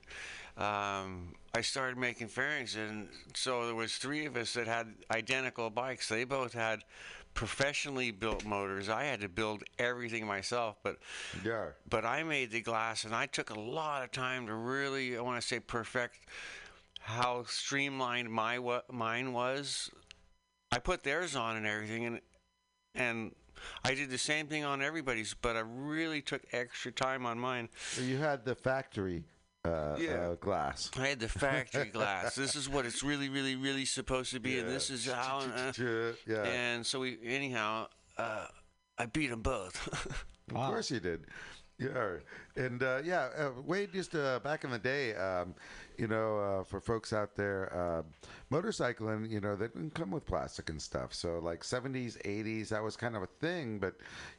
um, 0.63 1.33
I 1.55 1.61
started 1.61 1.97
making 1.97 2.27
fairings, 2.27 2.75
and 2.75 3.07
so 3.33 3.65
there 3.65 3.75
was 3.75 3.95
three 3.95 4.25
of 4.25 4.35
us 4.35 4.53
that 4.55 4.67
had 4.67 4.93
identical 5.09 5.69
bikes. 5.69 6.09
They 6.09 6.25
both 6.25 6.51
had 6.53 6.83
professionally 7.33 8.11
built 8.11 8.43
motors. 8.43 8.89
I 8.89 9.05
had 9.05 9.21
to 9.21 9.29
build 9.29 9.63
everything 9.79 10.27
myself, 10.27 10.75
but 10.83 10.97
Yeah. 11.45 11.69
but 11.89 12.03
I 12.03 12.23
made 12.23 12.51
the 12.51 12.59
glass, 12.59 13.05
and 13.05 13.15
I 13.15 13.25
took 13.27 13.51
a 13.51 13.59
lot 13.59 14.03
of 14.03 14.11
time 14.11 14.47
to 14.47 14.53
really, 14.53 15.17
I 15.17 15.21
want 15.21 15.41
to 15.41 15.47
say, 15.47 15.61
perfect 15.61 16.17
how 16.99 17.43
streamlined 17.43 18.29
my 18.29 18.59
what 18.59 18.91
mine 18.91 19.31
was. 19.31 19.89
I 20.73 20.79
put 20.79 21.03
theirs 21.03 21.37
on 21.37 21.55
and 21.55 21.65
everything, 21.65 22.05
and 22.05 22.21
and 22.95 23.33
I 23.85 23.93
did 23.93 24.09
the 24.09 24.17
same 24.17 24.47
thing 24.47 24.65
on 24.65 24.81
everybody's, 24.81 25.33
but 25.33 25.55
I 25.55 25.61
really 25.61 26.21
took 26.21 26.41
extra 26.51 26.91
time 26.91 27.25
on 27.25 27.39
mine. 27.39 27.69
You 28.01 28.17
had 28.17 28.43
the 28.43 28.55
factory 28.55 29.23
uh, 29.65 29.97
Yeah. 29.99 30.11
uh, 30.29 30.35
glass. 30.35 30.89
I 30.97 31.07
had 31.07 31.19
the 31.19 31.29
factory 31.29 31.85
glass. 31.85 32.35
This 32.35 32.55
is 32.55 32.69
what 32.69 32.85
it's 32.85 33.03
really, 33.03 33.29
really, 33.29 33.55
really 33.55 33.85
supposed 33.85 34.31
to 34.33 34.39
be, 34.39 34.59
and 34.59 34.69
this 34.69 34.89
is 34.89 35.05
how. 35.05 35.39
uh, 35.39 35.71
yeah. 36.27 36.43
And 36.43 36.85
so 36.85 36.99
we, 37.01 37.17
anyhow, 37.23 37.87
uh, 38.17 38.47
I 38.97 39.05
beat 39.07 39.27
them 39.29 39.41
both. 39.41 40.23
Of 40.47 40.53
course 40.53 40.91
you 40.91 40.99
did. 40.99 41.25
Yeah, 41.79 42.17
and 42.55 42.81
uh, 42.83 43.01
yeah, 43.03 43.29
uh, 43.35 43.49
Wade 43.65 43.93
used 43.95 44.11
to 44.11 44.39
back 44.43 44.63
in 44.63 44.69
the 44.69 44.77
day. 44.79 45.13
Um, 45.15 45.55
you 45.97 46.07
know, 46.07 46.37
uh, 46.39 46.63
for 46.63 46.79
folks 46.79 47.11
out 47.11 47.35
there, 47.35 47.73
uh, 47.75 48.03
motorcycling, 48.55 49.29
you 49.29 49.41
know, 49.41 49.55
they 49.55 49.67
didn't 49.67 49.93
come 49.95 50.11
with 50.11 50.25
plastic 50.25 50.69
and 50.69 50.81
stuff. 50.81 51.13
So 51.13 51.39
like 51.39 51.63
seventies, 51.63 52.17
eighties, 52.25 52.69
that 52.69 52.81
was 52.83 52.95
kind 52.95 53.15
of 53.15 53.23
a 53.23 53.27
thing. 53.41 53.79
But 53.79 53.95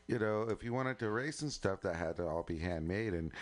you 0.07 0.19
know, 0.19 0.43
if 0.43 0.63
you 0.63 0.73
wanted 0.73 0.99
to 1.01 1.11
race 1.11 1.43
and 1.43 1.53
stuff, 1.53 1.81
that 1.83 1.97
had 1.97 2.17
to 2.17 2.27
all 2.27 2.43
be 2.45 2.59
handmade. 2.59 3.13
And 3.15 3.33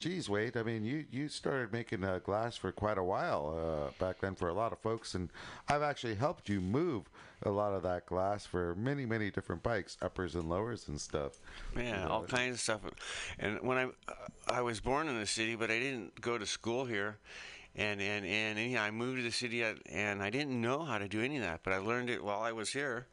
geez, 0.00 0.28
Wade, 0.28 0.56
I 0.56 0.62
mean, 0.62 0.84
you 0.84 1.04
you 1.10 1.28
started 1.28 1.72
making 1.72 2.02
uh, 2.02 2.18
glass 2.18 2.56
for 2.56 2.72
quite 2.72 2.98
a 2.98 3.04
while 3.04 3.54
uh, 3.56 4.04
back 4.04 4.20
then 4.20 4.34
for 4.34 4.48
a 4.48 4.54
lot 4.54 4.72
of 4.72 4.78
folks, 4.78 5.14
and 5.14 5.30
I've 5.68 5.82
actually 5.82 6.16
helped 6.16 6.48
you 6.48 6.60
move 6.60 7.08
a 7.42 7.50
lot 7.50 7.72
of 7.74 7.82
that 7.84 8.06
glass 8.06 8.44
for 8.44 8.74
many, 8.74 9.06
many 9.06 9.30
different 9.30 9.62
bikes, 9.62 9.96
uppers 10.02 10.34
and 10.34 10.48
lowers 10.48 10.88
and 10.88 11.00
stuff. 11.00 11.38
Yeah, 11.76 12.08
all 12.08 12.24
kinds 12.24 12.54
of 12.54 12.60
stuff. 12.60 12.80
And 13.38 13.60
when 13.60 13.78
I 13.78 13.84
uh, 13.84 14.14
I 14.48 14.62
was 14.62 14.80
born 14.80 15.08
in 15.08 15.18
the 15.18 15.26
city, 15.26 15.54
but 15.54 15.70
I 15.70 15.78
didn't 15.78 16.20
go 16.20 16.38
to 16.38 16.46
school 16.46 16.86
here. 16.86 17.18
And 17.76 18.00
and 18.00 18.26
and 18.26 18.58
anyhow, 18.58 18.82
I 18.82 18.90
moved 18.90 19.18
to 19.18 19.22
the 19.22 19.30
city, 19.30 19.62
at, 19.62 19.76
and 19.86 20.22
I 20.22 20.30
didn't 20.30 20.60
know 20.60 20.82
how 20.82 20.98
to 20.98 21.06
do 21.06 21.22
any 21.22 21.36
of 21.36 21.44
that, 21.44 21.60
but 21.62 21.72
I 21.72 21.78
learned 21.78 22.10
it 22.10 22.24
while 22.24 22.40
I 22.40 22.50
was 22.50 22.70
here. 22.72 23.06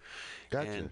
Gotcha. 0.50 0.72
And, 0.72 0.90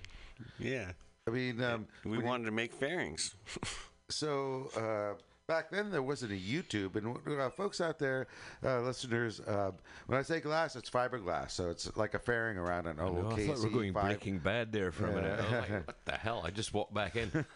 yeah, 0.59 0.91
I 1.27 1.31
mean, 1.31 1.63
um, 1.63 1.88
we 2.03 2.11
when 2.11 2.19
you- 2.19 2.26
wanted 2.26 2.45
to 2.45 2.51
make 2.51 2.73
fairings. 2.73 3.35
so 4.09 4.69
uh, 4.77 5.19
back 5.47 5.69
then 5.69 5.91
there 5.91 6.01
wasn't 6.01 6.31
a 6.31 6.35
YouTube, 6.35 6.95
and 6.95 7.39
uh, 7.39 7.49
folks 7.49 7.80
out 7.80 7.99
there, 7.99 8.27
uh, 8.63 8.81
listeners, 8.81 9.39
uh, 9.41 9.72
when 10.07 10.17
I 10.17 10.22
say 10.22 10.39
glass, 10.39 10.76
it's 10.76 10.89
fiberglass, 10.89 11.51
so 11.51 11.69
it's 11.69 11.95
like 11.95 12.13
a 12.13 12.19
fairing 12.19 12.57
around 12.57 12.88
an 12.88 12.99
old 12.99 13.15
No, 13.15 13.31
I 13.31 13.47
thought 13.47 13.57
we 13.59 13.63
were 13.65 13.69
going 13.69 13.93
KC5. 13.93 14.01
Breaking 14.01 14.39
Bad 14.39 14.72
there 14.72 14.91
for 14.91 15.07
a 15.07 15.13
minute. 15.13 15.39
I 15.39 15.59
like, 15.59 15.88
what 15.88 16.05
the 16.05 16.13
hell? 16.13 16.41
I 16.43 16.49
just 16.49 16.73
walked 16.73 16.93
back 16.93 17.15
in. 17.15 17.30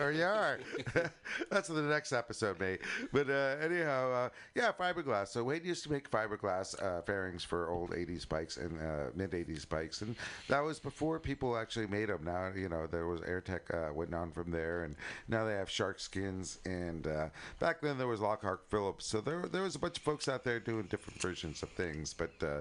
or 0.00 0.12
you 0.12 0.24
are. 0.24 0.58
That's 1.50 1.68
the 1.68 1.82
next 1.82 2.12
episode, 2.12 2.58
mate. 2.58 2.80
But 3.12 3.28
uh, 3.28 3.56
anyhow, 3.60 4.12
uh, 4.12 4.28
yeah, 4.54 4.72
fiberglass. 4.72 5.28
So 5.28 5.44
Wade 5.44 5.64
used 5.64 5.84
to 5.84 5.92
make 5.92 6.10
fiberglass 6.10 6.80
uh, 6.82 7.02
fairings 7.02 7.44
for 7.44 7.70
old 7.70 7.90
'80s 7.90 8.28
bikes 8.28 8.56
and 8.56 8.80
uh, 8.80 9.10
mid 9.14 9.32
'80s 9.32 9.68
bikes, 9.68 10.00
and 10.02 10.16
that 10.48 10.60
was 10.60 10.78
before 10.78 11.18
people 11.20 11.56
actually 11.56 11.86
made 11.86 12.08
them. 12.08 12.24
Now 12.24 12.52
you 12.54 12.68
know 12.68 12.86
there 12.86 13.06
was 13.06 13.20
AirTech 13.20 13.90
uh, 13.90 13.92
went 13.92 14.14
on 14.14 14.30
from 14.32 14.50
there, 14.50 14.84
and 14.84 14.96
now 15.28 15.44
they 15.44 15.54
have 15.54 15.68
Sharkskinz. 15.68 16.45
And 16.64 17.06
uh, 17.06 17.28
back 17.58 17.80
then 17.80 17.98
there 17.98 18.06
was 18.06 18.20
Lockhart 18.20 18.60
Phillips. 18.70 19.06
So 19.06 19.20
there 19.20 19.42
there 19.46 19.62
was 19.62 19.74
a 19.74 19.78
bunch 19.78 19.96
of 19.98 20.02
folks 20.02 20.28
out 20.28 20.44
there 20.44 20.60
doing 20.60 20.84
different 20.84 21.20
versions 21.20 21.62
of 21.62 21.70
things, 21.70 22.14
but 22.14 22.32
uh, 22.42 22.60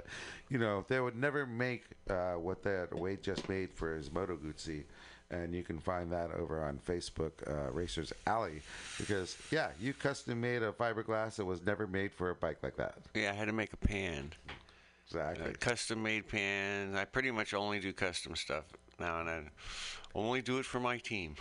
you 0.49 0.57
know 0.57 0.86
they 0.88 0.99
would 0.99 1.16
never 1.16 1.45
make 1.45 1.84
uh, 2.10 2.34
what 2.34 2.64
that 2.64 2.94
Wade 2.94 3.22
just 3.24 3.48
made 3.49 3.72
for 3.74 3.95
his 3.95 4.12
Moto 4.12 4.36
Guzzi 4.38 4.84
and 5.32 5.56
you 5.56 5.64
can 5.64 5.80
find 5.80 6.12
that 6.12 6.30
over 6.34 6.64
on 6.64 6.78
Facebook, 6.88 7.32
uh, 7.48 7.72
Racers 7.72 8.14
Alley, 8.28 8.62
because 8.99 9.36
yeah, 9.52 9.70
you 9.82 9.91
custom 9.91 10.40
made 10.40 10.62
a 10.62 10.72
fiberglass 10.72 11.38
that 11.38 11.45
was 11.45 11.66
never 11.66 11.88
made 11.88 12.14
for 12.14 12.30
a 12.30 12.36
bike 12.36 12.60
like 12.62 12.76
that. 12.78 12.95
yeah, 13.16 13.32
I 13.32 13.34
had 13.34 13.45
to 13.48 13.53
make 13.53 13.74
a 13.74 13.78
pan, 13.78 14.32
Exactly. 15.07 15.49
a 15.49 15.53
custom 15.53 16.03
made 16.03 16.28
pan. 16.28 16.95
I 16.95 17.06
pretty 17.06 17.32
much 17.32 17.53
only 17.56 17.80
do 17.80 17.91
custom 17.91 18.36
stuff 18.36 18.66
now, 18.99 19.20
and 19.20 19.30
I 19.30 19.44
only 20.15 20.41
do 20.41 20.57
it 20.57 20.65
for 20.65 20.79
my 20.79 20.97
team. 20.97 21.35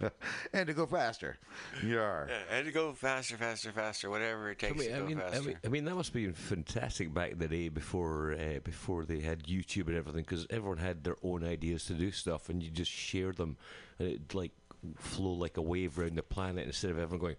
and 0.52 0.66
to 0.66 0.72
go 0.72 0.86
faster. 0.86 1.36
Yar. 1.84 2.26
Yeah, 2.28 2.36
I 2.50 2.54
had 2.56 2.64
to 2.64 2.72
go 2.72 2.92
faster, 2.92 3.36
faster, 3.36 3.70
faster, 3.70 4.10
whatever 4.10 4.50
it 4.50 4.58
I 4.64 4.68
takes 4.68 4.80
mean, 4.80 4.88
to 4.90 4.96
I 4.96 4.98
go 5.00 5.06
mean, 5.06 5.18
I 5.18 5.30
faster. 5.30 5.42
mean, 5.48 5.58
I 5.64 5.68
mean, 5.68 5.84
that 5.84 5.94
must 5.94 6.12
be 6.12 6.28
fantastic 6.32 7.12
back 7.14 7.32
in 7.32 7.38
the 7.38 7.48
day 7.48 7.68
before 7.68 8.32
uh, 8.32 8.58
before 8.64 9.04
they 9.04 9.20
had 9.20 9.44
YouTube 9.44 9.86
and 9.88 9.96
everything, 9.96 10.22
because 10.22 10.46
everyone 10.50 10.78
had 10.78 11.04
their 11.04 11.16
own 11.22 11.44
ideas 11.44 11.84
to 11.84 11.92
do 11.94 12.10
stuff, 12.10 12.48
and 12.48 12.62
you 12.62 12.70
just 12.70 12.90
share 12.90 13.32
them, 13.32 13.56
and 13.98 14.08
it 14.08 14.34
like 14.34 14.52
flow 14.96 15.32
like 15.32 15.56
a 15.56 15.62
wave 15.62 15.98
around 15.98 16.16
the 16.16 16.22
planet 16.22 16.66
instead 16.66 16.90
of 16.90 16.98
everyone 16.98 17.20
going, 17.20 17.36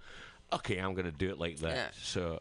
"Okay, 0.53 0.77
I'm 0.77 0.93
going 0.93 1.05
to 1.05 1.11
do 1.17 1.29
it 1.29 1.39
like 1.39 1.57
that." 1.57 1.75
Yeah. 1.75 1.87
So 2.01 2.39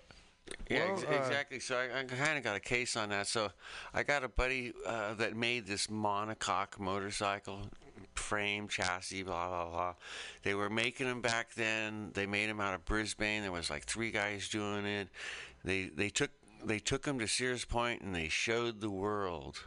Yeah, 0.70 0.84
Well, 0.84 0.92
ex- 0.92 1.04
uh, 1.04 1.12
exactly. 1.12 1.58
So 1.60 1.76
I, 1.76 2.00
I 2.00 2.04
kind 2.04 2.38
of 2.38 2.44
got 2.44 2.54
a 2.56 2.60
case 2.60 2.96
on 2.96 3.08
that. 3.08 3.26
So 3.26 3.50
I 3.94 4.02
got 4.02 4.22
a 4.24 4.28
buddy 4.28 4.72
uh, 4.86 5.14
that 5.14 5.34
made 5.36 5.66
this 5.66 5.86
monocoque 5.88 6.78
motorcycle 6.78 7.62
frame 8.18 8.68
chassis, 8.68 9.22
blah 9.22 9.48
blah 9.48 9.70
blah. 9.70 9.94
They 10.42 10.54
were 10.54 10.70
making 10.70 11.06
them 11.06 11.20
back 11.20 11.54
then. 11.54 12.10
They 12.14 12.26
made 12.26 12.48
them 12.48 12.60
out 12.60 12.74
of 12.74 12.84
Brisbane. 12.84 13.42
There 13.42 13.52
was 13.52 13.70
like 13.70 13.84
three 13.84 14.10
guys 14.10 14.48
doing 14.48 14.86
it. 14.86 15.08
They 15.64 15.90
they 15.94 16.10
took 16.10 16.30
they 16.64 16.78
took 16.78 17.02
them 17.02 17.18
to 17.18 17.28
Sears 17.28 17.64
Point 17.64 18.02
and 18.02 18.14
they 18.14 18.28
showed 18.28 18.80
the 18.80 18.90
world. 18.90 19.64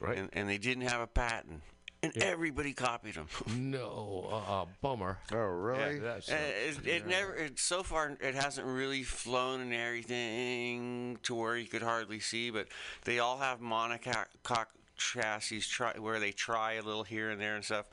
Right. 0.00 0.18
And, 0.18 0.30
and 0.32 0.48
they 0.48 0.58
didn't 0.58 0.86
have 0.86 1.00
a 1.00 1.06
patent, 1.06 1.62
and 2.02 2.16
everybody 2.18 2.72
copied 2.72 3.14
them. 3.14 3.26
no, 3.56 4.28
uh, 4.30 4.62
uh, 4.62 4.66
bummer. 4.80 5.18
Oh, 5.32 5.36
really? 5.36 5.98
That's 5.98 6.30
Uh, 6.30 6.36
it, 6.68 6.86
it 6.86 7.06
never. 7.06 7.34
It, 7.34 7.58
so 7.58 7.82
far, 7.82 8.16
it 8.20 8.34
hasn't 8.34 8.66
really 8.66 9.02
flown 9.02 9.60
and 9.60 9.74
everything 9.74 11.18
to 11.24 11.34
where 11.34 11.56
you 11.56 11.66
could 11.66 11.82
hardly 11.82 12.20
see. 12.20 12.50
But 12.50 12.68
they 13.04 13.18
all 13.18 13.38
have 13.38 13.60
monocoque 13.60 14.66
chassis 15.00 15.60
try, 15.60 15.94
where 15.98 16.20
they 16.20 16.30
try 16.32 16.74
a 16.74 16.82
little 16.82 17.02
here 17.02 17.30
and 17.30 17.40
there 17.40 17.56
and 17.56 17.64
stuff. 17.64 17.86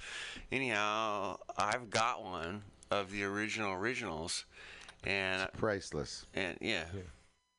Anyhow, 0.51 1.37
I've 1.57 1.89
got 1.89 2.23
one 2.23 2.61
of 2.91 3.09
the 3.11 3.23
original 3.23 3.73
originals, 3.73 4.45
and 5.05 5.49
Priceless. 5.53 6.25
and 6.35 6.57
yeah. 6.61 6.83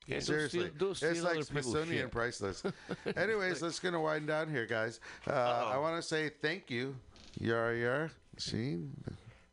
Yeah, 0.06 0.14
don't 0.16 0.22
Seriously, 0.22 0.60
steal- 0.60 0.70
don't 0.78 1.02
it's 1.02 1.22
like 1.22 1.44
Smithsonian 1.44 2.04
shit. 2.04 2.10
priceless. 2.10 2.62
Anyways, 3.16 3.60
let's 3.60 3.78
gonna 3.78 4.00
wind 4.00 4.26
down 4.26 4.48
here, 4.50 4.64
guys. 4.64 5.00
Uh, 5.26 5.32
I 5.32 5.76
want 5.78 5.96
to 5.96 6.02
say 6.02 6.30
thank 6.40 6.70
you, 6.70 6.94
Yar 7.40 7.74
Yar, 7.74 8.10
Sheen. 8.38 8.90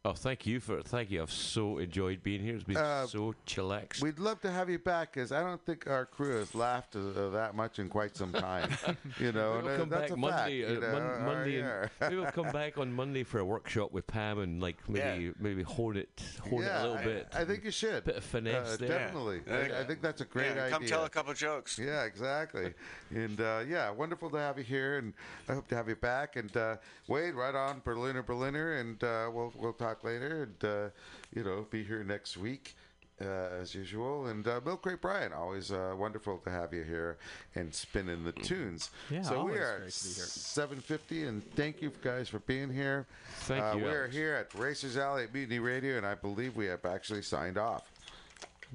Oh, 0.05 0.13
thank 0.13 0.45
you 0.45 0.59
for 0.59 0.83
thank 0.83 1.09
you. 1.09 1.23
I've 1.23 1.31
so 1.31 1.79
enjoyed 1.79 2.21
being 2.21 2.39
here. 2.39 2.53
It's 2.53 2.63
been 2.63 2.77
Uh, 2.77 3.07
so 3.07 3.33
chillax. 3.47 4.03
We'd 4.03 4.19
love 4.19 4.39
to 4.41 4.51
have 4.51 4.69
you 4.69 4.77
back 4.77 5.13
because 5.13 5.31
I 5.31 5.41
don't 5.41 5.65
think 5.65 5.87
our 5.87 6.05
crew 6.05 6.37
has 6.37 6.53
laughed 6.53 6.95
uh, 6.95 6.99
uh, 6.99 7.29
that 7.31 7.55
much 7.55 7.79
in 7.79 7.89
quite 7.89 8.15
some 8.15 8.31
time. 8.31 8.69
you 9.19 9.31
know, 9.31 9.61
we'll 9.63 9.73
uh, 9.73 9.77
come 9.77 9.89
that's 9.89 10.01
back 10.03 10.11
a 10.11 10.15
Monday. 10.15 10.61
fact. 10.61 10.71
you 10.71 10.77
uh, 10.77 10.79
know, 10.79 10.91
Mon- 10.91 11.01
uh, 11.01 11.25
Monday, 11.25 11.59
and, 11.59 11.89
maybe 11.99 12.15
we'll 12.21 12.31
come 12.31 12.51
back 12.51 12.77
on 12.77 12.93
Monday 12.93 13.23
for 13.23 13.39
a 13.39 13.45
workshop 13.45 13.91
with 13.93 14.05
Pam 14.05 14.37
and 14.37 14.61
like 14.61 14.77
maybe 14.87 15.33
maybe 15.39 15.63
hone 15.63 15.97
it 15.97 16.21
hone 16.39 16.61
it 16.61 16.67
a 16.67 16.81
little 16.83 16.97
I- 16.97 17.03
bit. 17.03 17.27
I, 17.33 17.43
think 17.43 17.63
you 17.63 17.71
should. 17.71 18.03
Bit 18.03 18.17
of 18.17 18.23
finesse 18.23 18.75
Uh, 18.75 18.77
there. 18.77 18.89
Definitely. 18.89 19.41
Yeah. 19.47 19.55
I, 19.55 19.79
I 19.79 19.83
think 19.85 20.03
that's 20.03 20.21
a 20.21 20.25
great 20.25 20.55
yeah, 20.55 20.65
idea. 20.65 20.69
come 20.69 20.85
tell 20.85 21.05
a 21.05 21.09
couple 21.09 21.33
jokes. 21.33 21.79
Yeah, 21.79 22.03
exactly. 22.03 22.75
and 23.09 23.41
uh, 23.41 23.63
yeah, 23.67 23.89
wonderful 23.89 24.29
to 24.29 24.37
have 24.37 24.59
you 24.59 24.63
here, 24.63 24.99
and 24.99 25.15
I 25.49 25.53
hope 25.55 25.67
to 25.69 25.75
have 25.75 25.89
you 25.89 25.95
back. 25.95 26.35
And 26.35 26.55
uh, 26.55 26.75
Wade, 27.07 27.33
right 27.33 27.55
on, 27.55 27.81
Berliner, 27.83 28.21
Berliner, 28.21 28.73
and 28.73 29.03
uh, 29.03 29.31
we'll 29.33 29.51
we'll 29.57 29.73
talk 29.73 29.94
later, 30.03 30.43
and 30.43 30.69
uh, 30.69 30.89
you 31.33 31.43
know, 31.43 31.65
be 31.69 31.83
here 31.83 32.03
next 32.03 32.37
week. 32.37 32.75
Uh, 33.21 33.61
as 33.61 33.73
usual, 33.73 34.25
and 34.25 34.45
uh, 34.45 34.59
Milk 34.65 34.81
Crate 34.81 34.99
Brian, 34.99 35.31
always 35.31 35.71
uh, 35.71 35.95
wonderful 35.97 36.37
to 36.39 36.49
have 36.49 36.73
you 36.73 36.83
here 36.83 37.17
and 37.55 37.73
spinning 37.73 38.25
the 38.25 38.33
tunes. 38.33 38.89
Yeah, 39.09 39.21
so 39.21 39.35
we 39.35 39.37
always 39.37 39.61
are 39.61 39.79
great 39.79 39.93
to 39.93 40.03
be 40.03 40.13
here. 40.15 40.25
750, 40.25 41.23
and 41.23 41.51
thank 41.51 41.81
you 41.81 41.93
guys 42.01 42.27
for 42.27 42.39
being 42.39 42.69
here. 42.69 43.07
Thank 43.43 43.63
uh, 43.63 43.77
you, 43.77 43.85
We 43.85 43.89
are 43.89 44.09
here 44.09 44.33
at 44.33 44.53
Racers 44.59 44.97
Alley 44.97 45.23
at 45.23 45.33
Mutiny 45.33 45.59
Radio, 45.59 45.95
and 45.95 46.05
I 46.05 46.15
believe 46.15 46.57
we 46.57 46.65
have 46.65 46.83
actually 46.83 47.21
signed 47.21 47.57
off. 47.57 47.89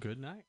Good 0.00 0.18
night. 0.18 0.44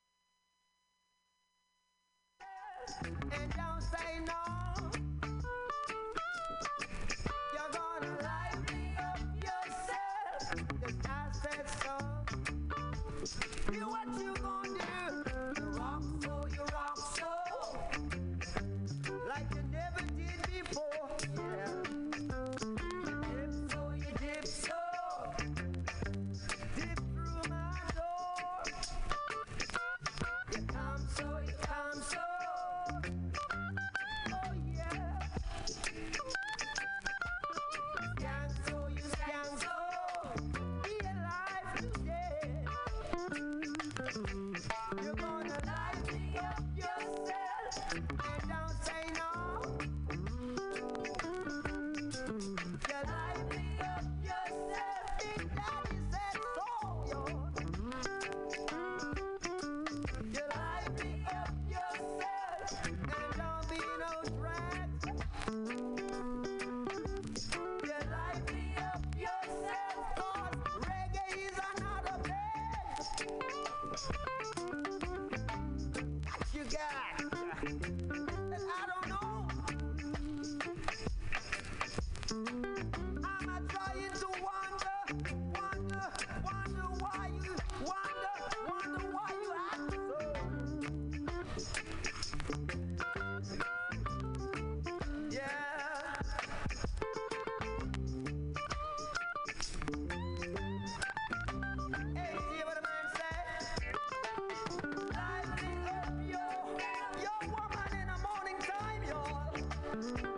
next. 110.02 110.31